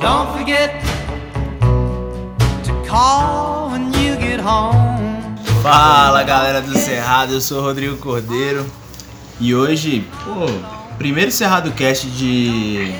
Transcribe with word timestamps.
Don't 0.00 0.32
forget 0.32 0.80
to 2.64 2.72
call 2.88 3.68
when 3.70 3.92
you 3.92 4.16
get 4.16 4.40
home. 4.40 5.36
Fala 5.62 6.22
galera 6.22 6.62
do 6.62 6.74
Cerrado, 6.78 7.34
eu 7.34 7.40
sou 7.40 7.58
o 7.58 7.62
Rodrigo 7.62 7.98
Cordeiro 7.98 8.64
e 9.38 9.54
hoje, 9.54 10.06
pô, 10.24 10.46
primeiro 10.96 11.30
Cerrado 11.30 11.70
Cast 11.72 12.06
de. 12.06 12.94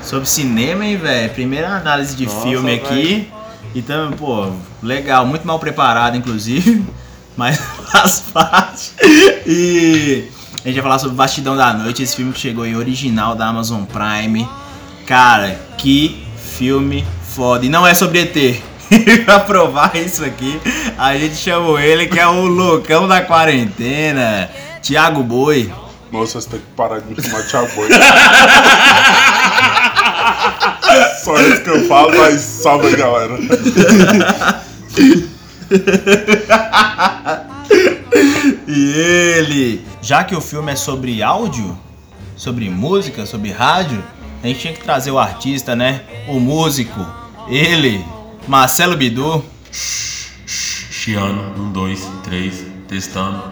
sobre 0.00 0.28
cinema, 0.28 0.86
hein, 0.86 0.96
velho? 0.96 1.34
Primeira 1.34 1.68
análise 1.68 2.14
de 2.14 2.26
Nossa, 2.26 2.42
filme 2.42 2.74
aqui. 2.74 3.28
Então, 3.74 4.12
pô, 4.12 4.52
legal, 4.80 5.26
muito 5.26 5.44
mal 5.44 5.58
preparado, 5.58 6.16
inclusive, 6.16 6.86
mas 7.36 7.58
faz 7.90 8.20
parte. 8.32 8.92
E 9.44 10.28
a 10.64 10.68
gente 10.68 10.74
vai 10.76 10.82
falar 10.84 11.00
sobre 11.00 11.16
Bastidão 11.16 11.56
da 11.56 11.72
Noite, 11.72 12.04
esse 12.04 12.14
filme 12.14 12.32
que 12.32 12.38
chegou 12.38 12.64
em 12.64 12.76
original 12.76 13.34
da 13.34 13.48
Amazon 13.48 13.82
Prime. 13.82 14.48
Cara, 15.06 15.60
que 15.78 16.25
filme 16.56 17.04
foda. 17.22 17.66
E 17.66 17.68
não 17.68 17.86
é 17.86 17.94
sobre 17.94 18.20
ET. 18.20 18.62
Pra 19.24 19.40
provar 19.40 19.96
isso 19.96 20.24
aqui, 20.24 20.60
a 20.96 21.16
gente 21.16 21.34
chamou 21.34 21.76
ele, 21.78 22.06
que 22.06 22.20
é 22.20 22.26
o 22.26 22.46
loucão 22.46 23.08
da 23.08 23.20
quarentena, 23.20 24.48
Thiago 24.80 25.24
Boi. 25.24 25.72
Moça, 26.12 26.40
você 26.40 26.50
tem 26.50 26.60
que 26.60 26.66
parar 26.76 27.00
de 27.00 27.12
me 27.12 27.20
chamar 27.20 27.42
Thiago 27.42 27.68
Boi. 27.74 27.88
Só 31.24 31.36
isso 31.40 31.64
que 31.64 31.70
eu 31.70 31.84
falo, 31.88 32.16
mas 32.16 32.40
salve 32.40 32.86
aí, 32.86 32.96
galera. 32.96 33.36
E 38.68 38.92
ele, 38.92 39.86
já 40.02 40.24
que 40.24 40.34
o 40.34 40.40
filme 40.40 40.72
é 40.72 40.76
sobre 40.76 41.22
áudio, 41.22 41.78
sobre 42.36 42.68
música, 42.68 43.24
sobre 43.24 43.50
rádio, 43.50 44.02
a 44.46 44.48
gente 44.48 44.60
tinha 44.60 44.72
que 44.72 44.80
trazer 44.80 45.10
o 45.10 45.18
artista, 45.18 45.74
né? 45.74 46.02
O 46.28 46.38
músico, 46.38 47.04
ele, 47.48 48.04
Marcelo 48.46 48.96
Bidu. 48.96 49.44
Chiano, 49.72 51.52
um, 51.58 51.72
dois, 51.72 52.08
três, 52.22 52.64
testando. 52.86 53.42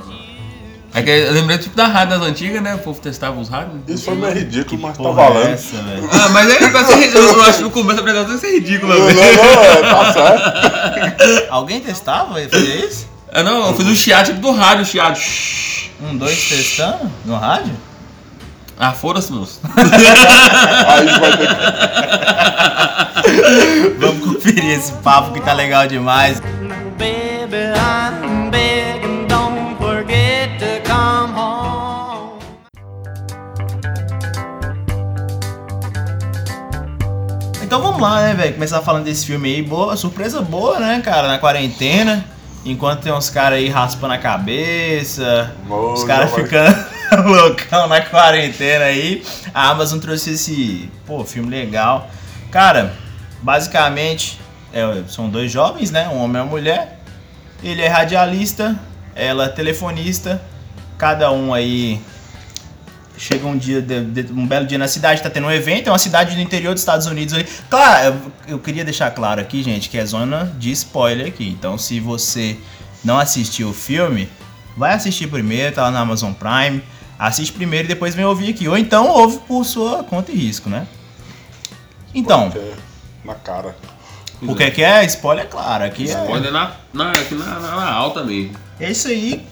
É 0.95 1.03
que 1.03 1.11
eu 1.11 1.33
lembrei 1.33 1.59
tipo 1.59 1.75
da 1.75 1.89
rádio 1.89 2.17
das 2.17 2.28
antigas, 2.28 2.62
né? 2.62 2.77
O 2.77 2.78
povo 2.78 3.01
testava 3.01 3.41
os 3.41 3.48
rádios. 3.48 3.81
Isso 3.89 4.05
foi 4.05 4.14
meio 4.14 4.33
ridículo, 4.33 4.81
mas 4.81 4.97
tá 4.97 5.03
é 5.03 5.12
valendo. 5.12 5.48
essa? 5.48 5.77
Ah, 6.12 6.28
mas 6.28 6.48
é. 6.48 6.62
Eu 6.62 7.42
acho 7.42 7.58
que 7.58 7.64
no 7.64 7.70
começo 7.73 7.97
da 7.97 8.03
apresentação 8.03 8.36
isso 8.36 8.47
é 8.47 8.51
ridículo. 8.51 8.95
Não, 8.95 9.01
não, 9.01 9.12
não, 9.12 9.64
é, 9.64 9.83
tá 9.83 10.12
certo. 10.12 11.47
Alguém 11.51 11.81
testava 11.81 12.41
e 12.41 12.48
fazia 12.48 12.86
isso? 12.86 13.08
Ah, 13.33 13.42
não, 13.42 13.67
eu 13.67 13.75
fiz 13.75 13.86
um 13.86 13.95
chiado 13.97 14.27
tipo 14.27 14.39
do 14.39 14.53
rádio, 14.53 14.83
um 14.83 14.84
chiado. 14.84 15.19
Um, 16.01 16.17
dois 16.17 16.48
testando 16.48 17.11
no 17.25 17.36
rádio? 17.36 17.73
Ah, 18.78 18.92
foda-se, 18.92 19.33
moço. 19.33 19.61
Aí 20.89 21.06
vai 21.06 21.36
ter 21.36 21.47
que. 21.47 21.55
Vamos 23.98 24.25
conferir 24.34 24.70
esse 24.70 24.92
papo 24.94 25.33
que 25.33 25.41
tá 25.41 25.53
legal 25.53 25.86
demais. 25.86 26.41
Baby, 26.98 27.72
I'm 27.77 28.50
begging, 28.50 29.27
don't 29.28 29.77
forget 29.78 30.58
to 30.58 30.80
come 30.89 31.33
home. 31.39 32.39
Então 37.62 37.80
vamos 37.80 38.00
lá, 38.00 38.22
né, 38.22 38.34
velho? 38.34 38.55
Começar 38.55 38.83
falando 38.83 39.05
desse 39.05 39.25
filme 39.27 39.55
aí. 39.55 39.62
Boa, 39.62 39.97
surpresa 39.97 40.41
boa, 40.42 40.80
né, 40.80 41.00
cara, 41.02 41.28
na 41.28 41.39
quarentena. 41.39 42.25
Enquanto 42.64 43.02
tem 43.02 43.12
uns 43.12 43.30
caras 43.30 43.58
aí 43.58 43.69
raspando 43.69 44.14
a 44.14 44.19
cabeça, 44.19 45.52
Boa, 45.67 45.92
os 45.92 46.02
caras 46.02 46.33
ficando 46.34 46.75
loucão 47.24 47.86
na 47.86 48.00
quarentena 48.00 48.84
aí. 48.86 49.22
A 49.52 49.70
Amazon 49.70 49.98
trouxe 49.98 50.30
esse, 50.30 50.91
pô, 51.06 51.24
filme 51.24 51.50
legal. 51.50 52.11
Cara, 52.50 52.94
basicamente, 53.42 54.40
é, 54.73 55.02
são 55.08 55.29
dois 55.29 55.51
jovens, 55.51 55.90
né? 55.90 56.08
Um 56.08 56.18
homem 56.18 56.40
e 56.40 56.45
uma 56.45 56.51
mulher. 56.51 57.01
Ele 57.62 57.83
é 57.83 57.89
radialista, 57.89 58.79
ela 59.14 59.46
é 59.46 59.48
telefonista. 59.48 60.42
Cada 60.98 61.30
um 61.33 61.52
aí 61.52 62.01
chega 63.17 63.46
um 63.46 63.56
dia, 63.56 63.84
um 64.33 64.46
belo 64.46 64.67
dia 64.67 64.79
na 64.79 64.89
cidade, 64.89 65.23
tá 65.23 65.30
tendo 65.30 65.46
um 65.46 65.50
evento, 65.50 65.89
é 65.89 65.90
uma 65.92 65.98
cidade 65.98 66.34
do 66.34 66.40
interior 66.40 66.73
dos 66.73 66.83
Estados 66.83 67.06
Unidos 67.06 67.34
aí. 67.34 67.46
Claro, 67.70 68.33
eu 68.46 68.58
queria 68.58 68.84
deixar 68.84 69.11
claro 69.12 69.40
aqui, 69.40 69.62
gente, 69.62 69.89
que 69.89 69.96
é 69.96 70.05
zona 70.05 70.52
de 70.58 70.70
spoiler 70.73 71.29
aqui. 71.29 71.48
Então, 71.48 71.79
se 71.79 72.00
você 72.00 72.56
não 73.05 73.18
assistiu 73.18 73.70
o 73.70 73.73
filme, 73.73 74.29
vai 74.77 74.95
assistir 74.95 75.29
primeiro, 75.29 75.74
tá 75.74 75.83
lá 75.83 75.90
na 75.90 76.00
Amazon 76.00 76.33
Prime. 76.33 76.83
Assiste 77.19 77.52
primeiro 77.52 77.86
e 77.86 77.89
depois 77.89 78.14
vem 78.14 78.25
ouvir 78.25 78.51
aqui. 78.51 78.69
Ou 78.69 78.77
então 78.77 79.08
ouve 79.08 79.39
por 79.47 79.64
sua 79.64 80.02
conta 80.05 80.33
e 80.33 80.36
risco, 80.36 80.69
né? 80.69 80.86
Então, 82.14 82.52
É, 82.55 82.73
Na 83.25 83.35
cara. 83.35 83.77
o 84.42 84.55
que 84.55 84.63
é 84.64 84.70
que 84.70 84.83
é? 84.83 85.05
Spoiler, 85.05 85.48
claro. 85.48 85.85
Aqui 85.85 86.11
é. 86.11 86.17
Olha 86.29 86.51
na, 86.51 86.73
na, 86.92 87.11
aqui 87.11 87.35
na, 87.35 87.47
na, 87.61 87.77
na 87.77 87.92
alta 87.92 88.23
mesmo. 88.24 88.57
É 88.79 88.91
isso 88.91 89.08
aí. 89.08 89.45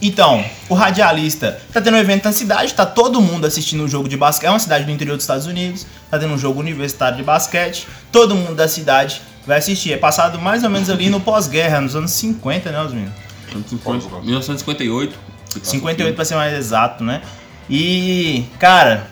Então, 0.00 0.44
o 0.68 0.74
radialista 0.74 1.60
tá 1.72 1.80
tendo 1.80 1.94
um 1.96 1.98
evento 2.00 2.24
na 2.24 2.32
cidade, 2.32 2.72
tá 2.72 2.86
todo 2.86 3.20
mundo 3.20 3.46
assistindo 3.46 3.82
um 3.82 3.88
jogo 3.88 4.08
de 4.08 4.16
basquete. 4.16 4.46
É 4.46 4.50
uma 4.50 4.58
cidade 4.60 4.84
do 4.84 4.92
interior 4.92 5.16
dos 5.16 5.24
Estados 5.24 5.46
Unidos, 5.46 5.86
tá 6.08 6.18
tendo 6.18 6.32
um 6.32 6.38
jogo 6.38 6.60
universitário 6.60 7.16
de 7.16 7.24
basquete. 7.24 7.86
Todo 8.12 8.36
mundo 8.36 8.54
da 8.54 8.68
cidade 8.68 9.20
vai 9.44 9.58
assistir. 9.58 9.92
É 9.92 9.96
passado 9.96 10.38
mais 10.38 10.62
ou 10.62 10.70
menos 10.70 10.88
ali 10.88 11.10
no 11.10 11.18
pós-guerra, 11.20 11.80
nos 11.80 11.96
anos 11.96 12.12
50, 12.12 12.70
né, 12.70 12.80
Osmino? 12.80 13.12
1958. 14.24 15.18
58 15.62 16.14
pra 16.14 16.24
ser 16.24 16.34
mais 16.36 16.52
exato, 16.54 17.02
né? 17.04 17.22
E, 17.70 18.44
cara, 18.58 19.06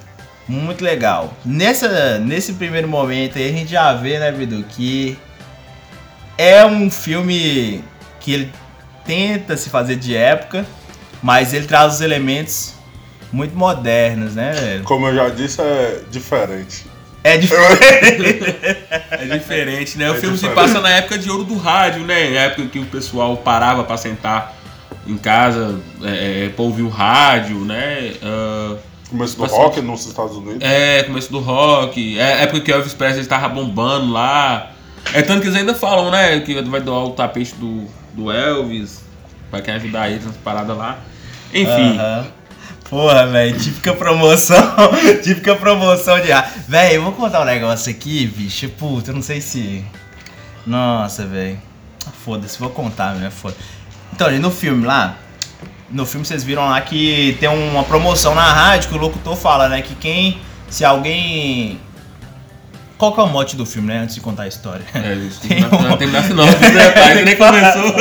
muito 0.48 0.82
legal. 0.84 1.34
Nessa, 1.44 2.18
nesse 2.18 2.54
primeiro 2.54 2.88
momento 2.88 3.38
aí 3.38 3.48
a 3.48 3.52
gente 3.52 3.70
já 3.70 3.92
vê, 3.92 4.18
né, 4.18 4.30
Bidu, 4.32 4.64
que 4.68 5.16
é 6.38 6.64
um 6.64 6.90
filme 6.90 7.82
que 8.20 8.32
ele 8.32 8.52
tenta 9.04 9.56
se 9.56 9.70
fazer 9.70 9.96
de 9.96 10.16
época, 10.16 10.66
mas 11.22 11.52
ele 11.54 11.66
traz 11.66 11.94
os 11.94 12.00
elementos 12.00 12.74
muito 13.32 13.56
modernos, 13.56 14.34
né, 14.34 14.52
velho? 14.52 14.84
Como 14.84 15.06
eu 15.08 15.14
já 15.14 15.28
disse, 15.28 15.60
é 15.60 16.00
diferente. 16.10 16.86
É 17.24 17.36
diferente. 17.38 18.56
É 19.10 19.24
diferente, 19.38 19.98
né? 19.98 20.10
O 20.10 20.14
É 20.14 20.20
filme 20.20 20.36
se 20.36 20.46
diferente. 20.46 20.54
passa 20.72 20.80
na 20.80 20.90
época 20.90 21.18
de 21.18 21.28
ouro 21.30 21.44
do 21.44 21.56
rádio, 21.56 22.02
né? 22.04 22.30
Na 22.30 22.40
época 22.42 22.68
que 22.68 22.78
o 22.78 22.86
pessoal 22.86 23.36
parava 23.36 23.82
pra 23.84 23.96
sentar 23.96 24.55
em 25.08 25.16
casa 25.18 25.78
é, 26.02 26.46
é, 26.46 26.48
pra 26.48 26.64
ouvir 26.64 26.82
o 26.82 26.88
rádio, 26.88 27.60
né? 27.60 28.12
Ah, 28.22 28.76
Começo 29.08 29.36
do 29.36 29.42
Bastante. 29.42 29.60
rock 29.62 29.80
nos 29.82 30.04
Estados 30.04 30.36
Unidos. 30.36 30.58
é, 30.60 31.04
começo 31.04 31.30
do 31.30 31.38
rock, 31.38 32.18
é 32.18 32.42
época 32.42 32.60
que 32.60 32.72
Elvis 32.72 32.92
Presley 32.92 33.20
estava 33.22 33.48
bombando 33.48 34.12
lá. 34.12 34.72
É 35.14 35.22
tanto 35.22 35.42
que 35.42 35.46
eles 35.46 35.56
ainda 35.56 35.74
falam, 35.76 36.10
né? 36.10 36.40
Que 36.40 36.60
vai 36.62 36.80
doar 36.80 37.04
o 37.04 37.10
tapete 37.10 37.54
do, 37.54 37.84
do 38.12 38.32
Elvis, 38.32 39.04
pra 39.48 39.62
quem 39.62 39.74
ajudar 39.74 40.10
eles 40.10 40.24
nas 40.26 40.36
paradas 40.38 40.76
lá. 40.76 40.98
Enfim, 41.54 41.96
Aham. 41.96 42.26
Porra, 42.90 43.26
velho, 43.28 43.56
típica 43.58 43.94
promoção, 43.94 44.74
típica 45.22 45.54
promoção 45.54 46.20
de 46.20 46.32
ar. 46.32 46.52
Velho, 46.68 46.94
eu 46.96 47.02
vou 47.04 47.12
contar 47.12 47.42
um 47.42 47.44
negócio 47.44 47.90
aqui, 47.90 48.26
bicho. 48.26 48.68
Puta, 48.70 49.10
eu 49.12 49.14
não 49.14 49.22
sei 49.22 49.40
se. 49.40 49.84
Nossa, 50.66 51.24
velho. 51.24 51.60
Foda-se, 52.24 52.58
vou 52.58 52.70
contar, 52.70 53.14
né? 53.14 53.30
Foda. 53.30 53.54
Então, 54.12 54.30
gente, 54.30 54.40
no 54.40 54.50
filme 54.50 54.86
lá, 54.86 55.16
no 55.90 56.06
filme 56.06 56.24
vocês 56.26 56.42
viram 56.42 56.66
lá 56.68 56.80
que 56.80 57.36
tem 57.38 57.48
uma 57.48 57.84
promoção 57.84 58.34
na 58.34 58.52
rádio 58.52 58.88
que 58.90 58.94
o 58.96 58.98
locutor 58.98 59.36
fala, 59.36 59.68
né? 59.68 59.82
Que 59.82 59.94
quem. 59.94 60.38
Se 60.68 60.84
alguém. 60.84 61.80
Qual 62.98 63.12
que 63.12 63.20
é 63.20 63.22
o 63.22 63.26
mote 63.28 63.56
do 63.56 63.66
filme, 63.66 63.88
né? 63.88 63.98
Antes 64.00 64.14
de 64.14 64.20
contar 64.22 64.44
a 64.44 64.48
história. 64.48 64.82
é 64.94 65.12
isso. 65.28 65.40
Tem 65.40 65.60
Não, 65.60 65.78
um- 65.78 65.82
não 65.82 65.96
terminasse 65.98 66.32
não, 66.32 66.46
detalhe, 66.46 67.24
nem 67.24 67.36
começou. 67.36 67.94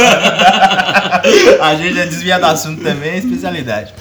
a 1.61 1.75
gente 1.75 1.99
é 1.99 2.05
desvia 2.05 2.39
do 2.39 2.45
assunto 2.45 2.81
também, 2.81 3.11
é 3.11 3.17
especialidade. 3.17 3.93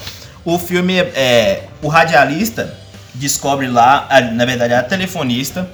O 0.43 0.57
filme 0.59 0.97
é, 0.97 1.11
é, 1.15 1.63
o 1.81 1.87
radialista 1.87 2.73
descobre 3.13 3.67
lá, 3.67 4.07
na 4.33 4.45
verdade 4.45 4.73
a 4.73 4.83
telefonista, 4.83 5.69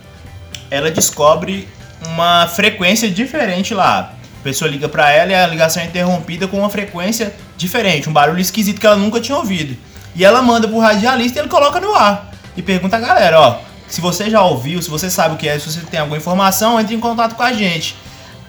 ela 0.69 0.89
descobre 0.89 1.67
uma 2.07 2.47
frequência 2.47 3.09
diferente 3.09 3.73
lá. 3.73 4.13
A 4.41 4.43
pessoa 4.43 4.69
liga 4.69 4.89
pra 4.89 5.11
ela 5.11 5.31
e 5.31 5.35
a 5.35 5.45
ligação 5.45 5.83
é 5.83 5.85
interrompida 5.85 6.47
com 6.47 6.57
uma 6.57 6.69
frequência 6.69 7.31
diferente, 7.55 8.09
um 8.09 8.13
barulho 8.13 8.39
esquisito 8.39 8.81
que 8.81 8.87
ela 8.87 8.95
nunca 8.95 9.21
tinha 9.21 9.37
ouvido. 9.37 9.77
E 10.15 10.25
ela 10.25 10.41
manda 10.41 10.67
pro 10.67 10.79
radialista 10.79 11.37
e 11.37 11.41
ele 11.43 11.47
coloca 11.47 11.79
no 11.79 11.93
ar. 11.93 12.31
E 12.57 12.61
pergunta 12.63 12.97
a 12.97 12.99
galera, 12.99 13.39
ó, 13.39 13.59
se 13.87 14.01
você 14.01 14.31
já 14.31 14.41
ouviu, 14.41 14.81
se 14.81 14.89
você 14.89 15.11
sabe 15.11 15.35
o 15.35 15.37
que 15.37 15.47
é, 15.47 15.59
se 15.59 15.71
você 15.71 15.81
tem 15.81 15.99
alguma 15.99 16.17
informação, 16.17 16.79
entre 16.79 16.95
em 16.95 16.99
contato 16.99 17.35
com 17.35 17.43
a 17.43 17.53
gente. 17.53 17.95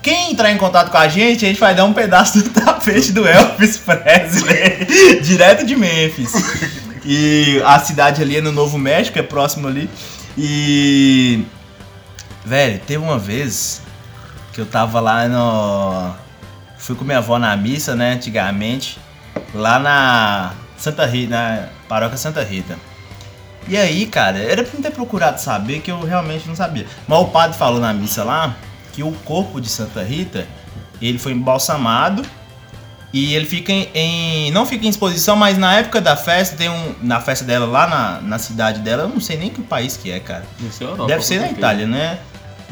Quem 0.00 0.32
entrar 0.32 0.50
em 0.50 0.56
contato 0.56 0.90
com 0.90 0.96
a 0.96 1.08
gente, 1.08 1.44
a 1.44 1.48
gente 1.48 1.60
vai 1.60 1.74
dar 1.74 1.84
um 1.84 1.92
pedaço 1.92 2.42
do 2.42 2.48
tapete 2.58 3.12
do 3.12 3.28
Elvis 3.28 3.76
Presley, 3.76 5.20
direto 5.20 5.66
de 5.66 5.76
Memphis. 5.76 6.32
E 7.04 7.60
a 7.66 7.78
cidade 7.78 8.22
ali 8.22 8.38
é 8.38 8.40
no 8.40 8.50
Novo 8.50 8.78
México, 8.78 9.18
é 9.18 9.22
próximo 9.22 9.68
ali. 9.68 9.90
E. 10.38 11.44
Velho, 12.46 12.80
teve 12.86 13.04
uma 13.04 13.18
vez 13.18 13.81
que 14.52 14.60
eu 14.60 14.66
tava 14.66 15.00
lá 15.00 15.26
no. 15.28 16.14
Fui 16.78 16.96
com 16.96 17.04
minha 17.04 17.18
avó 17.18 17.38
na 17.38 17.56
missa, 17.56 17.94
né, 17.94 18.12
antigamente. 18.14 18.98
Lá 19.54 19.78
na 19.78 20.52
Santa 20.76 21.06
Rita, 21.06 21.30
na 21.30 21.68
paróquia 21.88 22.16
Santa 22.18 22.42
Rita. 22.42 22.76
E 23.68 23.76
aí, 23.76 24.06
cara, 24.06 24.38
era 24.38 24.64
pra 24.64 24.76
eu 24.76 24.82
ter 24.82 24.90
procurado 24.90 25.40
saber 25.40 25.80
que 25.80 25.90
eu 25.90 26.00
realmente 26.04 26.48
não 26.48 26.56
sabia. 26.56 26.86
Mas 27.06 27.18
o 27.20 27.26
padre 27.26 27.56
falou 27.56 27.80
na 27.80 27.92
missa 27.92 28.24
lá 28.24 28.56
que 28.92 29.02
o 29.02 29.12
corpo 29.24 29.60
de 29.60 29.68
Santa 29.68 30.02
Rita, 30.02 30.46
ele 31.00 31.16
foi 31.18 31.32
embalsamado 31.32 32.22
e 33.12 33.34
ele 33.34 33.46
fica 33.46 33.70
em, 33.72 33.88
em- 33.94 34.50
não 34.50 34.66
fica 34.66 34.84
em 34.84 34.88
exposição, 34.88 35.36
mas 35.36 35.56
na 35.56 35.74
época 35.74 36.00
da 36.00 36.16
festa, 36.16 36.56
tem 36.56 36.68
um 36.68 36.94
na 37.02 37.20
festa 37.20 37.44
dela 37.44 37.66
lá 37.66 37.86
na, 37.86 38.20
na 38.22 38.38
cidade 38.38 38.80
dela, 38.80 39.04
eu 39.04 39.08
não 39.08 39.20
sei 39.20 39.36
nem 39.36 39.48
que 39.50 39.62
país 39.62 39.96
que 39.96 40.10
é, 40.10 40.18
cara. 40.18 40.44
Isso 40.60 40.82
é 40.82 40.86
Europa, 40.86 41.06
Deve 41.06 41.22
ser 41.24 41.40
na. 41.40 41.50
Itália, 41.50 41.86
né? 41.86 42.18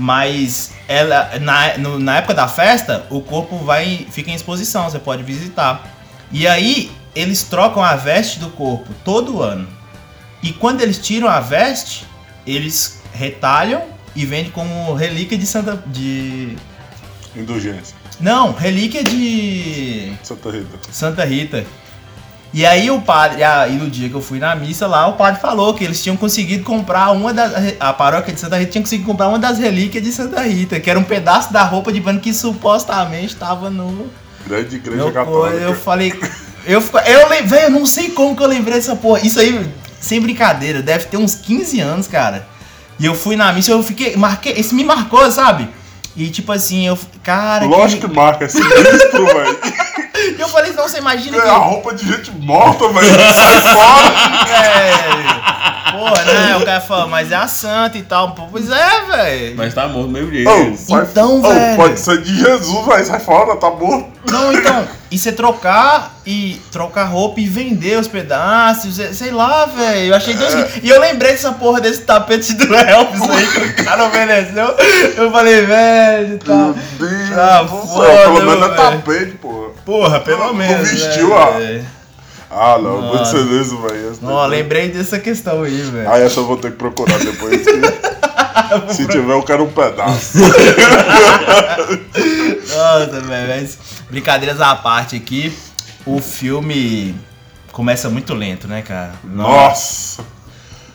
Mas 0.01 0.73
ela 0.89 1.39
na, 1.41 1.77
no- 1.79 1.99
na 1.99 2.17
época 2.17 2.33
da 2.35 2.49
festa, 2.49 3.07
o 3.11 3.21
corpo 3.21 3.59
vai 3.59 4.07
fica 4.11 4.31
em 4.31 4.35
exposição, 4.35 4.89
você 4.91 4.99
pode 4.99 5.23
visitar. 5.23 5.87
E 6.33 6.47
aí 6.47 6.91
eles 7.15 7.43
trocam 7.43 7.83
a 7.85 7.95
veste 7.97 8.39
do 8.39 8.49
corpo 8.49 8.89
todo 9.05 9.43
ano. 9.43 9.69
E 10.43 10.53
quando 10.53 10.81
eles 10.81 10.99
tiram 10.99 11.29
a 11.29 11.39
veste, 11.39 12.07
eles 12.47 13.01
retalham 13.13 13.83
e 14.17 14.25
vendem 14.25 14.51
como 14.51 14.95
relíquia 14.95 15.37
de 15.37 15.45
Santa 15.47 15.83
de 15.87 16.57
Indulgência. 17.37 17.95
não, 18.19 18.53
relíquia 18.53 19.05
de 19.05 20.13
Santa 20.23 20.51
Rita. 20.51 20.79
Santa 20.91 21.25
Rita. 21.25 21.65
E 22.53 22.67
aí 22.67 22.91
o 22.91 23.01
padre, 23.01 23.45
aí 23.45 23.77
no 23.77 23.89
dia 23.89 24.09
que 24.09 24.15
eu 24.15 24.21
fui 24.21 24.41
na 24.41 24.57
missa 24.57 24.87
lá, 24.87 25.07
o 25.07 25.13
padre 25.13 25.41
falou 25.41 25.73
que 25.73 25.85
eles 25.85 26.03
tinham 26.03 26.17
conseguido 26.17 26.65
comprar 26.65 27.13
uma 27.13 27.33
das. 27.33 27.53
A 27.79 27.93
paróquia 27.93 28.35
de 28.35 28.41
Santa 28.41 28.59
Rita 28.59 28.73
tinha 28.73 28.83
conseguido 28.83 29.07
comprar 29.09 29.29
uma 29.29 29.39
das 29.39 29.59
relíquias 29.59 30.03
de 30.03 30.11
Santa 30.11 30.43
Rita, 30.43 30.81
que 30.81 30.91
era 30.91 30.99
um 30.99 31.05
pedaço 31.05 31.53
da 31.53 31.63
roupa 31.63 31.93
de 31.93 32.01
banho 32.01 32.19
que 32.19 32.35
supostamente 32.35 33.35
estava 33.35 33.71
no. 33.71 34.11
Grande 34.47 34.77
igreja 34.77 34.97
Meu 34.97 35.13
católica. 35.13 35.63
eu 35.63 35.75
falei. 35.77 36.13
Eu, 36.67 36.83
eu 37.07 37.29
lembrei, 37.29 37.43
velho, 37.43 37.63
eu 37.67 37.71
não 37.71 37.87
sei 37.87 38.11
como 38.11 38.37
que 38.37 38.43
eu 38.43 38.49
lembrei 38.49 38.75
dessa 38.75 38.97
porra. 38.97 39.21
Isso 39.21 39.39
aí, 39.39 39.71
sem 40.01 40.21
brincadeira, 40.21 40.83
deve 40.83 41.05
ter 41.05 41.17
uns 41.17 41.37
15 41.37 41.81
anos, 41.81 42.09
cara. 42.09 42.47
E 42.99 43.07
eu 43.07 43.15
fui 43.15 43.37
na 43.37 43.53
missa, 43.53 43.71
eu 43.71 43.83
fiquei. 43.83 44.17
Marquei, 44.17 44.55
isso 44.55 44.75
me 44.75 44.83
marcou, 44.83 45.31
sabe? 45.31 45.69
E 46.17 46.29
tipo 46.29 46.51
assim, 46.51 46.87
eu. 46.87 46.99
Cara. 47.23 47.65
Lógico 47.65 48.09
que 48.09 48.15
marca, 48.15 48.45
é 48.45 48.49
sinistro, 48.49 49.25
velho. 49.33 49.59
Eu 50.39 50.49
falei, 50.49 50.73
não, 50.73 50.89
você 50.89 50.99
imagina 50.99 51.37
É 51.37 51.41
que. 51.41 51.49
a 51.49 51.53
roupa 51.57 51.95
de 51.95 52.07
gente 52.07 52.31
morta, 52.33 52.89
velho. 52.89 53.07
Sai 53.35 53.61
fora. 53.61 54.47
velho. 54.47 55.41
Porra, 55.93 56.25
né? 56.25 56.57
O 56.57 56.65
cara 56.65 56.81
fala, 56.81 57.07
mas 57.09 57.33
é 57.33 57.35
a 57.37 57.49
santa 57.49 57.99
e 57.99 58.03
tal. 58.03 58.33
Pois 58.51 58.71
é, 58.71 59.01
velho. 59.11 59.57
Mas 59.57 59.75
tá 59.75 59.89
morto 59.89 60.07
do 60.07 60.13
mesmo 60.13 60.31
jeito. 60.31 60.77
Sai- 60.77 61.03
Então, 61.11 61.41
ô, 61.41 61.43
velho. 61.43 61.77
Pode 61.77 61.99
ser 62.01 62.23
de 62.23 62.37
Jesus, 62.39 62.87
velho. 62.87 63.05
Sai 63.07 63.21
fora, 63.21 63.57
tá 63.57 63.71
morto. 63.71 64.09
Não, 64.31 64.53
então, 64.53 64.87
e 65.11 65.19
você 65.19 65.33
trocar 65.33 66.15
e 66.27 66.61
trocar 66.71 67.05
roupa 67.05 67.41
e 67.41 67.47
vender 67.49 67.99
os 67.99 68.07
pedaços, 68.07 68.95
sei- 68.95 69.13
sei 69.15 69.31
lá, 69.33 69.65
velho. 69.67 70.11
Eu 70.13 70.15
achei 70.17 70.35
dois. 70.35 70.55
E 70.83 70.89
eu 70.89 71.01
lembrei 71.01 71.33
dessa 71.33 71.53
porra 71.53 71.81
desse 71.81 72.03
tapete 72.03 72.53
do 72.55 72.73
Elvis 72.75 73.23
aí 73.23 73.47
que 73.75 73.83
o 73.83 73.85
cara 73.85 74.05
ofereceu. 74.05 74.77
Eu 75.17 75.31
falei, 75.33 75.63
velho, 75.67 76.39
tá. 76.39 76.55
Meu 76.55 77.09
Deus 77.09 77.39
Ah, 77.39 77.63
do 77.63 77.69
céu. 77.71 77.87
foda, 77.87 78.09
Pelo 78.23 78.43
menos 78.43 78.65
é 78.71 78.75
tapete, 78.75 79.31
porra. 79.33 79.70
Porra, 79.85 80.21
pelo 80.21 80.47
Não 80.47 80.55
menos. 80.55 80.91
vestiu, 80.91 81.29
velho. 81.35 81.85
Ah, 82.51 82.79
não. 82.79 83.01
Muito 83.03 83.17
Nossa. 83.19 83.39
sinistro, 83.39 83.79
velho. 83.83 84.11
Essa 84.11 84.21
Não, 84.27 84.37
daí- 84.41 84.51
lembrei 84.63 84.89
dessa 84.89 85.19
questão 85.19 85.63
aí, 85.63 85.81
velho. 85.83 86.11
Aí 86.11 86.23
essa 86.23 86.41
eu 86.41 86.47
vou 86.47 86.57
ter 86.57 86.71
que 86.73 86.77
procurar 86.77 87.19
depois. 87.19 87.63
que- 87.65 88.11
Se 88.95 89.07
tiver, 89.07 89.33
eu 89.33 89.43
quero 89.43 89.65
um 89.65 89.71
pedaço. 89.71 90.39
Nossa, 92.69 93.21
velho, 93.21 93.49
mas 93.49 93.79
brincadeiras 94.11 94.61
à 94.61 94.75
parte 94.75 95.17
aqui, 95.17 95.53
o 96.05 96.21
filme 96.21 97.15
começa 97.73 98.09
muito 98.09 98.35
lento, 98.35 98.67
né, 98.69 98.83
cara? 98.83 99.13
Nossa. 99.25 100.25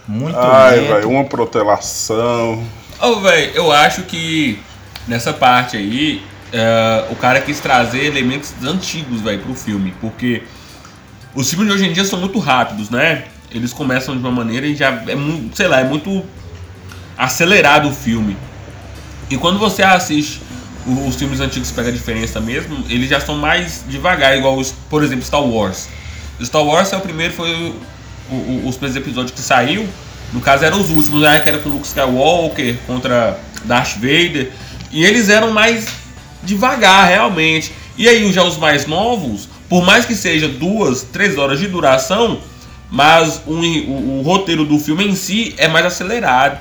Muito 0.07 0.37
Ai, 0.37 0.79
lento. 0.81 0.93
velho. 0.93 1.09
Uma 1.09 1.23
protelação. 1.25 2.63
Ô, 3.01 3.19
velho, 3.21 3.51
eu 3.55 3.71
acho 3.71 4.03
que 4.03 4.59
nessa 5.07 5.33
parte 5.33 5.75
aí, 5.77 6.21
é, 6.57 7.05
o 7.11 7.15
cara 7.15 7.41
quis 7.41 7.59
trazer 7.59 8.05
elementos 8.05 8.53
antigos, 8.63 9.19
velho, 9.21 9.39
pro 9.39 9.53
filme. 9.53 9.93
Porque 9.99 10.43
os 11.35 11.49
filmes 11.49 11.67
de 11.67 11.73
hoje 11.73 11.85
em 11.89 11.91
dia 11.93 12.05
são 12.05 12.17
muito 12.17 12.39
rápidos, 12.39 12.89
né? 12.89 13.25
Eles 13.51 13.73
começam 13.73 14.15
de 14.15 14.21
uma 14.21 14.31
maneira 14.31 14.65
e 14.65 14.73
já 14.75 15.03
é 15.07 15.15
muito, 15.15 15.55
sei 15.57 15.67
lá, 15.67 15.81
é 15.81 15.83
muito 15.83 16.23
acelerado 17.17 17.89
o 17.89 17.93
filme. 17.93 18.37
E 19.29 19.37
quando 19.37 19.59
você 19.59 19.83
assiste 19.83 20.41
os 21.07 21.15
filmes 21.15 21.39
antigos 21.39 21.71
pega 21.71 21.89
a 21.89 21.91
diferença 21.91 22.39
mesmo, 22.39 22.85
eles 22.89 23.09
já 23.09 23.19
são 23.19 23.35
mais 23.37 23.83
devagar, 23.87 24.37
igual 24.37 24.55
os, 24.57 24.71
por 24.89 25.03
exemplo, 25.03 25.25
Star 25.25 25.41
Wars. 25.43 25.89
Star 26.43 26.63
Wars 26.63 26.93
é 26.93 26.97
o 26.97 27.01
primeiro, 27.01 27.33
foi 27.33 27.51
o- 27.53 28.33
o- 28.33 28.67
os 28.67 28.75
primeiros 28.77 28.95
episódios 28.95 29.31
que 29.31 29.41
saiu. 29.41 29.87
No 30.31 30.41
caso 30.41 30.63
eram 30.63 30.79
os 30.79 30.89
últimos, 30.89 31.21
né? 31.21 31.39
Que 31.39 31.49
era 31.49 31.57
com 31.59 31.69
Luke 31.69 31.87
Skywalker 31.87 32.75
contra 32.85 33.39
Darth 33.63 33.95
Vader. 33.95 34.51
E 34.91 35.03
eles 35.05 35.29
eram 35.29 35.51
mais 35.51 35.87
devagar, 36.45 37.07
realmente. 37.07 37.71
E 37.97 38.07
aí 38.07 38.31
já 38.31 38.43
os 38.43 38.57
mais 38.57 38.85
novos, 38.85 39.47
por 39.69 39.83
mais 39.83 40.05
que 40.05 40.15
seja 40.15 40.47
duas, 40.47 41.01
três 41.03 41.37
horas 41.37 41.59
de 41.59 41.67
duração, 41.67 42.39
mas 42.91 43.41
o, 43.47 43.53
o- 43.53 44.19
o 44.19 44.21
roteiro 44.21 44.63
do 44.65 44.77
filme 44.79 45.05
em 45.07 45.15
si 45.15 45.53
é 45.57 45.67
mais 45.67 45.85
acelerado. 45.85 46.59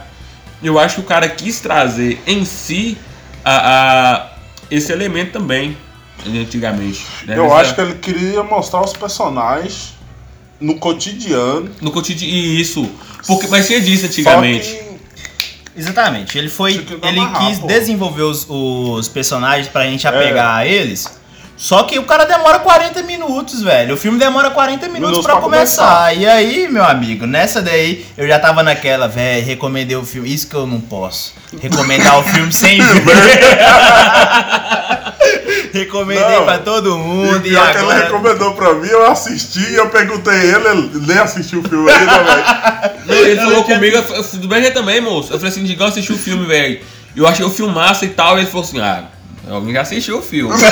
Eu 0.62 0.78
acho 0.78 0.96
que 0.96 1.00
o 1.02 1.04
cara 1.04 1.28
quis 1.28 1.60
trazer 1.60 2.20
em 2.26 2.44
si 2.44 2.96
a, 3.44 3.56
a- 4.14 4.30
esse 4.70 4.90
elemento 4.92 5.32
também, 5.32 5.76
antigamente. 6.26 7.02
né? 7.26 7.36
Eu 7.36 7.48
Mas, 7.48 7.66
acho 7.66 7.74
que 7.74 7.80
ele 7.82 7.94
queria 7.96 8.42
mostrar 8.42 8.80
os 8.82 8.92
personagens 8.94 9.92
no 10.60 10.76
cotidiano. 10.76 11.70
No 11.82 11.90
cotidiano. 11.90 12.32
Isso. 12.34 12.88
Porque, 13.26 13.46
mas 13.48 13.66
tinha 13.66 13.80
disso 13.80 14.06
antigamente. 14.06 14.78
Exatamente, 15.76 16.38
ele 16.38 16.48
foi. 16.48 16.86
Ele 17.02 17.18
amarrar, 17.20 17.46
quis 17.48 17.58
pô. 17.58 17.66
desenvolver 17.66 18.22
os, 18.22 18.46
os 18.48 19.08
personagens 19.08 19.66
pra 19.68 19.84
É. 19.84 19.90
gente 19.90 20.06
apegar 20.06 20.56
a 20.58 20.66
eles. 20.66 21.08
Só 21.56 21.84
que 21.84 21.98
o 22.00 22.02
cara 22.04 22.24
demora 22.24 22.58
40 22.58 23.00
minutos, 23.04 23.62
velho. 23.62 23.94
O 23.94 23.96
filme 23.96 24.18
demora 24.18 24.50
40 24.50 24.88
minutos 24.88 25.22
pra 25.22 25.34
pra 25.34 25.42
começar. 25.42 26.16
E 26.16 26.26
aí, 26.26 26.68
meu 26.68 26.82
amigo, 26.84 27.26
nessa 27.26 27.62
daí 27.62 28.04
eu 28.18 28.26
já 28.26 28.40
tava 28.40 28.62
naquela, 28.64 29.06
velho, 29.06 29.46
recomendei 29.46 29.96
o 29.96 30.04
filme. 30.04 30.34
Isso 30.34 30.48
que 30.48 30.54
eu 30.56 30.66
não 30.66 30.80
posso. 30.80 31.32
Recomendar 31.62 32.18
o 32.18 32.24
filme 32.24 32.52
sem 32.52 32.78
ver. 32.82 33.02
Recomendei 35.74 36.36
Não. 36.36 36.44
pra 36.44 36.58
todo 36.58 36.88
E 36.90 36.92
mundo. 36.96 37.36
E, 37.46 37.50
pior 37.50 37.64
que 37.72 37.78
ele 37.78 37.90
agora. 37.90 38.04
recomendou 38.04 38.54
pra 38.54 38.74
mim, 38.74 38.86
eu 38.88 39.10
assisti 39.10 39.58
e 39.72 39.74
eu 39.74 39.88
perguntei 39.88 40.32
ele, 40.34 40.68
ele 40.68 40.90
nem 41.06 41.18
assistiu 41.18 41.58
o 41.60 41.68
filme 41.68 41.90
ainda, 41.90 42.18
velho. 42.22 43.26
Ele 43.26 43.36
falou 43.40 43.64
comigo, 43.64 43.96
eu 43.96 44.02
falei, 44.04 44.22
do 44.34 44.46
bem 44.48 44.60
jeito 44.62 44.74
também, 44.74 45.00
moço. 45.00 45.32
Eu 45.32 45.38
falei 45.38 45.50
assim, 45.52 45.64
Digão 45.64 45.88
assistiu 45.88 46.14
o 46.14 46.18
filme, 46.18 46.46
velho. 46.46 46.78
Eu 47.16 47.26
achei 47.26 47.44
o 47.44 47.50
filmaço 47.50 48.04
e 48.04 48.08
tal, 48.08 48.36
e 48.36 48.42
ele 48.42 48.46
falou 48.50 48.62
assim, 48.64 48.80
ah, 48.80 49.04
alguém 49.50 49.74
já 49.74 49.80
assistiu 49.80 50.18
o 50.18 50.22
filme. 50.22 50.54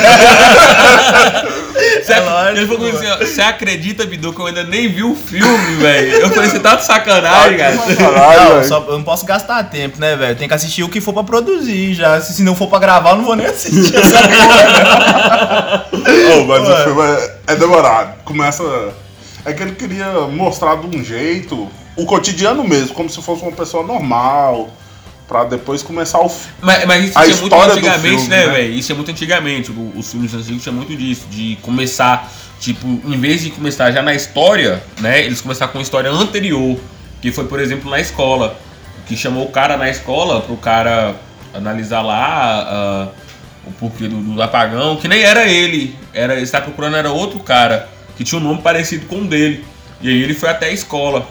Você, 2.03 2.13
É 2.13 2.19
lógico, 2.19 2.57
ele 2.57 2.67
falou 2.67 2.89
assim, 2.89 3.07
ó, 3.07 3.17
você 3.17 3.41
acredita, 3.41 4.05
Bidu, 4.05 4.33
que 4.33 4.39
eu 4.39 4.47
ainda 4.47 4.63
nem 4.63 4.87
vi 4.89 5.03
o 5.03 5.15
filme, 5.15 5.75
velho? 5.77 6.11
Eu 6.17 6.29
falei, 6.29 6.49
você 6.49 6.59
tá 6.59 6.75
de 6.75 6.85
sacanagem, 6.85 7.57
cara. 7.57 7.77
Caralho, 7.95 8.55
Não, 8.55 8.63
só- 8.63 8.85
eu 8.87 8.93
não 8.97 9.03
posso 9.03 9.25
gastar 9.25 9.63
tempo, 9.65 9.99
né, 9.99 10.15
velho? 10.15 10.35
Tem 10.35 10.47
que 10.47 10.53
assistir 10.53 10.83
o 10.83 10.89
que 10.89 10.99
for 11.01 11.13
pra 11.13 11.23
produzir 11.23 11.93
já. 11.93 12.19
Se, 12.21 12.33
se 12.33 12.43
não 12.43 12.55
for 12.55 12.67
pra 12.67 12.79
gravar, 12.79 13.11
eu 13.11 13.15
não 13.17 13.25
vou 13.25 13.35
nem 13.35 13.45
assistir 13.45 13.95
essa 13.95 14.17
porra. 14.27 15.85
Oh, 15.93 16.43
mas 16.45 16.67
Ué. 16.67 16.73
o 16.73 16.83
filme 16.83 17.01
é, 17.01 17.35
é 17.53 17.55
demorado. 17.55 18.23
Começa. 18.23 18.63
É 19.45 19.53
que 19.53 19.61
ele 19.63 19.73
queria 19.75 20.11
mostrar 20.29 20.75
de 20.77 20.97
um 20.97 21.03
jeito 21.03 21.69
o 21.95 22.05
cotidiano 22.05 22.63
mesmo, 22.63 22.93
como 22.95 23.09
se 23.09 23.21
fosse 23.21 23.43
uma 23.43 23.51
pessoa 23.51 23.85
normal. 23.85 24.69
Pra 25.33 25.45
depois 25.45 25.81
começar 25.81 26.19
o 26.19 26.29
filme. 26.29 26.53
Mas, 26.61 26.85
mas 26.85 27.05
isso 27.09 27.17
A 27.17 27.23
tinha 27.23 27.37
muito 27.37 27.55
antigamente, 27.55 28.01
filme, 28.17 28.27
né, 28.27 28.45
né? 28.45 28.53
velho? 28.53 28.73
Isso 28.75 28.91
é 28.91 28.95
muito 28.95 29.09
antigamente. 29.09 29.71
O- 29.71 29.91
Os 29.97 30.11
filmes 30.11 30.31
antigos 30.31 30.61
tinha 30.61 30.71
muito 30.73 30.95
disso, 30.95 31.25
de 31.27 31.57
começar, 31.63 32.31
tipo, 32.59 32.85
em 33.03 33.19
vez 33.19 33.41
de 33.41 33.49
começar 33.49 33.91
já 33.91 34.03
na 34.03 34.13
história, 34.13 34.83
né? 35.01 35.25
Eles 35.25 35.41
começaram 35.41 35.71
com 35.71 35.79
a 35.79 35.81
história 35.81 36.11
anterior, 36.11 36.77
que 37.19 37.31
foi, 37.31 37.45
por 37.45 37.59
exemplo, 37.59 37.89
na 37.89 37.99
escola. 37.99 38.55
Que 39.07 39.17
chamou 39.17 39.45
o 39.45 39.49
cara 39.51 39.75
na 39.75 39.89
escola 39.89 40.39
pro 40.41 40.55
cara 40.55 41.15
analisar 41.51 42.03
lá 42.03 42.27
ah, 42.61 43.07
o 43.65 43.71
porquê 43.71 44.07
do, 44.07 44.17
do 44.17 44.39
apagão, 44.41 44.97
que 44.97 45.07
nem 45.07 45.23
era 45.23 45.47
ele. 45.47 45.95
Era, 46.13 46.33
ele 46.33 46.43
estava 46.43 46.65
procurando, 46.65 46.95
era 46.95 47.11
outro 47.11 47.39
cara, 47.39 47.89
que 48.15 48.23
tinha 48.23 48.39
um 48.39 48.43
nome 48.43 48.61
parecido 48.61 49.07
com 49.07 49.21
o 49.21 49.25
dele. 49.25 49.65
E 49.99 50.09
aí 50.09 50.21
ele 50.21 50.35
foi 50.35 50.49
até 50.49 50.67
a 50.67 50.71
escola. 50.71 51.27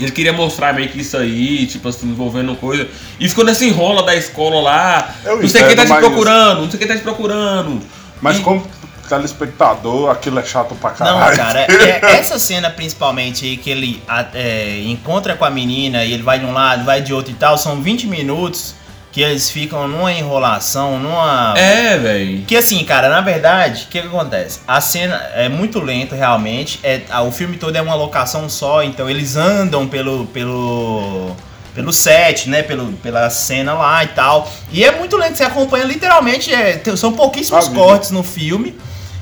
Ele 0.00 0.10
queria 0.10 0.32
mostrar 0.32 0.72
meio 0.74 0.88
que 0.88 1.00
isso 1.00 1.16
aí, 1.16 1.66
tipo 1.66 1.88
assim, 1.88 2.08
envolvendo 2.08 2.54
coisa. 2.56 2.88
E 3.20 3.28
ficou 3.28 3.44
nessa 3.44 3.64
enrola 3.64 4.02
da 4.02 4.14
escola 4.16 4.60
lá. 4.60 5.14
Eu 5.24 5.40
não 5.40 5.48
sei 5.48 5.62
quem 5.64 5.76
tá 5.76 5.84
te 5.86 5.94
procurando, 5.94 6.62
não 6.62 6.70
sei 6.70 6.78
quem 6.78 6.88
tá 6.88 6.96
te 6.96 7.02
procurando. 7.02 7.80
Mas 8.20 8.38
E- 8.38 8.40
como 8.40 8.66
telespectador, 9.08 10.10
aquilo 10.10 10.38
é 10.38 10.44
chato 10.44 10.74
pra 10.74 10.90
Não, 10.90 10.96
caralho. 11.18 11.36
cara, 11.36 11.60
é- 11.70 12.00
essa 12.18 12.38
cena 12.38 12.70
principalmente 12.70 13.44
aí 13.44 13.56
que 13.56 13.70
ele 13.70 14.02
a- 14.08 14.26
é, 14.34 14.82
encontra 14.86 15.36
com 15.36 15.44
a 15.44 15.50
menina 15.50 16.04
e 16.04 16.12
ele 16.12 16.22
vai 16.22 16.38
de 16.38 16.46
um 16.46 16.52
lado, 16.52 16.84
vai 16.84 17.00
de 17.02 17.12
outro 17.12 17.30
e 17.30 17.34
tal, 17.34 17.56
são 17.58 17.80
20 17.82 18.06
minutos 18.06 18.74
que 19.12 19.20
eles 19.20 19.50
ficam 19.50 19.86
numa 19.86 20.10
enrolação, 20.10 20.98
numa. 20.98 21.52
É, 21.56 21.98
velho. 21.98 22.42
Que 22.46 22.56
assim, 22.56 22.82
cara, 22.84 23.08
na 23.10 23.20
verdade, 23.20 23.84
o 23.84 23.88
que, 23.92 24.00
que 24.00 24.06
acontece? 24.08 24.60
A 24.66 24.80
cena 24.80 25.14
é 25.34 25.48
muito 25.50 25.78
lento, 25.80 26.14
realmente. 26.14 26.80
É, 26.82 27.02
a- 27.10 27.22
o 27.22 27.30
filme 27.30 27.58
todo 27.58 27.76
é 27.76 27.82
uma 27.82 27.94
locação 27.94 28.48
só, 28.48 28.82
então 28.82 29.08
eles 29.10 29.36
andam 29.36 29.86
pelo. 29.86 30.24
pelo. 30.28 31.36
pelo 31.74 31.92
set, 31.92 32.48
né? 32.48 32.62
Pelo, 32.62 32.92
pela 32.94 33.28
cena 33.28 33.74
lá 33.74 34.02
e 34.02 34.08
tal. 34.08 34.50
E 34.72 34.82
é 34.82 34.90
muito 34.98 35.16
lento, 35.18 35.36
você 35.36 35.44
acompanha 35.44 35.84
literalmente. 35.84 36.52
é, 36.52 36.80
são 36.96 37.12
pouquíssimos 37.12 37.66
A 37.66 37.68
vida. 37.68 37.80
cortes 37.82 38.10
no 38.10 38.22
filme. 38.22 38.74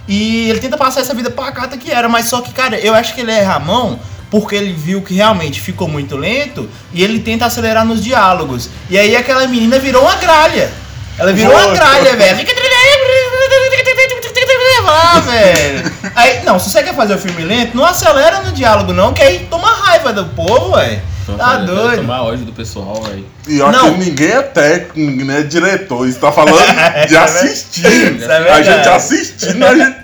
E 0.09 0.49
ele 0.51 0.59
tenta 0.61 0.77
passar 0.77 1.01
essa 1.01 1.15
vida 1.15 1.31
pacata 1.31 1.77
que 1.77 1.91
era, 1.91 2.09
mas 2.09 2.27
só 2.27 2.41
que, 2.41 2.53
cara, 2.53 2.79
eu 2.81 2.95
acho 2.95 3.15
que 3.15 3.21
ele 3.21 3.31
a 3.33 3.59
mão 3.61 3.99
porque 4.31 4.55
ele 4.55 4.73
viu 4.73 5.03
que 5.03 5.15
realmente 5.15 5.61
ficou 5.61 5.89
muito 5.89 6.17
lento 6.17 6.69
e 6.93 7.03
ele 7.03 7.21
tenta 7.21 7.47
acelerar 7.47 7.85
nos 7.85 8.03
diálogos. 8.03 8.71
E 8.89 8.99
aí 8.99 9.17
aquela 9.17 9.47
menina 9.47 9.79
virou 9.79 10.03
uma 10.03 10.15
gralha. 10.17 10.71
Ela 11.19 11.33
virou 11.33 11.53
uma 11.53 11.75
gralha, 11.75 12.17
velho. 12.17 12.39
Fica 12.39 12.55
lá, 14.91 15.21
velho. 15.21 15.93
Aí, 16.15 16.43
não, 16.45 16.59
se 16.59 16.71
você 16.71 16.83
quer 16.83 16.95
fazer 16.95 17.15
o 17.15 17.19
filme 17.19 17.43
lento, 17.43 17.77
não 17.77 17.85
acelera 17.85 18.41
no 18.41 18.53
diálogo, 18.53 18.93
não, 18.93 19.13
que 19.13 19.23
aí 19.23 19.47
toma 19.51 19.69
raiva 19.69 20.13
do 20.13 20.25
povo, 20.27 20.77
velho. 20.77 21.01
Tá 21.37 21.57
doido. 21.59 22.01
Tomar 22.01 22.23
ódio 22.25 22.45
do 22.45 22.53
pessoal, 22.53 23.03
velho. 23.03 23.25
E 23.47 23.59
Não. 23.59 23.95
que 23.95 23.99
ninguém 23.99 24.33
é 24.33 24.43
técnico, 24.43 24.99
ninguém 24.99 25.37
é 25.37 25.43
diretor. 25.43 26.09
Isso 26.09 26.19
tá 26.19 26.33
falando 26.33 26.59
de 27.07 27.15
assistir. 27.17 27.87
É 28.23 28.53
a 28.53 28.63
gente 28.63 28.89
assistindo, 28.89 29.65
a 29.65 29.75
gente. 29.77 29.97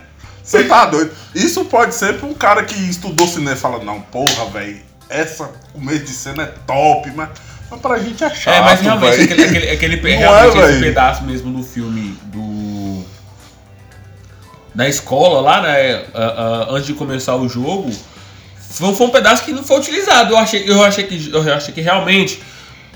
Você 0.47 0.65
tá 0.65 0.87
doido? 0.87 1.11
Isso 1.35 1.65
pode 1.65 1.95
ser 1.95 2.19
pra 2.19 2.27
um 2.29 2.35
cara 2.35 2.63
que 2.65 2.75
estudou 2.89 3.27
cinema 3.27 3.53
e 3.53 3.57
fala, 3.59 3.83
não, 3.85 4.01
porra, 4.01 4.47
velho, 4.53 4.81
essa 5.11 5.51
começo 5.73 6.05
de 6.05 6.11
cena 6.11 6.45
é 6.45 6.47
top, 6.67 7.11
mas, 7.17 7.31
mas 7.71 7.81
pra 7.81 7.99
gente 7.99 8.23
é 8.23 8.31
chato. 8.31 8.55
É, 8.55 8.61
mas 8.61 8.81
realmente, 8.81 9.23
aquele, 9.23 9.43
aquele, 9.45 9.71
aquele 9.71 9.97
Não 9.97 10.09
é, 10.09 10.17
realmente 10.43 10.71
esse 10.71 10.81
pedaço 10.81 11.25
mesmo 11.25 11.53
do 11.53 11.65
filme 11.65 12.17
do. 12.27 13.05
Da 14.75 14.89
escola 14.89 15.41
lá, 15.41 15.63
né? 15.63 16.05
ah, 16.15 16.35
ah, 16.39 16.67
antes 16.71 16.87
de 16.87 16.93
começar 16.95 17.35
o 17.35 17.49
jogo. 17.49 17.91
Foi, 18.71 18.95
foi 18.95 19.07
um 19.07 19.11
pedaço 19.11 19.43
que 19.45 19.53
não 19.53 19.65
foi 19.65 19.79
utilizado. 19.79 20.33
Eu 20.33 20.39
achei, 20.39 20.69
eu 20.69 20.83
achei, 20.85 21.05
que, 21.05 21.31
eu 21.33 21.55
achei 21.55 21.73
que 21.75 21.81
realmente. 21.81 22.41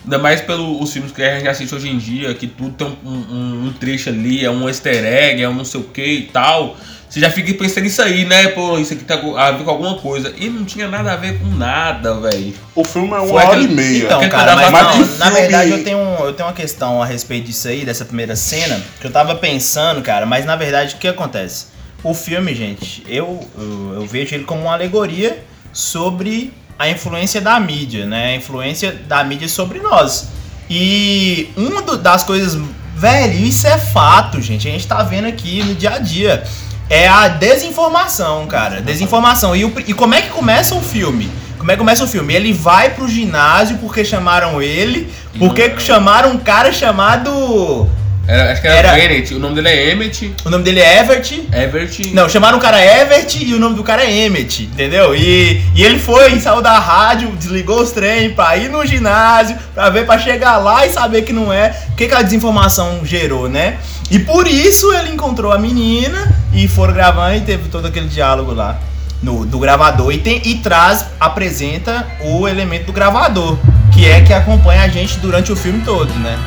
Ainda 0.04 0.18
mais 0.18 0.40
pelos 0.40 0.90
filmes 0.92 1.12
que 1.12 1.22
a 1.22 1.36
gente 1.38 1.48
assiste 1.48 1.74
hoje 1.74 1.88
em 1.88 1.98
dia, 1.98 2.32
que 2.34 2.46
tudo 2.46 2.70
tem 2.70 2.98
um, 3.04 3.10
um- 3.10 3.64
um 3.66 3.72
trecho 3.72 4.08
ali, 4.08 4.42
é 4.44 4.50
um 4.50 4.66
easter 4.68 5.04
egg, 5.04 5.42
é 5.42 5.48
um 5.48 5.54
não 5.54 5.64
sei 5.64 5.80
o 5.80 5.84
que 5.84 6.02
e 6.04 6.22
tal. 6.22 6.76
Você 7.10 7.18
já 7.18 7.28
fica 7.28 7.52
pensando 7.54 7.82
nisso 7.82 8.00
aí, 8.00 8.24
né? 8.24 8.46
Pô, 8.48 8.78
isso 8.78 8.92
aqui 8.92 9.02
tá 9.02 9.14
a 9.36 9.50
ver 9.50 9.64
com 9.64 9.70
alguma 9.70 9.98
coisa. 9.98 10.32
E 10.38 10.48
não 10.48 10.64
tinha 10.64 10.86
nada 10.86 11.12
a 11.12 11.16
ver 11.16 11.40
com 11.40 11.46
nada, 11.56 12.14
velho. 12.20 12.54
O 12.72 12.84
filme 12.84 13.08
é 13.08 13.16
uma 13.18 13.26
Foi 13.26 13.36
hora 13.42 13.48
aquele- 13.48 13.64
e 13.64 13.74
meia. 13.74 14.04
Então, 14.04 14.28
cara, 14.28 14.54
mas, 14.70 14.70
não, 15.08 15.16
na 15.18 15.30
verdade 15.30 15.70
eu 15.72 15.82
tenho, 15.82 15.98
um- 15.98 16.24
eu 16.24 16.32
tenho 16.34 16.48
uma 16.48 16.54
questão 16.54 17.02
a 17.02 17.06
respeito 17.06 17.46
disso 17.46 17.66
aí, 17.66 17.84
dessa 17.84 18.04
primeira 18.04 18.36
cena, 18.36 18.80
que 19.00 19.06
eu 19.08 19.10
tava 19.10 19.34
pensando, 19.34 20.00
cara, 20.02 20.24
mas 20.24 20.44
na 20.46 20.54
verdade 20.54 20.94
o 20.94 20.98
que 20.98 21.08
acontece? 21.08 21.66
O 22.04 22.14
filme, 22.14 22.54
gente, 22.54 23.02
eu, 23.08 23.44
eu, 23.58 23.94
eu 23.96 24.06
vejo 24.06 24.32
ele 24.36 24.44
como 24.44 24.62
uma 24.62 24.72
alegoria 24.74 25.42
sobre 25.72 26.52
a 26.78 26.88
influência 26.88 27.40
da 27.40 27.58
mídia, 27.58 28.06
né? 28.06 28.26
A 28.28 28.36
influência 28.36 28.92
da 29.08 29.24
mídia 29.24 29.48
sobre 29.48 29.80
nós. 29.80 30.28
E 30.70 31.50
uma 31.56 31.82
das 31.82 32.22
coisas, 32.22 32.56
velho, 32.94 33.34
isso 33.44 33.66
é 33.66 33.76
fato, 33.76 34.40
gente, 34.40 34.68
a 34.68 34.70
gente 34.70 34.86
tá 34.86 35.02
vendo 35.02 35.26
aqui 35.26 35.60
no 35.64 35.74
dia 35.74 35.94
a 35.94 35.98
dia. 35.98 36.44
É 36.90 37.06
a 37.06 37.28
desinformação, 37.28 38.48
cara. 38.48 38.82
Desinformação. 38.82 39.54
E, 39.54 39.64
o 39.64 39.72
e 39.86 39.94
como 39.94 40.12
é 40.12 40.22
que 40.22 40.30
começa 40.30 40.74
o 40.74 40.82
filme? 40.82 41.30
Como 41.56 41.70
é 41.70 41.74
que 41.74 41.78
começa 41.78 42.02
o 42.02 42.08
filme? 42.08 42.34
Ele 42.34 42.52
vai 42.52 42.90
pro 42.90 43.06
ginásio 43.06 43.78
porque 43.78 44.04
chamaram 44.04 44.60
ele, 44.60 45.08
porque 45.38 45.78
chamaram 45.78 46.32
um 46.32 46.38
cara 46.38 46.72
chamado. 46.72 47.88
Era- 48.30 48.52
acho 48.52 48.60
que 48.62 48.68
era, 48.68 48.76
Era- 48.88 48.92
Bennett. 48.94 49.34
O 49.34 49.38
nome 49.40 49.54
dele 49.56 49.68
é 49.68 49.90
Emmett. 49.90 50.34
O 50.44 50.50
nome 50.50 50.62
dele 50.64 50.80
é 50.80 51.00
Everett. 51.00 51.48
Everett. 51.52 52.14
Não, 52.14 52.28
chamaram 52.28 52.58
o 52.58 52.60
cara 52.60 52.80
Everett 52.80 53.44
e 53.44 53.52
o 53.54 53.58
nome 53.58 53.74
do 53.74 53.82
cara 53.82 54.04
é 54.04 54.10
Emmett, 54.26 54.62
entendeu? 54.64 55.14
E, 55.16 55.62
e 55.74 55.82
ele 55.84 55.98
foi, 55.98 56.38
saiu 56.38 56.62
da 56.62 56.78
rádio, 56.78 57.30
desligou 57.32 57.80
os 57.82 57.90
trem 57.90 58.30
pra 58.30 58.56
ir 58.56 58.68
no 58.70 58.86
ginásio, 58.86 59.56
pra 59.74 59.90
ver, 59.90 60.06
pra 60.06 60.16
chegar 60.18 60.58
lá 60.58 60.86
e 60.86 60.90
saber 60.90 61.22
que 61.22 61.32
não 61.32 61.52
é. 61.52 61.74
O 61.92 61.96
que, 61.96 62.06
que 62.06 62.14
a 62.14 62.22
desinformação 62.22 63.00
gerou, 63.04 63.48
né? 63.48 63.78
E 64.10 64.18
por 64.20 64.46
isso 64.46 64.92
ele 64.94 65.10
encontrou 65.10 65.52
a 65.52 65.58
menina 65.58 66.32
e 66.52 66.68
foram 66.68 66.92
gravando 66.94 67.36
e 67.36 67.40
teve 67.40 67.68
todo 67.68 67.86
aquele 67.86 68.06
diálogo 68.08 68.52
lá 68.54 68.78
no, 69.22 69.44
do 69.44 69.58
gravador. 69.58 70.12
E, 70.12 70.18
tem, 70.18 70.40
e 70.44 70.56
traz, 70.56 71.04
apresenta 71.18 72.06
o 72.20 72.46
elemento 72.46 72.86
do 72.86 72.92
gravador, 72.92 73.58
que 73.92 74.06
é 74.06 74.20
que 74.20 74.32
acompanha 74.32 74.82
a 74.82 74.88
gente 74.88 75.18
durante 75.18 75.50
o 75.52 75.56
filme 75.56 75.82
todo, 75.84 76.12
né? 76.14 76.38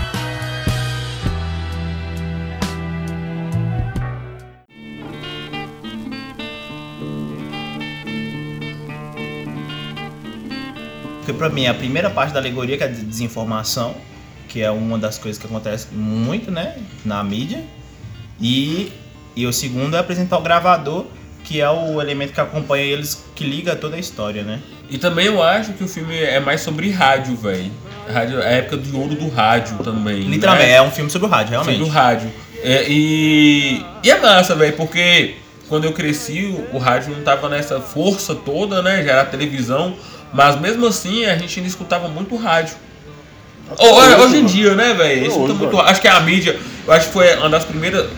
Porque 11.23 11.31
pra 11.31 11.49
mim 11.49 11.65
a 11.67 11.73
primeira 11.73 12.09
parte 12.09 12.33
da 12.33 12.39
alegoria 12.39 12.77
que 12.77 12.83
é 12.83 12.87
a 12.87 12.89
de 12.89 13.01
desinformação, 13.01 13.95
que 14.49 14.61
é 14.61 14.69
uma 14.69 14.97
das 14.97 15.17
coisas 15.17 15.39
que 15.41 15.47
acontece 15.47 15.87
muito, 15.93 16.51
né, 16.51 16.75
na 17.05 17.23
mídia. 17.23 17.63
E, 18.41 18.91
e 19.33 19.47
o 19.47 19.53
segundo 19.53 19.95
é 19.95 19.99
apresentar 19.99 20.37
o 20.37 20.41
gravador, 20.41 21.05
que 21.45 21.61
é 21.61 21.69
o 21.69 22.01
elemento 22.01 22.33
que 22.33 22.41
acompanha 22.41 22.83
eles, 22.83 23.23
que 23.35 23.45
liga 23.45 23.73
toda 23.73 23.95
a 23.95 23.99
história, 23.99 24.43
né? 24.43 24.59
E 24.89 24.97
também 24.97 25.27
eu 25.27 25.41
acho 25.41 25.73
que 25.73 25.83
o 25.83 25.87
filme 25.87 26.15
é 26.15 26.41
mais 26.41 26.59
sobre 26.59 26.91
rádio, 26.91 27.37
velho. 27.37 27.71
Rádio, 28.11 28.39
a 28.39 28.45
época 28.45 28.77
de 28.77 28.93
ouro 28.93 29.15
do 29.15 29.29
rádio 29.29 29.77
também. 29.77 30.23
Literalmente, 30.23 30.67
né? 30.67 30.75
é 30.75 30.81
um 30.81 30.91
filme 30.91 31.09
sobre 31.09 31.27
o 31.27 31.31
rádio, 31.31 31.51
realmente. 31.51 31.77
Sobre 31.77 31.89
o 31.89 31.93
rádio. 31.93 32.31
É, 32.61 32.85
e, 32.89 33.81
e 34.03 34.11
é 34.11 34.19
massa, 34.19 34.55
velho, 34.55 34.73
porque 34.73 35.35
quando 35.69 35.85
eu 35.85 35.93
cresci, 35.93 36.43
o, 36.71 36.75
o 36.75 36.79
rádio 36.79 37.15
não 37.15 37.23
tava 37.23 37.47
nessa 37.47 37.79
força 37.79 38.35
toda, 38.35 38.81
né? 38.81 39.03
Já 39.03 39.13
era 39.13 39.25
televisão. 39.25 39.95
Mas 40.33 40.59
mesmo 40.59 40.85
assim, 40.87 41.25
a 41.25 41.37
gente 41.37 41.59
ainda 41.59 41.69
escutava 41.69 42.07
muito 42.07 42.35
rádio. 42.35 42.75
Ho- 43.79 43.85
Hoje, 43.95 44.15
Hoje 44.15 44.37
em 44.37 44.45
dia, 44.45 44.75
né, 44.75 44.93
velho? 44.93 45.27
Escuta 45.27 45.53
muito. 45.53 45.79
Acho 45.79 46.01
que 46.01 46.07
a 46.07 46.19
mídia, 46.19 46.59
eu 46.85 46.93
acho 46.93 47.07
que 47.07 47.13
foi 47.13 47.35
uma 47.37 47.49
das 47.49 47.63
primeiras. 47.65 48.09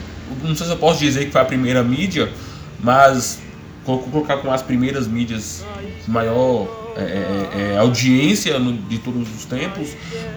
Não 0.44 0.56
sei 0.56 0.66
se 0.68 0.72
eu 0.74 0.78
posso 0.78 1.00
dizer 1.00 1.26
que 1.26 1.32
foi 1.32 1.42
a 1.42 1.46
primeira 1.46 1.84
mídia, 1.84 2.32
mas 2.80 3.40
vou 3.86 4.00
colocar 4.00 4.38
com 4.38 4.52
as 4.52 4.62
primeiras 4.62 5.08
mídias 5.08 5.64
maior 6.08 6.68
é, 6.98 7.02
é, 7.02 7.74
é, 7.74 7.78
audiência 7.78 8.58
no- 8.60 8.74
de 8.74 8.98
todos 9.00 9.28
os 9.36 9.46
tempos. 9.46 9.90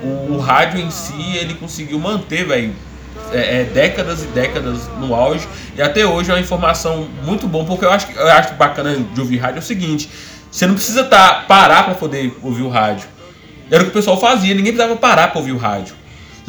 O, 0.03 0.35
o 0.35 0.39
rádio 0.39 0.81
em 0.81 0.91
si, 0.91 1.37
ele 1.37 1.55
conseguiu 1.55 1.99
manter, 1.99 2.45
velho. 2.47 2.73
é, 3.33 3.61
é, 3.61 3.65
décadas 3.65 4.23
e 4.23 4.27
décadas 4.29 4.89
no 5.01 5.15
auge 5.15 5.47
e 5.77 5.83
até 5.83 6.07
hoje 6.07 6.31
é 6.31 6.35
uma 6.35 6.41
informação 6.41 7.09
muito 7.25 7.47
bom 7.47 7.65
porque 7.65 7.85
eu 7.85 7.91
acho 7.91 8.07
que 8.07 8.17
eu 8.17 8.27
acho 8.29 8.55
bacana 8.55 8.97
de 8.97 9.21
ouvir 9.21 9.37
rádio 9.39 9.57
é 9.57 9.61
o 9.61 9.63
seguinte 9.63 10.09
você 10.51 10.67
não 10.67 10.75
precisa 10.75 11.05
tá, 11.05 11.45
parar 11.47 11.85
para 11.85 11.95
poder 11.95 12.37
ouvir 12.43 12.63
o 12.63 12.69
rádio 12.69 13.09
era 13.71 13.83
o 13.83 13.87
que 13.87 13.91
o 13.91 13.95
pessoal 13.95 14.19
fazia 14.19 14.55
ninguém 14.55 14.73
precisava 14.73 14.99
parar 14.99 15.29
para 15.29 15.39
ouvir 15.39 15.53
o 15.53 15.59
rádio 15.59 15.99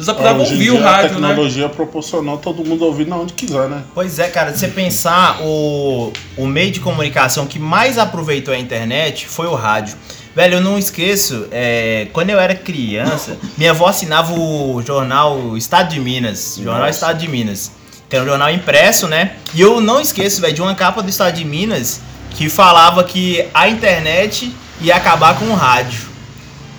você 0.00 0.04
só 0.06 0.14
precisava 0.14 0.40
Hoje 0.40 0.52
em 0.52 0.54
ouvir 0.54 0.70
dia, 0.70 0.74
o 0.74 0.78
a 0.78 0.90
rádio 0.90 1.20
né 1.20 1.28
tecnologia 1.28 1.68
proporcionou 1.68 2.38
todo 2.38 2.64
mundo 2.64 2.86
ouvir 2.86 3.06
na 3.06 3.16
onde 3.16 3.34
quiser, 3.34 3.68
né? 3.68 3.82
Pois 3.94 4.18
é, 4.18 4.28
cara, 4.28 4.50
se 4.54 4.60
você 4.60 4.68
pensar, 4.68 5.42
o, 5.42 6.10
o 6.38 6.46
meio 6.46 6.70
de 6.70 6.80
comunicação 6.80 7.46
que 7.46 7.58
mais 7.58 7.98
aproveitou 7.98 8.54
a 8.54 8.58
internet 8.58 9.28
foi 9.28 9.46
o 9.46 9.54
rádio. 9.54 9.94
Velho, 10.34 10.54
eu 10.54 10.60
não 10.62 10.78
esqueço, 10.78 11.46
é, 11.50 12.08
quando 12.14 12.30
eu 12.30 12.40
era 12.40 12.54
criança, 12.54 13.36
minha 13.58 13.72
avó 13.72 13.88
assinava 13.88 14.32
o 14.32 14.80
jornal 14.80 15.54
Estado 15.54 15.90
de 15.90 16.00
Minas. 16.00 16.56
Jornal 16.56 16.86
Nossa. 16.86 16.90
Estado 16.92 17.18
de 17.18 17.28
Minas. 17.28 17.72
Que 18.08 18.16
era 18.16 18.24
um 18.24 18.28
jornal 18.28 18.50
impresso, 18.50 19.06
né? 19.06 19.32
E 19.54 19.60
eu 19.60 19.82
não 19.82 20.00
esqueço, 20.00 20.40
velho, 20.40 20.54
de 20.54 20.62
uma 20.62 20.74
capa 20.74 21.02
do 21.02 21.10
Estado 21.10 21.34
de 21.34 21.44
Minas 21.44 22.00
que 22.40 22.48
falava 22.48 23.04
que 23.04 23.46
a 23.52 23.68
internet 23.68 24.50
ia 24.80 24.96
acabar 24.96 25.38
com 25.38 25.44
o 25.44 25.54
rádio. 25.54 26.08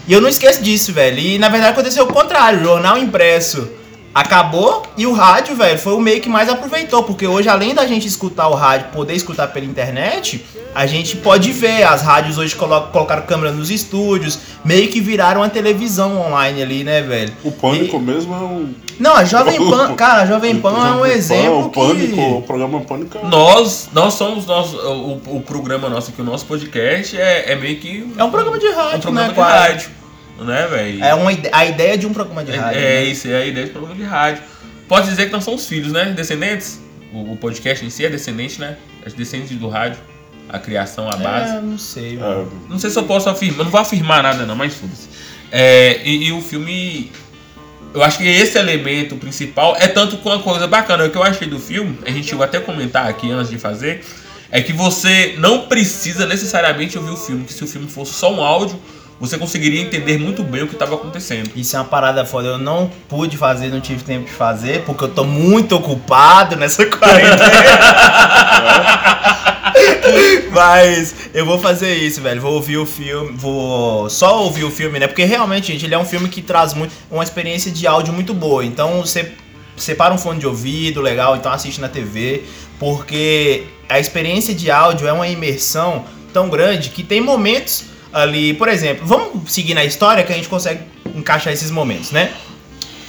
E 0.07 0.11
eu 0.11 0.19
não 0.19 0.27
esqueço 0.27 0.63
disso, 0.63 0.91
velho. 0.91 1.19
E 1.19 1.37
na 1.37 1.49
verdade 1.49 1.73
aconteceu 1.73 2.05
o 2.05 2.11
contrário. 2.11 2.61
O 2.61 2.63
jornal 2.63 2.97
impresso 2.97 3.69
acabou 4.13 4.83
e 4.97 5.05
o 5.07 5.13
rádio, 5.13 5.55
velho, 5.55 5.77
foi 5.79 5.93
o 5.93 5.99
meio 5.99 6.21
que 6.21 6.29
mais 6.29 6.49
aproveitou. 6.49 7.03
Porque 7.03 7.25
hoje, 7.27 7.47
além 7.49 7.73
da 7.73 7.85
gente 7.85 8.07
escutar 8.07 8.47
o 8.47 8.55
rádio, 8.55 8.87
poder 8.93 9.13
escutar 9.13 9.47
pela 9.47 9.65
internet, 9.65 10.43
a 10.75 10.85
gente 10.85 11.17
pode 11.17 11.51
ver. 11.51 11.83
As 11.83 12.01
rádios 12.01 12.37
hoje 12.37 12.55
colo- 12.55 12.87
colocaram 12.91 13.23
câmera 13.23 13.51
nos 13.51 13.69
estúdios, 13.71 14.37
meio 14.63 14.89
que 14.89 14.99
viraram 15.01 15.41
uma 15.41 15.49
televisão 15.49 16.19
online 16.21 16.61
ali, 16.61 16.83
né, 16.83 17.01
velho? 17.01 17.33
O 17.43 17.51
Pânico 17.51 17.97
E- 17.97 17.99
mesmo 17.99 18.33
é 18.33 18.37
um. 18.37 18.73
Não, 18.99 19.15
a 19.15 19.23
Jovem 19.25 19.57
Pan, 19.69 19.95
cara, 19.95 20.21
a 20.21 20.25
Jovem 20.25 20.59
Pan 20.59 20.73
é 20.87 20.91
um 20.91 21.05
exemplo 21.05 21.65
O 21.65 21.69
Pânico, 21.69 22.21
o 22.21 22.41
que... 22.41 22.47
programa 22.47 22.81
Pânico 22.81 23.17
é 23.17 23.23
nós 23.27 23.89
nós 23.93 24.13
somos 24.13 24.45
nós, 24.45 24.73
o, 24.73 25.19
o 25.25 25.43
programa 25.45 25.89
nosso 25.89 26.11
aqui 26.11 26.21
o 26.21 26.23
nosso 26.25 26.45
podcast 26.45 27.17
é, 27.19 27.51
é 27.51 27.55
meio 27.55 27.77
que 27.79 28.07
É 28.15 28.23
um 28.23 28.29
programa 28.29 28.59
de 28.59 28.67
rádio, 28.67 28.93
é 28.93 28.97
um 28.97 28.99
programa 28.99 29.27
né, 29.29 29.33
de 29.33 29.39
rádio 29.39 29.89
né 30.43 30.67
velho 30.67 31.03
É 31.03 31.13
uma 31.15 31.31
ide- 31.33 31.49
a 31.51 31.65
ideia 31.65 31.97
de 31.97 32.05
um 32.07 32.13
programa 32.13 32.43
de 32.43 32.51
rádio. 32.51 32.79
É, 32.79 32.81
né? 32.81 32.95
é 32.95 33.03
isso, 33.05 33.27
é 33.27 33.35
a 33.41 33.45
ideia 33.45 33.65
de 33.65 33.71
programa 33.71 33.95
de 33.95 34.03
rádio. 34.03 34.43
Pode 34.87 35.07
dizer 35.09 35.25
que 35.27 35.31
nós 35.31 35.43
somos 35.43 35.65
filhos, 35.67 35.91
né? 35.91 36.05
Descendentes. 36.15 36.79
O, 37.13 37.33
o 37.33 37.37
podcast 37.37 37.85
em 37.85 37.89
si 37.89 38.05
é 38.05 38.09
descendente, 38.09 38.59
né? 38.59 38.77
É 39.05 39.09
descendente 39.09 39.53
do 39.55 39.67
rádio. 39.69 39.99
A 40.49 40.59
criação, 40.59 41.07
a 41.09 41.15
base. 41.15 41.55
É, 41.55 41.61
não 41.61 41.77
sei, 41.77 42.17
mano. 42.17 42.51
é, 42.67 42.71
Não 42.71 42.77
sei 42.79 42.89
se 42.89 42.99
eu 42.99 43.03
posso 43.03 43.29
afirmar, 43.29 43.63
não 43.63 43.71
vou 43.71 43.79
afirmar 43.79 44.21
nada 44.23 44.45
não, 44.45 44.55
mas 44.55 44.73
foda-se. 44.73 45.07
É, 45.51 46.01
e, 46.03 46.25
e 46.27 46.31
o 46.33 46.41
filme 46.41 47.09
eu 47.93 48.01
acho 48.03 48.17
que 48.17 48.25
esse 48.27 48.57
elemento 48.57 49.15
principal 49.17 49.75
é 49.77 49.87
tanto 49.87 50.17
com 50.17 50.29
uma 50.29 50.39
coisa 50.39 50.67
bacana. 50.67 51.05
O 51.05 51.09
que 51.09 51.17
eu 51.17 51.23
achei 51.23 51.47
do 51.47 51.59
filme, 51.59 51.97
a 52.05 52.09
gente 52.11 52.27
chegou 52.27 52.43
até 52.43 52.57
a 52.57 52.61
comentar 52.61 53.07
aqui 53.07 53.29
antes 53.31 53.49
de 53.49 53.57
fazer, 53.57 54.03
é 54.49 54.61
que 54.61 54.71
você 54.73 55.35
não 55.37 55.67
precisa 55.67 56.25
necessariamente 56.25 56.97
ouvir 56.97 57.11
o 57.11 57.17
filme, 57.17 57.43
que 57.45 57.53
se 57.53 57.63
o 57.63 57.67
filme 57.67 57.87
fosse 57.87 58.13
só 58.13 58.33
um 58.33 58.41
áudio, 58.41 58.79
você 59.21 59.37
conseguiria 59.37 59.79
entender 59.79 60.17
muito 60.17 60.43
bem 60.43 60.63
o 60.63 60.67
que 60.67 60.73
estava 60.73 60.95
acontecendo. 60.95 61.51
Isso 61.55 61.75
é 61.75 61.79
uma 61.79 61.85
parada 61.85 62.25
foda. 62.25 62.47
Eu 62.47 62.57
não 62.57 62.89
pude 63.07 63.37
fazer, 63.37 63.67
não 63.67 63.79
tive 63.79 64.03
tempo 64.03 64.25
de 64.25 64.31
fazer, 64.31 64.83
porque 64.83 65.03
eu 65.03 65.09
tô 65.09 65.23
muito 65.23 65.75
ocupado 65.75 66.55
nessa 66.55 66.83
quarentena. 66.89 67.37
Mas 70.51 71.13
eu 71.35 71.45
vou 71.45 71.59
fazer 71.59 71.97
isso, 71.97 72.19
velho. 72.19 72.41
Vou 72.41 72.55
ouvir 72.55 72.77
o 72.77 72.85
filme, 72.85 73.31
vou 73.37 74.09
só 74.09 74.43
ouvir 74.43 74.63
o 74.63 74.71
filme, 74.71 74.97
né? 74.97 75.05
Porque 75.05 75.23
realmente, 75.23 75.67
gente, 75.67 75.85
ele 75.85 75.93
é 75.93 75.99
um 75.99 76.05
filme 76.05 76.27
que 76.27 76.41
traz 76.41 76.73
muito 76.73 76.91
uma 77.11 77.23
experiência 77.23 77.71
de 77.71 77.85
áudio 77.85 78.11
muito 78.11 78.33
boa. 78.33 78.65
Então 78.65 79.01
você 79.01 79.33
separa 79.77 80.11
um 80.11 80.17
fone 80.17 80.39
de 80.39 80.47
ouvido 80.47 80.99
legal, 80.99 81.35
então 81.35 81.51
assiste 81.51 81.79
na 81.79 81.87
TV, 81.87 82.43
porque 82.79 83.65
a 83.87 83.99
experiência 83.99 84.55
de 84.55 84.71
áudio 84.71 85.07
é 85.07 85.13
uma 85.13 85.27
imersão 85.27 86.05
tão 86.33 86.49
grande 86.49 86.89
que 86.89 87.03
tem 87.03 87.21
momentos 87.21 87.90
ali, 88.13 88.53
por 88.53 88.67
exemplo, 88.67 89.05
vamos 89.05 89.51
seguir 89.51 89.73
na 89.73 89.83
história 89.83 90.23
que 90.23 90.31
a 90.31 90.35
gente 90.35 90.49
consegue 90.49 90.81
encaixar 91.15 91.51
esses 91.53 91.71
momentos, 91.71 92.11
né? 92.11 92.31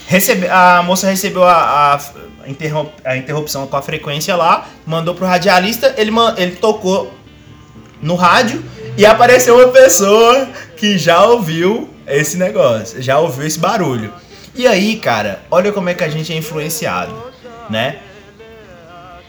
Recebe, 0.07 0.47
a 0.49 0.83
moça 0.83 1.09
recebeu 1.09 1.45
a, 1.45 1.95
a, 1.95 2.49
interrom- 2.49 2.91
a 3.05 3.17
interrupção 3.17 3.67
com 3.67 3.77
a 3.77 3.83
frequência 3.83 4.37
lá, 4.37 4.67
mandou 4.85 5.15
pro 5.15 5.27
radialista, 5.27 5.95
ele, 5.97 6.11
ele 6.37 6.57
tocou 6.57 7.13
no 8.03 8.15
rádio 8.15 8.65
e 8.97 9.07
apareceu 9.07 9.57
uma 9.57 9.69
pessoa 9.69 10.49
que 10.77 10.99
já 10.99 11.25
ouviu 11.25 11.89
esse 12.07 12.37
negócio, 12.37 13.01
já 13.01 13.19
ouviu 13.19 13.47
esse 13.47 13.59
barulho. 13.59 14.13
E 14.55 14.67
aí, 14.67 14.97
cara, 14.97 15.43
olha 15.51 15.73
como 15.73 15.89
é 15.89 15.95
que 15.95 16.05
a 16.05 16.09
gente 16.09 16.33
é 16.33 16.37
influenciado, 16.37 17.15
né? 17.71 18.01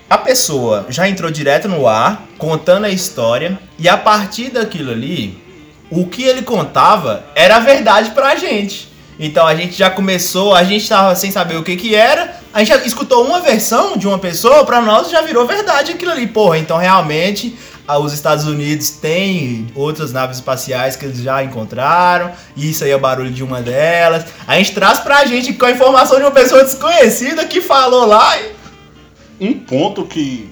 A 0.10 0.18
pessoa 0.18 0.86
já 0.90 1.08
entrou 1.08 1.32
direto 1.32 1.68
no 1.68 1.88
ar, 1.88 2.24
contando 2.38 2.86
a 2.86 2.90
história, 2.90 3.58
e 3.80 3.88
a 3.88 3.98
partir 3.98 4.50
daquilo 4.50 4.92
ali, 4.92 5.43
o 5.94 6.08
que 6.08 6.24
ele 6.24 6.42
contava 6.42 7.24
era 7.36 7.60
verdade 7.60 8.12
pra 8.12 8.36
gente. 8.36 8.92
Então 9.20 9.46
a 9.46 9.54
gente 9.54 9.74
já 9.78 9.92
começou, 9.92 10.56
a 10.56 10.64
gente 10.64 10.90
tava 10.90 11.16
sem 11.16 11.30
saber 11.30 11.56
o 11.56 11.64
que 11.64 11.76
que 11.76 11.94
era, 11.94 12.36
a 12.52 12.60
gente 12.60 12.70
já 12.70 12.78
escutou 12.84 13.24
uma 13.24 13.40
versão 13.40 13.96
de 13.96 14.08
uma 14.08 14.18
pessoa, 14.18 14.66
pra 14.66 14.82
nós 14.82 15.12
já 15.12 15.22
virou 15.22 15.46
verdade 15.46 15.92
aquilo 15.92 16.12
ali. 16.12 16.26
Porra, 16.26 16.58
então 16.58 16.78
realmente 16.78 17.56
os 18.02 18.12
Estados 18.12 18.46
Unidos 18.46 18.90
têm 18.90 19.68
outras 19.76 20.12
naves 20.12 20.38
espaciais 20.38 20.96
que 20.96 21.06
eles 21.06 21.20
já 21.20 21.44
encontraram, 21.44 22.32
e 22.56 22.72
isso 22.72 22.84
aí 22.84 22.90
é 22.90 22.96
o 22.96 23.00
barulho 23.00 23.30
de 23.30 23.44
uma 23.44 23.62
delas. 23.62 24.26
A 24.48 24.58
gente 24.58 24.74
traz 24.74 25.00
pra 25.00 25.26
gente 25.26 25.54
com 25.54 25.66
a 25.66 25.72
informação 25.72 26.18
de 26.18 26.24
uma 26.24 26.32
pessoa 26.32 26.64
desconhecida 26.64 27.46
que 27.46 27.62
falou 27.62 28.06
lá 28.06 28.36
e 28.40 28.52
Um 29.40 29.54
ponto 29.60 30.06
que, 30.06 30.50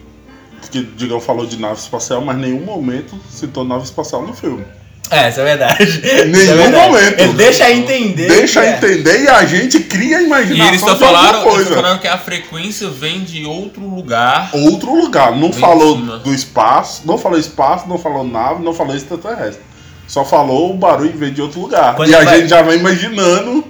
que 0.70 0.84
Digão 0.84 1.20
falou 1.20 1.48
de 1.48 1.58
nave 1.58 1.80
espacial, 1.80 2.22
mas 2.22 2.38
nenhum 2.38 2.64
momento 2.64 3.20
citou 3.30 3.64
nave 3.64 3.86
espacial 3.86 4.22
no 4.22 4.34
filme. 4.34 4.66
É, 5.12 5.30
isso 5.30 5.42
é 5.42 5.44
verdade. 5.44 5.84
Isso 5.84 6.26
Nenhum 6.28 6.52
é 6.52 6.56
verdade. 6.56 6.90
momento. 6.90 7.20
Ele 7.20 7.34
deixa 7.34 7.72
entender. 7.72 8.28
Deixa 8.28 8.64
é. 8.64 8.78
entender 8.78 9.24
e 9.24 9.28
a 9.28 9.46
gente 9.46 9.80
cria 9.82 10.20
a 10.20 10.22
E 10.22 10.26
imaginação 10.26 10.68
eles 10.70 10.80
só 10.82 10.96
falaram, 10.96 11.44
coisa. 11.44 11.76
falaram 11.76 11.98
que 12.00 12.08
a 12.08 12.18
frequência 12.18 12.88
vem 12.90 13.20
de 13.22 13.46
outro 13.46 13.88
lugar. 13.88 14.50
Outro 14.54 14.96
lugar. 14.96 15.32
Não 15.36 15.52
Vem 15.52 15.60
falou 15.60 15.98
em 15.98 16.20
do 16.20 16.34
espaço, 16.34 17.02
não 17.06 17.18
falou 17.18 17.38
espaço, 17.38 17.88
não 17.90 17.98
falou 17.98 18.24
nave, 18.24 18.64
não 18.64 18.74
falou 18.74 18.96
extraterrestre. 18.96 19.62
Só 20.08 20.24
falou 20.26 20.72
o 20.72 20.78
barulho 20.78 21.14
veio 21.16 21.32
de 21.32 21.42
outro 21.42 21.60
lugar. 21.62 21.96
Quando 21.96 22.10
e 22.10 22.16
a 22.16 22.24
vai- 22.24 22.40
gente 22.40 22.50
já 22.50 22.62
vai 22.62 22.76
imaginando 22.78 23.64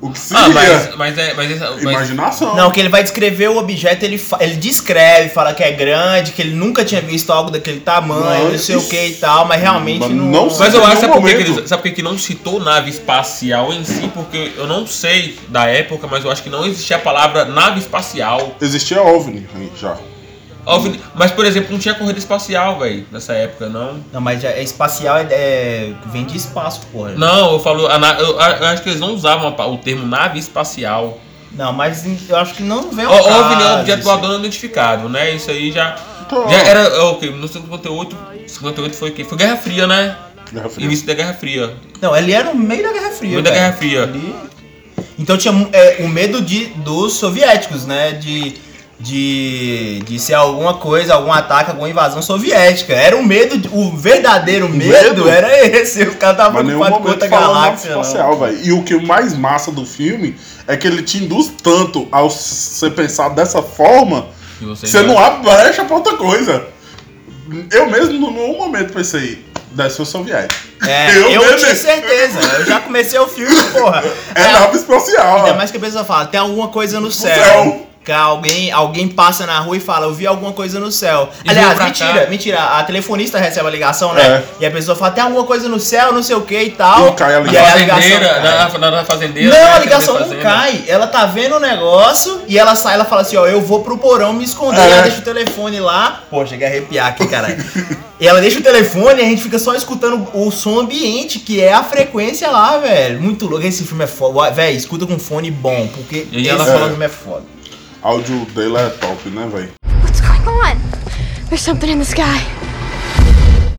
o 0.00 0.10
que 0.10 0.18
seria. 0.18 0.44
Ah, 0.44 0.48
mas, 0.48 0.96
mas 0.96 1.18
é. 1.18 1.34
Mas, 1.34 1.50
essa- 1.50 1.70
mas, 1.72 1.82
Imaginação. 1.82 2.54
Não, 2.56 2.70
que 2.70 2.80
ele 2.80 2.88
vai 2.88 3.02
descrever 3.02 3.48
o 3.50 3.58
objeto, 3.58 4.04
ele, 4.04 4.16
fa- 4.18 4.38
ele 4.40 4.54
descreve, 4.56 5.28
fala 5.30 5.52
que 5.52 5.62
é 5.62 5.70
grande, 5.72 6.32
que 6.32 6.40
ele 6.42 6.54
nunca 6.54 6.84
tinha 6.84 7.00
visto 7.00 7.30
algo 7.32 7.50
daquele 7.50 7.80
tamanho, 7.80 8.44
Não, 8.44 8.50
não 8.52 8.58
sei 8.58 8.76
o 8.76 8.82
que 8.88 9.06
e 9.06 9.14
tal, 9.14 9.44
mas 9.46 9.60
realmente 9.60 10.00
Mas 10.00 10.10
não. 10.10 10.24
não 10.26 10.58
mas 10.58 10.74
eu 10.74 10.84
acho, 10.84 11.00
sabe 11.02 11.12
por, 11.12 11.22
que 11.24 11.30
eles, 11.36 11.68
sabe 11.68 11.82
por 11.82 11.92
que 11.92 12.02
não 12.02 12.16
citou 12.18 12.60
nave 12.60 12.90
espacial 12.90 13.72
em 13.72 13.84
si? 13.84 14.10
Porque 14.14 14.52
eu 14.56 14.66
não 14.66 14.86
sei 14.86 15.38
da 15.48 15.66
época, 15.66 16.06
mas 16.10 16.24
eu 16.24 16.30
acho 16.30 16.42
que 16.42 16.50
não 16.50 16.64
existia 16.64 16.96
a 16.96 17.00
palavra 17.00 17.44
nave 17.44 17.80
espacial. 17.80 18.54
Existia 18.60 19.02
OVNI 19.02 19.46
aí 19.56 19.70
já. 19.80 19.96
Mas, 21.14 21.30
por 21.32 21.44
exemplo, 21.44 21.72
não 21.72 21.78
tinha 21.78 21.94
corrida 21.94 22.18
espacial, 22.18 22.78
velho, 22.78 23.06
nessa 23.10 23.32
época, 23.32 23.68
não. 23.68 23.98
Não, 24.12 24.20
mas 24.20 24.40
já 24.42 24.50
é 24.50 24.62
espacial 24.62 25.16
é, 25.18 25.22
é- 25.30 25.92
vem 26.06 26.24
de 26.24 26.36
espaço, 26.36 26.82
porra. 26.92 27.10
Não, 27.12 27.52
eu 27.52 27.58
falo. 27.60 27.86
a 27.86 27.94
eu, 28.20 28.32
eu 28.32 28.40
acho 28.66 28.82
que 28.82 28.88
eles 28.90 29.00
não 29.00 29.14
usavam 29.14 29.48
o 29.54 29.78
termo 29.78 30.06
nave 30.06 30.38
espacial. 30.38 31.18
Não, 31.52 31.72
mas 31.72 32.04
eu 32.28 32.36
acho 32.36 32.54
que 32.54 32.62
não 32.62 32.90
vem 32.92 33.04
ao 33.04 33.12
O- 33.14 33.24
caso, 33.24 33.40
OVNI 33.40 33.62
é 33.62 33.66
um 33.66 33.80
objeto 33.80 34.02
voador 34.04 34.28
não 34.30 34.38
identificado, 34.38 35.08
né? 35.08 35.32
Isso 35.32 35.50
aí 35.50 35.72
já. 35.72 35.96
Então, 36.26 36.48
Já 36.48 36.58
era. 36.58 36.80
é 36.80 37.00
o 37.00 37.16
quê? 37.16 37.26
1958. 37.26 38.16
58 38.46 38.96
foi 38.96 39.10
o 39.10 39.12
quê? 39.12 39.24
Foi 39.24 39.36
Guerra 39.36 39.56
Fria, 39.56 39.86
né? 39.86 40.16
Guerra 40.52 40.68
Fria. 40.68 40.86
Início 40.86 41.06
da 41.06 41.14
Guerra 41.14 41.34
Fria. 41.34 41.74
Não, 42.00 42.16
ele 42.16 42.32
era 42.32 42.52
no 42.52 42.60
meio 42.60 42.82
da 42.84 42.92
Guerra 42.92 43.10
Fria. 43.10 43.28
No 43.30 43.42
meio 43.42 43.42
da. 43.42 43.50
Guerra 43.50 43.72
Fria. 43.72 44.02
Ali- 44.04 44.34
Então 45.18 45.36
tinha 45.36 45.68
é, 45.72 45.96
o 46.04 46.08
medo 46.08 46.40
de, 46.40 46.66
dos 46.66 47.14
soviéticos, 47.14 47.84
né? 47.84 48.12
De, 48.12 48.54
de, 49.00 50.02
de 50.06 50.18
ser 50.18 50.34
alguma 50.34 50.74
coisa, 50.74 51.14
algum 51.14 51.32
ataque, 51.32 51.70
alguma 51.70 51.88
invasão 51.88 52.20
soviética. 52.20 52.92
Era 52.92 53.16
o 53.16 53.24
medo, 53.24 53.68
o 53.72 53.96
verdadeiro 53.96 54.68
medo, 54.68 55.24
medo? 55.24 55.28
era 55.28 55.48
esse. 55.66 56.02
Os 56.02 56.14
caras 56.16 56.36
estavam 56.38 56.64
preocupados 56.64 56.98
com 56.98 57.08
outra 57.08 57.28
galáxia. 57.28 57.88
espacial. 57.90 58.38
E 58.62 58.72
o 58.72 58.82
que 58.82 58.94
é 58.94 59.00
mais 59.00 59.34
massa 59.36 59.72
do 59.72 59.86
filme 59.86 60.36
é 60.66 60.76
que 60.76 60.86
ele 60.86 61.02
te 61.02 61.16
induz 61.24 61.50
tanto 61.62 62.06
ao 62.12 62.28
você 62.28 62.90
pensar 62.90 63.30
dessa 63.30 63.62
forma 63.62 64.26
Que 64.58 64.66
você 64.66 64.86
que 64.86 64.92
você 64.92 65.02
não 65.02 65.18
abre 65.18 65.50
brecha 65.50 65.84
pra 65.84 65.96
outra 65.96 66.16
coisa. 66.16 66.64
Eu 67.72 67.90
mesmo, 67.90 68.30
nenhum 68.30 68.58
momento, 68.58 68.92
pensei, 68.92 69.44
deve 69.72 69.90
ser 69.90 70.02
o 70.02 70.04
soviético. 70.04 70.60
É, 70.86 71.16
eu, 71.34 71.40
mesmo- 71.40 71.56
tinha 71.56 71.74
certeza. 71.74 72.38
Eu 72.58 72.66
já 72.66 72.80
comecei 72.80 73.18
o 73.18 73.26
filme, 73.26 73.56
porra. 73.72 74.04
É 74.34 74.52
nave 74.52 74.76
espacial. 74.76 75.38
Ainda 75.38 75.54
mais 75.54 75.70
que 75.70 75.78
a 75.78 75.80
pessoa 75.80 76.04
fala, 76.04 76.26
tem 76.26 76.38
alguma 76.38 76.68
coisa 76.68 77.00
no 77.00 77.10
céu. 77.10 77.34
céu. 77.34 77.89
Que 78.02 78.10
alguém, 78.12 78.72
alguém 78.72 79.06
passa 79.08 79.44
na 79.46 79.58
rua 79.60 79.76
e 79.76 79.80
fala, 79.80 80.06
eu 80.06 80.14
vi 80.14 80.26
alguma 80.26 80.52
coisa 80.54 80.80
no 80.80 80.90
céu. 80.90 81.28
E 81.44 81.50
Aliás, 81.50 81.78
mentira, 81.78 82.20
cá. 82.24 82.30
mentira. 82.30 82.58
A 82.78 82.82
telefonista 82.82 83.38
recebe 83.38 83.68
a 83.68 83.70
ligação, 83.70 84.14
né? 84.14 84.22
É. 84.26 84.44
E 84.60 84.66
a 84.66 84.70
pessoa 84.70 84.96
fala, 84.96 85.10
tem 85.10 85.22
alguma 85.22 85.44
coisa 85.44 85.68
no 85.68 85.78
céu, 85.78 86.10
não 86.10 86.22
sei 86.22 86.34
o 86.34 86.40
que 86.40 86.58
e 86.58 86.70
tal. 86.70 87.08
E 87.08 87.12
cai 87.12 87.34
a 87.34 87.40
E 87.40 87.56
aí 87.58 87.70
a 87.72 87.74
ligação. 87.76 88.00
fazendeira, 88.02 88.34
cai. 88.40 88.42
na, 88.72 88.78
na, 88.78 88.90
na 88.90 89.04
fazendeira. 89.04 89.50
Não, 89.50 89.58
né, 89.64 89.70
a 89.70 89.74
que 89.74 89.80
ligação 89.84 90.16
tá 90.18 90.24
não 90.24 90.36
cai. 90.40 90.82
Ela 90.88 91.06
tá 91.08 91.26
vendo 91.26 91.56
o 91.56 91.60
negócio 91.60 92.40
e 92.48 92.58
ela 92.58 92.74
sai, 92.74 92.94
ela 92.94 93.04
fala 93.04 93.20
assim, 93.20 93.36
ó, 93.36 93.46
eu 93.46 93.60
vou 93.60 93.80
pro 93.84 93.98
porão 93.98 94.32
me 94.32 94.44
esconder. 94.44 94.80
É. 94.80 94.90
Ela 94.92 95.02
deixa 95.02 95.18
o 95.18 95.22
telefone 95.22 95.78
lá. 95.78 96.22
Pô, 96.30 96.44
cheguei 96.46 96.66
a 96.66 96.70
arrepiar 96.70 97.06
aqui, 97.08 97.26
caralho. 97.28 97.62
e 98.18 98.26
ela 98.26 98.40
deixa 98.40 98.60
o 98.60 98.62
telefone 98.62 99.20
e 99.20 99.26
a 99.26 99.28
gente 99.28 99.42
fica 99.42 99.58
só 99.58 99.74
escutando 99.74 100.26
o 100.32 100.50
som 100.50 100.80
ambiente, 100.80 101.38
que 101.38 101.60
é 101.60 101.74
a 101.74 101.82
frequência 101.84 102.50
lá, 102.50 102.78
velho. 102.78 103.20
Muito 103.20 103.46
louco. 103.46 103.66
Esse 103.66 103.84
filme 103.84 104.04
é 104.04 104.06
foda. 104.06 104.50
Velho, 104.50 104.74
escuta 104.74 105.04
com 105.06 105.18
fone 105.18 105.50
bom, 105.50 105.86
porque 105.94 106.26
E 106.32 106.40
esse 106.40 106.48
ela 106.48 106.64
fala- 106.64 106.88
filme 106.88 107.04
é 107.04 107.08
foda. 107.10 107.59
Áudio 108.02 108.46
dele 108.46 108.76
é 108.76 108.88
top, 108.90 109.28
né, 109.30 109.48
velho? 109.52 109.70
What's 110.02 110.20
going 110.20 110.46
on? 110.48 110.76
There's 111.48 111.62
something 111.62 111.90
in 111.90 111.98
the 111.98 112.04
sky. 112.04 112.40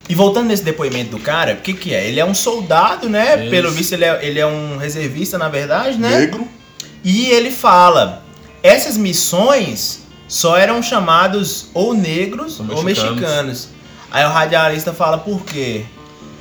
E 0.07 0.15
voltando 0.15 0.47
nesse 0.47 0.63
depoimento 0.63 1.11
do 1.11 1.19
cara, 1.19 1.53
o 1.53 1.57
que 1.57 1.73
que 1.73 1.93
é? 1.93 2.07
Ele 2.07 2.19
é 2.19 2.25
um 2.25 2.33
soldado, 2.33 3.09
né? 3.09 3.41
Isso. 3.41 3.49
Pelo 3.49 3.71
visto 3.71 3.93
ele 3.93 4.05
é, 4.05 4.19
ele 4.25 4.39
é 4.39 4.45
um 4.45 4.77
reservista, 4.77 5.37
na 5.37 5.47
verdade, 5.47 5.97
né? 5.97 6.19
Negro. 6.19 6.47
E 7.03 7.29
ele 7.29 7.49
fala: 7.49 8.23
essas 8.61 8.97
missões 8.97 10.01
só 10.27 10.57
eram 10.57 10.83
chamados 10.83 11.69
ou 11.73 11.93
negros 11.93 12.59
Ou 12.59 12.77
ou 12.77 12.83
mexicanos. 12.83 13.19
mexicanos. 13.19 13.69
Aí 14.11 14.25
o 14.25 14.29
radialista 14.29 14.93
fala: 14.93 15.17
por 15.17 15.43
quê? 15.45 15.85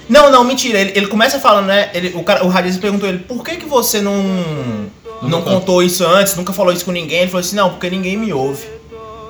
Não, 0.08 0.32
não, 0.32 0.42
mentira. 0.42 0.80
Ele, 0.80 0.92
ele 0.96 1.06
começa 1.06 1.38
falando, 1.38 1.66
né? 1.66 1.90
Ele, 1.94 2.12
o, 2.16 2.24
cara, 2.24 2.44
o 2.44 2.48
radialista 2.48 2.82
perguntou 2.82 3.08
ele: 3.08 3.20
por 3.20 3.44
que, 3.44 3.56
que 3.56 3.66
você 3.66 4.00
não, 4.00 4.90
não 5.22 5.42
contou 5.42 5.83
isso 5.83 6.04
antes? 6.06 6.35
Nunca 6.35 6.52
falou 6.52 6.72
isso 6.72 6.85
com 6.85 6.92
ninguém? 6.92 7.20
Ele 7.20 7.30
falou 7.30 7.40
assim: 7.40 7.56
não, 7.56 7.70
porque 7.70 7.90
ninguém 7.90 8.16
me 8.16 8.33
ouve. 8.33 8.66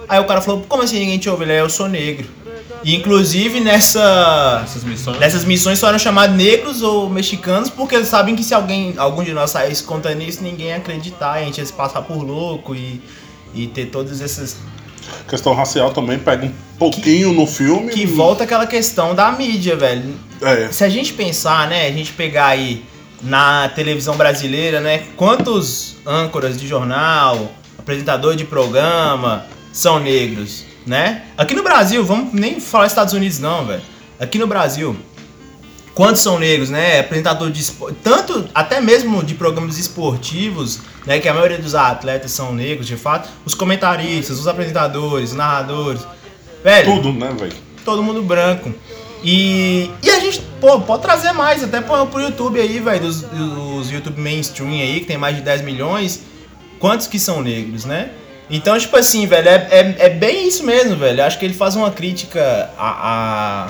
Aí 0.08 0.20
o 0.20 0.24
cara 0.24 0.40
falou: 0.40 0.64
como 0.68 0.82
assim 0.82 0.98
ninguém 0.98 1.18
te 1.18 1.28
ouve? 1.28 1.44
Ele 1.44 1.52
é: 1.52 1.60
eu 1.60 1.70
sou 1.70 1.88
negro. 1.88 2.26
E 2.82 2.94
inclusive 2.94 3.60
nessa. 3.60 4.62
Essas 4.64 4.84
missões. 4.84 5.18
Nessas 5.18 5.44
missões 5.44 5.78
só 5.78 5.88
eram 5.88 5.98
chamados 5.98 6.36
negros 6.36 6.82
ou 6.82 7.08
mexicanos 7.10 7.68
porque 7.68 7.94
eles 7.94 8.08
sabem 8.08 8.34
que 8.34 8.42
se 8.42 8.54
alguém, 8.54 8.94
algum 8.96 9.22
de 9.22 9.32
nós 9.32 9.50
saísse 9.50 9.82
contando 9.84 10.22
isso, 10.22 10.42
ninguém 10.42 10.68
ia 10.68 10.76
acreditar, 10.76 11.32
a 11.32 11.42
gente 11.42 11.58
ia 11.58 11.66
se 11.66 11.72
passar 11.72 12.02
por 12.02 12.22
louco 12.22 12.74
e, 12.74 13.02
e 13.54 13.66
ter 13.66 13.86
todas 13.86 14.20
essas. 14.20 14.56
Questão 15.28 15.54
racial 15.54 15.92
também 15.92 16.18
pega 16.18 16.46
um 16.46 16.52
pouquinho 16.78 17.32
no 17.32 17.46
filme. 17.46 17.92
Que 17.92 18.06
volta 18.06 18.44
aquela 18.44 18.66
questão 18.66 19.14
da 19.14 19.30
mídia, 19.32 19.76
velho. 19.76 20.14
É. 20.40 20.68
Se 20.70 20.84
a 20.84 20.88
gente 20.88 21.12
pensar, 21.12 21.68
né, 21.68 21.86
a 21.86 21.92
gente 21.92 22.12
pegar 22.12 22.46
aí 22.46 22.84
na 23.22 23.68
televisão 23.68 24.16
brasileira, 24.16 24.80
né, 24.80 25.04
quantos 25.16 25.96
âncoras 26.06 26.58
de 26.58 26.66
jornal, 26.66 27.52
apresentador 27.78 28.36
de 28.36 28.44
programa 28.44 29.46
são 29.72 29.98
negros, 29.98 30.64
né? 30.86 31.22
Aqui 31.36 31.54
no 31.54 31.62
Brasil, 31.62 32.04
vamos 32.04 32.32
nem 32.32 32.60
falar 32.60 32.86
Estados 32.86 33.14
Unidos 33.14 33.38
não, 33.38 33.66
velho. 33.66 33.82
Aqui 34.18 34.38
no 34.38 34.46
Brasil, 34.46 34.96
Quantos 35.94 36.22
são 36.22 36.38
negros, 36.38 36.70
né? 36.70 37.00
Apresentador 37.00 37.50
de 37.50 37.70
tanto 38.02 38.48
até 38.54 38.80
mesmo 38.80 39.22
de 39.22 39.34
programas 39.34 39.76
esportivos, 39.76 40.80
né? 41.04 41.18
Que 41.18 41.28
a 41.28 41.34
maioria 41.34 41.58
dos 41.58 41.74
atletas 41.74 42.30
são 42.30 42.54
negros, 42.54 42.86
de 42.86 42.96
fato. 42.96 43.28
Os 43.44 43.54
comentaristas, 43.54 44.38
os 44.38 44.46
apresentadores, 44.46 45.30
os 45.30 45.36
narradores, 45.36 46.00
velho 46.62 46.94
Tudo, 46.94 47.12
né, 47.12 47.34
velho? 47.38 47.52
todo 47.84 48.02
mundo 48.02 48.22
branco. 48.22 48.72
E, 49.22 49.90
e 50.02 50.10
a 50.10 50.18
gente, 50.20 50.40
pô, 50.60 50.80
pode 50.80 51.02
trazer 51.02 51.32
mais, 51.32 51.62
até 51.62 51.80
pro, 51.80 52.06
pro 52.06 52.20
YouTube 52.20 52.60
aí, 52.60 52.78
velho, 52.78 53.00
dos, 53.00 53.22
dos 53.22 53.90
YouTube 53.90 54.20
mainstream 54.20 54.70
aí, 54.70 55.00
que 55.00 55.06
tem 55.06 55.18
mais 55.18 55.36
de 55.36 55.42
10 55.42 55.62
milhões. 55.62 56.22
Quantos 56.78 57.06
que 57.06 57.18
são 57.18 57.42
negros, 57.42 57.84
né? 57.84 58.10
Então, 58.48 58.76
tipo 58.78 58.96
assim, 58.96 59.26
velho, 59.26 59.48
é, 59.48 59.68
é, 59.70 59.96
é 60.06 60.08
bem 60.08 60.48
isso 60.48 60.64
mesmo, 60.64 60.96
velho. 60.96 61.22
Acho 61.22 61.38
que 61.38 61.44
ele 61.44 61.54
faz 61.54 61.76
uma 61.76 61.90
crítica 61.90 62.70
à, 62.76 63.68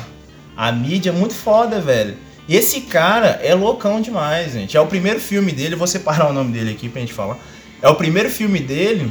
à, 0.57 0.69
à 0.69 0.73
mídia 0.73 1.13
muito 1.13 1.35
foda, 1.35 1.81
velho. 1.81 2.17
E 2.49 2.57
esse 2.57 2.83
cara 2.83 3.41
é 3.43 3.55
loucão 3.55 4.01
demais, 4.01 4.53
gente. 4.53 4.77
É 4.77 4.81
o 4.81 4.87
primeiro 4.87 5.21
filme 5.21 5.53
dele, 5.53 5.77
vou 5.77 5.87
separar 5.87 6.31
o 6.31 6.33
nome 6.33 6.53
dele 6.53 6.71
aqui 6.71 6.89
pra 6.89 7.01
gente 7.01 7.13
falar. 7.13 7.37
É 7.83 7.89
o 7.89 7.95
primeiro 7.95 8.31
filme 8.31 8.59
dele. 8.59 9.11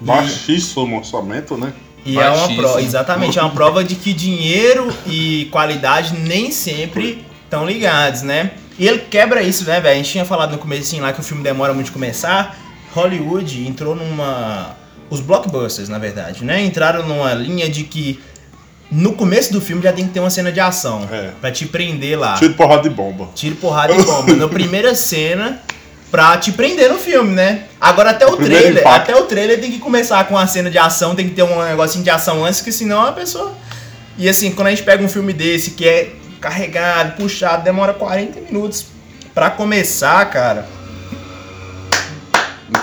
Baixíssimo 0.00 0.98
orçamento, 0.98 1.56
né? 1.56 1.72
E 2.04 2.18
é 2.18 2.28
uma 2.28 2.54
prova, 2.54 2.82
exatamente, 2.82 3.38
é 3.38 3.42
uma 3.42 3.50
prova 3.50 3.82
de 3.82 3.94
que 3.94 4.12
dinheiro 4.12 4.92
e 5.06 5.48
qualidade 5.50 6.14
nem 6.18 6.50
sempre 6.50 7.24
estão 7.44 7.66
ligados, 7.66 8.22
né? 8.22 8.52
E 8.78 8.86
ele 8.86 8.98
quebra 8.98 9.42
isso, 9.42 9.64
né, 9.64 9.80
velho? 9.80 9.94
A 9.94 9.96
gente 9.96 10.10
tinha 10.10 10.24
falado 10.24 10.52
no 10.52 10.58
começo 10.58 10.98
lá 11.00 11.12
que 11.12 11.20
o 11.20 11.22
filme 11.22 11.42
demora 11.42 11.72
muito 11.72 11.86
de 11.86 11.92
começar. 11.92 12.56
Hollywood 12.92 13.66
entrou 13.66 13.94
numa. 13.94 14.76
Os 15.10 15.20
blockbusters, 15.20 15.88
na 15.88 15.98
verdade, 15.98 16.44
né? 16.44 16.62
Entraram 16.62 17.06
numa 17.06 17.32
linha 17.34 17.68
de 17.68 17.84
que 17.84 18.20
no 18.90 19.12
começo 19.12 19.52
do 19.52 19.60
filme 19.60 19.82
já 19.82 19.92
tem 19.92 20.06
que 20.06 20.12
ter 20.12 20.20
uma 20.20 20.30
cena 20.30 20.50
de 20.50 20.60
ação. 20.60 21.08
É. 21.10 21.30
Pra 21.40 21.50
te 21.50 21.66
prender 21.66 22.18
lá. 22.18 22.34
Tiro 22.34 22.54
porrada 22.54 22.82
de 22.82 22.90
bomba. 22.90 23.28
Tiro, 23.34 23.56
porrada 23.56 23.94
e 23.94 24.02
bomba. 24.02 24.32
Na 24.34 24.48
primeira 24.48 24.94
cena, 24.94 25.60
pra 26.14 26.36
te 26.38 26.52
prender 26.52 26.88
no 26.88 26.96
filme, 26.96 27.34
né? 27.34 27.64
Agora 27.80 28.10
até 28.10 28.24
o, 28.24 28.36
primeiro 28.36 28.62
trailer, 28.62 28.82
impacto. 28.82 29.10
até 29.10 29.16
o 29.20 29.24
trailer 29.24 29.60
tem 29.60 29.72
que 29.72 29.80
começar 29.80 30.24
com 30.28 30.38
a 30.38 30.46
cena 30.46 30.70
de 30.70 30.78
ação, 30.78 31.12
tem 31.12 31.28
que 31.28 31.34
ter 31.34 31.42
um 31.42 31.60
negocinho 31.64 32.04
de 32.04 32.10
ação 32.10 32.44
antes, 32.44 32.60
que 32.60 32.70
senão 32.70 33.04
a 33.04 33.10
pessoa. 33.10 33.52
E 34.16 34.28
assim, 34.28 34.52
quando 34.52 34.68
a 34.68 34.70
gente 34.70 34.84
pega 34.84 35.02
um 35.02 35.08
filme 35.08 35.32
desse 35.32 35.72
que 35.72 35.88
é 35.88 36.12
carregado, 36.40 37.16
puxado, 37.16 37.64
demora 37.64 37.92
40 37.92 38.42
minutos 38.42 38.86
pra 39.34 39.50
começar, 39.50 40.24
cara. 40.30 40.68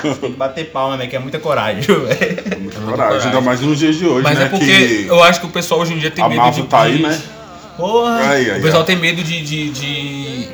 Tem 0.01 0.13
que 0.13 0.37
bater 0.37 0.65
palma, 0.69 0.97
né? 0.97 1.07
Que 1.07 1.15
é 1.15 1.19
muita 1.19 1.39
coragem, 1.39 1.79
viu, 1.79 2.01
velho? 2.07 2.19
Muita 2.59 2.79
muita 2.81 2.81
coragem, 2.81 3.27
ainda 3.29 3.39
mais 3.39 3.61
nos 3.61 3.79
dias 3.79 3.95
de 3.95 4.05
hoje, 4.05 4.23
Mas 4.23 4.37
né? 4.37 4.43
é 4.43 4.49
porque 4.49 4.65
que 4.65 5.07
eu 5.07 5.23
acho 5.23 5.39
que 5.39 5.45
o 5.45 5.51
pessoal 5.51 5.79
hoje 5.79 5.93
em 5.93 5.99
dia 5.99 6.11
tem 6.11 6.21
a 6.21 6.27
medo 6.27 6.41
Marvel 6.41 6.63
de. 6.63 6.69
tá 6.69 6.81
aí, 6.81 7.01
né? 7.01 7.17
Porra! 7.77 8.17
Aí, 8.29 8.51
aí, 8.51 8.59
O 8.59 8.61
pessoal 8.61 8.83
ó. 8.83 8.85
tem 8.85 8.97
medo 8.97 9.23
de, 9.23 9.41
de, 9.41 9.69
de, 9.69 10.47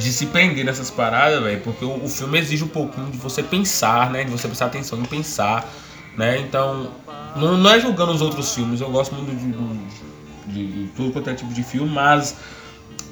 de 0.00 0.12
se 0.12 0.26
prender 0.26 0.64
nessas 0.64 0.90
paradas, 0.90 1.42
velho, 1.42 1.60
porque 1.60 1.84
o, 1.84 2.04
o 2.04 2.08
filme 2.08 2.38
exige 2.38 2.64
um 2.64 2.68
pouquinho 2.68 3.10
de 3.10 3.18
você 3.18 3.42
pensar, 3.42 4.10
né? 4.10 4.24
De 4.24 4.30
você 4.30 4.48
prestar 4.48 4.66
atenção 4.66 4.98
em 4.98 5.04
pensar, 5.04 5.70
né? 6.16 6.38
Então, 6.38 6.90
não, 7.36 7.56
não 7.58 7.70
é 7.70 7.78
julgando 7.78 8.12
os 8.12 8.22
outros 8.22 8.54
filmes, 8.54 8.80
eu 8.80 8.90
gosto 8.90 9.14
muito 9.14 9.30
de, 9.36 10.52
de, 10.52 10.72
de 10.72 10.88
tudo 10.96 11.12
quanto 11.12 11.30
é 11.30 11.34
tipo 11.34 11.52
de 11.52 11.62
filme, 11.62 11.90
mas 11.90 12.36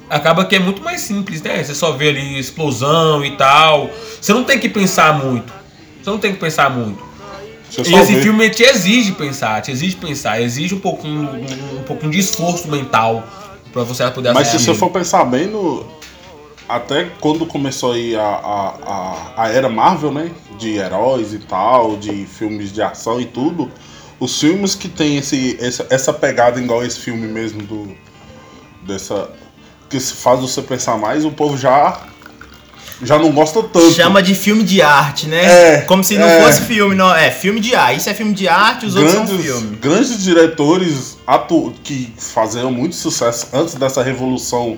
acaba 0.09 0.44
que 0.44 0.57
é 0.57 0.59
muito 0.59 0.83
mais 0.83 1.03
simples, 1.03 1.42
né? 1.42 1.62
Você 1.62 1.74
só 1.74 1.92
vê 1.92 2.09
ali 2.09 2.38
explosão 2.38 3.24
e 3.24 3.37
tal. 3.37 3.90
Você 4.20 4.33
não 4.33 4.44
tem 4.44 4.59
que 4.59 4.68
pensar 4.68 5.18
muito. 5.18 5.53
Você 6.03 6.11
não 6.11 6.18
tem 6.18 6.33
que 6.33 6.40
pensar 6.40 6.70
muito. 6.70 7.07
E 7.77 7.94
esse 7.94 8.14
vê. 8.14 8.22
filme 8.22 8.48
te 8.48 8.62
exige 8.62 9.12
pensar, 9.12 9.61
te 9.61 9.70
exige 9.70 9.96
pensar, 9.96 10.40
exige 10.40 10.74
um 10.74 10.81
pouquinho, 10.81 11.29
um, 11.29 11.81
um 11.81 11.83
pouquinho 11.83 12.11
de 12.11 12.18
esforço 12.18 12.66
mental 12.66 13.22
pra 13.72 13.83
você 13.83 14.11
poder 14.11 14.33
Mas 14.33 14.48
se 14.48 14.57
assistir. 14.57 14.72
você 14.72 14.79
for 14.79 14.90
pensar 14.90 15.24
bem 15.24 15.46
no. 15.48 15.87
Até 16.68 17.07
quando 17.18 17.46
começou 17.46 17.92
aí 17.92 18.14
a, 18.14 18.22
a, 18.22 18.74
a, 19.37 19.42
a 19.44 19.48
era 19.48 19.70
Marvel, 19.70 20.12
né? 20.12 20.31
De 20.59 20.76
heróis 20.76 21.33
e 21.33 21.38
tal, 21.38 21.96
de 21.96 22.26
filmes 22.26 22.72
de 22.72 22.83
ação 22.83 23.18
e 23.18 23.24
tudo. 23.24 23.70
Os 24.20 24.38
filmes 24.38 24.74
que 24.74 24.88
tem 24.88 25.16
esse, 25.16 25.57
essa, 25.61 25.87
essa 25.88 26.12
pegada 26.12 26.61
igual 26.61 26.85
esse 26.85 26.98
filme 27.00 27.26
mesmo 27.26 27.62
do. 27.62 27.96
Dessa. 28.83 29.31
Que 29.88 29.98
faz 29.98 30.40
você 30.40 30.61
pensar 30.61 30.98
mais, 30.98 31.24
o 31.24 31.31
povo 31.31 31.57
já. 31.57 32.02
Já 33.00 33.16
não 33.16 33.31
gosta 33.31 33.62
tanto. 33.62 33.92
Chama 33.92 34.20
de 34.20 34.35
filme 34.35 34.64
de 34.64 34.83
arte, 34.83 35.28
né? 35.28 35.76
É, 35.76 35.81
Como 35.83 36.02
se 36.02 36.18
não 36.18 36.26
é. 36.26 36.42
fosse 36.42 36.62
filme, 36.62 36.96
não. 36.96 37.14
É 37.14 37.31
filme 37.31 37.61
de 37.61 37.74
arte. 37.74 38.00
Isso 38.00 38.11
é 38.11 38.14
filme 38.14 38.35
de 38.35 38.48
arte, 38.48 38.87
os 38.87 38.96
outros 38.96 39.14
são 39.14 39.24
grandes, 39.24 39.46
filme. 39.46 39.76
grandes 39.76 40.22
diretores 40.22 41.16
atu 41.24 41.72
que 41.85 42.12
faziam 42.18 42.72
muito 42.72 42.96
sucesso 42.96 43.46
antes 43.52 43.76
dessa 43.76 44.02
revolução 44.02 44.76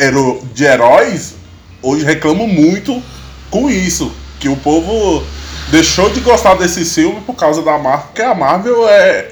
hero 0.00 0.40
de 0.54 0.64
heróis, 0.64 1.34
hoje 1.82 2.04
reclamam 2.04 2.46
muito 2.46 3.02
com 3.50 3.68
isso. 3.70 4.12
Que 4.38 4.48
o 4.48 4.56
povo 4.56 5.22
deixou 5.70 6.08
de 6.08 6.20
gostar 6.20 6.54
desse 6.54 6.84
filme 6.84 7.20
por 7.22 7.34
causa 7.34 7.62
da 7.62 7.76
Marvel, 7.78 8.06
porque 8.06 8.22
a 8.22 8.34
Marvel 8.34 8.88
é, 8.88 9.28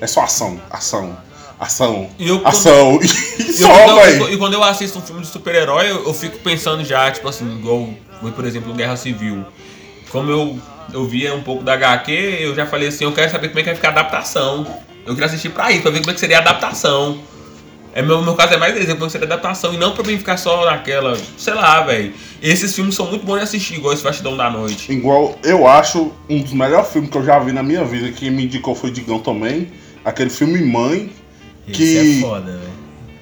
é 0.00 0.06
só 0.06 0.22
ação, 0.24 0.60
ação, 0.70 1.16
ação, 1.60 2.10
E 2.18 2.28
eu- 2.28 2.44
ação. 2.46 2.98
E 3.38 3.42
E 3.50 3.52
só, 3.52 3.68
quando, 3.68 4.00
eu, 4.00 4.32
e 4.32 4.36
quando 4.36 4.54
eu 4.54 4.64
assisto 4.64 4.98
um 4.98 5.02
filme 5.02 5.20
de 5.22 5.28
super-herói, 5.28 5.90
eu, 5.90 6.04
eu 6.06 6.12
fico 6.14 6.38
pensando 6.38 6.84
já, 6.84 7.10
tipo 7.10 7.28
assim, 7.28 7.46
igual, 7.58 7.88
por 8.34 8.44
exemplo, 8.44 8.74
Guerra 8.74 8.96
Civil. 8.96 9.44
Como 10.10 10.30
eu, 10.30 10.58
eu 10.92 11.04
via 11.06 11.34
um 11.34 11.42
pouco 11.42 11.62
da 11.62 11.74
HQ, 11.74 12.12
eu 12.40 12.54
já 12.54 12.66
falei 12.66 12.88
assim, 12.88 13.04
eu 13.04 13.12
quero 13.12 13.30
saber 13.30 13.48
como 13.48 13.60
é 13.60 13.62
que 13.62 13.68
vai 13.68 13.76
ficar 13.76 13.88
a 13.88 13.92
adaptação. 13.92 14.66
Eu 15.06 15.14
queria 15.14 15.26
assistir 15.26 15.50
pra 15.50 15.70
isso, 15.70 15.82
pra 15.82 15.90
ver 15.90 16.00
como 16.00 16.10
é 16.10 16.14
que 16.14 16.20
seria 16.20 16.38
a 16.38 16.40
adaptação. 16.40 17.18
É, 17.98 18.02
meu, 18.02 18.22
meu 18.22 18.34
caso 18.34 18.54
é 18.54 18.56
mais 18.56 18.76
exemplo, 18.76 19.02
é 19.02 19.06
que 19.06 19.12
seria 19.12 19.26
a 19.26 19.32
adaptação, 19.32 19.74
e 19.74 19.76
não 19.76 19.90
pra 19.92 20.04
mim 20.04 20.16
ficar 20.16 20.36
só 20.36 20.64
naquela, 20.64 21.18
sei 21.36 21.52
lá, 21.52 21.80
velho. 21.80 22.14
Esses 22.40 22.72
filmes 22.72 22.94
são 22.94 23.06
muito 23.06 23.26
bons 23.26 23.38
de 23.38 23.42
assistir, 23.42 23.74
igual 23.74 23.92
esse 23.92 24.04
Fastidão 24.04 24.36
da 24.36 24.48
Noite. 24.48 24.92
Igual, 24.92 25.36
eu 25.42 25.66
acho 25.66 26.12
um 26.30 26.40
dos 26.40 26.52
melhores 26.52 26.88
filmes 26.92 27.10
que 27.10 27.18
eu 27.18 27.24
já 27.24 27.40
vi 27.40 27.50
na 27.52 27.60
minha 27.64 27.84
vida, 27.84 28.12
que 28.12 28.30
me 28.30 28.44
indicou 28.44 28.76
foi 28.76 28.92
Digão 28.92 29.18
também, 29.18 29.72
aquele 30.04 30.30
filme 30.30 30.60
Mãe, 30.64 31.10
que 31.66 31.82
Isso 31.82 32.24
é 32.24 32.28
foda, 32.28 32.52
velho. 32.52 32.78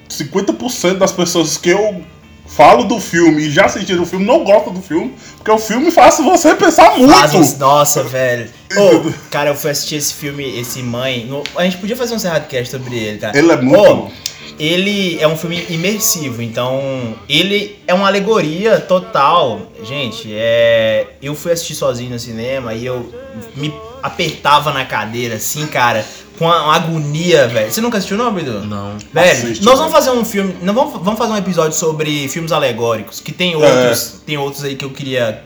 50% 0.09 0.97
das 0.99 1.11
pessoas 1.11 1.57
que 1.57 1.69
eu 1.69 2.03
falo 2.45 2.83
do 2.85 2.99
filme 2.99 3.47
e 3.47 3.49
já 3.51 3.65
assistiram 3.65 4.03
o 4.03 4.05
filme 4.05 4.25
não 4.25 4.43
gostam 4.43 4.71
do 4.73 4.81
filme, 4.81 5.13
porque 5.37 5.49
o 5.49 5.57
filme 5.57 5.89
faz 5.89 6.17
você 6.19 6.53
pensar 6.53 6.97
muito. 6.97 7.11
Faz 7.13 7.57
Nossa, 7.57 8.03
velho. 8.03 8.47
Ô, 8.77 9.11
cara, 9.31 9.49
eu 9.49 9.55
fui 9.55 9.71
assistir 9.71 9.95
esse 9.95 10.13
filme, 10.13 10.59
esse 10.59 10.83
Mãe. 10.83 11.25
no- 11.25 11.43
a 11.55 11.63
gente 11.63 11.77
podia 11.77 11.95
fazer 11.95 12.13
um 12.13 12.19
Cerradcast 12.19 12.69
sobre 12.69 12.95
ele, 12.95 13.17
cara. 13.17 13.35
Ele 13.37 13.51
é 13.51 13.57
muito 13.59 13.81
bom. 13.83 14.11
Ele 14.59 15.19
é 15.19 15.27
um 15.27 15.37
filme 15.37 15.65
imersivo, 15.69 16.41
então 16.41 17.15
ele 17.29 17.77
é 17.87 17.93
uma 17.93 18.07
alegoria 18.07 18.79
total. 18.79 19.71
Gente, 19.83 20.29
é, 20.33 21.07
eu 21.21 21.35
fui 21.35 21.51
assistir 21.51 21.75
sozinho 21.75 22.11
no 22.11 22.19
cinema 22.19 22.73
e 22.73 22.85
eu 22.85 23.11
me 23.55 23.73
apertava 24.01 24.71
na 24.71 24.85
cadeira, 24.85 25.35
assim, 25.35 25.67
cara, 25.67 26.05
com 26.37 26.45
uma, 26.45 26.75
agonia, 26.75 27.47
velho. 27.47 27.71
Você 27.71 27.81
nunca 27.81 27.97
assistiu, 27.97 28.17
não, 28.17 28.33
Bidu? 28.33 28.63
Não. 28.65 28.97
Velho, 29.11 29.31
Assiste, 29.31 29.63
nós 29.63 29.77
vamos 29.77 29.91
fazer 29.91 30.11
um 30.11 30.23
filme. 30.23 30.55
Não 30.61 30.73
vamos, 30.73 30.93
vamos 31.01 31.17
fazer 31.17 31.33
um 31.33 31.37
episódio 31.37 31.77
sobre 31.77 32.27
filmes 32.27 32.51
alegóricos. 32.51 33.19
Que 33.19 33.31
tem 33.31 33.55
outros. 33.55 34.21
Tem 34.25 34.37
outros 34.37 34.63
aí 34.63 34.75
que 34.75 34.85
eu 34.85 34.91
queria 34.91 35.43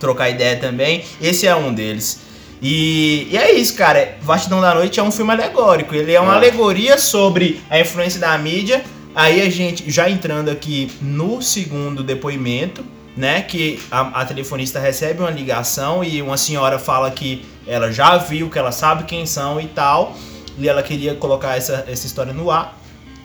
trocar 0.00 0.28
ideia 0.28 0.56
também. 0.56 1.04
Esse 1.20 1.46
é 1.46 1.54
um 1.54 1.72
deles. 1.72 2.27
E, 2.60 3.28
e 3.30 3.36
é 3.36 3.52
isso, 3.52 3.74
cara. 3.74 4.16
Vastidão 4.22 4.60
da 4.60 4.74
Noite 4.74 4.98
é 4.98 5.02
um 5.02 5.10
filme 5.10 5.32
alegórico. 5.32 5.94
Ele 5.94 6.12
é 6.12 6.20
uma 6.20 6.34
É. 6.34 6.36
alegoria 6.36 6.98
sobre 6.98 7.60
a 7.70 7.78
influência 7.80 8.20
da 8.20 8.36
mídia. 8.36 8.82
Aí 9.14 9.40
a 9.42 9.50
gente, 9.50 9.90
já 9.90 10.08
entrando 10.08 10.48
aqui 10.50 10.90
no 11.00 11.40
segundo 11.42 12.02
depoimento, 12.02 12.84
né? 13.16 13.42
Que 13.42 13.80
a, 13.90 14.20
a 14.20 14.24
telefonista 14.24 14.78
recebe 14.78 15.20
uma 15.20 15.30
ligação 15.30 16.02
e 16.04 16.20
uma 16.22 16.36
senhora 16.36 16.78
fala 16.78 17.10
que 17.10 17.44
ela 17.66 17.90
já 17.92 18.16
viu, 18.16 18.48
que 18.50 18.58
ela 18.58 18.72
sabe 18.72 19.04
quem 19.04 19.24
são 19.26 19.60
e 19.60 19.66
tal. 19.66 20.16
E 20.58 20.68
ela 20.68 20.82
queria 20.82 21.14
colocar 21.14 21.56
essa, 21.56 21.84
essa 21.88 22.06
história 22.06 22.32
no 22.32 22.50
ar. 22.50 22.76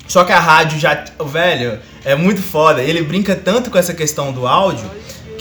Só 0.07 0.23
que 0.23 0.31
a 0.31 0.39
rádio 0.39 0.77
já. 0.79 1.05
Velho, 1.25 1.79
é 2.05 2.13
muito 2.15 2.41
foda. 2.41 2.81
Ele 2.83 3.01
brinca 3.01 3.35
tanto 3.35 3.71
com 3.71 3.77
essa 3.77 3.93
questão 3.93 4.31
do 4.31 4.45
áudio 4.45 4.89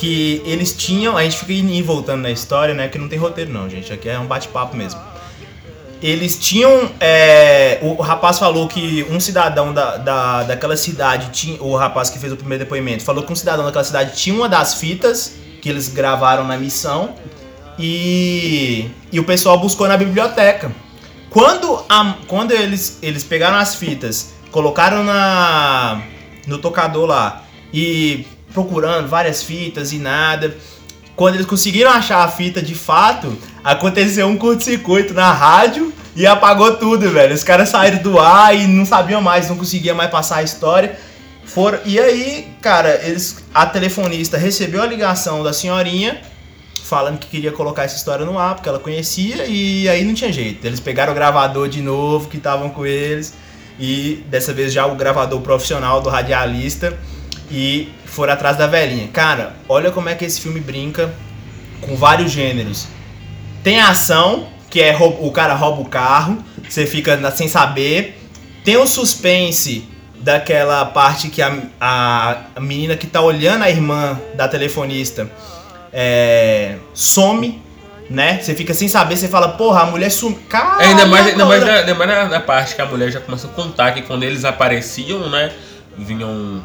que 0.03 0.43
eles 0.45 0.73
tinham. 0.77 1.17
A 1.17 1.23
gente 1.23 1.37
fica 1.37 1.53
indo 1.53 1.87
voltando 1.87 2.23
na 2.23 2.31
história, 2.33 2.75
né? 2.75 2.89
Que 2.89 2.99
não 2.99 3.09
tem 3.09 3.17
roteiro, 3.17 3.53
não, 3.53 3.71
gente. 3.71 3.93
Aqui 3.93 4.09
é 4.09 4.19
um 4.19 4.27
bate-papo 4.27 4.77
mesmo. 4.77 5.01
Eles 6.03 6.37
tinham. 6.37 6.91
é, 6.99 7.79
o, 7.81 7.91
o 7.93 8.03
rapaz 8.03 8.37
falou 8.37 8.67
que 8.67 9.07
um 9.09 9.21
cidadão 9.21 9.73
da, 9.73 9.97
da, 9.99 10.43
daquela 10.43 10.77
cidade 10.77 11.31
tinha. 11.31 11.63
O 11.63 11.77
rapaz 11.77 12.11
que 12.11 12.19
fez 12.19 12.33
o 12.33 12.37
primeiro 12.37 12.65
depoimento 12.65 13.05
falou 13.05 13.23
que 13.23 13.33
um 13.33 13.37
cidadão 13.37 13.65
daquela 13.65 13.85
cidade 13.85 14.17
tinha 14.17 14.35
uma 14.35 14.49
das 14.49 14.75
fitas 14.75 15.37
que 15.61 15.69
eles 15.69 15.87
gravaram 15.87 16.45
na 16.49 16.57
missão. 16.57 17.15
E, 17.79 18.91
e 19.13 19.21
o 19.21 19.25
pessoal 19.25 19.57
buscou 19.61 19.87
na 19.87 19.97
biblioteca. 19.97 20.73
Quando, 21.31 21.85
a- 21.89 22.17
quando 22.27 22.51
eles, 22.51 22.99
eles 23.01 23.23
pegaram 23.23 23.57
as 23.57 23.77
fitas, 23.77 24.35
colocaram 24.51 25.05
na 25.05 26.03
no 26.45 26.59
tocador 26.59 27.07
lá 27.07 27.45
e 27.73 28.27
procurando 28.53 29.09
várias 29.09 29.43
fitas 29.43 29.93
e 29.93 29.99
nada. 29.99 30.57
Quando 31.15 31.35
eles 31.35 31.47
conseguiram 31.47 31.91
achar 31.91 32.25
a 32.25 32.29
fita 32.29 32.63
de 32.63 32.75
fato, 32.75 33.37
aconteceu 33.63 34.27
um 34.27 34.37
curto-circuito 34.37 35.13
na 35.13 35.33
rádio 35.33 35.93
e 36.17 36.27
apagou 36.27 36.77
tudo, 36.77 37.11
velho. 37.11 37.35
Os 37.35 37.45
caras 37.45 37.69
saíram 37.69 37.99
do 37.99 38.19
ar 38.19 38.55
e 38.55 38.67
não 38.67 38.85
sabiam 38.85 39.21
mais, 39.21 39.49
não 39.49 39.57
conseguiam 39.57 39.97
mais 39.97 40.11
passar 40.11 40.39
a 40.39 40.43
história. 40.43 40.99
For, 41.45 41.81
e 41.85 41.99
aí, 41.99 42.49
cara, 42.61 43.01
eles, 43.05 43.45
a 43.53 43.67
telefonista 43.67 44.39
recebeu 44.39 44.83
a 44.83 44.87
ligação 44.87 45.43
da 45.43 45.53
senhorinha 45.53 46.21
falando 46.93 47.19
que 47.19 47.27
queria 47.27 47.51
colocar 47.51 47.85
essa 47.85 47.97
história 47.97 48.27
no 48.27 48.39
ar, 48.39 48.55
porque 48.55 48.69
ela 48.69 48.79
conhecia, 48.79 49.47
e 49.47 49.89
aí 49.89 50.05
não 50.05 50.13
tinha 50.13 50.31
jeito. 50.31 50.67
Eles 50.67 50.79
pegaram 50.79 51.13
o 51.13 51.15
gravador 51.15 51.67
de 51.67 51.81
novo, 51.81 52.29
que 52.29 52.37
estavam 52.37 52.69
com 52.69 52.85
eles, 52.85 53.33
e 53.81 54.23
dessa 54.29 54.53
vez 54.53 54.75
já 54.75 54.85
o 54.85 54.95
gravador 54.95 55.41
profissional 55.41 56.03
do 56.03 56.11
radialista, 56.11 56.99
e 57.51 57.89
foram 58.13 58.35
atrás 58.35 58.57
da 58.57 58.67
velhinha. 58.67 59.09
Cara, 59.09 59.57
olha 59.69 59.91
como 59.91 60.09
é 60.09 60.15
que 60.15 60.25
esse 60.25 60.41
filme 60.41 60.61
brinca 60.61 61.13
com 61.81 61.97
vários 61.97 62.31
gêneros. 62.31 62.87
Tem 63.65 63.81
a 63.81 63.89
ação, 63.89 64.49
que 64.71 64.81
é 64.81 64.97
o 64.97 65.31
cara 65.31 65.55
rouba 65.55 65.81
o 65.81 65.87
carro, 65.87 66.39
você 66.69 66.87
fica 66.87 67.31
sem 67.31 67.49
saber. 67.49 68.19
Tem 68.65 68.77
o 68.77 68.87
suspense 68.87 69.89
daquela 70.17 70.85
parte 70.85 71.29
que 71.29 71.41
a, 71.43 71.57
a, 71.81 72.61
menina 72.61 72.97
que 72.97 73.07
tá 73.07 73.21
olhando 73.21 73.63
a 73.63 73.71
irmã 73.71 74.21
da 74.35 74.47
telefonista 74.47 75.29
é, 75.93 76.77
some, 76.95 77.61
né? 78.09 78.39
Você 78.41 78.55
fica 78.55 78.75
sem 78.75 78.89
saber, 78.89 79.17
você 79.17 79.27
fala, 79.27 79.49
porra, 79.49 79.83
a 79.83 79.87
mulher 79.87 80.11
sumiu. 80.11 80.39
É, 80.81 80.87
ainda 80.87 81.07
mais, 81.07 81.27
ainda 81.29 81.45
mais, 81.47 81.65
na, 81.65 81.73
ainda 81.73 81.95
mais 81.95 82.11
na, 82.11 82.25
na 82.27 82.41
parte 82.41 82.77
que 82.77 82.83
a 82.83 82.87
mulher 82.87 83.11
já 83.11 83.21
começa 83.21 83.47
a 83.47 83.51
contar 83.51 83.93
que 83.93 84.03
quando 84.03 84.23
eles 84.23 84.45
apareciam, 84.45 85.29
né? 85.31 85.51
Vinham, 85.97 86.63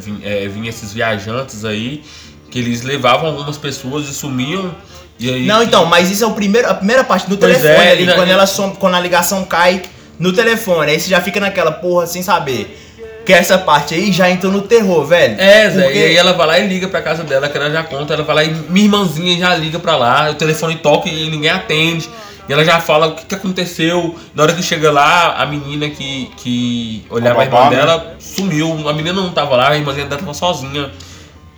vin, 0.00 0.20
é, 0.24 0.48
vinham 0.48 0.66
esses 0.68 0.92
viajantes 0.92 1.64
aí, 1.64 2.02
que 2.50 2.58
eles 2.58 2.82
levavam 2.82 3.28
algumas 3.30 3.56
pessoas 3.58 4.08
e 4.08 4.14
sumiam. 4.14 4.74
E 5.18 5.28
aí, 5.28 5.46
Não, 5.46 5.62
então, 5.62 5.84
mas 5.86 6.10
isso 6.10 6.24
é 6.24 6.26
o 6.26 6.32
primeiro, 6.32 6.68
a 6.68 6.74
primeira 6.74 7.04
parte 7.04 7.28
do 7.28 7.36
Pois 7.36 7.58
telefone 7.58 7.86
é, 7.86 7.90
ali, 7.92 8.00
ainda- 8.00 8.14
quando, 8.14 8.30
ela 8.30 8.46
some, 8.46 8.74
quando 8.76 8.94
a 8.94 9.00
ligação 9.00 9.44
cai 9.44 9.82
no 10.18 10.32
telefone. 10.32 10.90
Aí 10.92 10.98
você 10.98 11.08
já 11.10 11.20
fica 11.20 11.38
naquela 11.38 11.70
porra 11.72 12.06
sem 12.06 12.22
saber. 12.22 12.76
Que 13.24 13.34
essa 13.34 13.58
parte 13.58 13.94
aí 13.94 14.10
já 14.10 14.30
entrou 14.30 14.50
no 14.50 14.62
terror, 14.62 15.04
velho. 15.06 15.36
É, 15.38 15.68
Zé, 15.70 15.82
Porque- 15.82 15.98
e 15.98 16.02
aí 16.04 16.16
ela 16.16 16.32
vai 16.32 16.46
lá 16.46 16.58
e 16.58 16.66
liga 16.66 16.88
pra 16.88 17.02
casa 17.02 17.22
dela, 17.22 17.48
que 17.50 17.56
ela 17.56 17.70
já 17.70 17.82
conta, 17.82 18.14
ela 18.14 18.24
vai 18.24 18.34
lá 18.34 18.44
e 18.44 18.48
minha 18.70 18.86
irmãzinha 18.86 19.38
já 19.38 19.54
liga 19.54 19.78
pra 19.78 19.94
lá, 19.94 20.30
o 20.30 20.34
telefone 20.34 20.76
toca 20.76 21.08
e 21.08 21.28
ninguém 21.30 21.50
atende. 21.50 22.08
E 22.50 22.52
ela 22.52 22.64
já 22.64 22.80
fala 22.80 23.06
o 23.06 23.14
que, 23.14 23.26
que 23.26 23.34
aconteceu. 23.36 24.18
Na 24.34 24.42
hora 24.42 24.52
que 24.52 24.60
chega 24.60 24.90
lá, 24.90 25.40
a 25.40 25.46
menina 25.46 25.88
que, 25.88 26.32
que 26.36 27.06
olhava 27.08 27.38
A 27.38 27.42
a 27.42 27.44
irmã 27.44 27.56
babá, 27.56 27.70
né? 27.70 27.76
dela 27.76 28.16
sumiu. 28.18 28.88
A 28.88 28.92
menina 28.92 29.12
não 29.12 29.30
tava 29.30 29.54
lá, 29.54 29.68
a 29.68 29.76
irmãzinha 29.76 30.06
dela 30.06 30.20
tava 30.20 30.34
sozinha. 30.34 30.90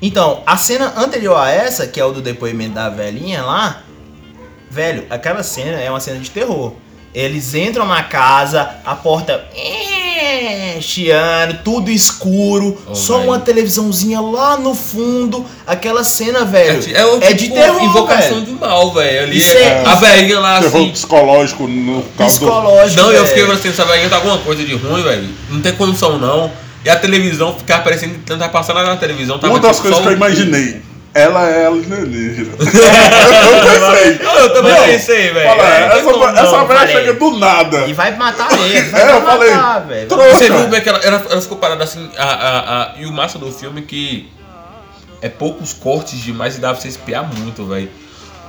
Então, 0.03 0.43
a 0.47 0.55
cena 0.59 0.93
anterior 0.95 1.35
a 1.39 1.49
essa, 1.49 1.87
que 1.87 1.99
é 1.99 2.05
o 2.05 2.13
do 2.13 2.21
depoimento 2.21 2.75
da 2.75 2.91
velhinha 2.91 3.43
lá, 3.43 3.81
velho, 4.71 5.07
aquela 5.09 5.43
cena 5.43 5.81
é 5.81 5.89
uma 5.89 5.99
cena 5.99 6.21
de 6.21 6.29
terror. 6.29 6.75
Eles 7.15 7.55
entram 7.55 7.87
na 7.87 8.03
casa, 8.03 8.77
a 8.85 8.95
porta 8.95 9.47
chiando, 10.81 11.59
tudo 11.65 11.91
escuro, 11.91 12.79
Oh, 12.89 12.95
só 12.95 13.19
velho. 13.19 13.29
uma 13.31 13.39
televisãozinha 13.39 14.21
lá 14.21 14.57
no 14.57 14.75
fundo. 14.75 15.45
Aquela 15.67 16.05
cena, 16.05 16.45
velho, 16.45 16.81
É, 16.95 17.05
o 17.05 17.23
é 17.23 17.33
de 17.33 17.45
tipo 17.45 17.55
terror, 17.55 17.83
invocação 17.83 18.35
velho. 18.41 18.47
de 18.47 18.53
mal, 18.53 18.93
velho. 18.93 19.23
Ali 19.25 19.39
Isso 19.39 19.57
é, 19.57 19.63
é- 19.63 19.83
a 19.87 19.95
velhinha 19.95 20.39
lá 20.41 20.61
Terror 20.61 20.81
assim. 20.83 20.91
psicológico 20.91 21.67
no 21.69 22.03
caso 22.17 22.41
do. 22.41 22.47
Psicológico. 22.47 23.01
Não, 23.03 23.13
eu 23.13 23.27
fiquei 23.27 23.45
assim, 23.51 23.69
essa 23.69 23.85
velhinha 23.85 24.09
tá 24.09 24.17
alguma 24.17 24.39
coisa 24.39 24.65
de 24.65 24.75
ruim, 24.75 25.03
velho. 25.03 25.29
Não 25.51 25.61
tem 25.61 25.73
condição 25.75 26.19
não. 26.19 26.51
E 26.85 26.91
a 26.91 26.97
televisão 26.97 27.55
ficar 27.57 27.77
aparecendo, 27.77 28.19
tentar 28.25 28.49
passar 28.49 28.75
na 28.75 28.97
televisão. 28.97 29.39
Tava 29.39 29.53
Uma 29.53 29.61
das 29.61 29.77
tipo, 29.77 29.83
coisas 29.83 30.01
que 30.01 30.07
eu 30.07 30.13
um- 30.13 30.17
imaginei. 30.17 30.83
Ela 31.15 31.47
é 31.49 31.67
alienígena. 31.67 32.53
eu 32.57 33.63
pensei. 33.67 34.27
Eu 34.43 34.53
também 34.55 34.73
Não, 34.73 34.85
pensei, 34.85 35.31
velho. 35.31 35.49
É, 35.61 35.99
essa 35.99 36.41
essa 36.41 36.65
velha 36.65 36.87
chega 36.87 37.13
do 37.15 37.39
nada. 37.39 37.87
E 37.87 37.93
vai 37.93 38.17
matar 38.17 38.51
ele, 38.59 38.81
vai 38.83 39.03
É, 39.03 39.11
eu 39.11 39.21
matar, 39.21 39.83
falei, 39.83 40.07
trouxa. 40.07 40.37
Você 40.39 40.49
viu 40.51 40.63
como 40.63 40.75
é 40.75 40.81
que 40.81 40.89
ela, 40.89 40.99
ela, 41.01 41.27
ela 41.31 41.41
ficou 41.43 41.59
parada 41.59 41.85
assim, 41.85 42.11
a, 42.17 42.25
a, 42.25 42.83
a- 42.83 42.95
e 42.99 43.05
o 43.07 43.13
massa 43.13 43.39
do 43.39 43.53
filme 43.53 43.81
é 43.81 43.85
que 43.85 44.33
é 45.21 45.29
poucos 45.29 45.73
cortes 45.75 46.19
demais 46.19 46.57
e 46.57 46.61
dá 46.61 46.73
pra 46.73 46.81
você 46.81 46.89
espiar 46.89 47.23
muito, 47.25 47.67
velho. 47.67 47.91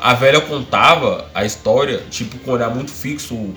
A 0.01 0.13
velha 0.13 0.39
contava 0.41 1.25
a 1.33 1.43
história, 1.45 2.01
tipo, 2.09 2.37
com 2.39 2.51
um 2.51 2.53
olhar 2.53 2.69
muito 2.69 2.91
fixo 2.91 3.53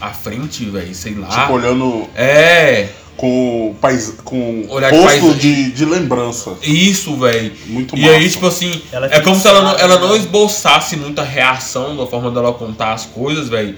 à 0.00 0.10
frente, 0.10 0.64
velho, 0.66 0.94
sei 0.94 1.14
lá. 1.14 1.28
Tipo, 1.28 1.52
olhando 1.54 2.08
É, 2.14 2.88
com, 3.16 3.74
pais, 3.80 4.14
com 4.24 4.66
Olhar 4.68 4.90
de 4.92 4.98
posto 4.98 5.20
paisagem. 5.20 5.38
de, 5.38 5.70
de 5.72 5.84
lembrança. 5.84 6.54
isso, 6.62 7.16
velho. 7.16 7.52
Muito 7.66 7.96
E 7.96 8.00
massa. 8.02 8.12
aí, 8.14 8.28
tipo 8.30 8.46
assim, 8.46 8.82
Ela 8.92 9.06
é 9.10 9.20
como 9.20 9.36
se 9.40 9.46
ela 9.48 9.62
não, 9.62 9.78
ela 9.78 9.98
não 9.98 10.10
né? 10.12 10.18
esboçasse 10.18 10.96
muita 10.96 11.22
reação 11.22 11.96
da 11.96 12.06
forma 12.06 12.30
dela 12.30 12.52
contar 12.52 12.92
as 12.92 13.06
coisas, 13.06 13.48
velho. 13.48 13.74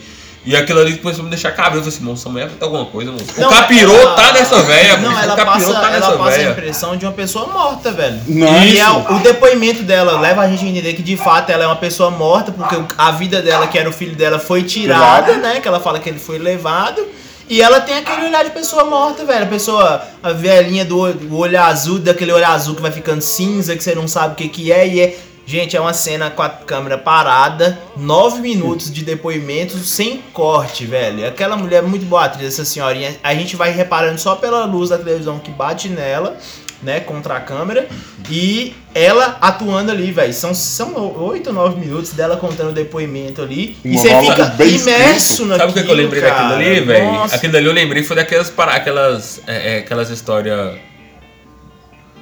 E 0.49 0.57
aquilo 0.57 0.81
ali 0.81 0.97
começou 0.97 1.21
a 1.21 1.25
me 1.25 1.31
deixar 1.31 1.51
cabreiro. 1.53 1.81
Eu 1.81 1.83
falei 1.85 1.97
assim, 1.99 2.05
moça, 2.07 2.23
essa 2.23 2.29
mulher 2.31 2.49
vai 2.49 2.57
ter 2.57 2.65
alguma 2.65 2.87
coisa, 2.87 3.13
moça. 3.13 3.25
Não, 3.37 3.49
o 3.49 3.53
capirô 3.53 3.93
ela- 3.95 4.15
tá 4.15 4.33
nessa 4.33 4.63
velha, 4.63 4.97
Não, 4.97 5.21
ela 5.21 5.35
O 5.35 5.37
capirô 5.37 5.67
passa, 5.67 5.73
tá 5.75 5.81
ela 5.81 5.91
nessa 5.91 6.13
passa 6.13 6.23
a 6.23 6.31
velha. 6.39 6.51
impressão 6.53 6.97
de 6.97 7.05
uma 7.05 7.13
pessoa 7.13 7.47
morta, 7.49 7.93
velho. 7.93 8.19
Não, 8.27 8.63
e 8.63 8.73
isso. 8.75 8.83
é 8.83 8.91
o, 9.13 9.19
depoimento 9.19 9.83
dela 9.83 10.19
leva 10.19 10.41
a 10.41 10.49
gente 10.49 10.65
a 10.65 10.69
entender 10.69 10.95
que 10.95 11.03
de 11.03 11.19
fato 11.19 11.51
ela 11.51 11.65
é 11.65 11.67
uma 11.67 11.77
pessoa 11.77 12.11
morta, 12.11 12.51
porque 12.51 12.77
a 12.97 13.11
vida 13.11 13.43
dela, 13.43 13.67
que 13.67 13.79
era 13.79 13.91
o 13.91 13.93
filho 13.93 14.17
dela, 14.17 14.39
foi 14.39 14.63
tirada, 14.63 15.35
Tirada. 15.35 15.47
né? 15.55 15.61
Que 15.61 15.69
ela 15.69 15.81
fala 15.81 15.99
que 15.99 16.09
ele 16.09 16.19
foi 16.19 16.39
levado. 16.39 17.07
E 17.51 17.63
ela 17.63 17.81
tem 17.81 17.97
aquele 17.97 18.27
olhar 18.27 18.45
de 18.45 18.51
pessoa 18.51 18.85
morta, 18.85 19.25
velho. 19.25 19.45
A 19.45 19.49
pessoa, 19.49 20.03
a 20.23 20.33
velhinha 20.33 20.85
do 20.85 20.99
olho, 20.99 21.35
olho 21.35 21.63
azul, 21.63 21.99
daquele 21.99 22.31
olho 22.31 22.47
azul 22.47 22.75
que 22.75 22.83
vai 22.83 22.91
ficando 22.93 23.23
cinza, 23.23 23.75
que 23.75 23.83
você 23.83 23.95
não 23.95 24.07
sabe 24.07 24.33
o 24.33 24.37
que, 24.37 24.49
que 24.49 24.71
é. 24.73 24.87
E 24.87 25.01
é. 25.01 25.17
Gente, 25.49 25.75
é 25.75 25.81
uma 25.81 25.95
cena 25.95 26.29
com 26.29 26.43
a 26.43 26.51
câmera 26.51 26.99
parada, 26.99 27.79
nove 27.97 28.39
minutos 28.39 28.93
de 28.93 29.03
depoimento 29.03 29.79
sem 29.79 30.23
corte, 30.31 30.85
velho. 30.85 31.27
Aquela 31.27 31.57
mulher 31.57 31.79
é 31.79 31.87
muito 31.87 32.05
boa 32.05 32.27
atriz, 32.27 32.49
essa 32.49 32.67
senhorinha. 32.67 33.17
A 33.23 33.35
gente 33.35 33.57
vai 33.57 33.71
reparando 33.71 34.21
só 34.21 34.37
pela 34.37 34.67
luz 34.67 34.91
da 34.91 34.99
televisão 34.99 35.39
que 35.39 35.51
bate 35.51 35.89
nela, 35.89 36.37
né, 36.83 37.01
contra 37.01 37.39
a 37.39 37.41
câmera. 37.41 37.89
E 38.31 38.75
ela 38.95 39.39
atuando 39.41 39.91
ali, 39.91 40.13
velho. 40.13 40.35
São, 40.35 40.53
são 40.53 40.95
oito, 41.17 41.51
nove 41.51 41.81
minutos 41.81 42.13
dela 42.13 42.37
contando 42.37 42.69
o 42.69 42.75
depoimento 42.75 43.41
ali. 43.41 43.75
Um 43.83 43.93
e 43.93 43.97
você 43.97 44.09
fica 44.21 44.55
imerso 44.63 45.45
escrito. 45.45 45.47
naquilo, 45.47 45.71
Sabe 45.71 45.81
o 45.81 45.85
que, 45.87 45.91
eu 45.91 45.97
lembrei 45.97 46.21
daquilo 46.21 46.49
cara? 46.51 46.57
ali, 46.57 46.81
velho? 46.81 47.23
Aquilo 47.23 47.57
ali 47.57 47.67
eu 47.67 47.73
lembrei 47.73 48.03
foi 48.03 48.17
daquelas 48.17 48.53
aquelas, 48.55 49.41
é, 49.47 49.77
é, 49.77 49.79
aquelas 49.79 50.11
histórias. 50.11 50.77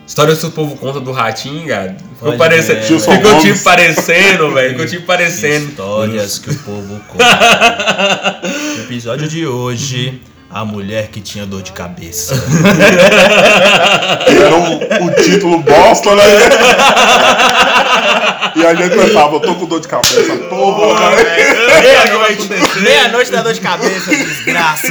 Histórias 0.06 0.38
que 0.38 0.46
o 0.46 0.50
povo 0.52 0.76
conta 0.76 1.00
do 1.00 1.10
ratinho, 1.10 1.66
cara. 1.66 1.96
Ficou. 2.14 2.86
Gilson 2.86 3.12
Ficou 3.12 3.40
tipo 3.40 3.58
parecendo, 3.64 4.54
velho. 4.54 4.70
Ficou 4.70 4.86
tipo 4.86 5.06
parecendo. 5.06 5.70
Histórias 5.70 6.38
que 6.38 6.50
o 6.50 6.58
povo 6.58 7.00
conta. 7.08 8.40
No 8.76 8.82
episódio 8.84 9.28
de 9.28 9.46
hoje, 9.46 10.20
a 10.56 10.64
mulher 10.64 11.08
que 11.08 11.20
tinha 11.20 11.44
dor 11.44 11.60
de 11.60 11.70
cabeça. 11.72 12.34
Era 14.26 14.56
o, 14.56 15.06
o 15.06 15.14
título 15.22 15.58
bosta, 15.58 16.14
né? 16.14 16.22
e 18.56 18.64
a 18.64 18.74
gente 18.74 18.96
pensava, 18.96 19.34
eu 19.34 19.40
tô 19.40 19.54
com 19.56 19.66
dor 19.66 19.80
de 19.80 19.88
cabeça, 19.88 20.34
porra, 20.48 21.10
velho. 21.14 21.82
Meia-noite. 21.82 22.48
Meia-noite 22.80 23.30
da 23.30 23.42
dor 23.42 23.52
de 23.52 23.60
cabeça, 23.60 24.10
desgraça. 24.10 24.88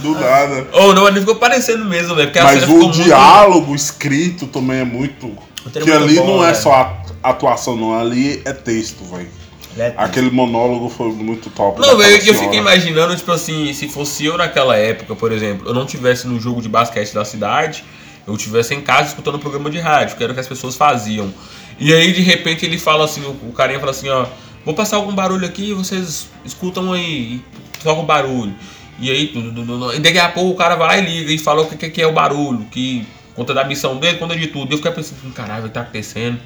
Do 0.00 0.10
nada. 0.18 0.66
Ou 0.72 0.92
não, 0.92 1.06
ele 1.06 1.20
ficou 1.20 1.36
parecendo 1.36 1.84
mesmo, 1.84 2.16
velho. 2.16 2.32
Mas 2.34 2.54
cena 2.54 2.56
o 2.56 2.66
ficou 2.66 2.82
muito- 2.88 3.00
diálogo 3.00 3.76
escrito 3.76 4.48
também 4.48 4.80
é 4.80 4.84
muito. 4.84 5.30
Que 5.70 5.88
é 5.88 5.94
ali 5.94 6.16
bom, 6.16 6.38
não 6.38 6.44
é 6.44 6.52
só 6.52 7.00
atuação, 7.22 7.76
não. 7.76 7.96
Ali 7.96 8.42
é 8.44 8.52
texto, 8.52 9.04
velho. 9.04 9.41
É, 9.78 9.94
Aquele 9.96 10.30
monólogo 10.30 10.88
foi 10.90 11.10
muito 11.12 11.48
top. 11.50 11.80
Não, 11.80 11.96
velho, 11.96 12.16
eu 12.16 12.20
senhora. 12.20 12.38
fiquei 12.40 12.58
imaginando, 12.58 13.16
tipo 13.16 13.32
assim, 13.32 13.72
se 13.72 13.88
fosse 13.88 14.24
eu 14.26 14.36
naquela 14.36 14.76
época, 14.76 15.14
por 15.16 15.32
exemplo, 15.32 15.66
eu 15.68 15.72
não 15.74 15.86
tivesse 15.86 16.26
no 16.28 16.38
jogo 16.38 16.60
de 16.60 16.68
basquete 16.68 17.12
da 17.14 17.24
cidade, 17.24 17.82
eu 18.26 18.36
tivesse 18.36 18.74
em 18.74 18.80
casa 18.82 19.08
escutando 19.08 19.36
um 19.36 19.38
programa 19.38 19.70
de 19.70 19.78
rádio, 19.78 20.16
que 20.16 20.22
era 20.22 20.32
o 20.32 20.34
que 20.34 20.40
as 20.40 20.46
pessoas 20.46 20.76
faziam. 20.76 21.32
E 21.78 21.92
aí, 21.92 22.12
de 22.12 22.20
repente, 22.20 22.66
ele 22.66 22.78
fala 22.78 23.04
assim, 23.06 23.22
o, 23.22 23.30
o 23.48 23.52
carinha 23.52 23.80
fala 23.80 23.92
assim, 23.92 24.08
ó, 24.10 24.26
vou 24.64 24.74
passar 24.74 24.96
algum 24.96 25.14
barulho 25.14 25.46
aqui, 25.46 25.72
vocês 25.72 26.28
escutam 26.44 26.92
aí, 26.92 27.40
e 27.40 27.42
toca 27.82 28.00
o 28.02 28.04
barulho. 28.04 28.54
E 29.00 29.10
aí, 29.10 29.28
tu- 29.28 29.40
tu- 29.42 29.64
tu- 29.64 29.78
tu- 29.78 29.94
e 29.94 29.98
daqui 30.00 30.18
a 30.18 30.28
pouco 30.28 30.50
o 30.50 30.54
cara 30.54 30.76
vai 30.76 30.86
lá 30.86 30.98
e 30.98 31.10
liga 31.18 31.32
e 31.32 31.38
fala 31.38 31.62
o 31.62 31.66
que, 31.66 31.76
que- 31.76 31.90
que 31.90 32.02
é 32.02 32.06
o 32.06 32.12
barulho, 32.12 32.66
que 32.70 33.06
conta 33.34 33.54
da 33.54 33.64
missão 33.64 33.96
dele, 33.96 34.18
conta 34.18 34.36
de 34.36 34.48
tudo. 34.48 34.70
E 34.70 34.74
eu 34.74 34.76
fiquei 34.76 34.92
pensando, 34.92 35.32
caralho, 35.32 35.64
o 35.64 35.68
que 35.68 35.74
tá 35.74 35.80
acontecendo? 35.80 36.38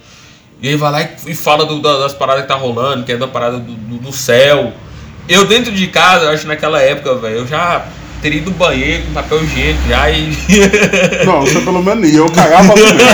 E 0.62 0.68
aí 0.68 0.76
vai 0.76 0.90
lá 0.92 1.08
e, 1.26 1.34
fala 1.34 1.64
do- 1.66 1.80
da- 1.80 1.98
das 1.98 2.14
paradas 2.14 2.42
que 2.42 2.48
tá 2.48 2.54
rolando, 2.54 3.04
que 3.04 3.12
é 3.12 3.16
da 3.16 3.28
parada 3.28 3.58
do, 3.58 3.72
do- 3.72 3.98
do 3.98 4.12
céu. 4.12 4.72
Eu 5.28 5.44
dentro 5.46 5.70
de 5.72 5.86
casa, 5.88 6.24
eu 6.26 6.30
acho 6.30 6.42
que 6.42 6.48
naquela 6.48 6.80
época, 6.80 7.14
velho, 7.16 7.36
eu 7.38 7.46
já 7.46 7.84
teria 8.22 8.38
ido 8.38 8.50
banheiro 8.50 9.04
com 9.06 9.12
papel 9.12 9.42
higiênico 9.44 9.88
já 9.88 10.10
e. 10.10 10.30
Não, 11.24 11.40
você 11.42 11.60
pelo 11.60 11.82
menos 11.82 12.08
ia. 12.10 12.18
Eu 12.18 12.30
cagava 12.30 12.68
também. 12.74 13.06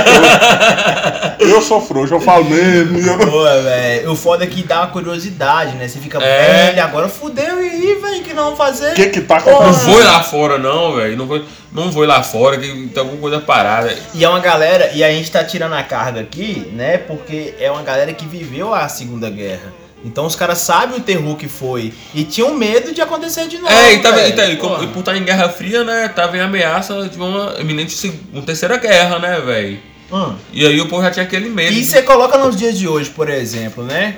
Eu, 1.39 1.49
eu 1.49 1.63
sou 1.63 1.81
frouxo, 1.81 2.15
eu 2.15 2.21
falo 2.21 2.45
mesmo. 2.45 2.99
eu- 2.99 3.19
Pô, 3.19 3.43
velho. 3.45 4.11
O 4.13 4.17
foda 4.17 4.45
é 4.45 4.47
que 4.47 4.63
dá 4.63 4.81
uma 4.81 4.87
curiosidade, 4.89 5.75
né? 5.77 5.89
Você 5.89 5.99
fica, 5.99 6.19
É. 6.23 6.67
velho, 6.73 6.83
agora 6.85 7.09
fudeu 7.09 7.63
e 7.63 7.69
aí, 7.69 7.99
velho, 8.01 8.23
que 8.23 8.33
não 8.35 8.45
vão 8.49 8.57
fazer? 8.57 8.93
O 8.93 8.95
que 8.95 9.07
que 9.09 9.21
tá 9.21 9.41
Não 9.45 9.57
acontecendo? 9.61 9.91
vou 9.91 10.01
ir 10.01 10.05
lá 10.05 10.23
fora, 10.23 10.59
não, 10.59 10.95
velho. 10.97 11.17
Não 11.17 11.27
vou, 11.27 11.43
não 11.73 11.91
vou 11.91 12.05
ir 12.05 12.07
lá 12.07 12.23
fora, 12.23 12.57
que 12.59 12.67
tem 12.89 13.01
alguma 13.03 13.21
coisa 13.21 13.41
parada. 13.41 13.95
E 14.15 14.25
é 14.25 14.29
uma 14.29 14.41
galera, 14.41 14.91
e 14.95 15.03
a 15.03 15.11
gente 15.11 15.31
tá 15.31 15.43
tirando 15.45 15.75
a 15.75 15.83
carga 15.83 16.21
aqui, 16.21 16.69
né? 16.73 16.99
Porque 16.99 17.55
é 17.59 17.71
uma 17.71 17.83
galera 17.83 18.13
que 18.13 18.27
viveu 18.27 18.73
a 18.73 18.89
Segunda 18.89 19.29
Guerra. 19.29 19.73
Então 20.05 20.27
os 20.27 20.35
caras 20.35 20.59
sabem 20.59 20.99
o 20.99 21.01
terror 21.01 21.37
que 21.37 21.49
foi. 21.49 21.93
E 22.15 22.25
tinham 22.25 22.55
medo 22.55 22.93
de 22.93 23.01
acontecer 23.01 23.47
de 23.47 23.59
novo. 23.59 23.73
É, 23.73 23.95
e, 23.95 23.99
tava, 24.01 24.19
e, 24.21 24.23
velho. 24.33 24.37
tá- 24.37 24.47
e 24.47 24.57
como- 24.57 24.83
e 24.83 24.87
por 24.89 25.01
estar 25.01 25.17
em 25.17 25.25
Guerra 25.25 25.49
Fria, 25.49 25.85
né? 25.85 26.09
Tava 26.09 26.37
em 26.37 26.41
ameaça 26.41 27.09
de 27.09 27.17
uma 27.17 27.55
iminente 27.61 28.13
uma 28.33 28.43
terceira 28.43 28.77
guerra, 28.79 29.19
né, 29.19 29.41
velho? 29.41 29.79
Hum. 30.13 30.35
E 30.53 30.67
aí 30.67 30.81
o 30.81 30.89
povo 30.89 31.03
já 31.03 31.11
tinha 31.11 31.25
aquele 31.25 31.49
medo. 31.49 31.73
E 31.73 31.85
você 31.85 32.03
coloca 32.03 32.37
nos 32.37 32.57
dias 32.57 32.77
de 32.77 32.87
hoje, 32.89 33.11
por 33.11 33.31
exemplo, 33.31 33.83
né? 33.85 34.17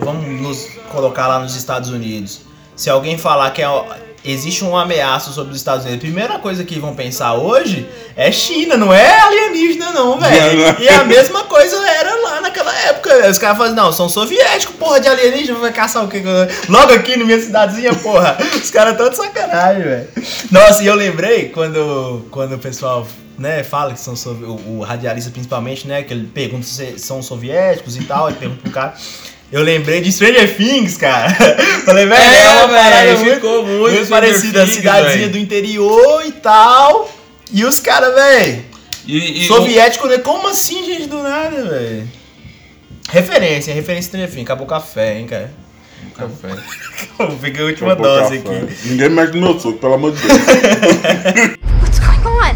Vamos 0.00 0.26
nos 0.40 0.66
colocar 0.92 1.26
lá 1.26 1.38
nos 1.38 1.54
Estados 1.56 1.90
Unidos. 1.90 2.42
Se 2.76 2.88
alguém 2.88 3.16
falar 3.18 3.50
que 3.50 3.62
é- 3.62 3.66
existe 4.24 4.64
uma 4.64 4.82
ameaça 4.82 5.32
sobre 5.32 5.52
os 5.52 5.56
Estados 5.56 5.84
Unidos, 5.84 6.02
a 6.02 6.06
primeira 6.06 6.38
coisa 6.38 6.64
que 6.64 6.78
vão 6.78 6.94
pensar 6.94 7.34
hoje 7.34 7.88
é 8.16 8.30
China, 8.30 8.76
não 8.76 8.92
é 8.92 9.20
alienígena, 9.20 9.92
não, 9.92 10.18
velho. 10.18 10.58
Não. 10.58 10.80
E 10.80 10.88
a 10.88 11.04
mesma 11.04 11.44
coisa 11.44 11.76
era 11.88 12.14
lá 12.16 12.40
naquela 12.40 12.74
época. 12.80 13.28
Os 13.28 13.38
caras 13.38 13.56
falam, 13.56 13.74
não, 13.74 13.92
são 13.92 14.08
soviéticos, 14.08 14.76
porra 14.76 15.00
de 15.00 15.08
alienígena, 15.08 15.58
vai 15.58 15.72
caçar 15.72 16.04
o 16.04 16.08
quê? 16.08 16.22
Logo 16.68 16.92
aqui 16.92 17.16
na 17.16 17.24
minha 17.24 17.40
cidadezinha, 17.40 17.94
porra. 17.94 18.36
Os 18.62 18.70
caras 18.70 18.96
tão 18.96 19.08
de 19.08 19.16
sacanagem, 19.16 19.82
velho. 19.82 20.08
Nossa, 20.50 20.82
e 20.82 20.86
eu 20.86 20.94
lembrei 20.94 21.48
quando, 21.48 22.26
quando 22.30 22.54
o 22.54 22.58
pessoal 22.58 23.06
né, 23.38 23.64
fala 23.64 23.94
que 23.94 24.00
são 24.00 24.14
o, 24.42 24.78
o 24.78 24.80
radialista 24.82 25.30
principalmente, 25.30 25.88
né, 25.88 26.02
que 26.02 26.12
ele 26.12 26.26
pergunta 26.26 26.66
se 26.66 26.98
são 26.98 27.22
soviéticos 27.22 27.96
e 27.96 28.04
tal, 28.04 28.28
ele 28.28 28.36
pergunta 28.38 28.60
pro 28.60 28.70
cara. 28.70 28.94
Eu 29.52 29.62
lembrei 29.62 30.00
de 30.00 30.12
Stranger 30.12 30.56
Things, 30.56 30.96
cara. 30.96 31.28
Falei, 31.84 32.06
velho, 32.06 32.22
É, 32.22 32.44
é, 32.44 32.50
uma 32.64 32.68
parada 32.68 33.16
ficou 33.16 33.64
muito 33.66 33.90
muito 33.94 34.08
parecida, 34.08 34.60
Things, 34.64 34.76
cidadezinha 34.76 35.18
velho. 35.18 35.30
do 35.32 35.38
interior 35.38 36.24
e 36.24 36.32
tal. 36.32 37.10
E 37.52 37.64
os 37.64 37.80
caras, 37.80 38.14
velho, 38.14 38.64
soviético, 39.48 40.06
né? 40.06 40.18
Como 40.18 40.46
assim, 40.48 40.84
gente, 40.86 41.06
do 41.08 41.20
nada, 41.22 41.64
velho? 41.64 42.08
Referência, 43.10 43.74
referência 43.74 44.08
Stranger 44.08 44.30
Things, 44.30 44.44
acabou 44.44 44.66
o 44.66 44.70
café, 44.70 45.18
hein, 45.18 45.26
cara. 45.26 45.50
o 46.06 46.10
café. 46.12 46.54
Eu 47.18 47.36
peguei 47.38 47.62
a 47.62 47.66
última 47.66 47.92
Acabou 47.94 48.20
dose 48.20 48.38
café. 48.38 48.56
aqui. 48.58 48.88
Ninguém 48.88 49.08
mexe 49.08 49.32
no 49.32 49.40
meu 49.40 49.58
suco, 49.58 49.78
pelo 49.78 49.94
amor 49.94 50.12
de 50.12 50.22
Deus. 50.22 50.38
What's 51.82 51.98
going 51.98 52.24
on? 52.24 52.54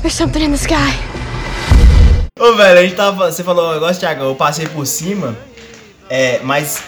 There's 0.00 0.14
something 0.14 0.42
in 0.42 0.52
the 0.52 0.56
sky. 0.56 0.96
Ô, 2.40 2.54
velho, 2.54 2.78
a 2.78 2.82
gente 2.82 2.94
tava. 2.94 3.30
Você 3.30 3.44
falou 3.44 3.70
um 3.70 3.74
negócio, 3.74 4.00
Thiago, 4.00 4.24
eu 4.24 4.34
passei 4.34 4.66
por 4.66 4.86
cima. 4.86 5.36
É, 6.08 6.40
mas 6.42 6.82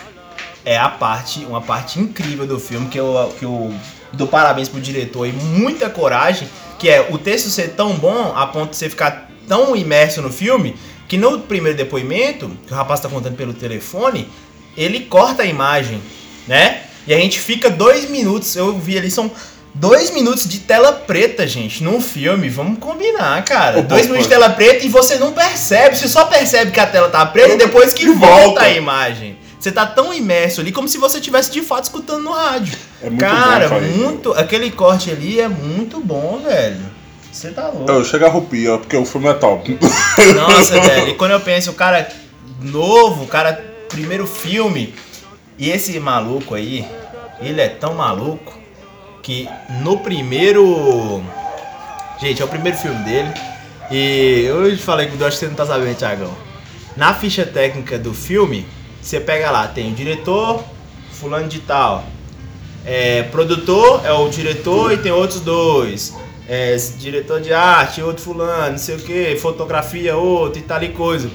é 0.65 0.77
a 0.77 0.89
parte, 0.89 1.45
uma 1.45 1.63
parte 1.63 2.01
incrível 2.01 2.47
do 2.47 2.59
filme 2.59 2.89
que 2.89 2.99
eu, 2.99 3.35
que 3.39 3.45
eu 3.45 3.73
dou 4.13 4.27
parabéns 4.27 4.69
pro 4.69 4.81
diretor 4.81 5.27
e 5.27 5.33
muita 5.33 5.89
coragem, 5.89 6.49
que 6.79 6.89
é 6.89 7.09
o 7.11 7.19
texto 7.19 7.49
ser 7.49 7.71
tão 7.71 7.95
bom 7.95 8.33
a 8.35 8.47
ponto 8.47 8.71
de 8.71 8.77
você 8.77 8.91
ficar 8.91 9.31
tão 9.49 9.77
imerso 9.77 10.21
no 10.21 10.31
filme 10.31 10.77
que 11.09 11.17
no 11.17 11.41
primeiro 11.41 11.79
depoimento, 11.79 12.51
que 12.67 12.73
o 12.73 12.77
rapaz 12.77 13.01
tá 13.01 13.09
contando 13.09 13.37
pelo 13.37 13.55
telefone, 13.55 14.29
ele 14.77 15.01
corta 15.01 15.45
a 15.45 15.47
imagem, 15.47 16.03
né? 16.47 16.83
E 17.07 17.15
a 17.15 17.19
gente 17.19 17.39
fica 17.39 17.71
dois 17.71 18.11
minutos, 18.11 18.57
eu 18.57 18.77
vi 18.77 18.99
ali, 18.99 19.11
são 19.11 19.31
dois 19.79 20.11
minutos 20.11 20.49
de 20.49 20.61
tela 20.61 20.93
preta, 20.93 21.47
gente, 21.47 21.83
num 21.83 22.01
filme. 22.01 22.49
Vamos 22.49 22.79
combinar, 22.79 23.45
cara. 23.45 23.83
Dois 23.83 24.03
minutos 24.07 24.25
de 24.25 24.31
tela 24.31 24.51
preta 24.51 24.85
e 24.85 24.89
você 24.89 25.17
não 25.17 25.33
percebe, 25.33 25.97
você 25.97 26.09
só 26.09 26.25
percebe 26.27 26.71
que 26.71 26.81
a 26.81 26.87
tela 26.87 27.09
tá 27.09 27.25
preta 27.27 27.51
Eu- 27.51 27.59
depois 27.59 27.93
que 27.93 28.07
volta 28.09 28.37
volta. 28.45 28.63
a 28.63 28.71
imagem. 28.71 29.39
Você 29.59 29.73
tá 29.73 29.85
tão 29.85 30.15
imerso 30.15 30.61
ali 30.61 30.71
como 30.71 30.87
se 30.87 30.97
você 30.97 31.19
estivesse 31.19 31.51
de 31.51 31.61
fato 31.61 31.85
escutando 31.85 32.23
no 32.23 32.33
rádio. 32.33 32.77
É 33.03 33.11
muito 33.11 33.21
cara, 33.21 33.69
bom, 33.69 33.81
muito. 33.81 34.33
Aquele 34.35 34.71
corte 34.71 35.11
ali 35.11 35.41
é 35.41 35.49
muito 35.49 35.99
bom, 36.01 36.41
velho. 36.45 36.81
Você 37.33 37.51
tá 37.51 37.69
louco. 37.69 37.91
Eu 37.91 38.05
chego 38.05 38.25
a 38.25 38.29
arrupia, 38.29 38.79
porque 38.79 38.97
o 38.97 39.05
filme 39.05 39.27
é 39.29 39.35
top. 39.35 39.77
Nossa, 40.37 40.81
velho. 40.81 41.09
E 41.09 41.15
quando 41.17 41.33
eu 41.33 41.41
penso, 41.41 41.71
o 41.71 41.75
cara 41.75 42.09
novo, 42.63 43.25
o 43.25 43.27
cara 43.27 43.53
primeiro 43.89 44.27
filme, 44.27 44.95
e 45.59 45.69
esse 45.71 45.99
maluco 45.99 46.55
aí, 46.55 46.87
ele 47.41 47.61
é 47.61 47.69
tão 47.69 47.95
maluco 47.95 48.57
que 49.27 49.49
no 49.83 49.99
primeiro. 49.99 51.21
Gente, 52.21 52.41
é 52.41 52.45
o 52.45 52.49
primeiro 52.49 52.79
filme 52.79 53.03
dele. 53.03 53.29
E 53.91 54.45
eu 54.47 54.79
falei 54.79 55.09
que 55.09 55.21
eu 55.21 55.27
acho 55.27 55.37
que 55.37 55.45
você 55.45 55.49
não 55.49 55.57
tá 55.57 55.67
sabendo, 55.67 55.97
Thiagão. 55.97 56.33
Na 56.97 57.13
ficha 57.13 57.45
técnica 57.45 57.99
do 57.99 58.15
filme, 58.15 58.65
você 59.03 59.19
pega 59.19 59.51
lá, 59.51 59.67
tem 59.67 59.91
o 59.91 59.95
diretor, 59.95 60.65
fulano 61.11 61.49
de 61.49 61.59
tal. 61.59 62.05
É, 62.85 63.25
produtor 63.25 64.01
é 64.05 64.13
o 64.13 64.29
diretor 64.29 64.93
e 64.93 64.99
tem 64.99 65.11
outros 65.11 65.41
dois. 65.41 66.15
É, 66.49 66.77
diretor 66.97 67.41
de 67.41 67.53
arte, 67.53 68.01
outro 68.01 68.23
fulano, 68.23 68.71
não 68.71 68.79
sei 68.79 68.95
o 68.95 69.01
que, 69.01 69.37
fotografia, 69.37 70.17
outro 70.17 70.61
e 70.61 70.63
tal 70.63 70.81
e 70.85 70.91
coisa. 70.91 71.29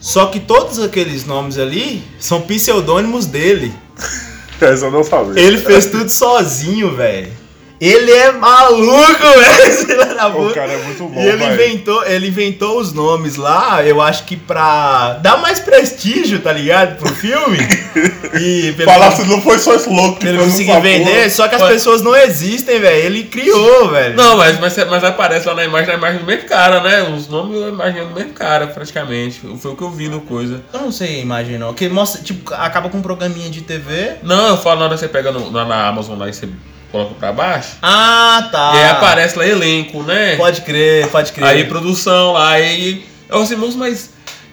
Só 0.00 0.26
que 0.26 0.40
todos 0.40 0.78
aqueles 0.78 1.26
nomes 1.26 1.58
ali 1.58 2.02
são 2.18 2.40
pseudônimos 2.40 3.26
dele. 3.26 3.74
Essa 4.60 4.86
eu 4.86 4.90
não 4.90 5.04
sabia. 5.04 5.42
Ele 5.42 5.58
fez 5.58 5.86
tudo 5.86 6.08
sozinho, 6.08 6.94
velho. 6.94 7.32
Ele 7.80 8.10
é 8.10 8.32
maluco, 8.32 9.20
velho. 9.20 9.66
esse 9.68 9.86
filho 9.86 10.14
da 10.14 10.28
O 10.28 10.32
puta. 10.32 10.54
cara 10.54 10.72
é 10.72 10.82
muito 10.82 11.04
bom, 11.08 11.20
E 11.20 11.26
ele 11.26 11.36
velho. 11.36 11.52
inventou, 11.54 12.06
ele 12.06 12.28
inventou 12.28 12.78
os 12.78 12.92
nomes 12.92 13.36
lá, 13.36 13.84
eu 13.84 14.00
acho 14.00 14.24
que 14.24 14.36
pra 14.36 15.14
dar 15.20 15.38
mais 15.38 15.58
prestígio, 15.60 16.38
tá 16.40 16.52
ligado? 16.52 16.96
Pro 16.98 17.12
filme. 17.14 17.58
E 18.34 18.72
pelo 18.72 18.90
Falar 18.90 19.12
se 19.12 19.24
não 19.26 19.40
foi 19.40 19.58
só 19.60 19.74
esse 19.76 19.88
louco 19.88 20.18
que 20.18 20.26
ele 20.26 20.42
essa 20.42 20.80
vender, 20.80 21.30
só 21.30 21.46
que 21.46 21.54
as 21.54 21.62
Ué. 21.62 21.68
pessoas 21.68 22.02
não 22.02 22.16
existem, 22.16 22.80
velho. 22.80 23.04
Ele 23.06 23.22
criou, 23.24 23.88
velho. 23.90 24.16
Não, 24.16 24.36
mas, 24.36 24.58
mas, 24.58 24.76
mas 24.90 25.04
aparece 25.04 25.46
lá 25.46 25.54
na 25.54 25.64
imagem, 25.64 25.86
na 25.86 25.94
imagem 25.94 26.18
do 26.18 26.26
mesmo 26.26 26.48
cara, 26.48 26.80
né? 26.80 27.02
Os 27.16 27.28
nomes 27.28 27.54
eu 27.56 27.68
imagino 27.68 28.06
do 28.08 28.14
mesmo 28.14 28.32
cara, 28.32 28.66
praticamente. 28.66 29.40
Foi 29.60 29.70
o 29.70 29.76
que 29.76 29.82
eu 29.82 29.90
vi 29.90 30.08
no 30.08 30.20
coisa. 30.22 30.62
Eu 30.72 30.80
não 30.80 30.90
sei 30.90 31.20
imaginar, 31.20 31.58
não. 31.66 31.74
Que 31.74 31.88
mostra, 31.88 32.22
tipo, 32.22 32.52
acaba 32.54 32.88
com 32.88 32.98
um 32.98 33.02
programinha 33.02 33.48
de 33.48 33.60
TV. 33.60 34.14
Não, 34.24 34.48
eu 34.48 34.56
falo 34.56 34.80
na 34.80 34.86
hora 34.86 34.94
que 34.94 35.00
você 35.00 35.08
pega 35.08 35.30
no, 35.30 35.52
na, 35.52 35.64
na 35.64 35.86
Amazon 35.86 36.18
lá 36.18 36.28
e 36.28 36.32
você 36.34 36.48
coloca 36.94 37.14
pra 37.16 37.32
baixo. 37.32 37.70
Ah, 37.82 38.48
tá. 38.52 38.72
E 38.74 38.78
aí 38.78 38.88
aparece 38.90 39.36
lá 39.36 39.44
elenco, 39.46 40.02
né? 40.04 40.36
Pode 40.36 40.60
crer, 40.60 41.08
pode 41.08 41.32
crer. 41.32 41.48
Aí 41.48 41.64
produção 41.64 42.32
lá, 42.34 42.50
aí. 42.50 43.04
Eu 43.28 43.42
assim, 43.42 43.56
moço, 43.56 43.76
mas. 43.76 44.10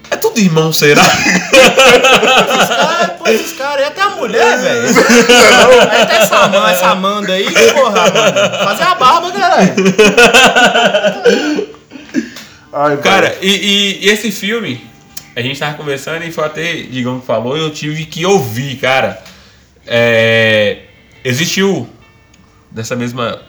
É 0.09 0.15
tudo 0.17 0.39
irmão, 0.39 0.73
será? 0.73 1.01
Ah, 1.03 3.07
pô, 3.17 3.27
esses 3.29 3.53
caras, 3.53 3.85
e 3.85 3.87
até 3.87 4.01
a 4.01 4.09
mulher, 4.09 4.57
velho. 4.59 4.87
Aí 5.89 6.01
até 6.01 6.15
essa, 6.17 6.35
Amanda- 6.37 6.71
essa 6.71 6.87
Amanda 6.89 7.33
aí, 7.33 7.45
porra, 7.73 8.01
Amanda. 8.09 8.59
Fazer 8.65 8.83
a 8.83 8.95
barba, 8.95 9.31
caralho. 9.31 9.73
Ai, 12.73 12.89
velho. 12.89 13.01
Cara, 13.01 13.37
e, 13.41 13.49
e- 13.49 14.05
e 14.05 14.09
esse 14.09 14.31
filme, 14.31 14.83
a 15.35 15.41
gente 15.41 15.59
tava 15.59 15.75
conversando 15.77 16.23
e 16.25 16.31
foi 16.31 16.45
até 16.45 16.73
que 16.73 17.03
falou, 17.25 17.57
e 17.57 17.61
eu 17.61 17.69
tive 17.69 18.05
que 18.05 18.25
ouvir, 18.25 18.77
cara. 18.77 19.21
É, 19.87 20.77
existiu 21.23 21.87
dessa 22.71 22.95
mesma. 22.95 23.41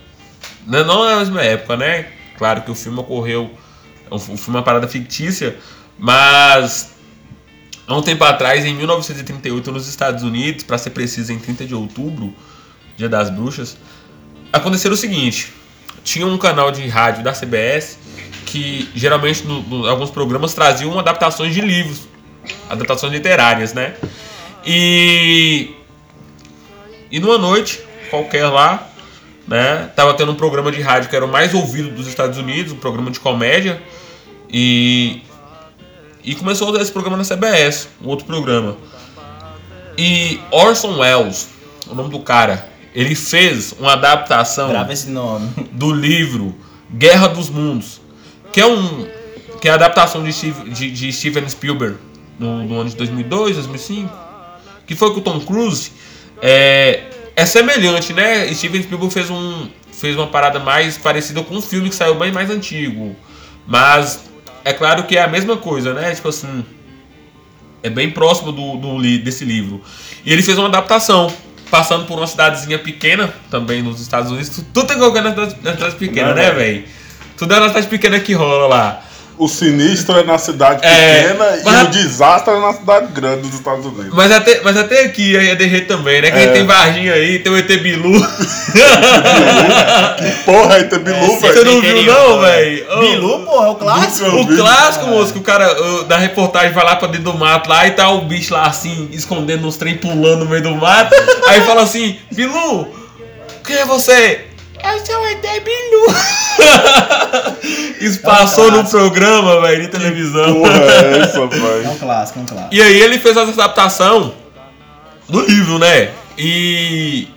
Não 0.67 0.85
não 0.85 1.05
na 1.05 1.17
mesma 1.17 1.43
época, 1.43 1.77
né? 1.77 2.07
Claro 2.37 2.63
que 2.63 2.71
o 2.71 2.75
filme 2.75 2.99
ocorreu. 2.99 3.51
O 4.11 4.19
filme 4.19 4.39
é 4.49 4.51
uma 4.51 4.63
parada 4.63 4.87
fictícia, 4.89 5.57
mas. 5.99 6.91
Há 7.87 7.97
um 7.97 8.03
tempo 8.03 8.23
atrás, 8.25 8.65
em 8.65 8.75
1938, 8.75 9.73
nos 9.73 9.89
Estados 9.89 10.23
Unidos, 10.23 10.63
para 10.65 10.79
ser 10.79 10.91
preciso, 10.91 11.33
em 11.33 11.39
30 11.39 11.65
de 11.67 11.75
outubro, 11.75 12.33
Dia 12.97 13.09
das 13.09 13.29
Bruxas, 13.29 13.77
aconteceu 14.53 14.93
o 14.93 14.97
seguinte: 14.97 15.53
tinha 16.05 16.25
um 16.27 16.39
canal 16.39 16.71
de 16.71 16.87
rádio 16.87 17.25
da 17.25 17.33
CBS 17.33 17.99
que 18.47 18.89
geralmente 18.95 19.45
no, 19.47 19.63
no- 19.63 19.87
alguns 19.89 20.11
programas 20.11 20.55
traziam 20.55 20.97
adaptações 20.99 21.53
de 21.55 21.61
livros, 21.61 22.03
adaptações 22.69 23.13
literárias, 23.13 23.73
né? 23.75 23.95
E 24.65 25.75
e 27.11 27.19
numa 27.19 27.37
noite 27.37 27.81
qualquer 28.11 28.47
lá, 28.47 28.89
né, 29.47 29.91
tava 29.97 30.15
tendo 30.15 30.33
um 30.33 30.35
programa 30.35 30.71
de 30.71 30.81
rádio 30.81 31.09
que 31.11 31.17
era 31.17 31.25
o 31.25 31.29
mais 31.31 31.53
ouvido 31.55 31.91
dos 31.91 32.07
Estados 32.07 32.39
Unidos, 32.39 32.73
um 32.73 32.77
programa 32.77 33.11
de 33.11 33.21
comédia 33.21 33.83
e 34.51 35.23
e 36.25 36.35
começou 36.37 36.75
esse 36.81 36.93
programa 36.93 37.17
na 37.17 37.25
CBS, 37.25 37.89
um 38.01 38.07
outro 38.09 38.25
programa. 38.25 38.77
E 39.99 40.39
Orson 40.53 40.97
Welles, 40.99 41.49
o 41.89 41.95
nome 41.97 42.11
do 42.11 42.21
cara, 42.21 42.69
ele 42.95 43.15
fez 43.17 43.75
uma 43.79 43.95
adaptação 43.95 44.69
do 45.73 45.91
livro 45.93 46.55
Guerra 46.93 47.27
dos 47.29 47.49
Mundos, 47.51 48.01
que 48.53 48.61
é 48.61 48.67
um 48.67 49.07
que 49.61 49.69
é 49.69 49.71
a 49.73 49.75
adaptação 49.75 50.23
de, 50.25 50.33
Steve- 50.33 50.71
de- 50.71 50.91
de 50.91 51.13
Steven 51.13 51.49
Spielberg 51.49 51.97
no, 52.39 52.65
no 52.65 52.81
ano 52.81 52.91
de 52.91 52.97
2002, 52.97 53.55
2005, 53.57 54.13
que 54.87 54.95
foi 54.97 55.13
com 55.13 55.19
o 55.21 55.23
Tom 55.23 55.39
Cruise. 55.41 55.93
É, 56.41 57.05
é 57.37 57.47
semelhante, 57.47 58.13
né? 58.13 58.53
Steven 58.53 58.83
Spielberg 58.83 59.13
fez 59.13 59.31
um 59.31 59.69
fez 59.93 60.17
uma 60.17 60.27
parada 60.27 60.59
mais 60.59 60.99
parecida 60.99 61.43
com 61.43 61.55
um 61.57 61.63
filme 61.63 61.89
que 61.89 61.95
saiu 61.95 62.15
bem 62.17 62.33
mais 62.33 62.51
antigo, 62.51 63.15
mas 63.67 64.25
é 64.65 64.73
claro 64.73 65.05
que 65.05 65.17
é 65.17 65.23
a 65.23 65.29
mesma 65.29 65.57
coisa, 65.57 65.95
né? 65.95 66.13
Tipo 66.15 66.29
assim, 66.29 66.65
é 67.83 67.89
bem 67.91 68.11
próximo 68.11 68.51
do, 68.51 68.77
do 68.77 68.99
desse 69.19 69.45
livro. 69.45 69.81
E 70.25 70.33
ele 70.33 70.43
fez 70.43 70.59
uma 70.59 70.67
adaptação, 70.69 71.33
passando 71.71 72.05
por 72.07 72.19
uma 72.19 72.27
cidadezinha 72.27 72.79
pequena, 72.81 73.33
também 73.51 73.81
nos 73.83 74.01
Estados 74.01 74.31
Unidos. 74.31 74.49
Tu- 74.51 74.65
Tudo 74.75 74.87
tem 74.89 74.97
que 74.97 75.03
nas 75.21 75.53
cidades 75.53 75.95
pequenas, 75.95 76.31
Não, 76.31 76.37
né, 76.37 76.51
velho? 76.51 76.57
velho? 76.81 76.85
Tudo 77.37 77.55
é 77.55 77.61
na 77.61 77.69
cidade 77.69 77.87
pequena 77.87 78.19
que 78.21 78.33
rola 78.35 78.67
lá. 78.67 79.05
O 79.43 79.49
sinistro 79.49 80.17
é 80.19 80.23
na 80.23 80.39
cidade 80.39 80.87
É, 80.87 81.23
pequena 81.23 81.35
mas- 81.65 81.83
e 81.83 81.85
o 81.85 81.91
desastre 81.91 82.55
é 82.55 82.61
na 82.61 82.73
cidade 82.75 83.09
grande 83.13 83.43
dos 83.43 83.55
Estados 83.55 83.85
Unidos. 83.85 84.15
Mas 84.15 84.31
até, 84.31 84.61
mas 84.63 84.77
até 84.77 85.05
aqui 85.05 85.37
aí 85.37 85.49
é 85.51 85.57
DG 85.57 85.81
também, 85.81 86.23
né? 86.23 86.31
Que 86.31 86.37
a 86.37 86.41
gente 86.41 86.51
É. 86.51 86.53
tem 86.53 86.65
Varginha 86.65 87.13
aí, 87.15 87.41
tem 87.41 87.53
o 87.53 87.57
ET 87.59 87.67
Bilu. 87.79 88.13
Porra, 90.45 90.75
aí 90.77 90.85
tem 90.85 90.99
Bilu, 91.01 91.17
É, 91.17 91.27
Você 91.27 91.53
velho. 91.53 91.65
não 91.65 91.81
viu, 91.81 92.03
não, 92.05 92.43
né? 92.43 92.51
velho? 92.53 93.01
Bilu, 93.01 93.45
porra, 93.45 93.67
é 93.67 93.71
o 93.71 93.75
clássico. 93.75 94.29
O 94.31 94.47
vi. 94.47 94.57
clássico, 94.57 95.07
moço, 95.07 95.33
que 95.33 95.39
o 95.39 95.43
cara 95.43 95.81
uh, 95.83 96.05
da 96.05 96.17
reportagem 96.19 96.73
vai 96.73 96.85
lá 96.85 96.97
pra 96.97 97.09
dentro 97.09 97.33
do 97.33 97.39
mato 97.39 97.69
lá 97.69 97.87
e 97.87 97.93
tá 97.93 98.09
o 98.11 98.23
bicho 98.23 98.55
lá 98.55 98.67
assim, 98.67 99.09
escondendo 99.13 99.67
os 99.67 99.77
trem 99.77 99.97
pulando 99.97 100.45
no 100.45 100.51
meio 100.51 100.63
do 100.63 100.75
mato. 100.77 101.15
Aí 101.49 101.61
fala 101.63 101.83
assim: 101.83 102.17
Bilu, 102.33 102.89
quem 103.65 103.77
é 103.77 103.85
você? 103.85 104.47
Eu 104.85 105.07
sou 105.07 105.21
o 105.23 105.27
ET 105.27 105.43
Bilu. 105.65 106.07
Isso 108.01 108.21
passou 108.21 108.71
no 108.71 108.89
programa, 108.89 109.61
velho, 109.61 109.83
de 109.83 109.89
televisão. 109.89 110.55
Porra, 110.55 110.79
é 110.79 111.19
essa, 111.21 111.39
É 111.39 111.41
um 111.41 111.49
velho? 111.49 111.99
clássico, 111.99 112.39
é 112.39 112.43
um 112.43 112.47
clássico. 112.47 112.75
E 112.75 112.83
aí 112.83 113.01
ele 113.01 113.19
fez 113.19 113.37
essa 113.37 113.51
adaptação 113.51 114.35
do 115.29 115.41
livro, 115.41 115.79
né? 115.79 116.11
E, 116.37 117.29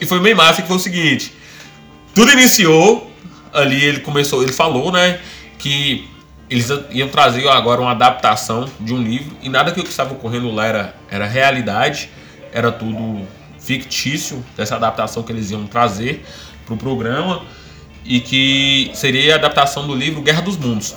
e 0.00 0.06
foi 0.06 0.20
bem 0.20 0.34
massa 0.34 0.62
que 0.62 0.68
foi 0.68 0.76
o 0.76 0.80
seguinte. 0.80 1.32
Tudo 2.14 2.32
iniciou, 2.32 3.10
ali 3.52 3.84
ele 3.84 4.00
começou, 4.00 4.42
ele 4.42 4.52
falou, 4.52 4.92
né? 4.92 5.18
Que 5.58 6.08
eles 6.48 6.68
iam 6.90 7.08
trazer 7.08 7.48
agora 7.48 7.80
uma 7.80 7.90
adaptação 7.90 8.68
de 8.78 8.94
um 8.94 9.02
livro 9.02 9.36
e 9.42 9.48
nada 9.48 9.72
que 9.72 9.80
o 9.80 9.82
que 9.82 9.90
estava 9.90 10.14
ocorrendo 10.14 10.50
lá 10.52 10.66
era, 10.66 10.94
era 11.10 11.26
realidade, 11.26 12.08
era 12.52 12.70
tudo 12.70 13.26
fictício 13.58 14.44
dessa 14.56 14.76
adaptação 14.76 15.24
que 15.24 15.32
eles 15.32 15.50
iam 15.50 15.66
trazer 15.66 16.24
para 16.66 16.74
o 16.74 16.76
programa 16.76 17.42
e 18.04 18.20
que 18.20 18.90
seria 18.92 19.34
a 19.34 19.36
adaptação 19.36 19.86
do 19.86 19.94
livro 19.94 20.20
Guerra 20.20 20.42
dos 20.42 20.56
Mundos. 20.56 20.94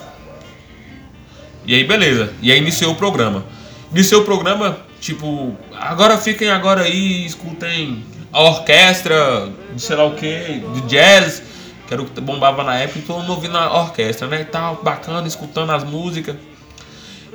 E 1.66 1.76
aí, 1.76 1.84
beleza. 1.84 2.34
E 2.42 2.52
aí 2.52 2.58
iniciou 2.58 2.94
o 2.94 2.96
programa. 2.96 3.46
Iniciou 3.92 4.22
o 4.22 4.26
programa, 4.26 4.80
tipo, 5.00 5.56
agora 5.76 6.18
fiquem 6.18 6.50
agora 6.50 6.82
aí, 6.82 7.26
escutem 7.26 8.04
a 8.32 8.42
orquestra, 8.42 9.50
sei 9.78 9.96
lá 9.96 10.06
o 10.06 10.16
que, 10.16 10.64
de 10.74 10.82
jazz, 10.82 11.42
que 11.88 11.94
era 11.94 12.02
o 12.02 12.06
que 12.06 12.22
bombava 12.22 12.64
na 12.64 12.76
época, 12.76 13.00
e 13.00 13.02
todo 13.02 13.20
mundo 13.20 13.32
ouvindo 13.32 13.58
a 13.58 13.82
orquestra, 13.82 14.28
né? 14.28 14.42
E 14.42 14.46
tal, 14.46 14.82
bacana, 14.84 15.28
escutando 15.28 15.72
as 15.72 15.84
músicas. 15.84 16.36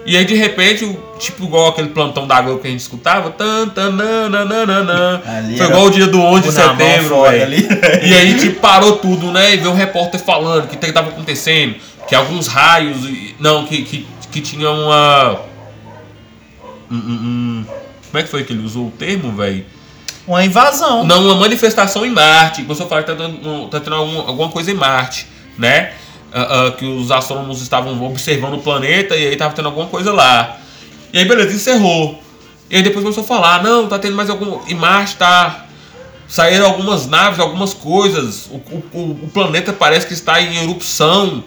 E 0.07 0.17
aí 0.17 0.25
de 0.25 0.35
repente, 0.35 0.85
o- 0.85 0.99
tipo 1.19 1.45
igual 1.45 1.69
aquele 1.69 1.89
plantão 1.89 2.27
da 2.27 2.41
Globo 2.43 2.61
que 2.61 2.67
a 2.67 2.71
gente 2.71 2.81
escutava, 2.81 3.31
tan, 3.31 3.69
tan, 3.69 3.91
nan, 3.91 4.29
nan, 4.29 4.45
nan, 4.45 5.21
foi 5.57 5.67
igual 5.67 5.85
o 5.87 5.91
dia 5.91 6.07
do 6.07 6.21
11 6.21 6.43
de 6.43 6.55
setembro, 6.79 7.23
velho. 7.23 7.55
E 8.05 8.15
aí, 8.15 8.39
tipo, 8.39 8.61
parou 8.61 8.97
tudo, 8.97 9.31
né? 9.33 9.55
E 9.55 9.57
veio 9.57 9.71
o 9.71 9.75
repórter 9.75 10.21
falando 10.21 10.69
que 10.69 10.77
estava 10.87 11.09
acontecendo, 11.09 11.77
que 12.07 12.15
alguns 12.15 12.47
raios. 12.49 12.99
Não, 13.41 13.65
que, 13.67 13.83
que, 13.83 14.07
que 14.31 14.41
tinha 14.43 14.71
uma. 14.71 15.41
um- 16.91 16.95
um- 16.97 16.99
um- 16.99 17.65
como 18.11 18.21
é 18.21 18.23
que 18.23 18.29
foi 18.29 18.45
que 18.45 18.53
ele 18.53 18.65
usou 18.65 18.89
o 18.89 18.91
termo, 18.91 19.33
velho? 19.33 19.65
Uma 20.27 20.45
invasão. 20.45 21.05
Não, 21.05 21.25
uma 21.25 21.35
manifestação 21.35 22.05
em 22.07 22.11
Marte. 22.11 22.57
que 22.59 22.63
O 22.63 22.67
pessoal 22.67 22.89
fala 22.89 23.03
que 23.03 23.09
tá, 23.09 23.15
dando, 23.15 23.69
tá 23.69 23.81
tendo 23.81 23.97
algum- 23.97 24.21
alguma 24.21 24.49
coisa 24.51 24.71
em 24.71 24.75
Marte, 24.75 25.27
né? 25.59 25.93
Ah, 26.37 26.67
ah, 26.67 26.71
que 26.73 26.85
os 26.85 27.13
astrônomos 27.13 27.63
estavam 27.63 28.03
observando 28.05 28.55
o 28.55 28.59
planeta 28.59 29.17
e 29.17 29.29
aí 29.29 29.37
tava 29.37 29.55
tendo 29.55 29.67
alguma 29.67 29.87
coisa 29.87 30.13
lá. 30.13 30.57
E 31.13 31.19
aí, 31.19 31.25
beleza, 31.25 31.55
encerrou. 31.55 32.21
E 32.69 32.75
aí 32.77 32.83
depois 32.83 33.05
começou 33.05 33.23
a 33.23 33.27
falar, 33.27 33.63
não, 33.63 33.87
tá 33.87 33.99
tendo 34.01 34.17
mais 34.17 34.29
algum. 34.29 34.59
Em 34.67 34.75
Marte 34.75 35.15
tá. 35.17 35.67
Saíram 36.27 36.67
algumas 36.67 37.07
naves, 37.07 37.39
algumas 37.39 37.73
coisas. 37.73 38.47
O, 38.51 38.57
o- 38.99 39.19
o 39.25 39.31
planeta 39.33 39.73
parece 39.73 40.07
que 40.07 40.13
está 40.15 40.41
em 40.41 40.57
erupção. 40.63 41.45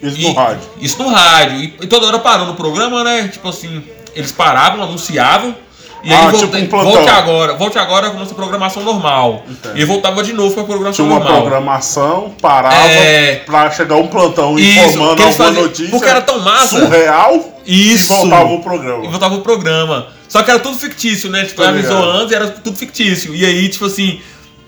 Isso 0.00 0.16
E- 0.18 0.22
no 0.28 0.32
rádio. 0.34 0.68
Isso 0.80 1.02
no 1.02 1.08
rádio. 1.08 1.56
E, 1.58 1.64
e 1.82 1.86
toda 1.88 2.06
hora 2.06 2.18
parando 2.20 2.52
o 2.52 2.54
programa, 2.54 3.02
né? 3.02 3.28
Tipo 3.28 3.48
assim, 3.48 3.82
eles 4.14 4.30
paravam, 4.30 4.84
anunciavam. 4.84 5.56
E 6.02 6.12
Ah, 6.12 6.20
aí 6.20 6.26
tipo 6.32 6.38
volte, 6.46 6.56
um 6.64 6.66
plantão. 6.68 6.92
volte 6.92 7.08
agora, 7.10 7.54
volte 7.56 7.78
agora 7.78 8.10
com 8.10 8.18
nossa 8.18 8.34
programação 8.34 8.82
normal. 8.82 9.44
Entendi. 9.48 9.80
E 9.80 9.84
voltava 9.84 10.22
de 10.22 10.32
novo 10.32 10.54
pra 10.54 10.64
programação 10.64 11.04
Tinha 11.04 11.16
uma 11.16 11.22
normal. 11.24 11.42
programação, 11.42 12.34
parava 12.40 12.74
É. 12.88 13.36
pra 13.44 13.70
chegar 13.70 13.96
um 13.96 14.06
plantão 14.08 14.58
Isso, 14.58 14.80
informando 14.80 15.10
alguma 15.22 15.32
faziam- 15.32 15.62
notícia. 15.64 15.90
porque 15.90 16.08
era 16.08 16.22
tão 16.22 16.40
massa. 16.40 16.78
Surreal. 16.80 17.58
Isso. 17.66 18.12
E 18.12 18.16
voltava 18.16 18.48
o 18.48 18.62
programa. 18.62 19.04
E 19.04 19.08
voltava 19.08 19.34
o 19.34 19.40
programa. 19.42 20.06
Só 20.28 20.42
que 20.42 20.50
era 20.50 20.60
tudo 20.60 20.78
fictício, 20.78 21.28
né? 21.30 21.44
Tipo, 21.44 21.62
avisou 21.62 22.02
antes 22.02 22.32
e 22.32 22.34
era 22.34 22.48
tudo 22.48 22.76
fictício. 22.76 23.34
E 23.34 23.44
aí, 23.44 23.68
tipo 23.68 23.84
assim, 23.84 24.20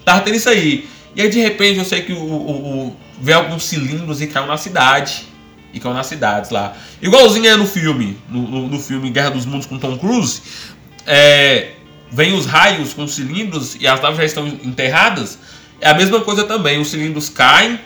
tava 0.05 0.21
tendo 0.21 0.37
isso 0.37 0.49
aí. 0.51 0.87
E 1.17 1.23
aí, 1.23 1.29
de 1.31 1.41
repente, 1.41 1.79
eu 1.79 1.85
sei 1.85 2.03
que 2.03 2.13
o, 2.13 2.17
o, 2.17 2.87
o- 2.89 2.97
veio 3.21 3.39
alguns 3.39 3.65
cilindros 3.65 4.21
e 4.21 4.27
caiu 4.27 4.47
na 4.47 4.57
cidade. 4.59 5.25
E 5.75 5.81
caiu 5.81 5.95
nas 5.95 6.07
cidades 6.07 6.51
lá. 6.51 6.75
Igualzinho 7.01 7.49
é 7.49 7.57
no 7.57 7.67
filme, 7.67 8.19
no, 8.29 8.43
no, 8.43 8.69
no 8.69 8.79
filme 8.79 9.09
Guerra 9.09 9.31
dos 9.31 9.47
Mundos 9.47 9.67
com 9.67 9.79
Tom 9.79 9.97
Cruise. 9.97 10.43
É, 11.07 11.73
vem 12.11 12.33
os 12.35 12.47
raios 12.47 12.93
com 12.95 13.05
os 13.05 13.15
cilindros 13.15 13.77
e 13.81 13.87
as 13.87 14.01
naves 14.01 14.19
já 14.19 14.25
estão 14.25 14.47
enterradas. 14.47 15.39
É 15.81 15.91
a 15.91 15.95
mesma 15.95 16.21
coisa 16.21 16.45
também. 16.45 16.81
Os 16.81 16.91
cilindros 16.91 17.29
caem 17.29 17.79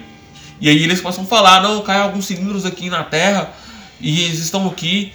e 0.61 0.69
aí 0.69 0.83
eles 0.83 1.01
começam 1.01 1.25
a 1.25 1.27
falar, 1.27 1.62
não, 1.62 1.83
cai 1.83 1.99
alguns 2.01 2.27
cilindros 2.27 2.64
aqui 2.67 2.89
na 2.91 3.03
Terra 3.05 3.51
e 4.01 4.25
eles 4.25 4.39
estão 4.41 4.67
aqui. 4.67 5.12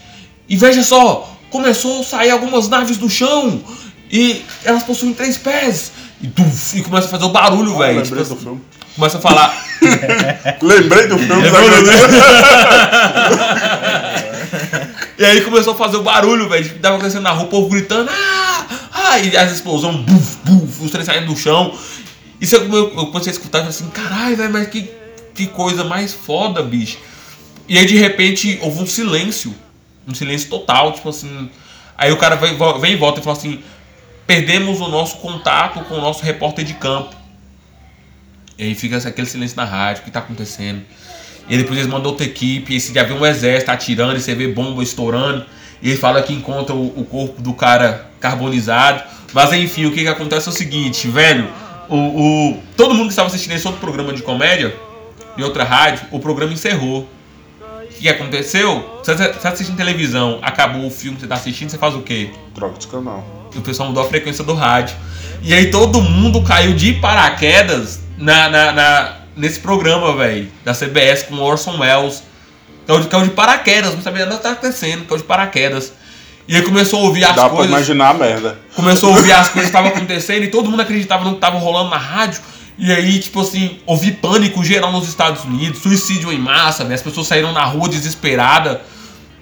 E 0.49 0.55
veja 0.57 0.83
só, 0.83 1.35
começou 1.49 2.01
a 2.01 2.03
sair 2.03 2.29
algumas 2.31 2.67
naves 2.69 2.97
do 2.97 3.09
chão 3.09 3.63
e 4.11 4.43
elas 4.63 4.83
possuem 4.83 5.13
três 5.13 5.37
pés. 5.37 5.91
E, 6.21 6.27
tuf, 6.27 6.77
e 6.77 6.83
começa 6.83 7.07
a 7.07 7.09
fazer 7.09 7.25
o 7.25 7.29
barulho, 7.29 7.75
Ah, 7.75 7.79
velho. 7.79 7.99
lembrei 8.01 8.23
Tipo, 8.23 8.35
do 8.35 8.41
filme. 8.41 8.61
começa 8.95 9.17
a 9.17 9.21
falar. 9.21 9.65
Lembrei 10.61 11.07
do 11.07 11.17
filme. 11.17 11.41
Lembrou 11.41 11.69
do 11.69 11.85
sabe? 11.87 12.13
e 15.21 15.25
aí 15.25 15.41
começou 15.41 15.73
a 15.73 15.77
fazer 15.77 15.97
o 15.97 16.01
barulho, 16.01 16.49
velho. 16.49 16.63
Tipo, 16.63 16.79
Tava 16.79 16.95
acontecendo 16.95 17.21
na 17.21 17.29
rua, 17.29 17.45
o 17.45 17.47
povo 17.47 17.69
gritando. 17.69 18.09
Ah! 18.11 18.65
Ah! 18.91 19.19
E 19.19 19.37
as 19.37 19.51
explosões, 19.51 19.97
buf, 19.97 20.37
buf, 20.43 20.83
os 20.83 20.89
trens 20.89 21.05
saindo 21.05 21.27
do 21.27 21.37
chão. 21.37 21.77
E 22.41 22.51
eu 22.51 22.73
eu 22.73 23.07
comecei 23.07 23.31
a 23.31 23.35
escutar 23.35 23.59
falei 23.59 23.69
assim, 23.69 23.87
caralho, 23.91 24.35
velho, 24.35 24.51
mas 24.51 24.67
que, 24.67 24.89
que 25.35 25.45
coisa 25.45 25.83
mais 25.83 26.11
foda, 26.11 26.63
bicho. 26.63 26.97
E 27.69 27.77
aí 27.77 27.85
de 27.85 27.95
repente 27.97 28.57
houve 28.63 28.81
um 28.81 28.87
silêncio. 28.87 29.53
Um 30.07 30.15
silêncio 30.15 30.49
total, 30.49 30.91
tipo 30.91 31.07
assim. 31.09 31.51
Aí 31.95 32.11
o 32.11 32.17
cara 32.17 32.35
vem, 32.35 32.57
vem 32.79 32.93
e 32.93 32.95
volta 32.95 33.19
e 33.19 33.23
fala 33.23 33.37
assim: 33.37 33.61
perdemos 34.25 34.81
o 34.81 34.87
nosso 34.87 35.17
contato 35.17 35.81
com 35.81 35.99
o 35.99 36.01
nosso 36.01 36.23
repórter 36.23 36.65
de 36.65 36.73
campo. 36.73 37.15
E 38.57 38.63
aí 38.63 38.73
fica 38.73 38.97
aquele 38.97 39.27
silêncio 39.27 39.55
na 39.55 39.65
rádio, 39.65 40.01
o 40.01 40.05
que 40.05 40.09
tá 40.09 40.19
acontecendo? 40.19 40.81
E 41.49 41.57
depois 41.57 41.77
eles 41.79 41.91
mandam 41.91 42.11
outra 42.11 42.25
equipe, 42.25 42.73
e 42.73 42.77
esse 42.77 42.93
já 42.93 43.03
vê 43.03 43.13
um 43.13 43.25
exército 43.25 43.71
atirando, 43.71 44.17
e 44.17 44.21
você 44.21 44.33
vê 44.35 44.47
bomba 44.47 44.81
estourando, 44.81 45.45
e 45.81 45.89
ele 45.89 45.97
fala 45.97 46.21
que 46.21 46.31
encontra 46.33 46.73
o, 46.75 46.87
o 47.01 47.05
corpo 47.05 47.41
do 47.41 47.53
cara 47.53 48.09
carbonizado. 48.19 49.03
Mas 49.33 49.51
enfim, 49.53 49.85
o 49.85 49.91
que, 49.91 50.01
que 50.01 50.07
acontece 50.07 50.47
é 50.47 50.51
o 50.51 50.53
seguinte, 50.53 51.07
velho, 51.07 51.47
o, 51.89 51.95
o- 51.95 52.59
todo 52.77 52.93
mundo 52.93 53.05
que 53.07 53.11
estava 53.13 53.27
assistindo 53.27 53.53
esse 53.53 53.65
outro 53.65 53.81
programa 53.81 54.13
de 54.13 54.21
comédia, 54.21 54.73
em 55.37 55.43
outra 55.43 55.63
rádio, 55.63 56.05
o 56.11 56.19
programa 56.19 56.53
encerrou. 56.53 57.07
O 57.83 57.87
que, 57.93 58.01
que 58.03 58.09
aconteceu? 58.09 58.99
Você 59.03 59.13
você 59.15 59.27
tá 59.29 59.49
assistindo 59.49 59.75
televisão, 59.77 60.39
acabou 60.41 60.85
o 60.87 60.91
filme 60.91 61.15
que 61.15 61.21
você 61.23 61.27
tá 61.27 61.35
assistindo, 61.35 61.69
você 61.69 61.77
faz 61.77 61.93
o 61.95 62.01
quê? 62.01 62.29
Troca 62.55 62.77
de 62.79 62.87
canal. 62.87 63.49
E 63.53 63.57
o 63.57 63.61
pessoal 63.61 63.89
mudou 63.89 64.03
a 64.03 64.07
frequência 64.07 64.43
do 64.43 64.53
rádio. 64.53 64.95
E 65.41 65.53
aí 65.53 65.69
todo 65.71 66.01
mundo 66.01 66.41
caiu 66.41 66.73
de 66.73 66.93
paraquedas 66.93 67.99
na, 68.17 68.49
na, 68.49 68.71
na- 68.71 69.13
nesse 69.35 69.59
programa, 69.59 70.15
velho. 70.15 70.51
Da 70.63 70.73
CBS 70.73 71.23
com 71.23 71.35
o 71.35 71.41
Orson 71.41 71.77
Welles. 71.79 72.23
Caiu 72.87 72.99
de, 73.01 73.07
caiu 73.07 73.23
de 73.25 73.29
paraquedas, 73.31 73.93
não 73.93 74.01
sabia 74.01 74.21
nada 74.25 74.31
que 74.31 74.37
estava 74.39 74.55
acontecendo, 74.55 75.05
caiu 75.05 75.17
de 75.19 75.23
paraquedas. 75.23 75.93
E 76.47 76.55
aí 76.55 76.61
começou 76.63 76.99
a 76.99 77.03
ouvir 77.03 77.23
as 77.23 77.35
Dá 77.35 77.43
pra 77.43 77.49
coisas. 77.57 77.69
imaginar 77.71 78.09
a 78.09 78.13
merda. 78.13 78.59
Começou 78.75 79.13
a 79.13 79.15
ouvir 79.17 79.31
as 79.31 79.47
coisas 79.49 79.69
que 79.71 79.77
estavam 79.77 79.89
acontecendo 79.89 80.43
e 80.43 80.47
todo 80.49 80.69
mundo 80.69 80.81
acreditava 80.81 81.23
no 81.23 81.31
que 81.31 81.35
estava 81.37 81.57
rolando 81.59 81.89
na 81.91 81.97
rádio. 81.97 82.41
E 82.77 82.91
aí, 82.91 83.19
tipo 83.19 83.39
assim, 83.41 83.79
ouvi 83.85 84.11
pânico 84.11 84.63
geral 84.63 84.91
nos 84.91 85.07
Estados 85.07 85.43
Unidos, 85.45 85.81
suicídio 85.81 86.31
em 86.33 86.39
massa, 86.39 86.83
velho. 86.83 86.95
As 86.95 87.01
pessoas 87.01 87.27
saíram 87.27 87.51
na 87.53 87.63
rua 87.63 87.87
desesperadas. 87.87 88.79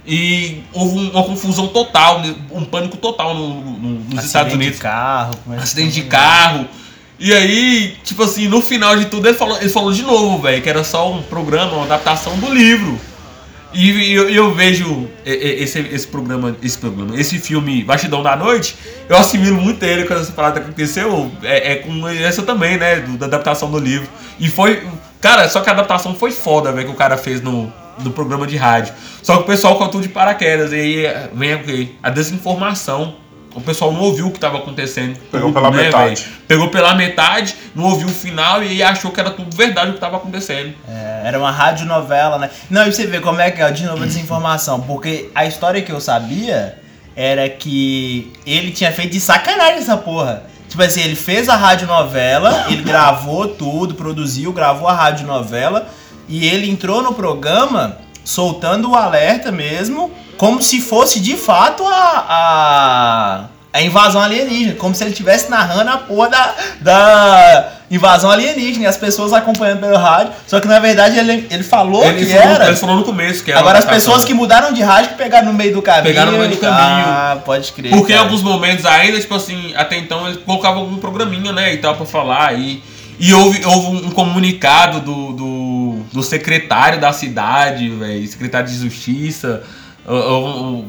E 0.06 0.64
houve 0.74 0.98
um- 0.98 1.10
uma 1.12 1.24
confusão 1.24 1.68
total, 1.68 2.22
um 2.52 2.66
pânico 2.66 2.98
total 2.98 3.34
no- 3.36 3.62
no- 3.62 3.90
nos 3.90 4.02
Acidente 4.06 4.26
Estados 4.26 4.54
Unidos 4.54 4.76
de 4.76 4.82
carro. 4.82 5.32
acidente 5.58 5.92
de 5.94 6.02
carro. 6.04 6.68
E 7.20 7.34
aí, 7.34 7.98
tipo 8.04 8.24
assim, 8.24 8.48
no 8.48 8.62
final 8.62 8.96
de 8.96 9.06
tudo 9.06 9.28
ele 9.28 9.38
falou, 9.38 9.58
ele 9.60 9.70
falou 9.70 9.92
de 9.92 10.04
novo, 10.04 10.42
velho, 10.42 10.62
que 10.62 10.70
era 10.70 10.84
só 10.86 11.12
um 11.12 11.22
programa, 11.22 11.74
uma 11.74 11.84
adaptação 11.86 12.38
do 12.38 12.50
livro. 12.54 12.98
E, 13.74 14.14
eu, 14.14 14.28
eu 14.30 14.54
vejo 14.54 15.08
esse, 15.24 15.80
esse 15.80 16.08
programa, 16.08 16.56
esse 16.64 16.78
programa, 16.78 17.20
esse 17.20 17.38
filme 17.38 17.84
Bastidão 17.84 18.24
da 18.24 18.36
Noite, 18.36 18.76
eu 19.08 19.16
assimilo 19.16 19.62
muito 19.62 19.84
ele 19.84 20.06
quando 20.06 20.22
essa 20.22 20.32
parada 20.32 20.60
aconteceu. 20.60 21.30
É, 21.44 21.74
é 21.74 21.76
com 21.76 22.08
essa 22.08 22.42
também, 22.42 22.78
né? 22.78 22.96
do- 23.02 23.18
da 23.18 23.28
adaptação 23.28 23.70
do 23.70 23.78
livro. 23.78 24.08
E 24.40 24.48
foi. 24.50 24.82
Cara, 25.22 25.48
só 25.50 25.60
que 25.62 25.70
a 25.70 25.74
adaptação 25.74 26.16
foi 26.16 26.32
foda, 26.32 26.72
velho, 26.72 26.88
que 26.88 26.94
o 26.94 26.98
cara 26.98 27.16
fez 27.18 27.42
no, 27.42 27.72
no 28.00 28.10
programa 28.12 28.48
de 28.48 28.56
rádio. 28.58 28.94
Só 29.22 29.36
que 29.38 29.44
o 29.44 29.46
pessoal 29.46 29.78
caiu 29.78 30.02
de 30.02 30.10
paraquedas. 30.10 30.72
E 30.72 30.76
aí 30.76 31.30
vem? 31.64 31.92
A 32.02 32.10
desinformação. 32.10 33.16
O 33.56 33.62
pessoal 33.62 33.92
não 33.92 34.02
ouviu 34.02 34.28
o 34.28 34.32
que 34.32 34.38
estava 34.38 34.58
acontecendo. 34.58 35.18
Pegou 35.32 35.52
pela 35.52 35.72
né, 35.72 35.84
metade. 35.84 36.22
velho? 36.22 36.38
Pegou 36.48 36.70
pela 36.70 36.96
metade, 36.96 37.56
não 37.76 37.86
ouviu 37.86 38.08
o 38.08 38.12
final 38.12 38.64
e 38.64 38.68
aí 38.68 38.84
achou 38.84 39.12
que 39.12 39.20
era 39.20 39.32
tudo 39.32 39.56
verdade 39.56 39.88
o 39.88 39.92
que 39.94 39.98
estava 39.98 40.18
acontecendo. 40.18 40.74
É, 40.88 41.10
É, 41.24 41.28
era 41.28 41.40
uma 41.40 41.52
radionovela, 41.52 42.38
né? 42.38 42.50
Não, 42.70 42.88
e 42.88 42.94
você 42.94 43.06
vê 43.06 43.20
como 43.20 43.42
é 43.42 43.52
que 43.52 43.62
é, 43.62 43.72
de 43.72 43.86
novo, 43.86 44.04
a 44.04 44.06
desinformação. 44.06 44.82
Porque 44.82 45.30
a 45.34 45.46
história 45.46 45.82
que 45.82 45.92
eu 45.92 46.00
sabia 46.00 46.78
era 47.16 47.50
que 47.50 48.32
ele 48.46 48.72
tinha 48.72 48.92
feito 48.92 49.12
de 49.12 49.20
sacanagem 49.20 49.80
essa 49.80 49.98
porra. 49.98 50.44
Tipo 50.70 50.84
assim, 50.84 51.02
ele 51.02 51.16
fez 51.16 51.50
a 51.50 51.56
radionovela, 51.56 52.68
ele 52.70 52.84
gravou 52.84 53.48
tudo, 53.48 53.96
produziu, 53.96 54.54
gravou 54.54 54.88
a 54.88 54.94
radionovela, 54.94 55.90
e 56.28 56.48
ele 56.48 56.70
entrou 56.70 57.02
no 57.02 57.14
programa 57.14 57.98
soltando 58.24 58.92
o 58.92 58.96
alerta 58.96 59.52
mesmo, 59.52 60.12
como 60.40 60.64
se 60.64 60.80
fosse 60.80 61.20
de 61.20 61.36
fato 61.36 61.86
a, 61.86 62.26
a, 62.30 63.46
a 63.74 63.82
invasão 63.82 64.22
alienígena, 64.22 64.76
como 64.76 64.96
se 64.96 65.04
ele 65.04 65.12
estivesse 65.12 65.52
narrando 65.52 65.92
a 65.92 65.98
porra 65.98 66.30
da, 66.30 66.56
da 66.80 67.72
invasão 67.92 68.32
alienígena 68.32 68.86
e 68.86 68.88
as 68.88 68.96
pessoas 68.96 69.34
acompanhando 69.34 69.82
pelo 69.82 69.98
rádio. 69.98 70.32
Só 70.48 70.62
que 70.62 70.68
na 70.70 70.80
verdade 70.80 71.20
ele, 71.20 71.46
ele 71.52 71.62
falou 71.62 72.06
Ele, 72.06 72.26
que 72.26 72.32
falou, 72.32 72.54
era. 72.54 72.68
ele 72.68 72.76
falou 72.78 72.96
no 72.96 73.04
começo 73.04 73.44
que 73.44 73.52
era 73.52 73.60
Agora 73.60 73.80
as 73.80 73.86
pessoas 73.86 74.24
que 74.24 74.34
mudaram 74.34 74.72
de 74.72 74.82
rádio 74.82 75.10
que 75.10 75.18
pegaram 75.18 75.48
no 75.48 75.54
meio 75.54 75.74
do 75.74 75.82
caminho. 75.82 76.06
Pegaram 76.06 76.32
no 76.32 76.38
meio 76.38 76.52
do 76.52 76.58
caminho. 76.58 77.06
Ah, 77.06 77.38
pode 77.44 77.74
crer. 77.74 77.92
Porque 77.92 78.14
em 78.14 78.16
cara. 78.16 78.26
alguns 78.26 78.42
momentos 78.42 78.86
ainda, 78.86 79.20
tipo 79.20 79.36
assim, 79.36 79.74
até 79.76 79.98
então 79.98 80.26
eles 80.26 80.42
colocavam 80.46 80.84
algum 80.84 80.96
programinha, 81.00 81.52
né, 81.52 81.74
e 81.74 81.78
tal, 81.80 81.98
pra 81.98 82.06
falar. 82.06 82.58
E, 82.58 82.82
e 83.20 83.34
houve, 83.34 83.66
houve 83.66 84.06
um 84.06 84.12
comunicado 84.12 85.02
do, 85.02 85.34
do, 85.34 85.96
do 86.14 86.24
secretário 86.24 86.98
da 86.98 87.12
cidade, 87.12 87.90
velho, 87.90 88.26
secretário 88.26 88.70
de 88.70 88.78
justiça. 88.78 89.64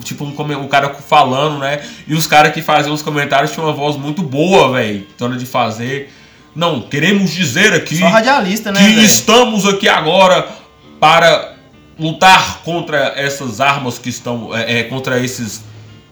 Tipo, 0.02 0.24
um, 0.24 0.62
um 0.62 0.68
cara 0.68 0.94
falando, 0.94 1.58
né? 1.58 1.80
E 2.06 2.14
os 2.14 2.26
caras 2.26 2.52
que 2.52 2.62
faziam 2.62 2.94
os 2.94 3.02
comentários 3.02 3.52
tinham 3.52 3.66
uma 3.66 3.74
voz 3.74 3.96
muito 3.96 4.22
boa, 4.22 4.72
velho, 4.72 5.06
na 5.18 5.26
hora 5.26 5.36
de 5.36 5.46
fazer. 5.46 6.12
Não, 6.54 6.80
queremos 6.82 7.30
dizer 7.30 7.72
aqui 7.72 7.96
Só 7.96 8.08
radialista, 8.08 8.72
né? 8.72 8.80
que 8.80 8.94
velho? 8.94 9.02
estamos 9.02 9.66
aqui 9.66 9.88
agora 9.88 10.48
para 10.98 11.54
lutar 11.98 12.62
contra 12.64 13.12
essas 13.16 13.60
armas 13.60 13.98
que 13.98 14.08
estão. 14.08 14.54
é, 14.56 14.80
é, 14.80 14.82
contra 14.84 15.20
esses 15.20 15.62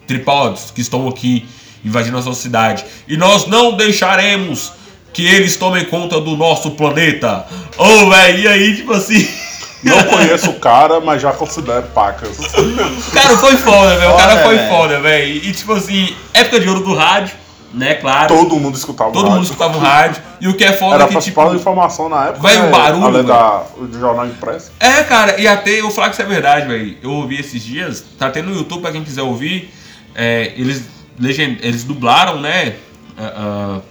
tripódios 0.07 0.71
que 0.71 0.81
estão 0.81 1.07
aqui 1.07 1.47
invadindo 1.83 2.17
a 2.17 2.21
nossa 2.21 2.39
cidade. 2.39 2.85
E 3.07 3.17
nós 3.17 3.47
não 3.47 3.75
deixaremos 3.75 4.71
que 5.13 5.25
eles 5.25 5.55
tomem 5.55 5.85
conta 5.85 6.19
do 6.19 6.35
nosso 6.37 6.71
planeta. 6.71 7.45
Ô, 7.77 8.09
velho, 8.09 8.39
e 8.39 8.47
aí, 8.47 8.75
tipo 8.75 8.93
assim. 8.93 9.27
Não 9.83 10.03
conheço 10.03 10.49
o 10.51 10.59
cara, 10.59 10.99
mas 10.99 11.21
já 11.21 11.31
considero 11.31 11.83
pacas. 11.87 12.37
O 12.37 13.11
cara 13.11 13.37
foi 13.37 13.55
foda, 13.57 13.95
velho. 13.97 14.11
O 14.11 14.17
cara 14.17 14.43
foi 14.43 14.57
foda, 14.67 14.99
velho. 14.99 15.35
E 15.37 15.51
tipo 15.53 15.73
assim, 15.73 16.15
época 16.33 16.59
de 16.59 16.67
ouro 16.67 16.81
do 16.81 16.93
rádio, 16.93 17.35
né? 17.73 17.95
Claro. 17.95 18.35
Todo 18.35 18.55
mundo 18.57 18.75
escutava 18.75 19.11
Todo 19.11 19.21
o 19.21 19.29
mundo 19.29 19.37
rádio. 19.37 19.43
escutava 19.51 19.77
o 19.77 19.79
rádio. 19.79 20.21
E 20.41 20.47
o 20.47 20.53
que 20.55 20.63
é 20.63 20.73
foda 20.73 20.95
Era 20.95 21.03
é 21.05 21.07
que, 21.07 21.17
a 21.17 21.21
tipo. 21.21 21.41
principal 21.41 21.55
informação 21.55 22.09
na 22.09 22.25
época. 22.25 22.39
vai 22.41 22.57
um 22.57 22.63
né? 22.63 22.71
barulho, 22.71 23.05
Além 23.05 23.23
da, 23.23 23.63
do 23.79 23.99
jornal 23.99 24.25
impresso. 24.27 24.71
É, 24.79 25.03
cara, 25.03 25.39
e 25.39 25.47
até 25.47 25.71
eu 25.79 25.83
vou 25.83 25.91
falar 25.91 26.09
que 26.09 26.15
isso 26.15 26.21
é 26.21 26.25
verdade, 26.25 26.67
velho. 26.67 26.97
Eu 27.01 27.11
ouvi 27.11 27.39
esses 27.39 27.63
dias, 27.63 28.03
tá 28.17 28.29
tendo 28.29 28.49
no 28.49 28.57
YouTube 28.57 28.81
pra 28.81 28.91
quem 28.91 29.03
quiser 29.03 29.21
ouvir. 29.21 29.71
é, 30.15 30.51
eles, 30.57 30.83
legend... 31.19 31.57
eles 31.61 31.83
dublaram, 31.83 32.39
né? 32.41 32.75
ah, 33.19 33.33
ah, 33.35 33.81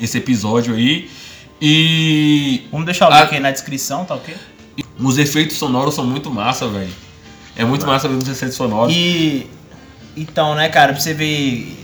esse 0.00 0.18
episódio 0.18 0.74
aí. 0.74 1.10
E 1.60 2.66
Vamos 2.70 2.86
deixar 2.86 3.10
o 3.10 3.20
link 3.20 3.34
aí 3.34 3.40
na 3.40 3.50
descrição, 3.50 4.04
tá 4.04 4.14
ok? 4.14 4.34
Os 4.98 5.18
efeitos 5.18 5.56
sonoros 5.56 5.94
são 5.94 6.04
muito 6.04 6.30
massa, 6.30 6.66
velho. 6.68 6.90
É 7.56 7.64
muito 7.64 7.86
massa 7.86 8.08
ver 8.08 8.16
os 8.16 8.28
efeitos 8.28 8.56
sonoros. 8.56 8.94
E. 8.94 9.46
Então, 10.16 10.54
né, 10.54 10.68
cara, 10.68 10.92
pra 10.92 11.00
você 11.00 11.14
ver. 11.14 11.76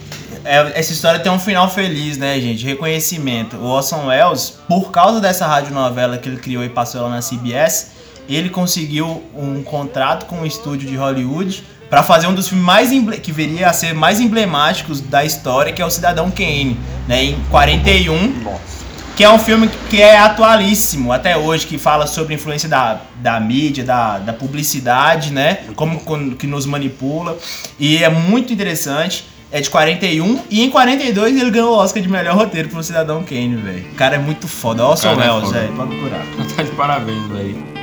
é- 0.44 0.72
essa 0.78 0.92
história 0.92 1.20
tem 1.20 1.30
um 1.30 1.38
final 1.38 1.70
feliz, 1.70 2.16
né, 2.16 2.38
gente? 2.40 2.64
Reconhecimento. 2.64 3.56
O 3.56 3.64
Orson 3.64 4.06
Welles, 4.06 4.54
por 4.68 4.90
causa 4.90 5.20
dessa 5.20 5.46
radionovela 5.46 6.18
que 6.18 6.28
ele 6.28 6.36
criou 6.38 6.64
e 6.64 6.68
passou 6.68 7.00
ela 7.00 7.10
na 7.10 7.20
CBS, 7.22 7.92
ele 8.28 8.48
conseguiu 8.50 9.22
um 9.36 9.62
contrato 9.62 10.26
com 10.26 10.40
um 10.40 10.46
estúdio 10.46 10.88
de 10.88 10.96
Hollywood 10.96 11.62
pra 11.88 12.02
fazer 12.02 12.26
um 12.26 12.34
dos 12.34 12.48
filmes 12.48 12.64
mais 12.66 12.90
que 13.22 13.30
viria 13.30 13.68
a 13.68 13.72
ser 13.72 13.94
mais 13.94 14.18
emblemáticos 14.18 15.00
da 15.00 15.24
história, 15.24 15.72
que 15.72 15.80
é 15.80 15.86
o 15.86 15.90
Cidadão 15.90 16.30
Kane, 16.30 16.76
né, 17.06 17.22
em 17.24 17.40
41 17.50 18.42
Nossa. 18.42 18.73
Que 19.16 19.22
é 19.22 19.30
um 19.30 19.38
filme 19.38 19.70
que 19.88 20.00
é 20.00 20.18
atualíssimo 20.18 21.12
até 21.12 21.36
hoje, 21.36 21.66
que 21.66 21.78
fala 21.78 22.06
sobre 22.06 22.34
a 22.34 22.36
influência 22.36 22.68
da, 22.68 23.00
da 23.16 23.38
mídia, 23.38 23.84
da, 23.84 24.18
da 24.18 24.32
publicidade, 24.32 25.32
né? 25.32 25.58
Como 25.76 26.00
que 26.36 26.46
nos 26.46 26.66
manipula. 26.66 27.38
E 27.78 28.02
é 28.02 28.08
muito 28.08 28.52
interessante. 28.52 29.32
É 29.52 29.60
de 29.60 29.70
41 29.70 30.40
e 30.50 30.64
em 30.64 30.70
42 30.70 31.40
ele 31.40 31.50
ganhou 31.50 31.76
o 31.76 31.78
Oscar 31.78 32.02
de 32.02 32.08
melhor 32.08 32.34
roteiro 32.34 32.68
pro 32.68 32.82
Cidadão 32.82 33.22
Kane, 33.22 33.54
velho. 33.54 33.86
O 33.92 33.94
cara 33.94 34.16
é 34.16 34.18
muito 34.18 34.48
foda. 34.48 34.84
Orson 34.84 35.14
Welles, 35.14 35.52
velho. 35.52 35.72
Pode 35.74 35.90
procurar. 35.90 36.24
Tá 36.56 36.62
de 36.64 36.70
parabéns, 36.70 37.24
velho. 37.28 37.73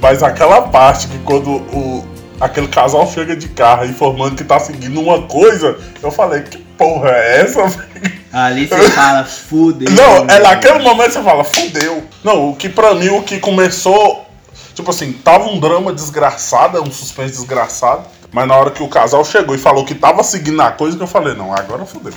Mas 0.00 0.22
aquela 0.22 0.62
parte 0.62 1.08
que 1.08 1.18
quando 1.18 1.50
o, 1.50 2.04
aquele 2.40 2.68
casal 2.68 3.06
chega 3.06 3.36
de 3.36 3.48
carro 3.48 3.84
informando 3.84 4.34
que 4.34 4.44
tá 4.44 4.58
seguindo 4.58 5.00
uma 5.00 5.22
coisa, 5.22 5.78
eu 6.02 6.10
falei, 6.10 6.42
que 6.42 6.58
porra 6.58 7.10
é 7.10 7.42
essa? 7.42 7.60
Ali 8.32 8.66
você 8.66 8.90
fala, 8.90 9.24
fudeu. 9.24 9.90
Não, 9.90 10.26
é 10.28 10.38
naquele 10.38 10.78
momento 10.78 11.12
você 11.12 11.22
fala, 11.22 11.44
fudeu. 11.44 12.04
Não, 12.24 12.50
o 12.50 12.56
que 12.56 12.68
pra 12.68 12.94
mim, 12.94 13.08
o 13.08 13.22
que 13.22 13.38
começou. 13.38 14.26
Tipo 14.74 14.90
assim, 14.90 15.12
tava 15.12 15.44
um 15.44 15.58
drama 15.58 15.92
desgraçado, 15.92 16.80
um 16.80 16.90
suspense 16.90 17.32
desgraçado. 17.32 18.04
Mas 18.32 18.46
na 18.46 18.54
hora 18.54 18.70
que 18.70 18.80
o 18.82 18.86
casal 18.88 19.24
chegou 19.24 19.56
e 19.56 19.58
falou 19.58 19.84
que 19.84 19.92
tava 19.94 20.22
seguindo 20.22 20.60
a 20.62 20.70
coisa, 20.70 20.96
que 20.96 21.02
eu 21.02 21.06
falei, 21.08 21.34
não, 21.34 21.52
agora 21.52 21.84
fudeu. 21.84 22.12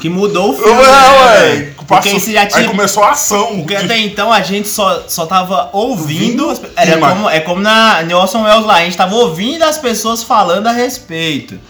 Que 0.00 0.08
mudou 0.08 0.50
o 0.52 0.56
filme. 0.56 0.72
Ué, 0.72 0.86
né, 0.86 1.10
ué? 1.58 1.72
Porque 1.76 1.84
passou- 1.86 2.16
esse 2.16 2.32
já 2.32 2.40
Aí 2.42 2.46
tinha 2.48 2.68
começou 2.68 3.02
a 3.04 3.10
ação. 3.10 3.56
Porque 3.58 3.76
até 3.76 3.98
então 3.98 4.32
a 4.32 4.40
gente 4.40 4.66
só, 4.68 5.04
só 5.08 5.26
tava 5.26 5.68
ouvindo. 5.74 6.46
Ouvindo? 6.48 6.70
Era 6.74 6.94
Sim, 6.94 7.00
mas- 7.00 7.12
como, 7.12 7.28
é 7.28 7.40
como 7.40 7.60
na 7.60 8.02
Nelson 8.02 8.42
Wells 8.44 8.66
lá, 8.66 8.76
a 8.76 8.84
gente 8.84 8.96
tava 8.96 9.14
ouvindo 9.14 9.62
as 9.62 9.76
pessoas 9.76 10.22
falando 10.22 10.66
a 10.68 10.72
respeito. 10.72 11.60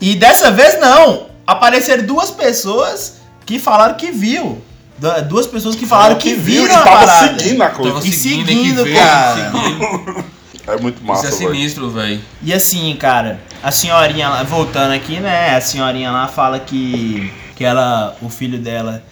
E 0.00 0.14
dessa 0.14 0.50
vez 0.50 0.78
não. 0.78 1.28
Apareceram 1.46 2.04
duas 2.04 2.30
pessoas 2.30 3.14
que 3.46 3.58
falaram 3.58 3.94
que 3.94 4.10
viu. 4.12 4.60
Du- 4.98 5.22
Duas 5.22 5.46
pessoas 5.46 5.74
que 5.74 5.86
falaram 5.86 6.16
que, 6.16 6.34
viram 6.34 6.66
e 6.66 6.70
a 6.70 6.78
tava 6.82 6.90
parada. 7.06 7.38
seguindo 7.40 7.62
a 7.62 7.68
coisa. 7.70 7.94
Tava 7.94 8.06
E 8.06 8.12
seguindo, 8.12 8.46
seguindo, 8.46 8.84
que 8.84 8.92
cara. 8.94 9.50
seguindo. 9.52 10.24
É 10.66 10.76
muito 10.76 11.02
massa, 11.04 11.28
Isso 11.28 11.36
é 11.36 11.38
velho. 11.38 11.50
sinistro, 11.56 11.90
velho. 11.90 12.20
E 12.42 12.52
assim, 12.52 12.94
cara, 12.96 13.40
a 13.62 13.70
senhorinha 13.70 14.28
lá, 14.28 14.42
voltando 14.42 14.92
aqui, 14.92 15.18
né? 15.20 15.56
A 15.56 15.60
senhorinha 15.60 16.10
lá 16.10 16.28
fala 16.28 16.58
que, 16.58 17.32
que 17.56 17.64
ela, 17.64 18.16
o 18.22 18.28
filho 18.28 18.58
dela 18.58 19.02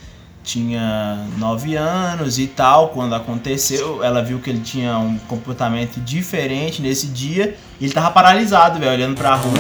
tinha 0.48 1.26
9 1.36 1.76
anos 1.76 2.38
e 2.38 2.46
tal, 2.46 2.88
quando 2.88 3.14
aconteceu, 3.14 4.02
ela 4.02 4.22
viu 4.22 4.38
que 4.38 4.48
ele 4.48 4.60
tinha 4.60 4.96
um 4.96 5.18
comportamento 5.28 6.00
diferente 6.00 6.80
nesse 6.80 7.08
dia, 7.08 7.54
e 7.78 7.84
ele 7.84 7.92
tava 7.92 8.10
paralisado, 8.10 8.78
velho, 8.78 8.92
olhando 8.92 9.14
pra 9.14 9.34
rua 9.34 9.52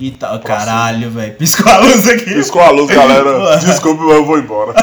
e 0.00 0.10
tal. 0.10 0.40
Caralho, 0.40 1.12
velho, 1.12 1.34
piscou 1.34 1.70
a 1.70 1.78
luz 1.78 2.08
aqui. 2.08 2.24
Piscou 2.24 2.60
a 2.60 2.70
luz, 2.70 2.90
galera. 2.92 3.56
Desculpe, 3.62 4.02
mas 4.02 4.16
eu 4.16 4.26
vou 4.26 4.36
embora. 4.36 4.74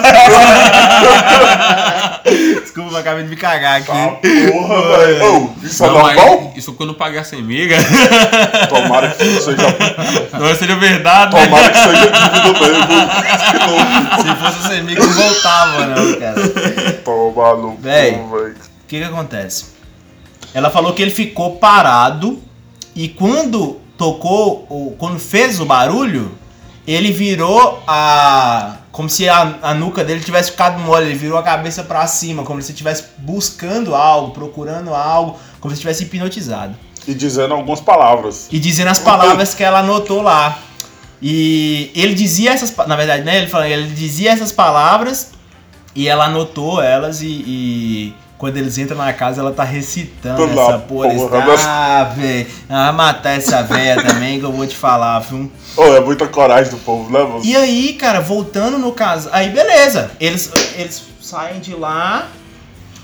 Desculpa, 2.69 2.93
eu 2.93 2.97
acabei 2.97 3.23
de 3.23 3.29
me 3.29 3.35
cagar 3.35 3.77
aqui. 3.81 3.91
Ah, 3.91 4.09
porra, 4.51 4.97
velho. 4.97 5.25
Ô, 5.43 5.49
isso 5.63 5.83
é 5.83 5.87
Não, 5.87 5.93
normal? 5.95 6.53
isso 6.55 6.73
quando 6.73 6.93
pagar 6.93 7.23
sem 7.25 7.41
miga. 7.41 7.75
Tomara 8.69 9.09
que 9.09 9.23
seja, 9.25 9.55
Não 10.33 10.55
seja 10.55 10.75
verdade, 10.75 11.35
né? 11.35 11.45
tomara 11.45 11.69
que 11.71 11.77
seja 11.79 12.11
dívida 12.11 12.59
mesmo. 12.59 14.21
Se 14.21 14.35
fosse 14.35 14.59
o 14.59 14.67
Semico, 14.69 15.01
não 15.03 15.13
voltava, 15.13 15.85
não, 15.87 16.19
cara. 16.19 16.41
Toma 17.03 17.55
no 17.55 17.71
cu, 17.71 17.77
Véi. 17.81 18.11
velho. 18.11 18.55
O 18.55 18.87
que 18.87 18.97
que 18.99 19.03
acontece? 19.03 19.65
Ela 20.53 20.69
falou 20.69 20.93
que 20.93 21.01
ele 21.01 21.11
ficou 21.11 21.55
parado 21.57 22.39
e 22.95 23.07
quando 23.07 23.79
tocou, 23.97 24.95
quando 24.99 25.19
fez 25.19 25.59
o 25.59 25.65
barulho, 25.65 26.31
ele 26.87 27.11
virou 27.11 27.81
a. 27.87 28.75
Como 28.99 29.09
se 29.09 29.29
a, 29.29 29.59
a 29.61 29.73
nuca 29.73 30.03
dele 30.03 30.19
tivesse 30.19 30.51
ficado 30.51 30.77
mole, 30.77 31.05
ele 31.05 31.15
virou 31.15 31.37
a 31.37 31.41
cabeça 31.41 31.83
pra 31.83 32.05
cima, 32.05 32.43
como 32.43 32.61
se 32.61 32.73
estivesse 32.73 33.05
buscando 33.19 33.95
algo, 33.95 34.33
procurando 34.33 34.93
algo, 34.93 35.39
como 35.61 35.73
se 35.73 35.75
estivesse 35.75 36.03
hipnotizado. 36.03 36.75
E 37.07 37.13
dizendo 37.13 37.53
algumas 37.53 37.79
palavras. 37.79 38.49
E 38.51 38.59
dizendo 38.59 38.89
as 38.89 38.99
palavras 38.99 39.55
que 39.55 39.63
ela 39.63 39.79
anotou 39.79 40.21
lá. 40.21 40.59
E 41.21 41.93
ele 41.95 42.13
dizia 42.13 42.51
essas, 42.51 42.75
na 42.75 42.97
verdade, 42.97 43.23
né? 43.23 43.37
Ele, 43.37 43.47
falou, 43.47 43.65
ele 43.65 43.87
dizia 43.87 44.31
essas 44.31 44.51
palavras 44.51 45.31
e 45.95 46.09
ela 46.09 46.25
anotou 46.25 46.83
elas 46.83 47.21
e, 47.21 47.27
e 47.47 48.13
quando 48.39 48.57
eles 48.57 48.77
entram 48.79 48.97
na 48.97 49.13
casa 49.13 49.41
ela 49.41 49.51
tá 49.51 49.63
recitando 49.63 50.43
essa 50.45 50.79
porra. 50.79 51.09
porra, 51.09 51.45
mas- 51.45 51.61
Ah, 51.63 52.11
velho. 52.17 52.47
Vai 52.67 52.91
matar 52.93 53.37
essa 53.37 53.61
véia 53.61 53.97
também 54.01 54.39
que 54.39 54.45
eu 54.45 54.51
vou 54.51 54.65
te 54.65 54.75
falar, 54.75 55.19
viu? 55.19 55.51
Ô, 55.77 55.83
é 55.95 55.99
muita 55.99 56.25
coragem 56.27 56.71
do 56.71 56.77
povo, 56.77 57.11
né, 57.11 57.19
mano? 57.21 57.41
E 57.43 57.55
aí, 57.55 57.93
cara, 57.93 58.19
voltando 58.21 58.77
no 58.79 58.91
caso. 58.93 59.29
Aí, 59.31 59.49
beleza. 59.49 60.09
Eles, 60.19 60.49
eles 60.75 61.03
saem 61.21 61.59
de 61.59 61.75
lá. 61.75 62.27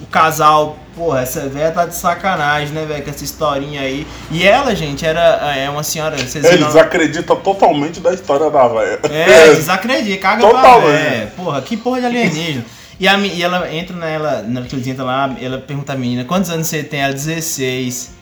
o 0.01 0.05
casal, 0.07 0.77
porra, 0.93 1.21
essa 1.21 1.47
velha 1.47 1.71
tá 1.71 1.86
de 1.86 1.95
sacanagem, 1.95 2.73
né, 2.73 2.86
velho, 2.86 3.01
com 3.03 3.09
essa 3.09 3.23
historinha 3.23 3.79
aí. 3.79 4.05
E 4.29 4.45
ela, 4.45 4.75
gente, 4.75 5.05
era 5.05 5.21
é 5.55 5.69
uma 5.69 5.83
senhora, 5.83 6.17
vocês 6.17 6.43
Eles 6.43 6.65
viram? 6.67 6.79
acreditam 6.81 7.36
totalmente 7.38 8.01
da 8.01 8.13
história 8.13 8.49
da 8.49 8.67
velha. 8.67 8.99
É, 9.09 9.53
desacredita, 9.55 10.17
caga 10.21 10.47
pra 10.47 10.61
Totalmente. 10.61 10.91
véia. 11.01 11.33
Porra, 11.38 11.61
que 11.61 11.77
porra 11.77 12.01
de 12.01 12.05
alienígena. 12.07 12.65
E, 12.99 13.07
a, 13.07 13.17
e 13.17 13.43
ela 13.43 13.73
entra 13.73 13.95
nela, 13.95 14.41
na 14.43 14.61
que 14.61 14.75
eles 14.75 14.87
entram 14.87 15.05
lá, 15.05 15.35
ela 15.41 15.57
pergunta 15.57 15.93
à 15.93 15.95
menina, 15.95 16.23
quantos 16.23 16.49
anos 16.49 16.67
você 16.67 16.83
tem? 16.83 17.01
Ela, 17.01 17.13
16. 17.13 18.15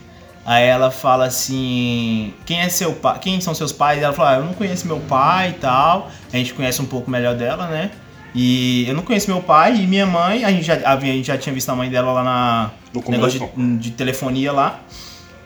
Aí 0.46 0.66
ela 0.66 0.92
fala 0.92 1.26
assim, 1.26 2.34
quem 2.46 2.60
é 2.60 2.70
seu 2.70 2.94
pai? 2.94 3.18
Quem 3.20 3.40
são 3.40 3.54
seus 3.54 3.72
pais? 3.72 4.02
Ela 4.02 4.14
fala, 4.14 4.32
ah, 4.32 4.36
eu 4.40 4.44
não 4.44 4.54
conheço 4.54 4.86
meu 4.88 5.00
pai 5.00 5.52
e 5.52 5.54
tal. 5.54 6.12
A 6.32 6.38
gente 6.38 6.54
conhece 6.54 6.82
um 6.82 6.86
pouco 6.86 7.10
melhor 7.10 7.36
dela, 7.36 7.68
né? 7.68 7.92
E 8.36 8.86
eu 8.88 8.96
não 8.96 9.04
conheço 9.04 9.30
meu 9.30 9.42
pai 9.42 9.76
e 9.76 9.88
minha 9.88 10.08
mãe, 10.08 10.44
a 10.44 10.50
gente 10.50 10.64
já, 10.64 10.74
a 10.74 11.00
gente 11.00 11.28
já 11.28 11.38
tinha 11.38 11.54
visto 11.54 11.70
a 11.70 11.76
mãe 11.76 11.90
dela 11.90 12.12
lá 12.12 12.24
na 12.24 12.72
No 12.94 13.02
negócio 13.12 13.40
de, 13.56 13.78
de 13.78 13.92
telefonia 13.92 14.52
lá. 14.52 14.80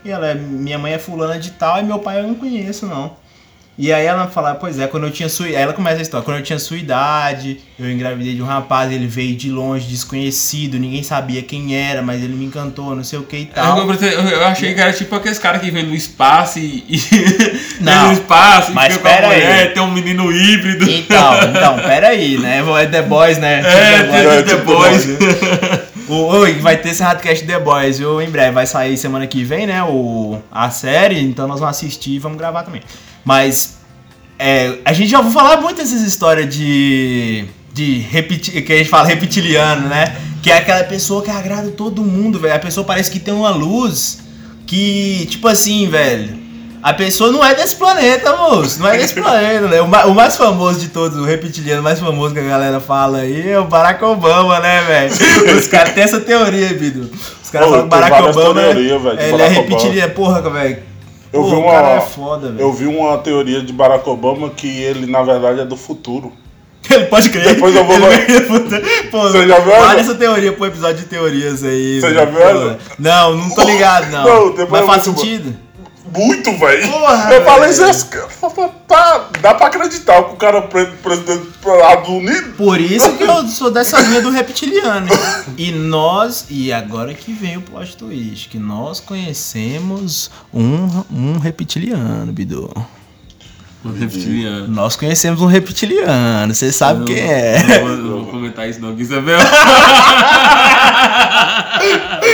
E 0.05 0.09
ela 0.09 0.27
é, 0.27 0.33
minha 0.33 0.79
mãe 0.79 0.93
é 0.93 0.97
fulana 0.97 1.37
de 1.37 1.51
tal 1.51 1.79
e 1.79 1.83
meu 1.83 1.99
pai 1.99 2.19
eu 2.19 2.23
não 2.23 2.35
conheço 2.35 2.85
não. 2.85 3.11
E 3.79 3.93
aí 3.93 4.05
ela 4.07 4.27
fala, 4.27 4.55
pois 4.55 4.79
é, 4.79 4.87
quando 4.87 5.03
eu 5.05 5.11
tinha 5.11 5.29
sua 5.29 5.45
Aí 5.45 5.53
ela 5.53 5.71
começa 5.71 5.99
a 5.99 6.01
história, 6.01 6.25
quando 6.25 6.37
eu 6.37 6.43
tinha 6.43 6.57
sua 6.57 6.77
idade, 6.77 7.59
eu 7.79 7.87
engravidei 7.91 8.33
de 8.33 8.41
um 8.41 8.45
rapaz, 8.45 8.91
ele 8.91 9.05
veio 9.05 9.35
de 9.35 9.51
longe, 9.51 9.85
desconhecido, 9.87 10.79
ninguém 10.79 11.03
sabia 11.03 11.43
quem 11.43 11.75
era, 11.75 12.01
mas 12.01 12.23
ele 12.23 12.33
me 12.33 12.45
encantou, 12.45 12.95
não 12.95 13.03
sei 13.03 13.19
o 13.19 13.23
que 13.23 13.37
e 13.37 13.45
tal. 13.45 13.77
Eu, 13.77 13.93
eu- 13.93 14.29
eu 14.29 14.45
achei 14.47 14.73
que 14.73 14.81
era 14.81 14.91
tipo 14.91 15.13
aqueles 15.15 15.37
caras 15.37 15.61
que 15.61 15.69
vêm 15.69 15.83
no 15.85 15.93
espaço 15.93 16.57
e. 16.57 16.83
e 16.89 16.97
Não, 17.79 17.93
vem 17.93 18.07
no 18.07 18.13
espaço 18.13 18.71
e 18.71 18.73
mas 18.73 18.93
fica 18.93 18.99
com 18.99 19.07
a 19.07 19.11
pera 19.11 19.27
aí. 19.29 19.69
tem 19.69 19.83
um 19.83 19.91
menino 19.91 20.31
híbrido. 20.31 20.89
Então, 20.89 21.33
então, 21.47 21.75
peraí, 21.77 22.37
né? 22.39 22.63
É 22.81 22.85
The 22.87 23.01
Boys, 23.03 23.37
né? 23.37 23.59
É, 23.63 24.03
The 24.03 24.03
Boys. 24.05 24.25
é, 24.25 24.43
The 24.43 24.55
Boys. 24.57 25.87
Oi, 26.09 26.53
vai 26.61 26.77
ter 26.77 26.89
esse 26.89 27.03
Radcast 27.03 27.45
The 27.45 27.59
Boys, 27.59 27.99
viu? 27.99 28.21
Em 28.21 28.29
breve, 28.29 28.51
vai 28.51 28.65
sair 28.65 28.97
semana 28.97 29.27
que 29.27 29.43
vem, 29.43 29.67
né? 29.67 29.83
O, 29.83 30.39
a 30.51 30.69
série, 30.69 31.19
então 31.21 31.47
nós 31.47 31.59
vamos 31.59 31.75
assistir 31.77 32.11
e 32.13 32.19
vamos 32.19 32.37
gravar 32.37 32.63
também. 32.63 32.81
Mas 33.27 33.75
é, 34.39 34.75
a 34.85 34.93
gente 34.93 35.09
já 35.11 35.17
ouviu 35.17 35.33
falar 35.33 35.59
muito 35.59 35.75
dessas 35.77 35.99
histórias 36.01 36.47
de. 36.55 37.43
de 37.73 37.97
repeti, 38.09 38.61
que 38.61 38.71
a 38.71 38.77
gente 38.77 38.89
fala 38.89 39.05
reptiliano, 39.05 39.89
né? 39.89 40.15
Que 40.41 40.49
é 40.49 40.57
aquela 40.59 40.85
pessoa 40.85 41.21
que 41.21 41.29
agrada 41.29 41.69
todo 41.71 42.01
mundo, 42.05 42.39
velho. 42.39 42.55
A 42.55 42.59
pessoa 42.59 42.85
parece 42.85 43.11
que 43.11 43.19
tem 43.19 43.33
uma 43.33 43.49
luz 43.49 44.19
que, 44.65 45.27
tipo 45.29 45.45
assim, 45.49 45.89
velho. 45.89 46.47
A 46.81 46.93
pessoa 46.93 47.31
não 47.33 47.43
é 47.43 47.53
desse 47.53 47.75
planeta, 47.75 48.33
moço. 48.37 48.79
Não 48.79 48.87
é 48.87 48.97
desse 48.97 49.15
planeta, 49.19 49.67
né? 49.67 49.81
O, 49.81 49.87
ma- 49.89 50.05
o 50.05 50.15
mais 50.15 50.37
famoso 50.37 50.79
de 50.79 50.87
todos, 50.87 51.17
o 51.17 51.25
reptiliano 51.25 51.83
mais 51.83 51.99
famoso 51.99 52.33
que 52.33 52.39
a 52.39 52.43
galera 52.43 52.79
fala 52.79 53.17
aí 53.19 53.49
é 53.49 53.59
o 53.59 53.65
Barack 53.65 54.01
Obama, 54.05 54.59
né, 54.61 54.81
velho? 54.83 55.57
Os 55.59 55.67
caras 55.67 55.91
têm 55.93 56.03
essa 56.03 56.21
teoria, 56.21 56.69
Bido. 56.69 57.11
Os 57.43 57.49
caras 57.49 57.67
falam 57.67 57.89
que 57.89 57.95
o 57.95 57.99
tem 57.99 58.09
Barack 58.09 58.23
Obama 58.29 58.61
é- 58.61 58.65
teorias, 58.73 59.01
velho, 59.03 59.17
de 59.17 59.23
ele 59.23 59.29
é 59.33 59.37
Barack 59.37 59.57
Obama. 59.59 59.69
reptiliano. 59.75 60.13
Porra, 60.13 60.41
velho. 60.49 60.86
Eu 61.37 61.43
Pô, 61.43 61.49
vi 61.49 61.55
uma, 61.55 61.73
é 61.91 62.01
foda, 62.01 62.55
eu 62.57 62.73
vi 62.73 62.85
uma 62.87 63.17
teoria 63.19 63.61
de 63.61 63.71
Barack 63.71 64.07
Obama 64.09 64.49
que 64.49 64.67
ele 64.81 65.05
na 65.05 65.21
verdade 65.21 65.61
é 65.61 65.65
do 65.65 65.77
futuro. 65.77 66.31
Ele 66.89 67.05
pode 67.05 67.29
crer. 67.29 67.55
Depois 67.55 67.75
eu 67.75 67.83
vou- 67.83 67.97
Pô, 69.11 69.21
Você 69.23 69.45
já 69.45 69.59
viu 69.59 69.71
Vale 69.77 69.99
essa? 69.99 70.15
teoria 70.15 70.53
pro 70.53 70.67
episódio 70.67 70.97
de 70.97 71.05
teorias 71.05 71.61
aí. 71.63 71.99
Você 71.99 72.13
já 72.13 72.23
viu 72.23 72.41
essa? 72.41 72.77
Não, 72.97 73.35
não 73.35 73.49
tô 73.49 73.63
ligado, 73.63 74.09
não. 74.09 74.23
Não, 74.55 74.67
Mas 74.69 74.85
faz 74.85 75.03
sentido? 75.03 75.53
Muito, 76.15 76.51
velho. 76.57 76.83
Eu 77.31 77.43
falei. 77.45 77.73
Jéssica, 77.73 78.27
tá, 78.87 79.29
dá 79.41 79.53
pra 79.53 79.67
acreditar 79.67 80.23
que 80.23 80.33
o 80.33 80.37
cara 80.37 80.57
é 80.59 80.61
pre- 80.61 80.85
presidente 80.87 81.47
do 82.05 82.11
Unido? 82.13 82.53
Por 82.57 82.79
isso 82.79 83.11
que 83.17 83.23
eu 83.23 83.47
sou 83.47 83.69
dessa 83.71 83.99
linha 84.01 84.21
do 84.21 84.29
reptiliano. 84.29 85.07
E 85.57 85.71
nós, 85.71 86.45
e 86.49 86.71
agora 86.71 87.13
que 87.13 87.31
vem 87.33 87.57
o 87.57 87.61
plot 87.61 87.95
twist, 87.97 88.49
que 88.49 88.57
nós 88.59 88.99
conhecemos 88.99 90.31
um, 90.53 91.03
um 91.11 91.37
reptiliano, 91.39 92.31
Bidu. 92.31 92.71
Um 93.85 93.91
reptiliano. 93.93 94.67
Nós 94.67 94.95
conhecemos 94.95 95.41
um 95.41 95.45
reptiliano, 95.45 96.53
você 96.53 96.71
sabe 96.71 97.05
quem 97.05 97.19
é. 97.19 97.63
Não 97.63 97.79
vou, 97.79 97.89
não 97.97 98.09
vou 98.23 98.25
comentar 98.31 98.67
isso 98.67 98.81
não, 98.81 98.95
que 98.95 99.01
Isabel. 99.03 99.37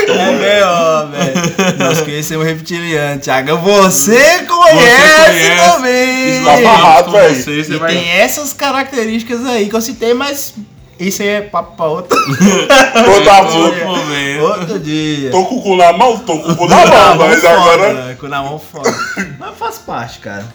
É 0.08 0.32
melhor, 0.32 1.10
velho. 1.12 1.78
Nós 1.78 2.02
conhecemos 2.02 2.46
um 2.46 2.50
reptiliano, 2.50 3.20
Thiago. 3.20 3.58
Você 3.58 4.40
conhece, 4.46 5.30
conhece. 5.30 5.72
também. 5.72 6.44
Tá 6.44 6.54
amarrado, 6.58 7.06
com 7.06 7.12
velho. 7.12 7.36
você, 7.36 7.64
você 7.64 7.74
E 7.74 7.78
vai... 7.78 7.94
tem 7.94 8.10
essas 8.10 8.54
características 8.54 9.46
aí 9.46 9.70
que 9.70 9.76
eu 9.76 9.82
citei, 9.82 10.14
mas 10.14 10.54
isso 11.00 11.22
aí 11.22 11.28
é 11.28 11.42
papo 11.42 11.76
pra 11.76 11.86
outro, 11.86 12.18
Outro 12.18 13.86
momento. 13.86 14.44
outro 14.44 14.80
dia. 14.80 15.32
Tô 15.32 15.46
com 15.46 15.56
o 15.58 15.62
cu 15.62 15.76
na 15.76 15.94
mão? 15.94 16.18
Tô 16.20 16.40
com 16.40 16.52
o 16.52 16.56
cu 16.56 16.68
na 16.68 16.86
mão, 16.86 17.18
mas 17.18 17.44
agora. 17.46 17.94
né? 17.94 18.18
Com 18.20 18.28
na 18.28 18.42
mão 18.42 18.60
foda. 18.60 18.94
Mas 19.40 19.58
faz 19.58 19.78
parte, 19.80 20.20
cara. 20.20 20.46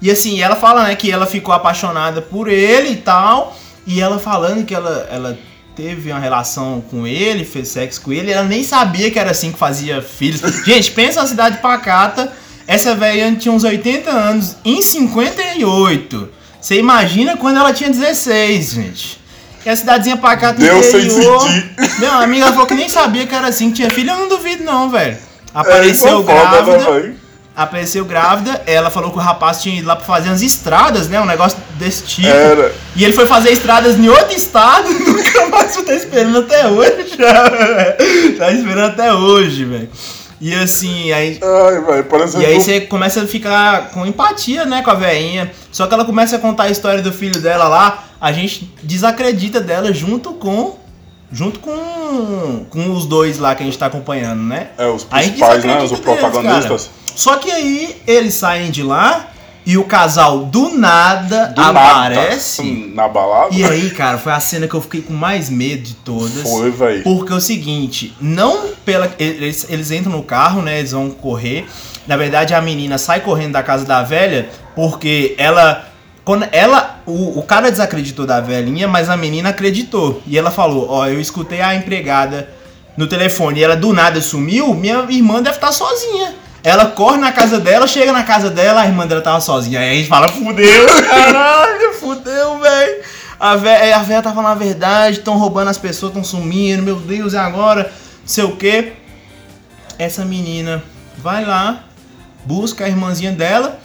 E 0.00 0.10
assim, 0.10 0.40
ela 0.40 0.56
fala, 0.56 0.84
né, 0.84 0.96
que 0.96 1.10
ela 1.10 1.26
ficou 1.26 1.54
apaixonada 1.54 2.20
por 2.20 2.48
ele 2.48 2.90
e 2.90 2.96
tal. 2.96 3.56
E 3.86 4.00
ela 4.00 4.18
falando 4.18 4.64
que 4.64 4.74
ela, 4.74 5.08
ela 5.10 5.38
teve 5.74 6.10
uma 6.10 6.20
relação 6.20 6.82
com 6.90 7.06
ele, 7.06 7.44
fez 7.44 7.68
sexo 7.68 8.00
com 8.00 8.12
ele. 8.12 8.30
Ela 8.30 8.44
nem 8.44 8.62
sabia 8.62 9.10
que 9.10 9.18
era 9.18 9.30
assim 9.30 9.52
que 9.52 9.58
fazia 9.58 10.00
filhos. 10.02 10.40
Gente, 10.64 10.90
pensa 10.92 11.20
na 11.20 11.26
cidade 11.26 11.58
pacata. 11.58 12.32
Essa 12.66 12.94
velha 12.94 13.34
tinha 13.36 13.52
uns 13.52 13.62
80 13.62 14.10
anos 14.10 14.56
em 14.64 14.80
58. 14.80 16.30
Você 16.58 16.78
imagina 16.78 17.36
quando 17.36 17.58
ela 17.58 17.74
tinha 17.74 17.90
16, 17.90 18.72
gente. 18.72 19.20
E 19.66 19.68
a 19.68 19.76
cidadezinha 19.76 20.16
pacata 20.16 20.62
sem 20.82 21.04
interior. 21.04 21.42
Meu 21.98 22.12
amigo, 22.12 22.42
ela 22.42 22.52
falou 22.52 22.66
que 22.66 22.74
nem 22.74 22.88
sabia 22.88 23.26
que 23.26 23.34
era 23.34 23.48
assim 23.48 23.68
que 23.68 23.76
tinha 23.76 23.90
filho. 23.90 24.10
Eu 24.10 24.16
não 24.16 24.28
duvido, 24.30 24.64
não, 24.64 24.88
velho. 24.88 25.12
É, 25.12 25.18
Apareceu 25.52 26.20
é 26.20 26.24
foda, 26.24 26.32
né, 26.32 26.62
grávida. 26.62 27.14
Apareceu 27.56 28.04
grávida. 28.04 28.62
Ela 28.66 28.90
falou 28.90 29.10
que 29.10 29.18
o 29.18 29.20
rapaz 29.20 29.62
tinha 29.62 29.78
ido 29.78 29.86
lá 29.86 29.96
pra 29.96 30.04
fazer 30.04 30.28
umas 30.28 30.42
estradas, 30.42 31.08
né? 31.08 31.20
Um 31.20 31.26
negócio 31.26 31.58
desse 31.78 32.02
tipo. 32.04 32.28
Era. 32.28 32.72
E 32.96 33.04
ele 33.04 33.12
foi 33.12 33.26
fazer 33.26 33.50
estradas 33.50 33.98
em 33.98 34.08
outro 34.08 34.34
estado. 34.34 34.88
Nunca 34.92 35.46
mais 35.48 35.76
tá 35.76 35.94
esperando 35.94 36.38
até 36.38 36.66
hoje. 36.66 37.16
tá 38.38 38.50
esperando 38.50 38.86
até 38.92 39.12
hoje, 39.12 39.64
velho. 39.64 39.88
E 40.40 40.54
assim, 40.54 41.10
aí 41.12 41.40
Ai, 41.42 42.02
parece 42.02 42.36
e 42.38 42.44
aí 42.44 42.60
você 42.60 42.80
começa 42.82 43.22
a 43.22 43.26
ficar 43.26 43.90
com 43.90 44.04
empatia, 44.04 44.66
né, 44.66 44.82
com 44.82 44.90
a 44.90 44.94
veinha. 44.94 45.50
Só 45.72 45.86
que 45.86 45.94
ela 45.94 46.04
começa 46.04 46.36
a 46.36 46.38
contar 46.38 46.64
a 46.64 46.70
história 46.70 47.00
do 47.00 47.12
filho 47.12 47.40
dela 47.40 47.66
lá, 47.66 48.04
a 48.20 48.30
gente 48.30 48.70
desacredita 48.82 49.60
dela 49.60 49.92
junto 49.92 50.34
com 50.34 50.76
junto 51.34 51.58
com 51.58 52.64
com 52.70 52.92
os 52.92 53.04
dois 53.04 53.38
lá 53.38 53.54
que 53.54 53.62
a 53.62 53.66
gente 53.66 53.76
tá 53.76 53.86
acompanhando, 53.86 54.42
né? 54.42 54.68
É, 54.78 54.86
os 54.86 55.04
principais, 55.04 55.64
né? 55.64 55.82
Os 55.82 55.90
deles, 55.90 56.04
protagonistas. 56.04 56.84
cara. 56.86 57.04
Só 57.16 57.36
que 57.36 57.50
aí 57.50 58.00
eles 58.06 58.34
saem 58.34 58.70
de 58.70 58.82
lá 58.82 59.30
e 59.66 59.78
o 59.78 59.84
casal 59.84 60.44
do 60.44 60.70
nada 60.76 61.46
Do 61.46 61.60
aparece. 61.60 62.62
nada, 62.62 62.94
na 62.94 63.08
balada. 63.08 63.54
E 63.54 63.64
aí, 63.64 63.90
cara, 63.90 64.18
foi 64.18 64.32
a 64.32 64.40
cena 64.40 64.68
que 64.68 64.74
eu 64.74 64.80
fiquei 64.80 65.00
com 65.00 65.12
mais 65.14 65.48
medo 65.48 65.82
de 65.82 65.94
todas. 65.94 66.42
Foi, 66.42 66.70
velho. 66.70 67.02
Porque 67.02 67.32
é 67.32 67.36
o 67.36 67.40
seguinte, 67.40 68.14
não 68.20 68.68
pela. 68.84 69.10
Eles, 69.18 69.66
eles 69.70 69.90
entram 69.90 70.12
no 70.12 70.22
carro, 70.22 70.60
né? 70.62 70.78
Eles 70.78 70.92
vão 70.92 71.10
correr. 71.10 71.66
Na 72.06 72.16
verdade, 72.16 72.52
a 72.52 72.60
menina 72.60 72.98
sai 72.98 73.20
correndo 73.20 73.52
da 73.52 73.62
casa 73.62 73.84
da 73.84 74.02
velha 74.02 74.48
porque 74.76 75.34
ela. 75.38 75.88
Quando 76.24 76.48
ela. 76.52 77.00
O, 77.06 77.38
o 77.38 77.42
cara 77.42 77.70
desacreditou 77.70 78.26
da 78.26 78.40
velhinha, 78.40 78.88
mas 78.88 79.10
a 79.10 79.16
menina 79.16 79.50
acreditou. 79.50 80.22
E 80.26 80.38
ela 80.38 80.50
falou: 80.50 80.86
Ó, 80.88 81.06
eu 81.06 81.20
escutei 81.20 81.60
a 81.60 81.74
empregada 81.74 82.48
no 82.96 83.06
telefone 83.06 83.60
e 83.60 83.64
ela 83.64 83.76
do 83.76 83.92
nada 83.92 84.20
sumiu. 84.20 84.72
Minha 84.74 85.04
irmã 85.10 85.42
deve 85.42 85.56
estar 85.56 85.72
sozinha. 85.72 86.34
Ela 86.62 86.86
corre 86.86 87.18
na 87.18 87.30
casa 87.30 87.60
dela, 87.60 87.86
chega 87.86 88.10
na 88.10 88.22
casa 88.22 88.48
dela, 88.48 88.80
a 88.80 88.86
irmã 88.86 89.06
dela 89.06 89.20
tava 89.20 89.40
sozinha. 89.40 89.80
Aí 89.80 89.90
a 89.90 89.94
gente 89.94 90.08
fala: 90.08 90.28
Fudeu, 90.28 90.86
caralho, 91.04 91.92
fudeu, 91.94 92.58
velho. 92.58 93.02
A 93.38 93.56
véia, 93.56 93.96
a 93.96 94.02
véia 94.02 94.22
tava 94.22 94.40
na 94.40 94.54
verdade, 94.54 95.18
estão 95.18 95.36
roubando 95.36 95.68
as 95.68 95.76
pessoas, 95.76 96.10
estão 96.10 96.24
sumindo, 96.24 96.82
meu 96.82 96.96
Deus, 96.96 97.34
e 97.34 97.36
agora? 97.36 97.82
Não 97.82 98.28
sei 98.28 98.44
o 98.44 98.56
que. 98.56 98.92
Essa 99.98 100.24
menina 100.24 100.82
vai 101.18 101.44
lá, 101.44 101.84
busca 102.46 102.84
a 102.86 102.88
irmãzinha 102.88 103.32
dela, 103.32 103.78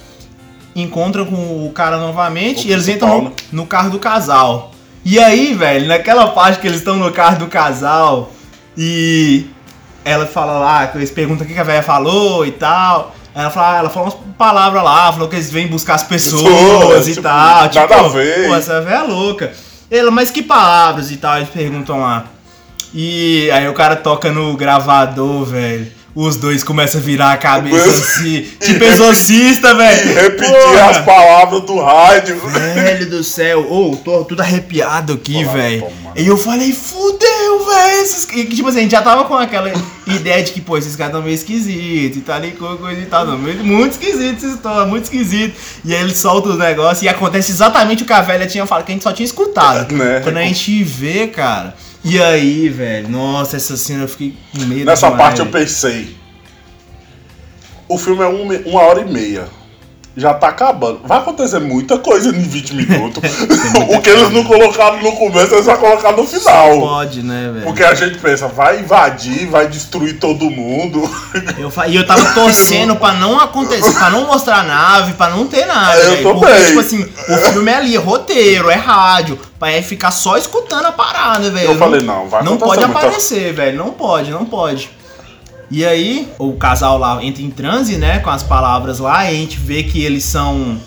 encontra 0.75 1.25
com 1.25 1.65
o 1.65 1.71
cara 1.73 1.97
novamente 1.97 2.67
e 2.67 2.71
eles 2.71 2.87
entram 2.87 3.21
no, 3.21 3.29
né? 3.29 3.35
no 3.51 3.65
carro 3.65 3.89
do 3.89 3.99
casal. 3.99 4.71
E 5.03 5.17
aí, 5.19 5.53
velho, 5.53 5.87
naquela 5.87 6.27
parte 6.27 6.59
que 6.59 6.67
eles 6.67 6.79
estão 6.79 6.95
no 6.95 7.11
carro 7.11 7.39
do 7.39 7.47
casal 7.47 8.31
e 8.77 9.47
ela 10.03 10.25
fala 10.25 10.59
lá, 10.59 10.91
eles 10.95 11.11
perguntam 11.11 11.45
o 11.45 11.49
que 11.49 11.57
a 11.57 11.63
velha 11.63 11.83
falou 11.83 12.45
e 12.45 12.51
tal. 12.51 13.15
Ela 13.33 13.49
fala, 13.49 13.77
ela 13.77 13.89
falou 13.89 14.09
umas 14.09 14.35
palavras 14.37 14.83
lá, 14.83 15.11
falou 15.13 15.27
que 15.27 15.35
eles 15.35 15.51
vêm 15.51 15.67
buscar 15.67 15.95
as 15.95 16.03
pessoas 16.03 16.41
Pessoas, 16.43 17.07
e 17.07 17.11
tipo, 17.11 17.23
tal. 17.23 17.37
nada 17.37 17.69
tipo, 17.69 17.93
a 17.93 18.07
ver. 18.09 18.47
Pô, 18.47 18.55
essa 18.55 18.81
velha 18.81 18.95
é 18.95 19.03
louca. 19.03 19.53
Ela, 19.89 20.11
mas 20.11 20.31
que 20.31 20.41
palavras 20.41 21.11
e 21.11 21.17
tal, 21.17 21.37
eles 21.37 21.49
perguntam 21.49 22.01
lá. 22.01 22.25
E 22.93 23.49
aí 23.51 23.67
o 23.67 23.73
cara 23.73 23.95
toca 23.95 24.31
no 24.31 24.55
gravador, 24.57 25.45
velho. 25.45 25.91
Os 26.21 26.35
dois 26.35 26.63
começam 26.65 26.99
a 26.99 27.03
virar 27.03 27.31
a 27.31 27.37
cabeça 27.37 27.87
assim, 27.87 28.45
tipo 28.59 28.83
exorcista, 28.83 29.73
velho. 29.73 30.13
Repetir 30.15 30.51
Porra. 30.53 30.89
as 30.89 30.97
palavras 31.05 31.61
do 31.61 31.79
rádio. 31.79 32.37
Velho 32.73 33.09
do 33.09 33.23
céu, 33.23 33.61
ô, 33.71 33.95
tô 33.95 34.25
tudo 34.25 34.41
arrepiado 34.41 35.13
aqui, 35.13 35.45
velho. 35.45 35.87
E 36.17 36.27
eu 36.27 36.35
falei, 36.37 36.73
fudeu, 36.73 37.65
velho. 37.65 38.01
esses- 38.01 38.27
e, 38.35 38.43
Tipo 38.45 38.67
assim, 38.67 38.79
a 38.79 38.81
gente 38.81 38.91
já 38.91 39.01
tava 39.01 39.23
com 39.23 39.35
aquela 39.35 39.71
ideia 40.07 40.43
de 40.43 40.51
que, 40.51 40.59
pô, 40.59 40.77
esses 40.77 40.93
caras 40.95 41.13
tão 41.13 41.21
meio 41.21 41.35
esquisitos 41.35 42.17
e 42.17 42.21
tal, 42.21 42.43
e 42.43 42.51
co- 42.51 42.75
coisa 42.77 42.99
e 42.99 43.05
tal. 43.05 43.25
Não, 43.25 43.37
meio- 43.37 43.63
muito 43.63 43.93
esquisito 43.93 44.45
essa 44.45 44.55
história, 44.55 44.85
muito 44.85 45.03
esquisito. 45.05 45.55
E 45.85 45.95
aí 45.95 46.01
ele 46.01 46.13
solta 46.13 46.49
os 46.49 46.57
negócios 46.57 47.01
e 47.01 47.07
acontece 47.07 47.51
exatamente 47.51 48.03
o 48.03 48.05
que 48.05 48.11
a 48.11 48.21
velha 48.21 48.45
tinha 48.45 48.65
falado, 48.65 48.85
que 48.85 48.91
a 48.91 48.95
gente 48.95 49.03
só 49.03 49.13
tinha 49.13 49.25
escutado. 49.25 49.93
Né? 49.95 50.19
Quando 50.21 50.37
a 50.37 50.41
gente 50.43 50.83
vê, 50.83 51.27
cara. 51.27 51.73
E 52.03 52.21
aí, 52.21 52.69
velho, 52.69 53.09
nossa, 53.09 53.57
essa 53.57 53.75
cena 53.75 54.03
eu 54.03 54.07
fiquei 54.07 54.33
com 54.51 54.59
medo. 54.65 54.85
Nessa 54.85 55.09
demais, 55.09 55.21
parte 55.23 55.39
eu 55.41 55.47
pensei. 55.47 56.15
O 57.87 57.97
filme 57.97 58.23
é 58.23 58.27
um 58.27 58.45
me- 58.47 58.61
uma 58.65 58.81
hora 58.81 59.01
e 59.01 59.05
meia. 59.11 59.47
Já 60.17 60.33
tá 60.33 60.49
acabando. 60.49 61.01
Vai 61.05 61.19
acontecer 61.19 61.59
muita 61.59 61.97
coisa 61.97 62.29
em 62.29 62.41
20 62.41 62.75
minutos. 62.75 63.23
o 63.89 64.01
que 64.01 64.09
eles 64.09 64.31
não 64.31 64.43
colocaram 64.43 65.01
no 65.01 65.13
começo, 65.13 65.53
eles 65.53 65.65
vão 65.65 65.77
colocar 65.77 66.11
no 66.11 66.25
final. 66.25 66.79
Pode, 66.79 67.23
né, 67.23 67.51
velho? 67.53 67.65
Porque 67.65 67.83
a 67.83 67.93
gente 67.93 68.17
pensa, 68.17 68.47
vai 68.47 68.79
invadir, 68.79 69.47
vai 69.47 69.67
destruir 69.67 70.19
todo 70.19 70.49
mundo. 70.49 71.09
Eu, 71.57 71.71
e 71.87 71.95
eu 71.95 72.05
tava 72.05 72.25
torcendo 72.33 72.95
pra 72.95 73.13
não 73.13 73.39
acontecer, 73.39 73.93
pra 73.93 74.09
não 74.09 74.25
mostrar 74.25 74.63
nave, 74.63 75.13
pra 75.13 75.29
não 75.29 75.47
ter 75.47 75.65
nada. 75.65 75.99
Eu 75.99 76.11
velho. 76.11 76.23
também. 76.23 76.39
Porque, 76.39 76.65
tipo 76.65 76.79
assim, 76.79 77.03
o 77.03 77.37
filme 77.51 77.71
é 77.71 77.75
ali, 77.75 77.95
é 77.95 77.99
roteiro, 77.99 78.69
é 78.69 78.75
rádio, 78.75 79.39
pra 79.57 79.71
é 79.71 79.81
ficar 79.81 80.11
só 80.11 80.37
escutando 80.37 80.85
a 80.85 80.91
parada, 80.91 81.49
velho. 81.49 81.71
Eu 81.71 81.77
falei, 81.77 82.01
não, 82.01 82.27
vai 82.27 82.43
Não 82.43 82.57
pode 82.57 82.83
aparecer, 82.83 83.53
velho. 83.53 83.77
Não 83.77 83.91
pode, 83.91 84.31
não 84.31 84.45
pode. 84.45 84.98
E 85.71 85.85
aí, 85.85 86.27
o 86.39 86.53
casal 86.53 86.97
lá 86.97 87.23
entra 87.23 87.43
em 87.43 87.49
transe, 87.51 87.95
né, 87.97 88.19
com 88.19 88.29
as 88.29 88.41
palavras 88.43 88.97
lá, 88.99 89.25
e 89.25 89.27
a 89.29 89.33
gente 89.39 89.57
vê 89.57 89.83
que 89.83 90.03
eles 90.03 90.23
são. 90.23 90.77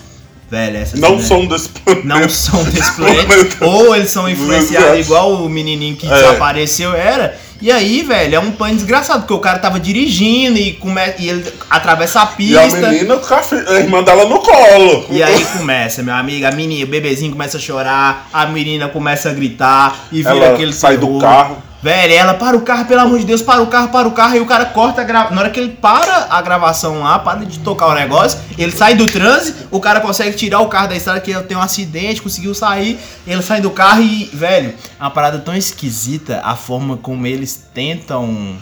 Velho, 0.51 0.77
essa 0.77 0.99
Não 0.99 1.19
são 1.19 1.47
desse 1.47 1.69
planeta. 1.71 2.07
não 2.07 2.29
são 2.29 2.63
desse 2.65 2.93
planeta. 2.97 3.57
ou 3.65 3.97
eles 3.97 4.11
são 4.11 4.29
influenciados 4.29 4.99
igual 4.99 5.33
o 5.33 5.49
menininho 5.49 5.97
que 5.97 6.07
É. 6.07 6.11
desapareceu 6.15 6.95
era. 6.95 7.39
E 7.63 7.71
aí, 7.73 8.03
velho, 8.03 8.35
é 8.35 8.41
um 8.41 8.51
pano 8.51 8.75
desgraçado, 8.75 9.21
porque 9.21 9.33
o 9.33 9.39
cara 9.39 9.61
tava 9.61 9.79
dirigindo 9.81 10.59
e, 10.59 10.73
come... 10.75 11.01
e 11.19 11.29
ele 11.29 11.45
atravessa 11.71 12.21
a 12.21 12.25
E 12.39 12.59
a 12.59 12.63
pista. 12.63 12.89
menina 12.91 13.15
a, 13.15 13.73
irmã 13.79 14.03
dela 14.03 14.27
no 14.29 14.41
colo. 14.41 15.07
E 15.11 15.23
aí 15.23 15.43
começa, 15.57 16.03
meu 16.03 16.13
amigo, 16.15 16.45
a 16.45 16.51
menina, 16.51 16.85
o 16.85 16.89
bebezinho 16.89 17.31
começa 17.33 17.57
a 17.57 17.61
chorar, 17.61 18.29
a 18.33 18.45
menina 18.47 18.89
começa 18.89 19.31
a 19.31 19.33
gritar 19.33 20.07
e 20.11 20.19
vira 20.19 20.31
Ela 20.35 20.55
aquele 20.55 20.73
sai 20.73 20.97
do 20.99 21.07
terror. 21.07 21.21
carro. 21.21 21.63
Velho, 21.83 22.15
ela 22.15 22.35
para 22.35 22.57
o 22.57 22.61
carro, 22.61 22.85
pelo 22.85 23.01
amor 23.01 23.19
de 23.19 23.25
Deus, 23.25 23.43
para 23.43 23.61
o 23.61 23.67
carro, 23.67 23.89
para 23.89 24.07
o 24.07 24.13
carro, 24.13 24.37
e 24.37 24.41
o 24.41 24.47
cara 24.47 24.67
corta 24.67 25.01
a 25.01 25.05
gravação. 25.05 25.35
Na 25.35 25.41
hora 25.41 25.51
que 25.51 25.59
ele 25.59 25.71
para 25.71 26.29
a 26.31 26.41
gravação 26.41 27.01
lá, 27.01 27.19
para 27.19 27.45
de 27.45 27.59
tocar 27.59 27.89
o 27.89 27.95
negócio, 27.95 28.39
ele 28.57 28.71
sai 28.71 28.95
do 28.95 29.05
transe, 29.05 29.53
o 29.69 29.81
cara 29.81 30.01
consegue 30.01 30.37
tirar 30.37 30.61
o 30.61 30.69
carro 30.69 30.91
da 30.91 30.97
estrada, 30.97 31.21
que 31.21 31.33
ele 31.33 31.43
tem 31.43 31.57
um 31.57 31.61
acidente, 31.61 32.23
conseguiu 32.23 32.55
sair, 32.55 33.01
ele 33.27 33.43
sai 33.43 33.61
do 33.61 33.71
carro 33.71 34.01
e, 34.01 34.31
velho, 34.33 34.75
uma 35.01 35.11
parada 35.11 35.41
tão 35.41 35.57
esquisita 35.57 36.41
a 36.45 36.55
forma 36.55 36.97
como 36.97 37.27
eles 37.27 37.69
tentam. 37.75 38.57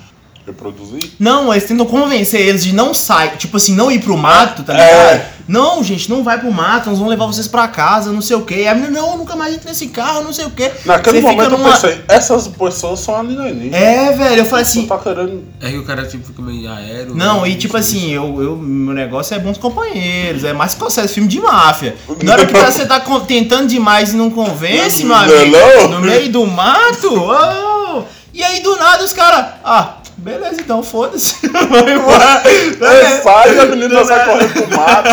Reproduzir? 0.50 1.10
Não, 1.18 1.52
eles 1.52 1.64
tentam 1.64 1.86
convencer 1.86 2.40
eles 2.40 2.62
de 2.64 2.72
não 2.74 2.92
sair, 2.92 3.36
tipo 3.36 3.56
assim, 3.56 3.74
não 3.74 3.90
ir 3.90 4.00
pro 4.00 4.16
mato, 4.16 4.62
tá 4.62 4.76
É. 4.76 5.12
ligado? 5.12 5.40
Não, 5.48 5.82
gente, 5.82 6.08
não 6.08 6.22
vai 6.22 6.38
pro 6.38 6.52
mato, 6.52 6.88
nós 6.88 6.98
vamos 6.98 7.10
levar 7.10 7.26
vocês 7.26 7.48
pra 7.48 7.66
casa, 7.66 8.12
não 8.12 8.22
sei 8.22 8.36
o 8.36 8.42
quê. 8.42 8.62
E 8.62 8.68
a 8.68 8.74
menina, 8.74 9.00
não, 9.00 9.18
nunca 9.18 9.34
mais 9.34 9.52
entro 9.54 9.68
nesse 9.68 9.88
carro, 9.88 10.22
não 10.22 10.32
sei 10.32 10.44
o 10.44 10.50
quê. 10.50 10.70
Naquele 10.84 11.20
Você 11.20 11.28
fica 11.28 11.42
momento 11.42 11.58
numa- 11.58 11.70
eu 11.70 11.72
pensei, 11.74 12.00
essas 12.08 12.46
pessoas 12.46 13.00
são 13.00 13.16
alienígenas. 13.16 13.72
É, 13.74 14.12
velho, 14.12 14.42
eu 14.42 14.44
falei 14.44 14.62
assim, 14.62 14.86
tá 14.86 14.96
querendo. 14.98 15.42
É 15.60 15.70
que 15.70 15.78
o 15.78 15.84
cara 15.84 16.06
tipo 16.06 16.24
fica 16.24 16.40
meio 16.40 16.70
aéreo. 16.70 17.16
Não, 17.16 17.42
né? 17.42 17.48
e 17.48 17.56
tipo 17.56 17.76
assim, 17.76 18.12
eu, 18.12 18.40
eu, 18.40 18.56
meu 18.56 18.94
negócio 18.94 19.34
é 19.34 19.40
bons 19.40 19.58
companheiros, 19.58 20.44
é 20.44 20.52
mais 20.52 20.74
que 20.74 20.80
conhece 20.80 21.08
filme 21.08 21.28
de 21.28 21.40
máfia. 21.40 21.96
Na 22.22 22.32
hora 22.32 22.46
que 22.46 22.52
você 22.56 22.86
tá 22.86 23.00
tentando 23.26 23.66
demais 23.66 24.12
e 24.12 24.16
não 24.16 24.30
convence, 24.30 25.04
meu 25.04 25.16
Não, 25.16 25.24
amigo, 25.24 25.88
no 25.88 26.00
meio 26.00 26.30
do 26.30 26.46
mato, 26.46 27.08
oh, 27.12 28.02
e 28.32 28.40
aí 28.44 28.60
do 28.62 28.76
nada 28.76 29.02
os 29.02 29.12
caras, 29.12 29.46
ah, 29.64 29.94
beleza 30.20 30.60
então, 30.60 30.82
foda-se, 30.82 31.34
vai 31.48 31.94
embora. 31.94 32.42
Sai, 33.22 33.58
a 33.58 33.66
menina 33.66 34.04
sai 34.04 34.24
correndo 34.24 34.52
pro 34.52 34.76
mato. 34.76 35.08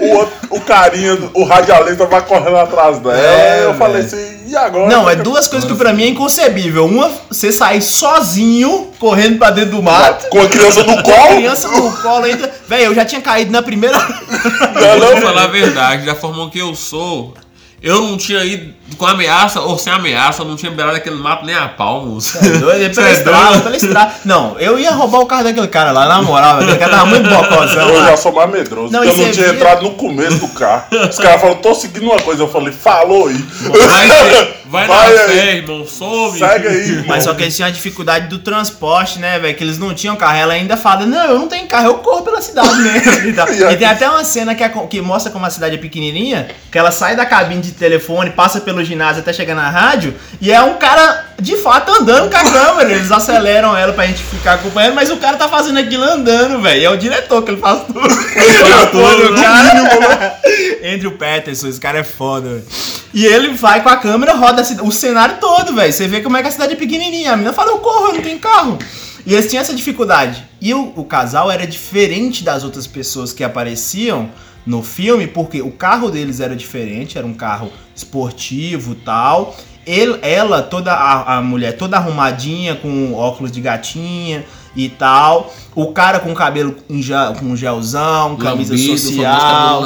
O, 0.00 0.16
outro, 0.16 0.34
o 0.50 0.60
carinha, 0.60 1.18
o 1.34 1.44
radialista 1.44 2.06
vai 2.06 2.22
correndo 2.22 2.56
atrás 2.56 2.98
dela. 2.98 3.18
É, 3.18 3.64
eu 3.64 3.74
falei 3.74 4.02
assim, 4.02 4.40
e 4.46 4.56
agora? 4.56 4.88
Não, 4.88 5.08
é 5.08 5.16
duas 5.16 5.48
coisas 5.48 5.68
que 5.68 5.76
pra 5.76 5.92
mim 5.92 6.02
é 6.02 6.08
inconcebível. 6.08 6.84
Uma, 6.86 7.10
você 7.30 7.50
sair 7.52 7.80
sozinho, 7.80 8.90
correndo 8.98 9.38
pra 9.38 9.50
dentro 9.50 9.72
do 9.76 9.82
mato. 9.82 10.28
Com 10.28 10.40
a 10.40 10.48
criança 10.48 10.82
no 10.82 10.94
Com 11.02 11.10
a 11.10 11.16
colo? 11.16 11.36
criança 11.36 11.68
no 11.68 11.92
colo 11.96 12.24
ainda. 12.24 12.52
Velho, 12.68 12.84
eu 12.84 12.94
já 12.94 13.04
tinha 13.04 13.20
caído 13.20 13.50
na 13.50 13.62
primeira. 13.62 13.98
Não, 13.98 14.98
Vou 15.00 15.14
não, 15.14 15.22
falar 15.22 15.44
a 15.44 15.48
verdade, 15.48 16.04
da 16.04 16.14
forma 16.14 16.50
que 16.50 16.58
eu 16.58 16.74
sou, 16.74 17.34
eu 17.82 18.02
não 18.02 18.16
tinha 18.18 18.44
ido 18.44 18.74
com 18.96 19.06
ameaça 19.06 19.60
ou 19.60 19.78
sem 19.78 19.92
ameaça, 19.92 20.42
eu 20.42 20.46
não 20.46 20.56
tinha 20.56 20.70
beirado 20.70 20.96
aquele 20.96 21.16
mato 21.16 21.44
nem 21.44 21.54
a 21.54 21.68
pau, 21.68 22.04
moço. 22.06 22.38
Doido, 22.58 22.84
é 22.84 22.88
pela 22.88 23.08
é 23.08 23.12
estrada, 23.12 23.46
doido? 23.50 23.62
pela 23.62 23.76
estrada. 23.76 24.14
Não, 24.24 24.58
eu 24.58 24.78
ia 24.78 24.90
roubar 24.90 25.20
o 25.20 25.26
carro 25.26 25.44
daquele 25.44 25.68
cara 25.68 25.90
lá, 25.92 26.06
na 26.06 26.22
moral. 26.22 26.56
Aquele 26.58 26.76
cara 26.76 26.90
tava 26.92 27.06
muito 27.06 27.28
bocozão 27.28 27.88
Eu 27.88 27.98
lá. 28.00 28.06
já 28.10 28.16
sou 28.16 28.32
mais 28.32 28.50
medroso. 28.50 28.92
Não, 28.92 29.00
porque 29.02 29.20
eu 29.20 29.24
não 29.26 29.32
tinha 29.32 29.46
via- 29.46 29.54
entrado 29.54 29.82
no 29.82 29.90
começo 29.92 30.38
do 30.38 30.48
carro. 30.48 30.84
Os 31.08 31.18
caras 31.18 31.40
falaram, 31.40 31.60
tô 31.60 31.74
seguindo 31.74 32.04
uma 32.04 32.18
coisa. 32.20 32.42
Eu 32.42 32.48
falei, 32.48 32.72
falou 32.72 33.28
aí. 33.28 33.34
Vai, 33.38 34.86
vai, 34.86 34.86
na 34.86 34.94
Vai 34.94 35.18
aí. 35.18 35.28
fé, 35.28 35.56
irmão, 35.56 35.84
some. 35.86 36.38
Segue 36.38 36.68
aí, 36.68 36.88
irmão. 36.90 37.04
Mas 37.08 37.24
só 37.24 37.34
que 37.34 37.42
eles 37.42 37.56
tinham 37.56 37.68
a 37.68 37.72
dificuldade 37.72 38.28
do 38.28 38.38
transporte, 38.38 39.18
né, 39.18 39.38
velho? 39.38 39.56
Que 39.56 39.64
eles 39.64 39.78
não 39.78 39.92
tinham 39.94 40.14
carro. 40.16 40.36
Ela 40.36 40.52
ainda 40.54 40.76
fala, 40.76 41.06
não, 41.06 41.24
eu 41.24 41.38
não 41.38 41.48
tenho 41.48 41.66
carro, 41.66 41.86
eu 41.86 41.94
corro 41.94 42.22
pela 42.22 42.40
cidade 42.40 42.74
mesmo. 42.76 43.26
e, 43.28 43.32
tal. 43.32 43.48
E? 43.52 43.62
E 43.72 43.76
tem 43.76 43.86
até 43.88 44.08
uma 44.08 44.22
cena 44.24 44.54
que, 44.54 44.62
é 44.62 44.68
que 44.68 45.00
mostra 45.00 45.32
como 45.32 45.44
a 45.44 45.50
cidade 45.50 45.74
é 45.74 45.78
pequenininha, 45.78 46.48
que 46.70 46.78
ela 46.78 46.90
sai 46.92 47.16
da 47.16 47.26
cabine 47.26 47.60
de 47.60 47.72
telefone, 47.72 48.30
passa 48.30 48.60
pelo 48.60 48.79
ginásio 48.84 49.22
até 49.22 49.32
chegar 49.32 49.54
na 49.54 49.68
rádio, 49.68 50.14
e 50.40 50.52
é 50.52 50.60
um 50.62 50.74
cara, 50.74 51.26
de 51.38 51.56
fato, 51.56 51.90
andando 51.92 52.30
com 52.30 52.36
a 52.36 52.42
câmera. 52.42 52.92
Eles 52.92 53.10
aceleram 53.10 53.76
ela 53.76 53.92
pra 53.92 54.06
gente 54.06 54.22
ficar 54.22 54.54
acompanhando, 54.54 54.94
mas 54.94 55.10
o 55.10 55.16
cara 55.16 55.36
tá 55.36 55.48
fazendo 55.48 55.78
aquilo 55.78 56.04
andando, 56.04 56.60
velho. 56.60 56.80
E 56.80 56.84
é 56.84 56.90
o 56.90 56.96
diretor 56.96 57.42
que 57.42 57.50
ele 57.50 57.60
faz 57.60 57.82
tudo. 57.86 58.00
Faz 58.10 58.90
tudo, 58.90 59.32
o 59.32 59.34
cara. 59.34 60.40
Andrew 60.84 61.12
Patterson, 61.12 61.68
esse 61.68 61.80
cara 61.80 61.98
é 61.98 62.04
foda, 62.04 62.48
velho. 62.48 62.64
E 63.12 63.26
ele 63.26 63.54
vai 63.54 63.82
com 63.82 63.88
a 63.88 63.96
câmera, 63.96 64.34
roda 64.34 64.62
o 64.82 64.92
cenário 64.92 65.36
todo, 65.40 65.74
velho. 65.74 65.92
Você 65.92 66.06
vê 66.06 66.20
como 66.20 66.36
é 66.36 66.42
que 66.42 66.48
a 66.48 66.50
cidade 66.50 66.74
é 66.74 66.76
pequenininha. 66.76 67.32
A 67.32 67.36
menina 67.36 67.52
fala, 67.52 67.72
eu 67.72 67.78
corro, 67.78 68.08
eu 68.08 68.14
não 68.14 68.22
tenho 68.22 68.38
carro. 68.38 68.78
E 69.26 69.34
eles 69.34 69.48
tinham 69.48 69.60
essa 69.60 69.74
dificuldade. 69.74 70.44
E 70.60 70.72
o, 70.74 70.92
o 70.96 71.04
casal 71.04 71.50
era 71.50 71.66
diferente 71.66 72.42
das 72.44 72.64
outras 72.64 72.86
pessoas 72.86 73.32
que 73.32 73.44
apareciam 73.44 74.30
no 74.66 74.82
filme, 74.82 75.26
porque 75.26 75.62
o 75.62 75.70
carro 75.70 76.10
deles 76.10 76.40
era 76.40 76.54
diferente, 76.54 77.16
era 77.16 77.26
um 77.26 77.34
carro 77.34 77.70
esportivo 77.94 78.94
tal. 78.94 79.56
Ele, 79.86 80.18
ela, 80.22 80.62
toda 80.62 80.92
a, 80.92 81.38
a 81.38 81.42
mulher 81.42 81.76
toda 81.76 81.96
arrumadinha, 81.96 82.76
com 82.76 83.14
óculos 83.14 83.50
de 83.50 83.60
gatinha 83.60 84.44
e 84.76 84.88
tal. 84.88 85.52
O 85.74 85.92
cara 85.92 86.18
com 86.20 86.34
cabelo 86.34 86.76
em 86.88 87.00
gel- 87.00 87.34
com 87.34 87.54
gelzão, 87.56 88.36
camisa 88.36 88.72
Lambido, 88.72 88.98
social. 88.98 89.80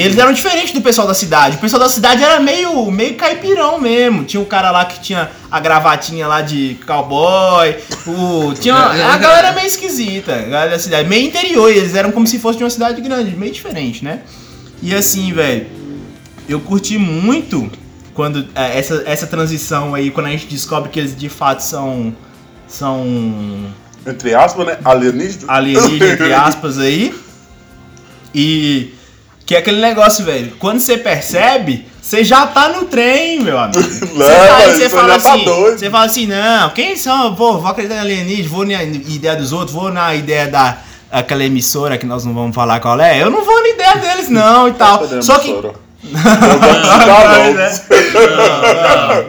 Eles 0.00 0.18
eram 0.18 0.32
diferentes 0.32 0.72
do 0.72 0.80
pessoal 0.80 1.06
da 1.06 1.14
cidade. 1.14 1.56
O 1.56 1.60
pessoal 1.60 1.80
da 1.82 1.88
cidade 1.88 2.22
era 2.22 2.38
meio, 2.40 2.90
meio 2.90 3.14
caipirão 3.16 3.80
mesmo. 3.80 4.24
Tinha 4.24 4.40
um 4.40 4.44
cara 4.44 4.70
lá 4.70 4.84
que 4.84 5.00
tinha 5.00 5.30
a 5.50 5.58
gravatinha 5.60 6.26
lá 6.26 6.40
de 6.42 6.78
cowboy. 6.86 7.76
O, 8.06 8.52
tinha 8.54 8.74
uma- 8.74 9.12
a 9.14 9.16
galera 9.18 9.52
meio 9.52 9.66
esquisita. 9.66 10.34
A 10.34 10.42
galera 10.42 10.70
da 10.72 10.78
cidade. 10.78 11.08
Meio 11.08 11.26
interior. 11.26 11.70
Eles 11.70 11.94
eram 11.94 12.12
como 12.12 12.26
se 12.26 12.38
fosse 12.38 12.58
de 12.58 12.64
uma 12.64 12.70
cidade 12.70 13.00
grande. 13.00 13.34
Meio 13.36 13.52
diferente, 13.52 14.04
né? 14.04 14.20
E 14.82 14.94
assim, 14.94 15.32
velho. 15.32 15.66
Eu 16.48 16.60
curti 16.60 16.98
muito 16.98 17.70
quando 18.14 18.46
é, 18.54 18.78
essa, 18.78 19.02
essa 19.06 19.26
transição 19.26 19.94
aí, 19.94 20.10
quando 20.10 20.26
a 20.26 20.30
gente 20.30 20.46
descobre 20.46 20.90
que 20.90 20.98
eles 20.98 21.16
de 21.16 21.28
fato 21.28 21.60
são. 21.60 22.12
São 22.68 23.66
Entre 24.06 24.34
aspas, 24.34 24.66
né? 24.66 24.78
Alienígena. 24.84 25.44
alienígena, 25.52 26.12
entre 26.12 26.32
aspas, 26.32 26.78
aí. 26.78 27.14
E. 28.34 28.94
Que 29.44 29.56
é 29.56 29.58
aquele 29.58 29.80
negócio, 29.80 30.24
velho. 30.24 30.52
Quando 30.58 30.78
você 30.78 30.96
percebe, 30.96 31.86
você 32.00 32.24
já 32.24 32.46
tá 32.46 32.68
no 32.68 32.84
trem, 32.84 33.40
meu 33.40 33.58
amigo. 33.58 33.82
Você 33.82 34.14
Leva, 34.16 34.46
tá, 34.46 34.56
aí, 34.56 34.76
você 34.76 34.88
fala 34.88 35.08
já 35.14 35.20
tá 35.20 35.34
assim, 35.34 35.44
doido. 35.44 35.78
você 35.78 35.90
fala 35.90 36.04
assim, 36.04 36.26
não, 36.26 36.70
quem 36.70 36.96
são? 36.96 37.34
Pô, 37.34 37.58
vou 37.58 37.70
acreditar 37.70 37.96
em 37.96 38.00
alienígena, 38.00 38.48
vou 38.48 38.64
na 38.64 38.82
ideia 38.82 39.36
dos 39.36 39.52
outros, 39.52 39.72
vou 39.72 39.92
na 39.92 40.14
ideia 40.14 40.48
da 40.48 40.78
aquela 41.10 41.44
emissora 41.44 41.98
que 41.98 42.06
nós 42.06 42.24
não 42.24 42.32
vamos 42.32 42.54
falar 42.54 42.80
qual 42.80 43.00
é. 43.00 43.20
Eu 43.20 43.30
não 43.30 43.44
vou 43.44 43.62
na 43.62 43.68
ideia 43.68 43.96
deles, 43.96 44.28
não, 44.28 44.68
e 44.68 44.72
tal. 44.72 45.00
Só 45.22 45.38
que. 45.38 45.54
Não, 46.02 47.54
né? 47.54 47.80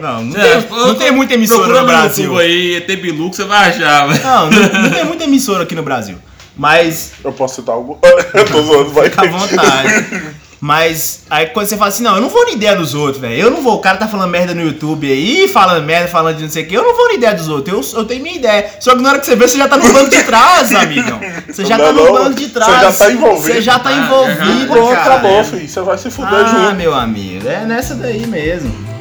não, 0.00 0.24
não, 0.24 0.40
É, 0.40 0.60
tem, 0.60 0.70
não 0.70 0.94
tem 0.94 1.12
muita 1.12 1.34
emissora 1.34 1.80
no 1.80 1.86
Brasil. 1.86 2.24
YouTube 2.24 2.40
aí, 2.40 2.76
ET 2.76 2.86
Bilu 3.00 3.30
que 3.30 3.36
você 3.36 3.44
vai 3.44 3.70
achar, 3.70 4.06
velho. 4.08 4.22
Não, 4.24 4.50
não, 4.50 4.82
não 4.82 4.90
tem 4.90 5.04
muita 5.04 5.24
emissora 5.24 5.64
aqui 5.64 5.74
no 5.74 5.82
Brasil. 5.82 6.16
Mas 6.56 7.12
Eu 7.24 7.32
posso 7.32 7.56
citar 7.56 7.74
algo? 7.74 7.98
Eu 8.34 8.44
tô 8.46 8.62
zoando, 8.62 8.90
vai. 8.90 9.10
Fica 9.10 9.22
à 9.22 9.26
vontade. 9.30 10.34
Mas 10.64 11.22
aí 11.28 11.46
quando 11.48 11.66
você 11.66 11.76
fala 11.76 11.88
assim, 11.88 12.04
não, 12.04 12.14
eu 12.14 12.20
não 12.22 12.28
vou 12.28 12.44
na 12.44 12.52
ideia 12.52 12.76
dos 12.76 12.94
outros, 12.94 13.20
velho. 13.20 13.34
Eu 13.34 13.50
não 13.50 13.60
vou, 13.62 13.74
o 13.74 13.78
cara 13.80 13.96
tá 13.96 14.06
falando 14.06 14.30
merda 14.30 14.54
no 14.54 14.62
YouTube 14.62 15.10
aí, 15.10 15.48
falando 15.48 15.84
merda, 15.84 16.06
falando 16.06 16.36
de 16.36 16.44
não 16.44 16.50
sei 16.50 16.62
o 16.62 16.68
que. 16.68 16.74
Eu 16.74 16.84
não 16.84 16.96
vou 16.96 17.08
na 17.08 17.14
ideia 17.14 17.34
dos 17.34 17.48
outros, 17.48 17.92
eu, 17.92 17.98
eu 17.98 18.04
tenho 18.04 18.22
minha 18.22 18.36
ideia. 18.36 18.70
Só 18.78 18.94
que 18.94 19.02
na 19.02 19.08
hora 19.08 19.18
que 19.18 19.26
você 19.26 19.34
vê, 19.34 19.48
você 19.48 19.58
já 19.58 19.66
tá 19.66 19.76
no 19.76 19.92
banco 19.92 20.08
de 20.10 20.22
trás, 20.22 20.70
amigão. 20.76 21.18
Você 21.48 21.64
já 21.64 21.76
Não, 21.76 21.84
tá 21.86 21.92
no 21.92 22.04
não, 22.04 22.12
banco 22.12 22.34
de 22.34 22.48
trás. 22.50 22.70
você 22.70 22.80
já 22.80 22.92
tá 23.06 23.12
envolvido. 23.12 23.42
Você 23.54 23.60
já 23.60 23.78
tá 23.80 23.88
Ah, 23.90 23.92
envolvido, 23.92 24.72
Pronto, 24.72 24.92
cara. 24.94 25.14
acabou, 25.16 25.44
filho. 25.44 25.68
Você 25.68 25.80
vai 25.80 25.98
se 25.98 26.10
fuder 26.12 26.32
Ah, 26.32 26.44
junto. 26.46 26.74
meu 26.76 26.94
amigo, 26.94 27.48
é 27.48 27.64
nessa 27.64 27.96
daí 27.96 28.24
mesmo. 28.24 28.91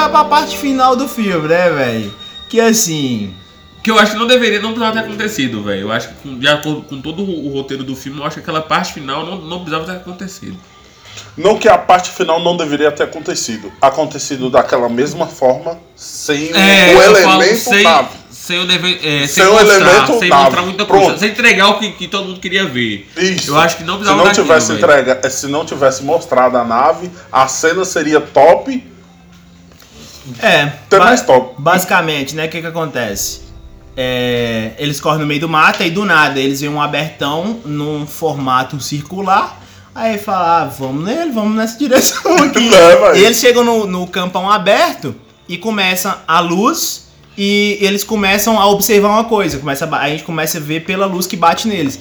Vai 0.00 0.08
pra 0.10 0.24
parte 0.24 0.56
final 0.56 0.96
do 0.96 1.08
filme, 1.08 1.48
né, 1.48 1.70
velho? 1.70 2.14
Que 2.48 2.60
assim. 2.60 3.34
Que 3.82 3.90
eu 3.90 3.98
acho 3.98 4.12
que 4.12 4.18
não 4.18 4.26
deveria, 4.26 4.60
não 4.60 4.72
precisava 4.72 4.92
ter 4.92 5.06
acontecido, 5.06 5.62
velho. 5.62 5.82
Eu 5.82 5.92
acho 5.92 6.08
que 6.08 6.14
com, 6.16 6.38
de 6.38 6.46
acordo 6.46 6.82
com 6.82 7.00
todo 7.00 7.22
o, 7.22 7.48
roteiro 7.50 7.82
do 7.82 7.96
filme, 7.96 8.18
eu 8.20 8.24
acho 8.26 8.34
que 8.34 8.40
aquela 8.40 8.60
parte 8.60 8.92
final 8.92 9.24
não, 9.24 9.36
não 9.38 9.58
precisava 9.60 9.84
ter 9.86 9.92
acontecido. 9.92 10.56
Não 11.36 11.56
que 11.58 11.68
a 11.68 11.78
parte 11.78 12.10
final 12.10 12.42
não 12.42 12.56
deveria 12.56 12.90
ter 12.92 13.04
acontecido. 13.04 13.72
Acontecido 13.80 14.50
daquela 14.50 14.88
mesma 14.88 15.26
forma, 15.26 15.78
sem 15.96 16.50
É, 16.52 16.94
o 16.94 17.02
elemento 17.02 17.56
sem, 17.58 17.82
nave. 17.82 18.08
sem 18.30 18.58
o 18.60 18.66
deve, 18.66 18.94
é, 19.02 19.26
sem, 19.26 19.28
Sem 19.28 19.46
o 19.46 19.52
mostrar, 19.52 19.74
elemento 19.76 20.18
sem 20.18 20.28
nave. 20.28 20.44
mostrar 20.44 20.62
muita 20.62 20.84
coisa, 20.84 21.04
Pronto. 21.06 21.20
sem 21.20 21.30
entregar 21.30 21.68
o 21.70 21.78
que, 21.78 21.92
que 21.92 22.06
todo 22.08 22.26
mundo 22.26 22.40
queria 22.40 22.66
ver. 22.66 23.08
Isso. 23.16 23.50
Eu 23.52 23.58
acho 23.58 23.78
que 23.78 23.84
não 23.84 23.94
se 23.94 24.00
precisava 24.00 24.18
não 24.18 24.24
daquilo, 24.28 24.46
tivesse 24.46 24.66
velho. 24.72 24.78
entrega, 24.78 25.30
se 25.30 25.46
não 25.46 25.64
tivesse 25.64 26.02
mostrado 26.04 26.56
a 26.58 26.64
nave, 26.64 27.10
a 27.32 27.48
cena 27.48 27.84
seria 27.84 28.20
top. 28.20 28.89
É. 30.40 30.62
Até 30.62 30.98
mais 30.98 31.22
top. 31.22 31.54
Basicamente, 31.58 32.34
né, 32.34 32.46
o 32.46 32.48
que 32.48 32.60
que 32.60 32.66
acontece? 32.66 33.42
É, 33.96 34.72
eles 34.78 35.00
correm 35.00 35.20
no 35.20 35.26
meio 35.26 35.40
do 35.40 35.48
mato 35.48 35.82
e 35.82 35.90
do 35.90 36.04
nada 36.04 36.38
eles 36.38 36.60
veem 36.60 36.72
um 36.72 36.80
abertão 36.80 37.60
num 37.64 38.06
formato 38.06 38.80
circular. 38.80 39.60
Aí 39.94 40.18
fala, 40.18 40.62
ah, 40.62 40.64
vamos 40.66 41.04
nele, 41.04 41.32
vamos 41.32 41.56
nessa 41.56 41.76
direção 41.76 42.36
aqui. 42.44 42.70
É, 42.74 43.18
e 43.18 43.24
eles 43.24 43.38
chegam 43.38 43.64
no, 43.64 43.86
no 43.86 44.06
campão 44.06 44.48
aberto 44.48 45.14
e 45.48 45.58
começa 45.58 46.22
a 46.28 46.40
luz 46.40 47.08
e 47.36 47.78
eles 47.80 48.04
começam 48.04 48.58
a 48.60 48.66
observar 48.68 49.08
uma 49.08 49.24
coisa. 49.24 49.58
Começa 49.58 49.84
a 49.84 50.08
gente 50.08 50.22
começa 50.22 50.58
a 50.58 50.60
ver 50.60 50.84
pela 50.84 51.06
luz 51.06 51.26
que 51.26 51.36
bate 51.36 51.66
neles. 51.66 51.98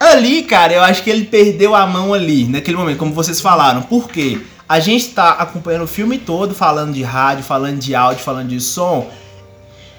Ali, 0.00 0.42
cara, 0.42 0.72
eu 0.72 0.82
acho 0.82 1.02
que 1.02 1.10
ele 1.10 1.24
perdeu 1.24 1.74
a 1.74 1.86
mão 1.86 2.14
ali, 2.14 2.44
naquele 2.44 2.76
momento, 2.76 2.98
como 2.98 3.12
vocês 3.12 3.40
falaram. 3.40 3.82
Por 3.82 4.08
quê? 4.08 4.40
A 4.68 4.80
gente 4.80 5.08
tá 5.10 5.30
acompanhando 5.30 5.84
o 5.84 5.88
filme 5.88 6.18
todo, 6.18 6.54
falando 6.54 6.92
de 6.92 7.02
rádio, 7.02 7.42
falando 7.42 7.78
de 7.78 7.94
áudio, 7.94 8.22
falando 8.22 8.48
de 8.48 8.60
som. 8.60 9.10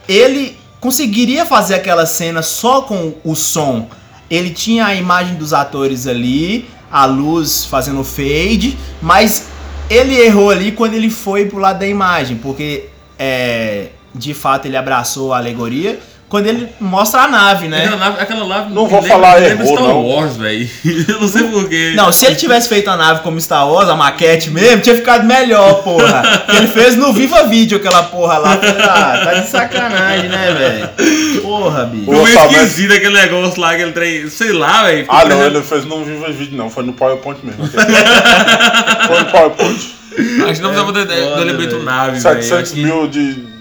Ele 0.08 0.56
conseguiria 0.80 1.46
fazer 1.46 1.76
aquela 1.76 2.06
cena 2.06 2.42
só 2.42 2.82
com 2.82 3.16
o 3.24 3.36
som. 3.36 3.90
Ele 4.30 4.52
tinha 4.52 4.86
a 4.86 4.96
imagem 4.96 5.36
dos 5.36 5.54
atores 5.54 6.06
ali, 6.06 6.70
a 6.92 7.06
luz 7.06 7.66
fazendo 7.66 8.04
fade, 8.04 8.78
mas 9.02 9.48
ele 9.90 10.16
errou 10.16 10.52
ali 10.52 10.72
quando 10.72 10.94
ele 10.94 11.10
foi 11.10 11.46
pro 11.46 11.58
lado 11.58 11.80
da 11.80 11.88
imagem, 11.88 12.38
porque 12.38 12.90
é, 13.18 13.88
de 14.14 14.36
fato 14.36 14.68
ele 14.68 14.78
abraçou 14.78 15.34
a 15.34 15.38
alegoria 15.38 16.00
quando 16.30 16.46
ele 16.46 16.70
mostra 16.80 17.22
a 17.24 17.28
nave, 17.28 17.68
né? 17.68 17.86
Aquela 17.86 17.98
nave, 17.98 18.22
aquela 18.22 18.48
nave 18.48 18.70
Não 18.74 18.86
vou 18.88 19.02
lembra- 19.02 19.16
falar 19.16 19.34
lembra 19.40 19.66
errou, 19.66 19.76
Star 19.78 19.88
não. 19.90 20.06
Wars, 20.06 20.38
velho. 20.38 20.70
Eu 21.10 21.20
não 21.22 21.28
sei 21.28 21.44
porquê. 21.46 21.94
Não, 21.96 22.12
se 22.12 22.26
ele 22.28 22.36
tivesse 22.36 22.70
feito 22.70 22.88
a 22.90 22.96
nave 22.96 23.22
como 23.22 23.42
Star 23.42 23.68
Wars, 23.68 23.90
a 23.90 23.96
maquete 23.96 24.52
mesmo, 24.52 24.82
tinha 24.82 24.96
ficado 24.96 25.26
melhor, 25.26 25.82
porra. 25.84 26.22
Ele 26.56 26.68
fez 26.68 26.96
no 26.96 27.12
Viva 27.14 27.44
Vídeo 27.48 27.78
aquela 27.78 28.04
porra 28.04 28.38
lá. 28.38 28.54
Ah, 28.62 29.22
tá 29.26 29.34
de 29.42 29.48
sacanagem, 29.50 30.30
né, 30.30 30.54
velho? 30.98 31.42
Porra, 31.42 31.86
bicho. 31.86 32.06
Ficou 32.06 32.24
meio 32.24 32.40
esquisito 32.46 32.94
aquele 32.94 33.14
negócio 33.16 33.60
lá, 33.60 33.72
aquele 33.72 33.92
trem. 33.92 34.30
Sei 34.30 34.52
lá, 34.52 34.84
velho. 34.84 35.06
Ah, 35.10 35.26
não, 35.26 35.44
ele 35.44 35.62
fez 35.64 35.84
no 35.86 36.04
Viva 36.06 36.30
Vídeo, 36.32 36.56
não. 36.58 36.70
Foi 36.70 36.84
no 36.84 36.94
PowerPoint 36.94 37.40
mesmo. 37.44 37.68
foi 37.68 39.20
no 39.20 39.26
PowerPoint. 39.32 39.96
Acho 40.20 40.54
que 40.56 40.62
não 40.62 40.70
precisava 40.72 40.86
foda, 40.86 41.06
do 41.06 41.42
elemento 41.42 41.80
nave, 41.84 42.20
velho. 42.20 42.22
700 42.44 42.52
Acho 42.64 42.74
que- 42.74 42.84
mil 42.84 43.08
de. 43.08 43.59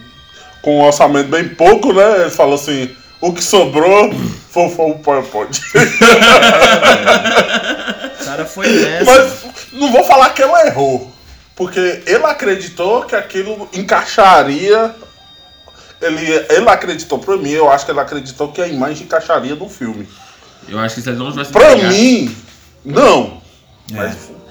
Com 0.68 0.80
um 0.80 0.84
orçamento 0.84 1.30
bem 1.30 1.48
pouco, 1.48 1.94
né? 1.94 2.20
Ele 2.20 2.30
falou 2.30 2.56
assim: 2.56 2.94
o 3.22 3.32
que 3.32 3.42
sobrou 3.42 4.12
foi, 4.50 4.68
foi 4.68 4.90
o 4.90 4.98
PowerPoint. 4.98 5.58
O 5.58 5.62
cara 8.22 8.44
foi 8.44 8.68
nessa. 8.68 9.04
Mas 9.06 9.44
não 9.72 9.90
vou 9.90 10.04
falar 10.04 10.28
que 10.34 10.42
ela 10.42 10.66
errou. 10.66 11.10
Porque 11.56 12.02
ele 12.04 12.26
acreditou 12.26 13.04
que 13.04 13.16
aquilo 13.16 13.66
encaixaria. 13.72 14.94
Ele, 16.02 16.46
ele 16.50 16.68
acreditou 16.68 17.18
pra 17.18 17.38
mim, 17.38 17.52
eu 17.52 17.72
acho 17.72 17.86
que 17.86 17.90
ele 17.90 18.00
acreditou 18.00 18.52
que 18.52 18.60
a 18.60 18.68
imagem 18.68 19.04
encaixaria 19.04 19.54
no 19.54 19.70
filme. 19.70 20.06
Eu 20.68 20.78
acho 20.78 20.96
que 20.96 21.00
se 21.00 21.08
eles 21.08 21.18
não 21.18 21.30
tivessem 21.30 21.50
Pra 21.50 21.76
mim, 21.76 22.36
não. 22.84 23.40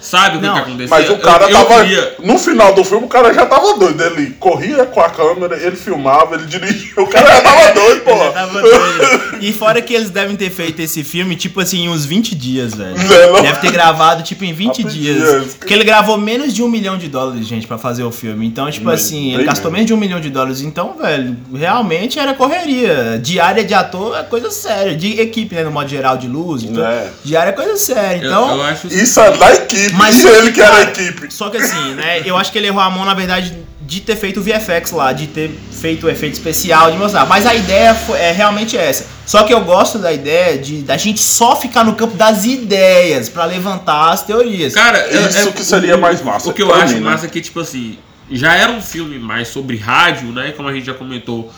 Sabe 0.00 0.36
o 0.38 0.40
que, 0.40 0.46
que 0.50 0.58
aconteceu? 0.58 0.88
Mas 0.88 1.10
o 1.10 1.18
cara 1.18 1.44
eu, 1.44 1.50
eu 1.50 1.64
tava. 1.66 1.82
queria- 1.84 2.14
No 2.22 2.38
final 2.38 2.74
do 2.74 2.84
filme, 2.84 3.04
o 3.06 3.08
cara 3.08 3.32
já 3.34 3.46
tava 3.46 3.76
doido. 3.78 4.02
Ele 4.02 4.30
corria 4.38 4.84
com 4.86 5.00
a 5.00 5.10
câmera, 5.10 5.56
ele 5.56 5.76
filmava, 5.76 6.34
ele 6.36 6.46
dirigia. 6.46 6.92
O 6.96 7.06
cara 7.06 7.26
já 7.28 7.40
tava 7.42 7.72
doido, 7.72 8.00
pô. 8.02 8.10
Já 8.16 8.30
tava 8.32 8.60
doido. 8.60 9.38
E 9.40 9.52
fora 9.52 9.80
que 9.82 9.94
eles 9.94 10.10
devem 10.10 10.36
ter 10.36 10.50
feito 10.50 10.80
esse 10.80 11.02
filme, 11.04 11.36
tipo 11.36 11.60
assim, 11.60 11.84
em 11.84 11.88
uns 11.88 12.04
20 12.04 12.34
dias, 12.34 12.74
velho. 12.74 12.96
Não, 12.96 13.32
não. 13.34 13.42
Deve 13.42 13.60
ter 13.60 13.70
gravado, 13.72 14.22
tipo, 14.22 14.44
em 14.44 14.52
20 14.52 14.82
Rapidinho, 14.82 15.14
dias. 15.14 15.30
dias. 15.42 15.54
Porque 15.54 15.72
ele 15.74 15.84
gravou 15.84 16.16
menos 16.18 16.52
de 16.54 16.62
um 16.62 16.68
milhão 16.68 16.96
de 16.98 17.08
dólares, 17.08 17.46
gente, 17.46 17.66
pra 17.66 17.78
fazer 17.78 18.02
o 18.04 18.10
filme. 18.12 18.46
Então, 18.46 18.70
tipo 18.70 18.88
assim, 18.90 19.34
ele 19.34 19.44
gastou 19.44 19.70
menos 19.70 19.86
de 19.86 19.94
um 19.94 19.96
milhão 19.96 20.20
de 20.20 20.30
dólares. 20.30 20.60
Então, 20.60 20.96
velho, 21.00 21.36
realmente 21.54 22.18
era 22.18 22.34
correria. 22.34 23.18
Diária 23.22 23.64
de 23.64 23.74
ator 23.74 24.16
é 24.18 24.22
coisa 24.22 24.50
séria. 24.50 24.96
De 24.96 25.20
equipe, 25.20 25.54
né, 25.54 25.64
no 25.64 25.70
modo 25.70 25.88
geral, 25.88 26.16
de 26.16 26.26
luz. 26.28 26.62
Então, 26.62 26.84
É. 26.86 27.08
Diária 27.24 27.50
é 27.50 27.52
coisa 27.52 27.76
séria. 27.76 28.22
eu- 28.24 28.30
Então, 28.30 28.56
eu, 28.56 28.62
acho 28.62 28.86
Isso 28.88 29.20
é 29.20 29.30
da 29.36 29.52
equipe. 29.54 29.87
Mas 29.96 30.16
só 30.16 30.28
ele 30.28 30.46
que, 30.48 30.52
que 30.54 30.60
era 30.60 30.76
a 30.76 30.82
equipe. 30.82 31.32
Só 31.32 31.48
que 31.50 31.56
assim, 31.58 31.94
né? 31.94 32.22
Eu 32.24 32.36
acho 32.36 32.50
que 32.52 32.58
ele 32.58 32.66
errou 32.66 32.80
a 32.80 32.90
mão, 32.90 33.04
na 33.04 33.14
verdade, 33.14 33.52
de 33.80 34.00
ter 34.00 34.16
feito 34.16 34.40
o 34.40 34.42
VFX 34.42 34.90
lá, 34.92 35.12
de 35.12 35.26
ter 35.26 35.50
feito 35.72 36.06
o 36.06 36.10
efeito 36.10 36.34
especial, 36.34 36.90
de 36.90 36.98
mostrar. 36.98 37.24
Mas 37.26 37.46
a 37.46 37.54
ideia 37.54 37.94
foi, 37.94 38.18
é 38.18 38.32
realmente 38.32 38.76
essa. 38.76 39.06
Só 39.24 39.42
que 39.44 39.52
eu 39.54 39.60
gosto 39.62 39.98
da 39.98 40.12
ideia 40.12 40.58
de 40.58 40.82
da 40.82 40.96
gente 40.96 41.20
só 41.22 41.56
ficar 41.56 41.84
no 41.84 41.94
campo 41.94 42.14
das 42.16 42.44
ideias 42.44 43.28
pra 43.28 43.44
levantar 43.44 44.10
as 44.10 44.22
teorias. 44.22 44.74
Cara, 44.74 44.98
é- 44.98 45.26
Isso 45.28 45.48
é- 45.48 45.52
que 45.52 45.64
seria 45.64 45.96
o- 45.96 46.00
mais 46.00 46.20
massa 46.22 46.48
O 46.50 46.52
que 46.52 46.62
eu 46.62 46.72
acho 46.74 46.94
mim, 46.94 47.00
né? 47.00 47.10
massa 47.10 47.26
é 47.26 47.28
que, 47.28 47.40
tipo 47.40 47.60
assim, 47.60 47.98
já 48.30 48.54
era 48.54 48.70
um 48.72 48.82
filme 48.82 49.18
mais 49.18 49.48
sobre 49.48 49.76
rádio, 49.78 50.28
né? 50.32 50.52
Como 50.56 50.68
a 50.68 50.72
gente 50.72 50.84
já 50.86 50.94
comentou. 50.94 51.50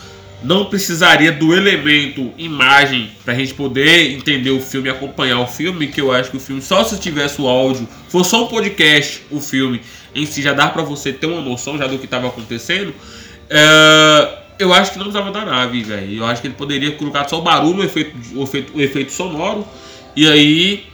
Não 0.43 0.65
precisaria 0.67 1.31
do 1.31 1.55
elemento 1.55 2.33
imagem 2.39 3.11
pra 3.25 3.35
gente 3.35 3.53
poder 3.53 4.13
entender 4.13 4.51
o 4.51 4.61
filme 4.61 4.89
acompanhar 4.89 5.39
o 5.41 5.47
filme, 5.47 5.87
que 5.89 6.01
eu 6.01 6.11
acho 6.11 6.31
que 6.31 6.39
o 6.39 6.41
filme, 6.41 6.63
só 6.63 6.83
se 6.83 6.99
tivesse 6.99 7.41
o 7.43 7.47
áudio, 7.47 7.87
for 8.09 8.25
só 8.25 8.45
um 8.45 8.47
podcast, 8.47 9.23
o 9.31 9.39
filme 9.41 9.83
em 10.15 10.25
si 10.25 10.41
já 10.41 10.55
dá 10.55 10.69
pra 10.69 10.83
você 10.83 11.13
ter 11.13 11.27
uma 11.27 11.43
noção 11.43 11.77
já 11.77 11.87
do 11.87 11.99
que 11.99 12.07
tava 12.07 12.29
acontecendo. 12.29 12.95
É, 13.51 14.39
eu 14.59 14.73
acho 14.73 14.93
que 14.93 14.99
não 14.99 15.07
precisava 15.07 15.31
da 15.31 15.45
nave, 15.45 15.83
velho. 15.83 16.19
Eu 16.19 16.25
acho 16.27 16.41
que 16.41 16.47
ele 16.49 16.55
poderia 16.55 16.93
colocar 16.93 17.29
só 17.29 17.39
o 17.39 17.43
barulho, 17.43 17.81
o 17.81 17.85
efeito, 17.85 18.17
o 18.35 18.43
efeito, 18.43 18.73
o 18.77 18.81
efeito 18.81 19.13
sonoro, 19.13 19.67
e 20.17 20.27
aí 20.27 20.85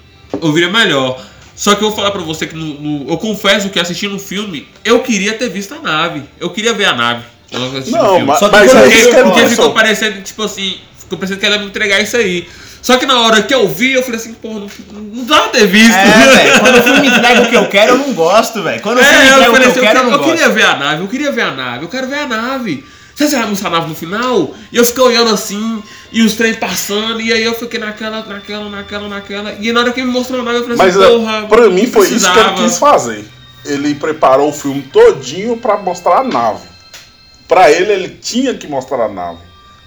ouviria 0.41 0.69
melhor. 0.71 1.25
Só 1.55 1.75
que 1.75 1.83
eu 1.83 1.89
vou 1.89 1.97
falar 1.97 2.11
pra 2.11 2.21
você 2.21 2.47
que 2.47 2.55
no, 2.57 2.81
no- 2.81 3.11
eu 3.11 3.17
confesso 3.17 3.71
que 3.71 3.79
assistindo 3.79 4.17
o 4.17 4.19
filme, 4.19 4.67
eu 4.85 5.01
queria 5.05 5.33
ter 5.35 5.49
visto 5.49 5.73
a 5.75 5.79
nave. 5.81 6.23
Eu 6.41 6.51
queria 6.51 6.75
ver 6.75 6.87
a 6.87 6.95
nave. 6.95 7.25
Eu 7.51 7.61
não 7.61 7.71
filme. 7.83 8.25
mas, 8.25 8.39
Só 8.39 8.49
que 8.49 8.57
mas 8.57 8.71
quando 8.73 8.83
é 8.83 8.87
eu 8.87 8.91
isso 8.91 9.09
Porque, 9.11 9.23
porque 9.23 9.49
ficou 9.49 9.73
parecendo, 9.73 10.23
tipo 10.23 10.43
assim, 10.43 10.79
ficou 10.99 11.19
parecendo 11.19 11.41
que 11.41 11.47
ela 11.47 11.57
ia 11.57 11.63
me 11.63 11.67
entregar 11.69 12.01
isso 12.01 12.17
aí. 12.17 12.49
Só 12.83 12.97
que 12.99 13.07
na 13.07 13.19
hora 13.21 13.43
que 13.43 13.53
eu 13.55 13.67
vi, 13.69 13.93
eu 13.93 14.03
falei 14.03 14.21
assim, 14.21 14.35
porra, 14.35 14.61
não, 14.61 15.01
não 15.01 15.25
dá 15.25 15.41
pra 15.41 15.49
ter 15.49 15.67
visto. 15.67 15.93
É, 15.95 16.05
velho. 16.37 16.61
Quando 16.61 16.79
o 16.79 16.83
filme 16.83 17.01
me 17.01 17.09
entrega 17.09 17.43
o 17.43 17.47
que 17.49 17.57
eu 17.57 17.69
quero, 17.69 17.93
eu 17.93 17.99
não 17.99 18.13
gosto, 18.13 18.63
velho. 18.63 18.81
Quando 18.81 18.99
o 18.99 19.03
filme 19.05 19.17
É, 19.19 19.23
entrega 19.33 19.45
eu 19.47 19.53
o 19.53 19.57
que 19.57 19.63
eu 19.63 19.69
assim, 19.71 19.79
eu, 19.79 19.83
quero, 19.85 19.99
eu 19.99 20.03
queria, 20.03 20.03
não 20.05 20.13
eu 20.13 20.19
gosto. 20.19 20.31
queria 20.31 20.49
ver 20.51 20.63
a 20.65 20.77
nave, 20.77 21.03
eu 21.03 21.09
queria 21.09 21.33
ver 21.33 21.43
a 21.43 21.51
nave, 21.51 21.85
eu 21.85 21.89
quero 21.89 22.07
ver 22.07 22.19
a 22.19 22.27
nave. 22.27 22.85
Você 23.17 23.35
vai 23.35 23.47
mostrar 23.47 23.69
a 23.69 23.73
nave 23.73 23.89
no 23.89 23.95
final? 23.95 24.55
E 24.71 24.77
eu 24.77 24.85
fiquei 24.85 25.03
olhando 25.03 25.31
assim, 25.31 25.83
e 26.13 26.21
os 26.23 26.35
trem 26.35 26.53
passando, 26.55 27.21
e 27.21 27.33
aí 27.33 27.43
eu 27.43 27.55
fiquei 27.55 27.81
naquela, 27.81 28.23
naquela, 28.25 28.69
naquela, 28.69 29.09
naquela. 29.09 29.57
E 29.59 29.73
na 29.73 29.81
hora 29.81 29.91
que 29.91 30.01
ele 30.01 30.09
me 30.09 30.13
mostrou 30.13 30.41
a 30.41 30.45
nave, 30.45 30.59
eu 30.59 30.63
falei 30.65 30.77
Mas 30.77 30.97
assim, 30.97 31.19
porra. 31.19 31.47
pra 31.47 31.71
mim 31.71 31.87
foi 31.87 32.09
isso 32.09 32.31
que 32.31 32.39
ele 32.39 32.45
precisava. 32.51 32.63
quis 32.63 32.79
fazer. 32.79 33.25
Ele 33.65 33.95
preparou 33.95 34.51
o 34.51 34.53
filme 34.53 34.83
todinho 34.93 35.57
pra 35.57 35.77
mostrar 35.79 36.19
a 36.19 36.25
nave. 36.25 36.61
Pra 37.49 37.71
ele, 37.71 37.93
ele 37.93 38.09
tinha 38.09 38.55
que 38.55 38.67
mostrar 38.67 39.05
a 39.05 39.09
nave. 39.09 39.39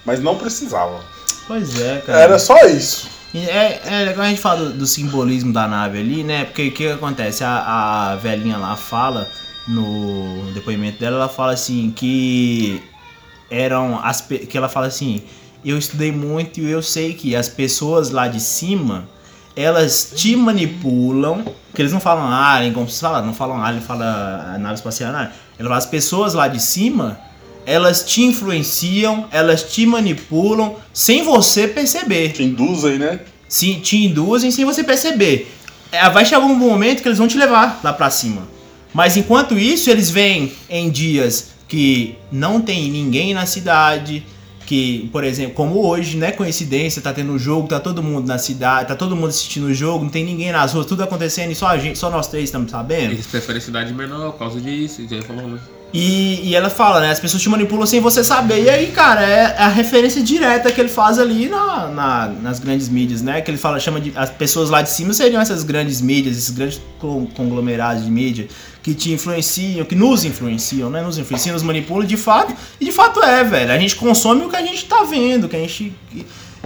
Mas 0.06 0.20
não 0.20 0.38
precisava. 0.38 1.00
Pois 1.48 1.80
é, 1.80 2.02
cara. 2.06 2.20
Era 2.20 2.40
só 2.40 2.58
isso. 2.66 3.10
É, 3.34 3.80
é 3.86 4.06
legal 4.06 4.26
a 4.26 4.30
gente 4.30 4.42
falar 4.42 4.56
do, 4.56 4.74
do 4.74 4.88
simbolismo 4.88 5.54
da 5.54 5.68
nave 5.68 6.00
ali, 6.00 6.24
né? 6.24 6.46
Porque 6.46 6.68
o 6.68 6.72
que, 6.72 6.86
que 6.86 6.92
acontece? 6.92 7.44
A, 7.44 8.12
a 8.12 8.16
velhinha 8.16 8.58
lá 8.58 8.76
fala, 8.76 9.28
no 9.68 10.52
depoimento 10.54 11.00
dela, 11.00 11.18
ela 11.18 11.30
fala 11.30 11.54
assim 11.54 11.92
que 11.96 12.82
eram 13.52 14.00
as 14.04 14.22
que 14.22 14.58
ela 14.58 14.70
fala 14.70 14.88
assim, 14.88 15.24
eu 15.64 15.78
estudei 15.78 16.12
muito 16.12 16.60
e 16.60 16.70
eu 16.70 16.82
sei 16.82 17.14
que 17.14 17.36
as 17.36 17.48
pessoas 17.48 18.10
lá 18.10 18.28
de 18.28 18.40
cima 18.40 19.08
elas 19.56 20.14
te 20.16 20.36
manipulam, 20.36 21.44
porque 21.68 21.82
eles 21.82 21.92
não 21.92 22.00
falam 22.00 22.32
alien, 22.32 22.72
como 22.72 22.88
vocês 22.88 23.02
falam, 23.02 23.26
não 23.26 23.34
falam 23.34 23.62
alien, 23.62 23.82
fala 23.82 24.54
a 24.56 24.58
nave 24.58 24.76
espacial, 24.76 25.12
não. 25.12 25.20
Ela 25.20 25.32
fala, 25.58 25.78
as 25.78 25.86
pessoas 25.86 26.34
lá 26.34 26.48
de 26.48 26.62
cima 26.62 27.20
elas 27.70 28.04
te 28.04 28.24
influenciam, 28.24 29.28
elas 29.32 29.62
te 29.62 29.86
manipulam 29.86 30.76
sem 30.92 31.22
você 31.22 31.68
perceber. 31.68 32.30
Te 32.30 32.42
induzem, 32.42 32.98
né? 32.98 33.20
Se, 33.48 33.76
te 33.76 34.06
induzem 34.06 34.50
sem 34.50 34.66
você 34.66 34.84
perceber. 34.84 35.54
É, 35.92 36.10
vai 36.10 36.26
chegar 36.26 36.40
um 36.40 36.56
momento 36.56 37.04
que 37.04 37.08
eles 37.08 37.20
vão 37.20 37.28
te 37.28 37.38
levar 37.38 37.80
lá 37.84 37.94
pra 37.94 38.10
cima. 38.10 38.42
Mas 38.92 39.18
enquanto 39.18 39.56
isso, 39.56 39.88
eles 39.88 40.10
vêm 40.10 40.52
em 40.68 40.90
dias 40.90 41.52
que 41.68 42.16
não 42.32 42.60
tem 42.60 42.90
ninguém 42.90 43.36
na 43.36 43.46
cidade, 43.46 44.26
que, 44.66 45.08
por 45.12 45.24
exemplo, 45.24 45.54
como 45.54 45.86
hoje, 45.86 46.18
né, 46.18 46.32
coincidência, 46.32 47.04
tá 47.04 47.14
tendo 47.14 47.38
jogo, 47.38 47.68
tá 47.68 47.80
todo 47.80 48.02
mundo 48.02 48.26
na 48.28 48.40
cidade, 48.40 48.88
tá 48.88 48.96
todo 48.96 49.16
mundo 49.16 49.30
assistindo 49.30 49.66
o 49.66 49.74
jogo, 49.76 50.06
não 50.06 50.12
tem 50.12 50.26
ninguém 50.26 50.52
nas 50.52 50.74
ruas, 50.74 50.88
tudo 50.88 51.04
acontecendo 51.04 51.52
e 51.52 51.56
só 51.56 51.68
a 51.68 51.78
gente, 51.78 52.00
só 52.00 52.10
nós 52.10 52.28
três 52.28 52.46
estamos 52.46 52.72
sabendo. 52.72 53.14
Eles 53.14 53.28
preferem 53.28 53.62
cidade 53.62 53.94
menor 53.94 54.32
por 54.32 54.40
causa 54.40 54.60
disso, 54.60 55.06
já 55.08 55.22
falou, 55.22 55.48
né? 55.48 55.60
E, 55.92 56.48
e 56.50 56.56
ela 56.56 56.70
fala, 56.70 57.00
né? 57.02 57.10
As 57.10 57.20
pessoas 57.20 57.42
te 57.42 57.50
manipulam 57.50 57.86
sem 57.88 58.00
você 58.00 58.24
saber. 58.24 58.64
E 58.64 58.70
aí, 58.70 58.88
cara, 58.92 59.22
é 59.24 59.56
a 59.58 59.68
referência 59.70 60.22
direta 60.22 60.72
que 60.72 60.80
ele 60.80 60.88
faz 60.90 61.18
ali 61.18 61.50
na, 61.50 61.88
na- 61.88 62.28
nas 62.44 62.60
grandes 62.60 62.88
mídias, 62.88 63.24
né? 63.24 63.42
Que 63.42 63.50
ele 63.50 63.58
fala, 63.58 63.80
chama 63.80 64.00
de. 64.00 64.14
As 64.16 64.30
pessoas 64.30 64.70
lá 64.70 64.84
de 64.84 64.90
cima 64.92 65.14
seriam 65.14 65.42
essas 65.42 65.64
grandes 65.64 66.00
mídias, 66.00 66.38
esses 66.38 66.52
grandes 66.52 66.80
con- 67.00 67.26
conglomerados 67.36 68.06
de 68.06 68.12
mídia 68.12 68.48
que 68.84 68.94
te 68.94 69.12
influenciam, 69.12 69.84
que 69.84 69.96
nos 69.96 70.24
influenciam, 70.26 70.92
né? 70.92 71.02
Nos 71.02 71.18
influenciam, 71.18 71.54
nos 71.54 71.64
manipulam 71.64 72.06
de 72.06 72.18
fato. 72.18 72.54
E 72.80 72.86
de 72.86 72.92
fato 72.92 73.24
é, 73.24 73.44
velho. 73.44 73.72
A 73.72 73.78
gente 73.80 73.96
consome 73.96 74.44
o 74.46 74.50
que 74.50 74.56
a 74.56 74.62
gente 74.62 74.86
tá 74.86 75.04
vendo, 75.06 75.50
que 75.50 75.56
a 75.56 75.60
gente. 75.60 75.92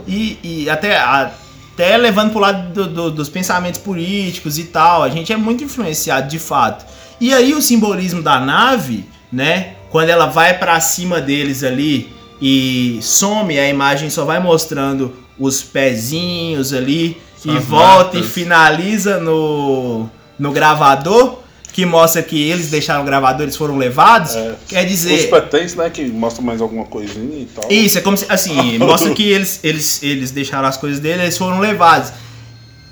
E, 0.06 0.38
e 0.44 0.70
até. 0.70 0.98
Até 1.00 1.98
levando 1.98 2.30
pro 2.32 2.40
lado 2.40 2.72
do- 2.74 2.88
do- 2.88 3.12
dos 3.12 3.30
pensamentos 3.30 3.80
políticos 3.80 4.60
e 4.60 4.66
tal, 4.66 5.02
a 5.02 5.10
gente 5.10 5.34
é 5.34 5.38
muito 5.38 5.64
influenciado 5.64 6.28
de 6.30 6.38
fato. 6.38 6.86
E 7.20 7.34
aí 7.34 7.54
o 7.56 7.62
simbolismo 7.64 8.22
da 8.22 8.40
nave, 8.40 9.06
né? 9.34 9.74
Quando 9.90 10.10
ela 10.10 10.28
vai 10.28 10.58
pra 10.58 10.80
cima 10.80 11.20
deles 11.20 11.64
ali 11.64 12.10
e 12.40 13.00
some, 13.02 13.58
a 13.58 13.68
imagem 13.68 14.10
só 14.10 14.24
vai 14.24 14.40
mostrando 14.40 15.14
os 15.40 15.64
pezinhos 15.64 16.72
ali 16.72 17.18
Só 17.36 17.52
e 17.52 17.60
volta 17.60 18.18
e 18.18 18.24
finaliza 18.24 19.20
no, 19.20 20.08
no 20.38 20.52
gravador, 20.52 21.40
que 21.72 21.86
mostra 21.86 22.22
que 22.22 22.40
eles 22.50 22.70
deixaram 22.70 23.02
o 23.02 23.06
gravador, 23.06 23.42
eles 23.42 23.58
foram 23.58 23.78
levados. 23.78 24.36
É. 24.36 24.56
Quer 24.68 24.84
Os 24.86 24.92
dizer, 24.92 25.30
pertences, 25.30 25.76
né? 25.76 25.90
Que 25.90 26.06
mostram 26.06 26.46
mais 26.46 26.62
alguma 26.62 26.86
coisinha 26.86 27.40
e 27.40 27.46
tal. 27.46 27.72
isso, 27.72 27.98
é 27.98 28.02
como 28.02 28.16
se, 28.16 28.26
assim, 28.30 28.78
mostra 28.78 29.12
que 29.14 29.24
eles, 29.24 29.60
eles, 29.64 30.04
eles 30.04 30.30
deixaram 30.30 30.68
as 30.68 30.78
coisas 30.78 31.00
dele, 31.00 31.24
eles 31.24 31.38
foram 31.38 31.60
levados. 31.60 32.14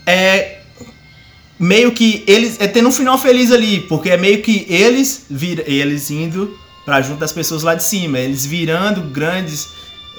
É. 0.06 0.61
Meio 1.62 1.92
que 1.92 2.24
eles. 2.26 2.58
É 2.60 2.68
tendo 2.68 2.90
um 2.90 2.92
final 2.92 3.18
feliz 3.20 3.52
ali, 3.52 3.82
porque 3.82 4.10
é 4.10 4.18
meio 4.18 4.42
que 4.42 4.66
eles 4.68 5.26
vir, 5.30 5.64
eles 5.68 6.10
indo 6.10 6.58
pra 6.84 7.00
junto 7.02 7.20
das 7.20 7.32
pessoas 7.32 7.62
lá 7.62 7.76
de 7.76 7.84
cima, 7.84 8.18
eles 8.20 8.46
virando 8.46 9.00
grandes. 9.02 9.70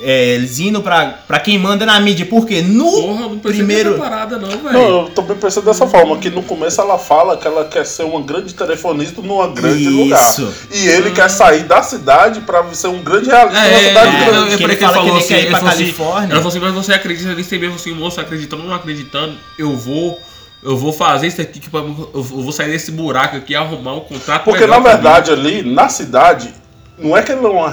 é, 0.04 0.34
eles 0.34 0.58
indo 0.58 0.80
pra, 0.80 1.06
pra 1.28 1.38
quem 1.40 1.58
manda 1.58 1.84
na 1.86 2.00
mídia, 2.00 2.26
porque 2.26 2.62
no 2.62 2.90
Porra, 2.90 3.20
não 3.28 3.38
primeiro. 3.38 3.98
parada 3.98 4.36
não, 4.38 4.48
velho. 4.48 4.72
Não, 4.72 5.00
eu 5.02 5.10
também 5.10 5.36
pensei 5.36 5.62
dessa 5.62 5.86
forma, 5.86 6.16
que 6.18 6.28
no 6.30 6.42
começo 6.42 6.80
ela 6.80 6.98
fala 6.98 7.36
que 7.36 7.46
ela 7.46 7.64
quer 7.66 7.84
ser 7.86 8.04
uma 8.04 8.20
grande 8.20 8.52
telefonista 8.54 9.20
numa 9.20 9.46
grande 9.48 9.82
Isso. 9.84 9.96
lugar. 9.96 10.36
E 10.72 10.88
ele 10.88 11.10
quer 11.12 11.28
sair 11.28 11.64
da 11.64 11.82
cidade 11.82 12.40
pra 12.40 12.64
ser 12.72 12.88
um 12.88 13.02
grande 13.02 13.26
realista 13.28 13.60
na 13.60 13.66
É, 13.66 13.88
cidade 13.88 14.16
é, 14.16 14.24
grande. 14.24 14.36
eu, 14.38 14.46
eu, 14.52 14.56
que 14.58 14.64
eu, 14.64 14.68
ele 14.68 14.76
que 14.76 14.84
ele 14.84 14.92
fala 14.92 14.92
que 14.92 14.98
falou 14.98 15.08
ele 15.10 15.18
assim, 15.18 15.28
quer 15.34 15.40
ir 15.42 15.48
pra 15.48 15.58
assim, 15.58 15.66
Califórnia. 15.68 16.26
ela 16.32 16.34
falou 16.42 16.48
assim, 16.48 16.58
mas 16.60 16.74
você 16.74 16.92
acredita 16.94 17.34
nisso 17.34 17.54
mesmo 17.58 17.74
assim, 17.76 17.92
moço, 17.94 18.20
acreditando 18.20 18.62
ou 18.62 18.68
não 18.70 18.74
acreditando, 18.76 19.34
eu 19.58 19.76
vou, 19.76 20.20
eu 20.62 20.76
vou 20.76 20.92
fazer 20.92 21.26
isso 21.26 21.40
aqui, 21.40 21.58
que 21.60 21.68
eu 21.74 22.22
vou 22.22 22.52
sair 22.52 22.70
desse 22.70 22.90
buraco 22.92 23.36
aqui 23.36 23.52
e 23.52 23.56
arrumar 23.56 23.94
um 23.94 24.00
contrato 24.00 24.44
Porque 24.44 24.66
na 24.66 24.80
pra 24.80 24.92
verdade 24.92 25.30
ali, 25.30 25.62
na 25.62 25.88
cidade, 25.88 26.54
não 26.98 27.16
é 27.16 27.22
que 27.22 27.32
ele 27.32 27.44
é 27.44 27.48
uma 27.48 27.70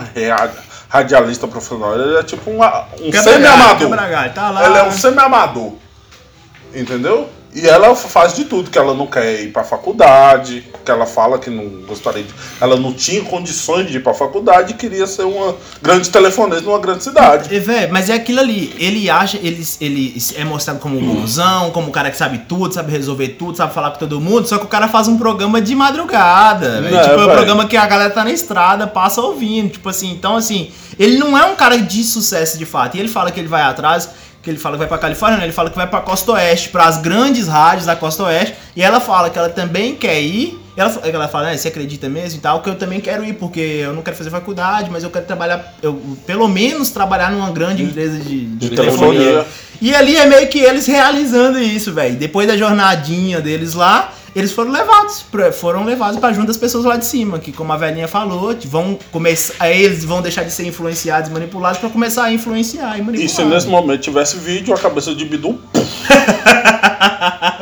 radialista 0.89 1.47
profissional, 1.47 1.93
ele 1.99 2.17
é 2.17 2.23
tipo 2.23 2.49
uma- 2.49 2.85
um 3.01 3.09
semi-amador. 3.23 3.77
tá. 4.63 4.65
Ele 4.65 4.77
é 4.77 4.83
um 4.83 4.91
semi-amador. 4.91 5.73
Entendeu? 6.73 7.29
E 7.53 7.67
ela 7.67 7.95
faz 7.95 8.35
de 8.35 8.45
tudo, 8.45 8.69
que 8.69 8.77
ela 8.77 8.93
não 8.93 9.07
quer 9.07 9.41
ir 9.41 9.51
pra 9.51 9.63
faculdade, 9.63 10.63
que 10.85 10.91
ela 10.91 11.07
fala 11.07 11.39
que 11.39 11.49
não 11.49 11.65
gostaria 11.87 12.23
de. 12.23 12.29
Ela 12.61 12.75
não 12.75 12.93
tinha 12.93 13.23
condições 13.23 13.87
de 13.89 13.97
ir 13.97 14.03
pra 14.03 14.13
faculdade 14.13 14.73
e 14.73 14.75
queria 14.75 15.07
ser 15.07 15.23
uma 15.23 15.55
grande 15.81 16.09
telefonista 16.11 16.61
numa 16.61 16.77
grande 16.77 17.03
cidade. 17.03 17.55
É, 17.55 17.59
véi, 17.59 17.87
mas 17.87 18.07
é 18.07 18.13
aquilo 18.13 18.39
ali. 18.39 18.75
Ele 18.77 19.09
acha, 19.09 19.37
ele, 19.37 19.65
ele 19.81 20.15
é 20.35 20.45
mostrado 20.45 20.79
como 20.79 20.99
um 20.99 21.01
bonzão, 21.15 21.71
como 21.71 21.87
um 21.87 21.91
cara 21.91 22.11
que 22.11 22.17
sabe 22.17 22.39
tudo, 22.47 22.71
sabe 22.71 22.91
resolver 22.91 23.29
tudo, 23.29 23.57
sabe 23.57 23.73
falar 23.73 23.91
com 23.91 23.97
todo 23.97 24.21
mundo. 24.21 24.47
Só 24.47 24.59
que 24.59 24.65
o 24.65 24.69
cara 24.69 24.87
faz 24.87 25.07
um 25.07 25.17
programa 25.17 25.59
de 25.59 25.73
madrugada. 25.73 26.81
véi. 26.81 26.93
É, 26.93 27.01
tipo, 27.01 27.15
é 27.15 27.25
um 27.25 27.31
programa 27.31 27.67
que 27.67 27.75
a 27.75 27.87
galera 27.87 28.11
tá 28.11 28.23
na 28.23 28.31
estrada, 28.31 28.85
passa 28.85 29.21
ouvindo. 29.21 29.69
Tipo 29.71 29.89
assim, 29.89 30.11
então 30.11 30.35
assim, 30.35 30.69
ele 30.99 31.17
não 31.17 31.35
é 31.35 31.45
um 31.45 31.55
cara 31.55 31.77
de 31.77 32.03
sucesso 32.03 32.59
de 32.59 32.65
fato. 32.65 32.95
E 32.95 32.99
ele 32.99 33.09
fala 33.09 33.31
que 33.31 33.39
ele 33.39 33.47
vai 33.47 33.63
atrás. 33.63 34.07
Que 34.41 34.49
ele 34.49 34.57
fala 34.57 34.75
que 34.75 34.79
vai 34.79 34.87
pra 34.87 34.97
Califórnia, 34.97 35.37
né? 35.37 35.43
ele 35.45 35.51
fala 35.53 35.69
que 35.69 35.75
vai 35.75 35.85
pra 35.87 35.99
Costa 35.99 36.31
Oeste, 36.31 36.69
pras 36.69 36.97
grandes 36.97 37.47
rádios 37.47 37.85
da 37.85 37.95
Costa 37.95 38.23
Oeste. 38.23 38.55
E 38.75 38.81
ela 38.81 38.99
fala 39.01 39.29
que 39.29 39.37
ela 39.37 39.49
também 39.49 39.95
quer 39.95 40.21
ir. 40.21 40.57
Ela, 40.77 40.97
ela 41.03 41.27
fala, 41.27 41.49
né, 41.49 41.57
você 41.57 41.67
acredita 41.67 42.07
mesmo 42.07 42.37
e 42.39 42.41
tal, 42.41 42.61
que 42.61 42.69
eu 42.69 42.75
também 42.75 43.01
quero 43.01 43.25
ir, 43.25 43.33
porque 43.33 43.59
eu 43.59 43.93
não 43.93 44.01
quero 44.01 44.15
fazer 44.15 44.29
faculdade, 44.29 44.89
mas 44.89 45.03
eu 45.03 45.09
quero 45.09 45.25
trabalhar, 45.25 45.73
eu, 45.81 46.01
pelo 46.25 46.47
menos 46.47 46.89
trabalhar 46.89 47.31
numa 47.31 47.51
grande 47.51 47.83
empresa 47.83 48.17
de, 48.17 48.45
de 48.45 48.69
De 48.69 48.75
telefonia. 48.77 49.19
telefonia. 49.19 49.45
E 49.81 49.93
ali 49.93 50.15
é 50.15 50.25
meio 50.25 50.47
que 50.47 50.59
eles 50.59 50.85
realizando 50.87 51.59
isso, 51.59 51.91
velho. 51.93 52.15
Depois 52.15 52.47
da 52.47 52.55
jornadinha 52.55 53.41
deles 53.41 53.73
lá, 53.73 54.13
eles 54.35 54.51
foram 54.51 54.71
levados, 54.71 55.23
pra, 55.31 55.51
foram 55.51 55.83
levados 55.85 56.19
para 56.19 56.33
junto 56.33 56.47
das 56.47 56.57
pessoas 56.57 56.85
lá 56.85 56.95
de 56.97 57.05
cima, 57.05 57.39
que 57.39 57.51
como 57.51 57.71
a 57.73 57.77
velhinha 57.77 58.07
falou, 58.07 58.55
vão 58.65 58.97
começar, 59.11 59.69
eles 59.69 60.03
vão 60.05 60.21
deixar 60.21 60.43
de 60.43 60.51
ser 60.51 60.65
influenciados 60.67 61.29
e 61.29 61.33
manipulados 61.33 61.79
para 61.79 61.89
começar 61.89 62.25
a 62.25 62.31
influenciar 62.33 62.97
e 62.97 63.01
manipular. 63.01 63.25
E 63.25 63.29
se 63.29 63.43
nesse 63.43 63.67
momento 63.67 64.01
tivesse 64.01 64.37
vídeo, 64.37 64.73
a 64.73 64.77
cabeça 64.77 65.13
de 65.15 65.25
Bidu. 65.25 65.59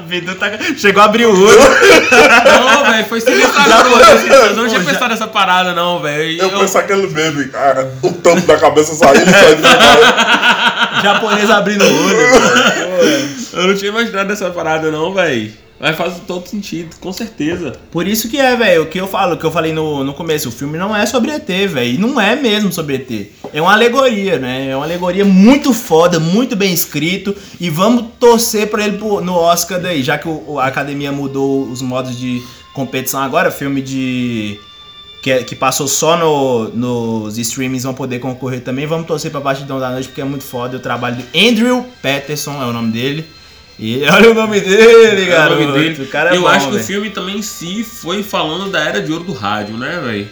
Bidu 0.08 0.36
tá- 0.36 0.52
chegou 0.78 1.02
a 1.02 1.06
abrir 1.06 1.26
o 1.26 1.32
olho. 1.32 1.60
Não, 2.60 2.86
velho, 2.92 3.06
foi 3.08 3.20
sinistro 3.22 3.52
Eu 4.50 4.56
não 4.56 4.68
tinha 4.68 4.80
pensado 4.84 5.10
nessa 5.10 5.28
parada, 5.28 5.74
não, 5.74 6.00
velho. 6.02 6.42
Eu 6.42 6.50
Eu- 6.50 6.60
penso 6.60 6.78
aquele 6.78 7.08
meme, 7.08 7.48
cara, 7.50 7.92
o 8.02 8.12
tampo 8.14 8.46
da 8.48 8.58
cabeça 8.58 8.94
saindo 8.96 9.30
e 9.30 9.34
saindo 9.34 9.62
cara. 9.62 11.02
japonês 11.04 11.50
abrindo 11.50 11.84
o 11.84 12.06
olho. 12.06 12.18
Eu 13.54 13.68
não 13.68 13.76
tinha 13.76 13.90
imaginado 13.90 14.32
essa 14.32 14.50
parada, 14.50 14.90
não, 14.92 15.14
velho. 15.14 15.52
Mas 15.80 15.96
faz 15.96 16.16
todo 16.26 16.48
sentido, 16.48 16.96
com 17.00 17.14
certeza. 17.14 17.74
Por 17.92 18.08
isso 18.08 18.28
que 18.30 18.38
é, 18.38 18.56
velho, 18.56 18.84
o 18.84 18.86
que 18.88 19.00
eu 19.00 19.08
falo, 19.08 19.36
o 19.36 19.38
que 19.38 19.44
eu 19.46 19.52
falei 19.52 19.72
no, 19.74 20.04
no 20.04 20.14
começo, 20.14 20.50
o 20.50 20.52
filme 20.52 20.76
não 20.78 20.96
é 20.96 21.06
sobre 21.06 21.30
ET, 21.32 21.48
velho, 21.48 21.94
e 21.94 21.98
não 22.00 22.20
é 22.20 22.36
mesmo 22.36 22.74
sobre 22.74 22.96
ET. 22.96 23.28
É 23.54 23.62
uma 23.62 23.74
alegoria, 23.74 24.40
né? 24.40 24.70
É 24.72 24.76
uma 24.76 24.86
alegoria 24.86 25.24
muito 25.24 25.74
foda, 25.74 26.20
muito 26.20 26.56
bem 26.56 26.74
escrito, 26.74 27.36
e 27.60 27.70
vamos 27.70 28.06
torcer 28.20 28.68
pra 28.72 28.86
ele 28.88 28.98
pro- 28.98 29.22
no 29.22 29.36
Oscar 29.36 29.80
daí, 29.80 30.02
já 30.02 30.18
que 30.18 30.28
o- 30.28 30.60
a 30.60 30.66
academia 30.66 31.12
mudou 31.12 31.64
os 31.70 31.80
modos 31.82 32.18
de 32.18 32.42
competição 32.74 33.22
agora, 33.22 33.52
filme 33.52 33.82
de... 33.82 34.60
Que, 35.22 35.44
que 35.44 35.56
passou 35.56 35.88
só 35.88 36.16
no, 36.16 36.70
nos 36.70 37.38
streamings 37.38 37.84
vão 37.84 37.94
poder 37.94 38.20
concorrer 38.20 38.62
também. 38.62 38.86
Vamos 38.86 39.08
torcer 39.08 39.30
pra 39.30 39.40
Batidão 39.42 39.80
da 39.80 39.90
Noite, 39.90 40.08
porque 40.08 40.22
é 40.22 40.24
muito 40.24 40.44
foda 40.44 40.78
o 40.78 40.80
trabalho 40.80 41.18
de 41.18 41.48
Andrew 41.50 41.86
Patterson, 42.02 42.62
é 42.62 42.66
o 42.66 42.72
nome 42.72 42.92
dele. 42.92 43.26
E 43.80 44.04
olha 44.10 44.32
o 44.32 44.34
nome 44.34 44.60
dele, 44.60 45.30
É 45.30 45.46
o 45.46 45.50
nome 45.52 45.72
dele. 45.72 46.04
O 46.04 46.08
cara 46.08 46.34
é 46.34 46.38
eu 46.38 46.42
bom, 46.42 46.48
acho 46.48 46.70
que 46.70 46.76
o 46.78 46.80
filme 46.84 47.10
também 47.12 47.38
em 47.38 47.42
si 47.42 47.84
foi 47.84 48.24
falando 48.24 48.72
da 48.72 48.80
era 48.80 49.02
de 49.02 49.12
ouro 49.12 49.24
do 49.26 49.34
rádio, 49.34 49.78
né, 49.78 50.00
velho? 50.04 50.28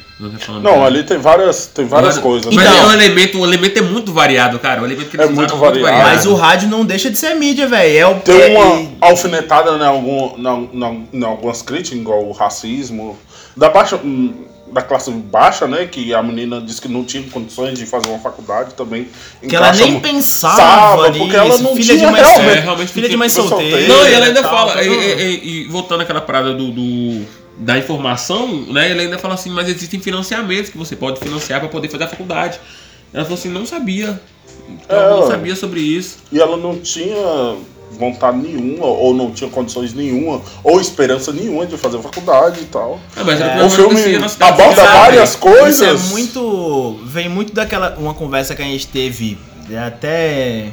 Não, 0.64 0.84
ali 0.86 1.04
tem 1.04 1.18
várias, 1.18 1.68
tem 1.68 1.86
várias 1.86 2.16
Mas- 2.16 2.24
coisas. 2.24 2.54
Mas 2.54 2.66
Então- 2.66 2.84
é 2.84 2.88
um 2.88 2.94
elemento, 2.94 3.40
o 3.40 3.46
elemento 3.46 3.78
é 3.78 3.82
muito 3.82 4.14
variado, 4.14 4.58
cara. 4.60 4.82
O 4.82 4.86
elemento 4.86 5.10
que 5.10 5.18
eles 5.18 5.28
É 5.30 5.30
muito 5.32 5.54
usaram 5.56 5.74
variado. 5.82 6.04
Mas 6.04 6.26
o 6.26 6.34
rádio 6.36 6.70
não 6.70 6.86
deixa 6.86 7.12
de 7.12 7.18
ser 7.18 7.36
mídia, 7.36 7.68
velho. 7.68 7.98
É 7.98 8.08
o 8.08 8.16
Tem 8.22 8.42
é- 8.42 8.58
uma 8.58 8.82
e- 8.82 8.90
alfinetada 9.02 9.78
né, 9.78 9.86
algum, 9.86 10.38
na, 10.38 10.58
na, 10.74 10.96
em 11.14 11.24
algumas 11.24 11.62
críticas, 11.62 12.00
igual 12.00 12.26
o 12.26 12.32
racismo, 12.32 13.18
da 13.58 13.70
baixa 13.70 13.98
hum, 13.98 14.34
da 14.72 14.82
classe 14.82 15.12
baixa, 15.12 15.68
né? 15.68 15.86
Que 15.86 16.14
a 16.14 16.22
menina 16.24 16.60
disse 16.60 16.82
que 16.82 16.88
não 16.88 17.04
tinha 17.04 17.24
condições 17.30 17.78
de 17.78 17.86
fazer 17.86 18.10
uma 18.10 18.20
faculdade 18.20 18.74
também. 18.74 19.08
que 19.48 19.56
ela 19.56 19.72
nem 19.74 20.00
pensava 20.00 21.08
nisso. 21.10 21.20
porque 21.20 21.36
ela 21.36 21.58
não 21.58 21.76
filha 21.76 21.96
tinha 21.96 21.98
de 22.08 22.12
mãe 22.12 22.22
realmente-. 22.22 22.58
É, 22.58 22.62
realmente 22.62 22.92
filha 22.92 23.10
de 23.10 23.18
mãe 23.18 23.30
solteira. 23.30 23.88
Não, 23.88 24.08
e 24.08 24.14
ela 24.14 24.26
ainda 24.26 24.42
tal, 24.42 24.52
fala, 24.52 24.74
tal, 24.74 24.84
e, 24.84 24.88
e- 24.88 25.48
e 25.48 25.68
voltando 25.68 26.02
àquela 26.02 26.22
parada 26.22 26.54
do, 26.54 26.72
do- 26.72 27.26
da 27.58 27.78
informação, 27.78 28.48
né? 28.68 28.90
Ele 28.92 29.02
ainda 29.02 29.18
fala 29.18 29.36
assim, 29.36 29.50
mas 29.50 29.70
existem 29.70 30.00
financiamentos 30.00 30.70
que 30.70 30.78
você 30.78 30.96
pode 30.96 31.20
financiar 31.20 31.60
para 31.60 31.70
poder 31.70 31.88
fazer 31.90 32.04
a 32.06 32.08
faculdade. 32.08 32.60
Ela 33.14 33.24
falou 33.24 33.38
assim, 33.40 33.50
não 33.50 33.66
sabia. 33.66 34.20
Então, 34.68 35.00
É, 35.00 35.10
não 35.12 35.28
sabia 35.28 35.56
sobre 35.56 35.80
isso. 35.80 36.18
E 36.32 36.40
ela 36.40 36.58
não 36.58 36.80
tinha 36.80 37.56
vontade 37.98 38.38
nenhuma, 38.38 38.86
ou 38.86 39.14
não 39.14 39.32
tinha 39.32 39.50
condições 39.50 39.94
nenhuma, 39.94 40.42
ou 40.64 40.80
esperança 40.80 41.32
nenhuma 41.32 41.66
de 41.66 41.78
fazer 41.78 42.00
faculdade 42.02 42.62
e 42.62 42.66
tal. 42.66 43.00
Mas 43.26 43.40
era 43.42 43.62
É. 43.62 43.64
o 43.64 43.70
filme 43.70 44.16
aborda 44.40 44.76
sabe? 44.76 44.88
várias 44.98 45.36
coisas. 45.36 46.02
Isso 46.02 46.12
é 46.12 46.14
muito. 46.14 47.00
Vem 47.06 47.30
muito 47.30 47.54
daquela. 47.54 47.96
Uma 47.98 48.14
conversa 48.14 48.56
que 48.56 48.62
a 48.62 48.66
gente 48.66 48.88
teve 48.88 49.38
é 49.72 49.78
até 49.78 50.66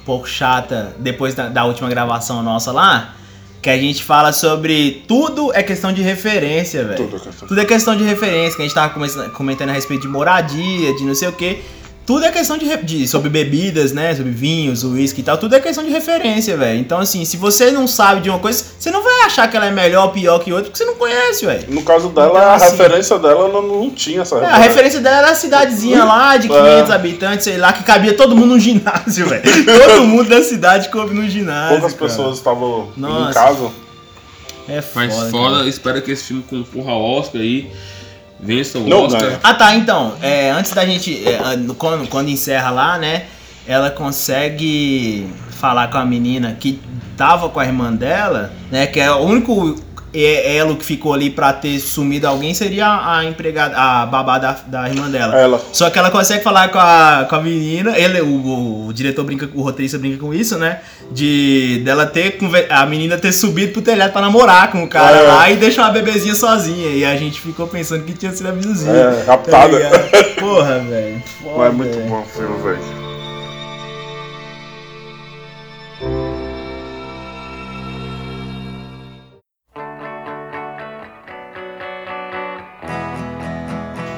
um 0.00 0.04
pouco 0.04 0.28
chata 0.28 0.94
depois 0.98 1.34
da, 1.34 1.48
da 1.48 1.64
última 1.64 1.88
gravação 1.88 2.42
nossa 2.42 2.72
lá. 2.72 3.14
que 3.62 3.70
a 3.70 3.78
gente 3.78 4.02
fala 4.02 4.32
sobre 4.32 5.04
tudo 5.06 5.52
é 5.54 5.62
questão 5.62 5.92
de 5.92 6.02
referência, 6.02 6.82
velho. 6.84 6.96
Tudo 6.96 7.16
é 7.16 7.20
questão- 7.20 7.46
Tudo 7.48 7.60
é 7.60 7.64
questão 7.64 7.96
de 7.96 8.02
referência, 8.02 8.56
que 8.56 8.62
a 8.62 8.64
gente 8.64 8.74
tava 8.74 8.92
come- 8.92 9.28
comentando 9.30 9.68
a 9.68 9.72
respeito 9.72 10.02
de 10.02 10.08
moradia, 10.08 10.92
de 10.96 11.04
não 11.04 11.14
sei 11.14 11.28
o 11.28 11.32
quê. 11.32 11.60
Tudo 12.04 12.24
é 12.24 12.32
questão 12.32 12.58
de, 12.58 12.76
de- 12.78 13.06
sobre 13.06 13.30
bebidas, 13.30 13.92
né? 13.92 14.12
Sobre 14.14 14.32
vinhos, 14.32 14.82
uísque 14.82 15.20
e 15.20 15.24
tal. 15.24 15.38
Tudo 15.38 15.54
é 15.54 15.60
questão 15.60 15.84
de 15.84 15.90
referência, 15.90 16.56
velho. 16.56 16.80
Então, 16.80 16.98
assim, 16.98 17.24
se 17.24 17.36
você 17.36 17.70
não 17.70 17.86
sabe 17.86 18.22
de 18.22 18.28
uma 18.28 18.40
coisa, 18.40 18.64
você 18.76 18.90
não 18.90 19.04
vai 19.04 19.22
achar 19.26 19.48
que 19.48 19.56
ela 19.56 19.66
é 19.66 19.70
melhor 19.70 20.06
ou 20.06 20.10
pior 20.10 20.40
que 20.40 20.52
outra, 20.52 20.64
porque 20.68 20.78
você 20.78 20.84
não 20.84 20.96
conhece, 20.96 21.46
velho. 21.46 21.64
No 21.68 21.82
caso 21.82 22.08
dela, 22.08 22.30
Então, 22.30 22.40
a 22.42 22.54
assim- 22.56 22.76
referência 22.76 23.18
dela 23.20 23.48
ela 23.48 23.62
não 23.62 23.88
tinha 23.88 24.22
essa 24.22 24.34
É, 24.34 24.38
a 24.38 24.40
referência. 24.40 24.68
referência 24.68 25.00
dela 25.00 25.16
era 25.18 25.30
a 25.30 25.34
cidadezinha 25.36 26.04
lá 26.04 26.36
de 26.36 26.48
500 26.48 26.90
habitantes, 26.90 27.44
sei 27.44 27.56
lá, 27.56 27.72
que 27.72 27.84
cabia 27.84 28.14
todo 28.14 28.34
mundo 28.34 28.48
no 28.54 28.58
ginásio, 28.58 29.28
velho. 29.28 29.42
Todo 29.64 30.04
mundo 30.04 30.28
da 30.28 30.42
cidade 30.42 30.88
coube 30.88 31.14
no 31.14 31.28
ginásio. 31.30 31.78
Poucas 31.78 31.94
cara. 31.94 32.08
pessoas 32.10 32.36
estavam 32.38 32.88
em 32.98 33.32
casa. 33.32 33.70
É 34.68 34.82
foda. 34.82 35.06
Mas 35.06 35.14
cara. 35.16 35.30
foda, 35.30 35.68
espero 35.68 36.02
que 36.02 36.10
esse 36.10 36.24
filme 36.24 36.42
concorra 36.48 36.92
ao 36.92 37.00
Oscar 37.02 37.40
aí. 37.40 37.70
Vença 38.42 38.78
o 38.78 38.88
Não 38.88 39.04
Oscar. 39.04 39.20
ganha. 39.22 39.40
Ah 39.42 39.54
tá, 39.54 39.74
então, 39.76 40.14
é, 40.20 40.50
antes 40.50 40.72
da 40.72 40.84
gente. 40.84 41.22
é, 41.26 41.36
an- 41.38 41.74
quando, 41.78 42.08
quando 42.08 42.28
encerra 42.28 42.70
lá, 42.70 42.98
né? 42.98 43.24
Ela 43.66 43.90
consegue 43.90 45.28
falar 45.50 45.88
com 45.88 45.98
a 45.98 46.04
menina 46.04 46.56
que 46.58 46.80
tava 47.16 47.48
com 47.48 47.60
a 47.60 47.64
irmã 47.64 47.92
dela, 47.92 48.52
né? 48.70 48.86
Que 48.88 48.98
é 48.98 49.10
o 49.12 49.18
único 49.18 49.76
é- 49.78 49.91
elo 50.14 50.76
que 50.76 50.84
ficou 50.84 51.14
ali 51.14 51.30
pra 51.30 51.52
ter 51.52 51.78
sumido 51.80 52.26
alguém 52.26 52.52
seria 52.54 52.86
a 52.86 53.24
empregada, 53.24 53.76
a 53.76 54.04
babá 54.06 54.38
da, 54.38 54.56
da 54.66 54.88
irmã 54.88 55.08
dela. 55.10 55.38
Ela. 55.38 55.60
Só 55.72 55.88
que 55.90 55.98
ela 55.98 56.10
consegue 56.10 56.42
falar 56.44 56.68
com 56.70 56.78
a, 56.78 57.26
com 57.28 57.36
a 57.36 57.40
menina, 57.42 57.96
ele, 57.98 58.20
o, 58.20 58.26
o, 58.26 58.86
o 58.88 58.92
diretor 58.92 59.24
brinca, 59.24 59.48
o 59.54 59.62
roteirista 59.62 59.98
brinca 59.98 60.18
com 60.18 60.34
isso, 60.34 60.58
né? 60.58 60.80
De 61.10 61.80
dela 61.84 62.06
ter 62.06 62.38
a 62.70 62.84
menina 62.86 63.16
ter 63.16 63.32
subido 63.32 63.72
pro 63.72 63.82
telhado 63.82 64.12
pra 64.12 64.20
namorar 64.20 64.70
com 64.70 64.82
o 64.84 64.88
cara 64.88 65.16
É. 65.16 65.22
lá 65.22 65.50
e 65.50 65.56
deixar 65.56 65.82
uma 65.82 65.90
bebezinha 65.90 66.34
sozinha. 66.34 66.90
E 66.90 67.04
a 67.04 67.16
gente 67.16 67.40
ficou 67.40 67.66
pensando 67.66 68.04
que 68.04 68.12
tinha 68.12 68.32
sido 68.32 68.48
a 68.48 68.52
vizinha. 68.52 68.92
É, 68.92 69.24
raptada. 69.26 69.68
ligado? 69.78 70.34
Porra, 70.40 70.78
velho. 70.78 71.22
Mas 71.56 71.66
é 71.66 71.70
muito 71.70 71.98
bom 72.08 72.20
o 72.20 72.24
filme, 72.26 72.62
velho. 72.62 73.01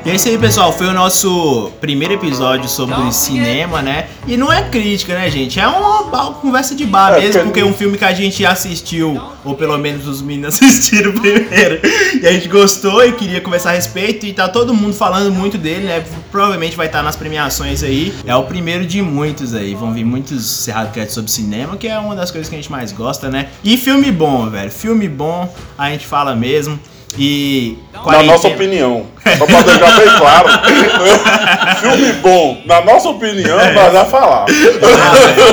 E 0.05 0.11
é 0.11 0.16
isso 0.16 0.28
aí, 0.28 0.36
pessoal. 0.36 0.70
Foi 0.70 0.86
o 0.86 0.92
nosso 0.92 1.70
primeiro 1.80 2.12
episódio 2.12 2.68
sobre 2.68 3.11
cinema, 3.11 3.80
né? 3.80 4.07
E 4.26 4.36
não 4.36 4.52
é 4.52 4.62
crítica, 4.68 5.14
né, 5.14 5.30
gente? 5.30 5.59
É 5.59 5.66
uma 5.66 6.05
conversa 6.34 6.74
de 6.74 6.84
bar 6.84 7.14
É, 7.14 7.20
mesmo, 7.20 7.32
porque- 7.32 7.44
porque 7.44 7.61
é 7.61 7.64
um 7.64 7.72
filme 7.72 7.96
que 7.96 8.05
a 8.05 8.12
gente 8.12 8.44
assistiu, 8.44 9.18
ou 9.42 9.55
pelo 9.55 9.78
menos 9.78 10.07
os 10.07 10.20
meninos 10.20 10.57
assistiram 10.62 11.12
primeiro, 11.12 11.80
e 12.20 12.26
a 12.26 12.32
gente 12.32 12.48
gostou 12.48 13.02
e 13.02 13.12
queria 13.12 13.40
conversar 13.40 13.70
a 13.70 13.72
respeito, 13.74 14.26
e 14.26 14.34
tá 14.34 14.46
todo 14.46 14.74
mundo 14.74 14.92
falando 14.92 15.30
muito 15.32 15.57
dele, 15.57 15.86
né? 15.86 16.05
Provavelmente 16.30 16.76
vai 16.76 16.86
estar 16.86 17.02
nas 17.02 17.16
premiações 17.16 17.82
aí. 17.82 18.12
É 18.26 18.36
o 18.36 18.42
primeiro 18.42 18.84
de 18.86 19.00
muitos 19.00 19.55
aí. 19.55 19.74
Vão 19.74 19.90
vir 19.94 20.05
muitos 20.05 20.44
Cerrado 20.44 20.92
Cast 20.92 21.14
sobre 21.14 21.30
cinema, 21.30 21.78
que 21.78 21.88
é 21.88 21.98
uma 21.98 22.14
das 22.14 22.30
coisas 22.30 22.46
que 22.50 22.55
a 22.55 22.59
gente 22.59 22.70
mais 22.70 22.92
gosta, 22.92 23.30
né? 23.30 23.48
E 23.64 23.78
filme 23.78 24.12
bom, 24.12 24.50
velho. 24.50 24.70
Filme 24.70 25.09
bom, 25.09 25.50
a 25.78 25.88
gente 25.90 26.07
fala 26.07 26.36
mesmo. 26.36 26.78
E. 27.18 27.78
Na 28.06 28.22
nossa 28.22 28.48
opinião. 28.48 29.06
Só 29.38 29.46
pra 29.46 29.62
deixar 29.62 29.98
bem 29.98 30.18
claro. 30.18 30.48
filme 31.80 32.12
bom, 32.14 32.60
na 32.66 32.80
nossa 32.82 33.08
opinião, 33.08 33.58
É. 33.58 33.72
nós 33.72 33.92
já 33.92 34.04
falar. 34.04 34.46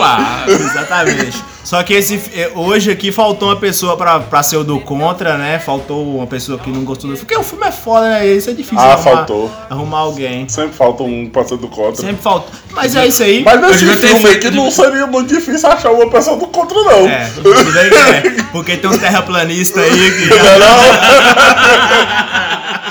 Ah, 0.01 0.43
é, 0.47 0.51
Exatamente. 0.51 1.43
Só 1.71 1.81
que 1.83 1.93
esse, 1.93 2.19
eh, 2.35 2.51
hoje 2.53 2.91
aqui 2.91 3.13
faltou 3.13 3.47
uma 3.47 3.55
pessoa 3.55 3.95
pra, 3.95 4.19
pra 4.19 4.43
ser 4.43 4.57
o 4.57 4.63
do 4.65 4.77
contra, 4.81 5.37
né? 5.37 5.57
Faltou 5.57 6.17
uma 6.17 6.27
pessoa 6.27 6.59
que 6.59 6.69
não 6.69 6.83
gostou 6.83 7.09
do 7.09 7.15
filme. 7.15 7.25
Porque 7.25 7.41
o 7.41 7.45
filme 7.45 7.65
é 7.65 7.71
foda, 7.71 8.09
né? 8.09 8.27
Isso 8.27 8.49
é 8.49 8.53
difícil 8.53 8.77
Ah, 8.77 8.91
arrumar, 8.91 9.03
faltou. 9.15 9.49
arrumar 9.69 9.99
alguém. 9.99 10.49
Sempre 10.49 10.75
falta 10.75 11.03
um 11.03 11.29
parceiro 11.29 11.61
do 11.61 11.69
contra. 11.69 11.95
Sempre 11.95 12.21
falta. 12.21 12.51
Mas 12.71 12.93
é 12.93 13.07
isso 13.07 13.23
aí. 13.23 13.41
Mas 13.45 13.61
nesse 13.61 13.85
filme 13.85 14.29
aqui 14.31 14.49
de- 14.49 14.57
não 14.57 14.69
seria 14.69 15.07
muito 15.07 15.33
difícil 15.33 15.69
achar 15.69 15.91
uma 15.91 16.09
pessoa 16.09 16.35
do 16.35 16.47
contra, 16.47 16.75
não. 16.77 17.07
É, 17.07 17.31
tudo 17.35 17.71
bem 17.71 17.89
que 17.89 17.95
é. 17.95 18.43
Porque 18.51 18.75
tem 18.75 18.89
um 18.89 18.97
terraplanista 18.97 19.79
aí 19.79 20.11
que. 20.11 20.27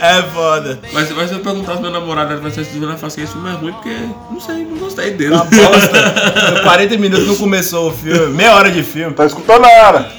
É 0.00 0.22
foda. 0.22 0.78
Mas, 0.92 1.10
mas 1.10 1.28
se 1.28 1.34
eu 1.34 1.40
perguntar 1.40 1.76
se 1.76 1.82
meu 1.82 1.90
namorado 1.90 2.40
vai 2.40 2.50
ser 2.50 2.60
assistindo, 2.60 2.84
eu 2.84 2.96
falo 2.96 3.06
assim, 3.06 3.22
esse 3.22 3.32
filme 3.32 3.48
é 3.48 3.52
ruim 3.52 3.72
porque, 3.72 3.96
não 4.30 4.40
sei, 4.40 4.64
não 4.64 4.76
gostei 4.78 5.10
dele. 5.12 5.34
Uma 5.34 5.44
bosta. 5.44 6.62
40 6.62 6.98
minutos 6.98 7.26
não 7.26 7.36
começou 7.36 7.88
o 7.88 7.92
filme. 7.92 8.34
Meia 8.34 8.54
hora 8.54 8.70
de 8.70 8.82
filme. 8.82 9.14
Tá 9.14 9.26
escutando 9.26 9.64
a 9.64 9.70
era. 9.70 10.12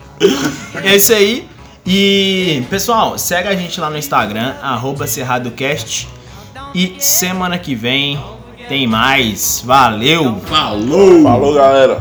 É 0.82 0.96
isso 0.96 1.12
aí. 1.12 1.48
E, 1.86 2.62
pessoal, 2.70 3.18
segue 3.18 3.48
a 3.48 3.54
gente 3.54 3.78
lá 3.80 3.90
no 3.90 3.98
Instagram, 3.98 4.54
arroba 4.62 5.06
CerradoCast. 5.06 6.08
E 6.74 6.96
semana 6.98 7.58
que 7.58 7.74
vem 7.74 8.18
tem 8.68 8.86
mais. 8.86 9.62
Valeu! 9.64 10.40
Falou! 10.46 11.22
Falou, 11.22 11.54
galera. 11.54 11.98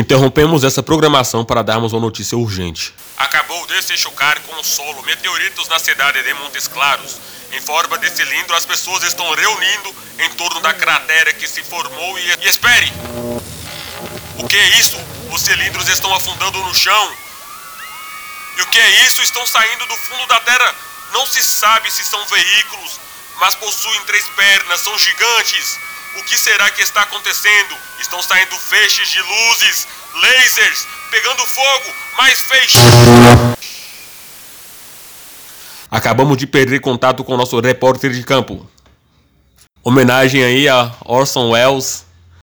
Interrompemos 0.00 0.64
essa 0.64 0.82
programação 0.82 1.44
para 1.44 1.60
darmos 1.60 1.92
uma 1.92 2.00
notícia 2.00 2.34
urgente. 2.34 2.94
Acabou 3.18 3.66
de 3.66 3.82
se 3.82 3.98
chocar 3.98 4.40
com 4.40 4.58
o 4.58 4.64
solo 4.64 5.02
meteoritos 5.02 5.68
na 5.68 5.78
cidade 5.78 6.22
de 6.22 6.32
Montes 6.32 6.66
Claros. 6.66 7.18
Em 7.52 7.60
forma 7.60 7.98
de 7.98 8.08
cilindro, 8.08 8.56
as 8.56 8.64
pessoas 8.64 9.02
estão 9.02 9.30
reunindo 9.34 9.94
em 10.20 10.30
torno 10.36 10.58
da 10.62 10.72
cratera 10.72 11.34
que 11.34 11.46
se 11.46 11.62
formou 11.62 12.18
e... 12.18 12.22
e 12.22 12.48
espere! 12.48 12.90
O 14.38 14.48
que 14.48 14.56
é 14.56 14.68
isso? 14.78 14.96
Os 15.30 15.42
cilindros 15.42 15.86
estão 15.86 16.14
afundando 16.14 16.58
no 16.60 16.74
chão. 16.74 17.12
E 18.56 18.62
o 18.62 18.66
que 18.68 18.78
é 18.78 19.04
isso? 19.04 19.20
Estão 19.20 19.46
saindo 19.46 19.84
do 19.84 19.96
fundo 19.98 20.26
da 20.28 20.40
Terra. 20.40 20.74
Não 21.12 21.26
se 21.26 21.42
sabe 21.42 21.90
se 21.90 22.02
são 22.04 22.24
veículos, 22.24 22.98
mas 23.38 23.54
possuem 23.54 24.02
três 24.06 24.26
pernas, 24.28 24.80
são 24.80 24.96
gigantes. 24.96 25.78
O 26.18 26.22
que 26.24 26.36
será 26.36 26.68
que 26.70 26.82
está 26.82 27.02
acontecendo? 27.02 27.76
Estão 28.00 28.20
saindo 28.22 28.56
feixes 28.56 29.08
de 29.08 29.20
luzes, 29.20 29.86
lasers, 30.14 30.86
pegando 31.10 31.46
fogo, 31.46 31.94
mais 32.16 32.40
feixes. 32.40 32.80
Acabamos 35.90 36.36
de 36.36 36.46
perder 36.46 36.80
contato 36.80 37.22
com 37.24 37.34
o 37.34 37.36
nosso 37.36 37.58
repórter 37.60 38.12
de 38.12 38.22
campo. 38.22 38.68
Homenagem 39.82 40.44
aí 40.44 40.68
a 40.68 40.92
Orson 41.04 41.50
Welles 41.50 42.04